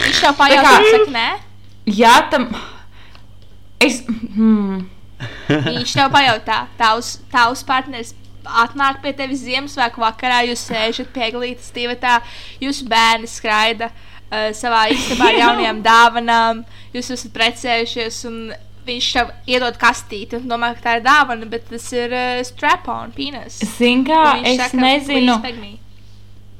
viņš 0.00 0.20
tev 0.24 0.36
pajautā, 0.40 0.74
saka, 0.90 1.10
nē. 1.12 1.28
Jā, 2.00 2.14
tam. 2.30 2.48
Es. 3.80 4.00
Hmm. 4.08 4.86
Viņš 5.48 5.92
tev 5.96 6.10
pajautā, 6.12 6.62
tavs, 6.80 7.18
tavs 7.32 7.62
partneris 7.68 8.14
atnāk 8.64 9.00
pie 9.02 9.12
tevis 9.16 9.44
Ziemassvētku 9.46 10.02
vakarā, 10.02 10.42
jūs 10.48 10.66
sēžat 10.68 11.10
pie 11.14 11.30
glītas 11.34 11.72
divatā, 11.74 12.20
jūsu 12.62 12.86
bērni 12.90 13.30
skraida 13.30 13.90
uh, 13.90 14.52
savā 14.56 14.86
istabā 14.94 15.30
ar 15.32 15.40
jaunajām 15.44 15.82
dāvanām, 15.84 16.62
jūs 16.96 17.12
esat 17.16 17.34
precējušies 17.36 18.22
un 18.30 18.40
viņš 18.86 19.08
tev 19.16 19.32
iedod 19.50 19.78
kastīti 19.80 20.38
un 20.38 20.46
domā, 20.50 20.72
ka 20.76 20.84
tā 20.84 20.98
ir 21.00 21.06
dāvana, 21.06 21.48
bet 21.50 21.66
tas 21.70 21.86
ir 21.96 22.14
uh, 22.14 22.42
strap-on, 22.46 23.14
penis. 23.16 23.58
Zini, 23.76 24.06
kā 24.06 24.38
es 24.42 24.60
saka, 24.62 24.82
nezinu. 24.82 25.40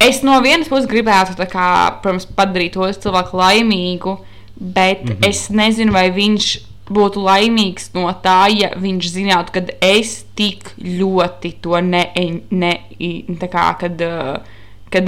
Es 0.02 0.20
no 0.26 0.36
vienas 0.44 0.68
puses 0.68 0.88
gribētu, 0.90 1.38
kā, 1.48 1.68
protams, 2.02 2.26
padarīt 2.36 2.74
to 2.76 2.88
cilvēku 3.06 3.38
laimīgu, 3.40 4.18
bet 4.56 5.04
mm. 5.04 5.12
-hmm. 5.12 5.28
es 5.28 5.46
nezinu, 5.50 5.94
vai 5.94 6.10
viņš 6.12 6.75
būtu 6.86 7.22
laimīgs 7.26 7.90
no 7.94 8.06
tā, 8.22 8.46
ja 8.54 8.70
viņš 8.78 9.08
zinātu, 9.10 9.52
ka 9.52 9.62
es 9.82 10.24
tik 10.38 10.72
ļoti 10.78 11.54
to 11.62 11.80
ne, 11.82 12.04
ne 12.50 12.72
i- 12.98 13.24
tā 13.40 13.48
kā, 13.50 13.64
kad, 13.78 14.02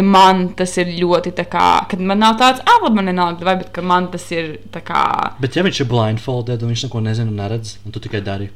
man 0.03 0.49
tas 0.59 0.77
ir 0.79 0.87
ļoti, 0.99 1.33
tā 1.39 1.45
kā, 1.47 1.89
kad 1.89 2.01
man 2.01 2.19
nav 2.19 2.37
tāds, 2.41 2.61
ah, 2.67 2.81
labi, 2.83 2.97
man 2.97 3.07
nenāk, 3.07 3.41
vai, 3.45 3.57
bet 3.57 3.79
man 3.83 4.09
tas 4.11 4.31
ir, 4.33 4.59
tā 4.75 4.83
kā, 4.83 5.33
Bet 5.41 5.55
ja 5.57 5.63
viņš 5.63 5.81
ir 5.85 5.87
blindfolded 5.87 6.63
un 6.63 6.73
viņš 6.75 6.89
neko 6.89 7.01
nezina 7.05 7.31
un 7.31 7.37
neredz, 7.37 7.77
un 7.87 7.93
tu 7.93 8.01
tikai 8.01 8.21
dari. 8.21 8.51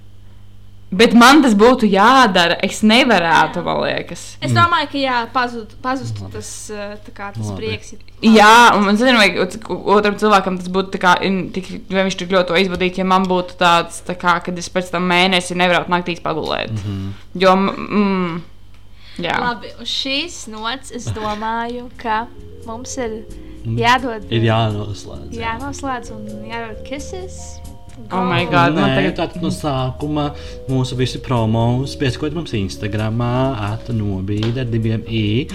Bet 0.93 1.15
man 1.15 1.41
tas 1.43 1.55
būtu 1.57 1.89
jādara, 1.89 2.59
es 2.63 2.83
nevarētu, 2.83 3.63
man 3.65 3.81
liekas. 3.83 4.37
Es 4.45 4.53
domāju, 4.53 4.89
ka 4.93 4.99
jā, 5.01 5.19
pazud, 5.33 5.73
pazustu 5.83 6.29
tas, 6.33 6.51
tā 7.07 7.13
kā, 7.17 7.31
tas 7.33 7.47
Labi. 7.49 7.57
prieks. 7.63 7.95
Jā, 8.23 8.77
un 8.77 8.85
man 8.85 8.97
zina, 9.01 9.17
vai 9.17 9.31
ot- 9.41 9.57
otram 9.97 10.15
cilvēkam 10.21 10.59
tas 10.61 10.69
būtu 10.69 11.01
kā, 11.01 11.17
in- 11.25 11.51
tik, 11.53 11.67
vai 11.91 12.05
viņš 12.05 12.17
tik 12.19 12.29
ļoti 12.37 12.47
to 12.53 12.55
izvadītu, 12.61 12.99
ja 12.99 13.05
man 13.05 13.25
būtu 13.27 13.57
tāds, 13.59 14.03
tā 14.07 14.15
kā, 14.15 14.37
kad 14.45 14.59
es 14.59 14.69
pēc 14.69 14.91
tam 14.91 15.09
mēnesi 15.09 15.57
nevarētu 15.57 15.89
naktīs 15.89 16.21
pagulēt. 16.23 16.71
Mm 16.71 16.77
Mhm. 16.77 17.09
-hmm. 17.09 17.41
Jo, 17.43 17.57
mm, 17.57 18.43
jā. 19.19 19.39
Labi, 19.41 19.67
uz 19.81 19.89
šīs 19.89 20.47
nots 20.49 20.91
es 20.93 21.07
domāju, 21.07 21.89
ka 21.97 22.27
mums 22.67 22.97
ir 22.99 23.25
jādod. 23.65 24.25
Ir 24.31 24.43
jānoslēdz. 24.43 25.33
Jānoslēdz 25.39 26.11
un 26.13 26.27
jādod 26.51 26.83
kisses. 26.85 27.59
Oh 28.11 28.25
my 28.25 28.45
Go. 28.45 28.51
God. 28.51 28.75
man 28.75 28.91
Nē, 28.91 28.97
tagad- 28.99 29.17
tātad 29.21 29.43
no 29.45 29.49
sākuma 29.55 30.33
mūsu 30.69 30.97
visi 30.99 31.19
promos 31.23 31.95
piesakot 31.97 32.35
mums 32.35 32.53
Instagram, 32.53 33.21
atnobīde 33.23 34.65
ar 34.65 34.73
diviem 34.73 35.05
i. 35.09 35.47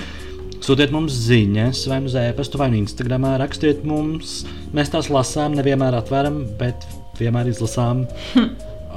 Sūtiet 0.57 0.91
mums 0.91 1.13
ziņas, 1.27 1.83
vai 1.87 1.99
nu 2.01 2.09
uz 2.09 2.15
e-pastu, 2.15 2.57
vai 2.57 2.69
nu 2.71 2.79
Instagram. 2.81 3.27
Rakstiet 3.43 3.83
mums, 3.85 4.45
mēs 4.73 4.89
tās 4.89 5.09
lasām, 5.13 5.53
nevienmēr 5.59 5.99
atveram, 5.99 6.45
bet 6.57 6.87
vienmēr 7.19 7.51
izlasām. 7.53 8.07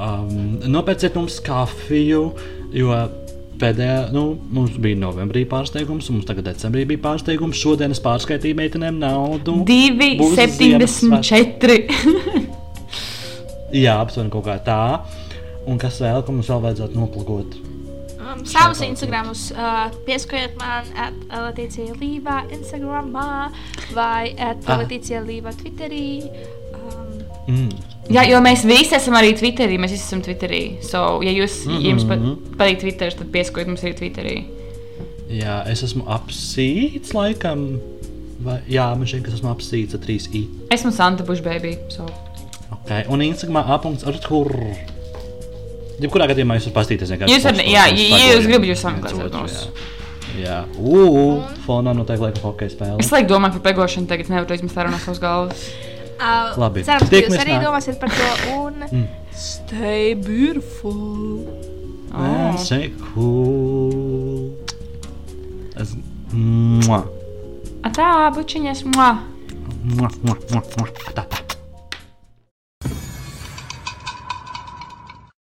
Um, 0.00 0.54
nopērciet 0.64 1.12
mums 1.18 1.34
kafiju, 1.44 2.20
jo 2.72 2.94
pēdējā, 3.60 4.06
nu, 4.14 4.38
mums 4.48 4.78
bija 4.80 4.96
novembrī 4.96 5.42
pārsteigums, 5.50 6.08
un 6.08 6.16
mums 6.16 6.28
tagad 6.30 6.46
decembrī 6.48 6.86
bija 6.88 7.02
pārsteigums. 7.04 7.58
Šodien 7.60 7.92
es 7.92 8.00
pārskaitīju 8.00 8.56
meitenēm 8.62 8.96
naudu. 9.02 9.58
Divi, 9.68 10.14
Būs 10.22 10.38
septiņdesmit 10.40 11.28
četri. 11.28 11.82
Jā, 13.72 14.00
aptuveni 14.00 14.30
kaut 14.30 14.44
kā 14.44 14.58
tā. 14.64 15.00
Un 15.66 15.78
kas 15.78 16.00
vēl, 16.00 16.22
ko 16.26 16.32
mums 16.32 16.48
vēl 16.50 16.62
vajadzētu 16.64 16.96
noplagot? 16.98 17.58
Um, 18.20 18.44
savus 18.46 18.80
Instagramus 18.84 19.50
uh, 19.52 19.90
pieskaitiet 20.06 20.56
man 20.60 20.84
at 20.96 21.14
Latīcija 21.30 21.96
Līvā 21.98 22.44
Instagramā 22.54 23.50
vai 23.94 24.34
at 24.38 24.62
Ah. 24.66 24.78
Līvā 24.84 25.52
Twitterī. 25.54 26.06
Um, 26.74 27.20
Mm. 27.50 27.70
Jā, 28.10 28.22
jo 28.28 28.38
mēs 28.38 28.62
visi 28.66 28.94
esam 28.94 29.14
arī 29.14 29.32
Twitterī. 29.34 29.78
Mēs 29.80 29.90
visi 29.90 30.04
esam 30.04 30.20
Twitterī. 30.22 30.82
So, 30.82 31.20
ja 31.22 31.30
jūs, 31.32 31.66
mm 31.66 31.72
-hmm. 31.72 31.86
jums 31.88 32.04
pat- 32.04 32.18
Mhm. 32.20 32.56
patīk 32.56 32.80
Twitter, 32.80 33.12
tad 33.12 33.26
piesakojiet 33.32 33.66
mums 33.66 33.82
arī 33.82 33.94
Twitterī. 33.98 34.44
Jā, 35.30 35.66
es 35.66 35.82
esmu 35.82 36.04
apsīts, 36.06 37.12
laikam. 37.14 37.80
Vai, 38.40 38.58
jā, 38.68 38.96
man 38.96 39.06
šķiet, 39.06 39.22
ka 39.24 39.30
esmu 39.32 39.50
apsīts 39.54 39.94
ar 39.94 40.00
3i. 40.00 40.48
Esmu 40.70 40.90
Santa 40.92 41.24
Bushbaby. 41.24 41.76
So. 41.88 42.06
Okay. 42.84 43.04
Un 43.12 43.20
Instagramā 43.22 43.62
tur. 44.24 44.50
Jebkurā 46.00 46.26
gadījumā 46.30 46.56
jūs 46.56 46.70
varat 46.72 47.12
vienkārši. 47.12 47.34
Jūs 47.34 47.44
varat- 47.44 47.66
jā, 47.68 47.84
ja- 47.92 48.34
jūs 48.34 48.46
gribat, 48.48 48.66
jūs 48.70 48.84
otru, 49.26 49.42
mūs. 49.44 49.56
Jā. 50.40 50.58
Ugh, 50.78 51.42
fonā 51.66 51.92
noteikti 51.94 52.24
lieka 52.24 52.40
hokeja 52.46 52.70
spēle. 52.72 53.00
Es 53.02 53.10
laikam 53.12 53.28
domāju 53.34 53.58
par 53.60 53.72
pegošanu, 53.74 54.06
tagad 54.08 54.28
nevaru 54.32 54.54
izmest 54.56 54.76
ārā 54.80 54.90
no 54.90 54.98
savas 55.02 55.18
galvas. 55.20 55.64
uh, 56.20 56.54
Labi. 56.56 56.84
Cerams, 56.84 57.08
ka 57.10 57.16
jūs 57.16 57.38
arī 57.42 57.52
nāk- 57.58 57.64
domāsiet 57.66 58.00
par 58.00 58.08
to. 58.08 58.28
Un 58.56 58.74
Mm. 58.92 59.08
stay 59.34 60.14
beautiful! 60.14 61.44
Man 62.12 62.58
say 62.58 62.92
cool. 63.14 64.50
Es... 65.76 65.94
Mua. 66.32 67.04
Tā, 67.92 68.30
bučiņas, 68.34 68.84
mua! 68.94 69.18
Mua, 69.84 70.08
mua, 70.22 70.36
mua, 70.52 70.62
mua. 70.78 70.88
Tā. 71.14 71.24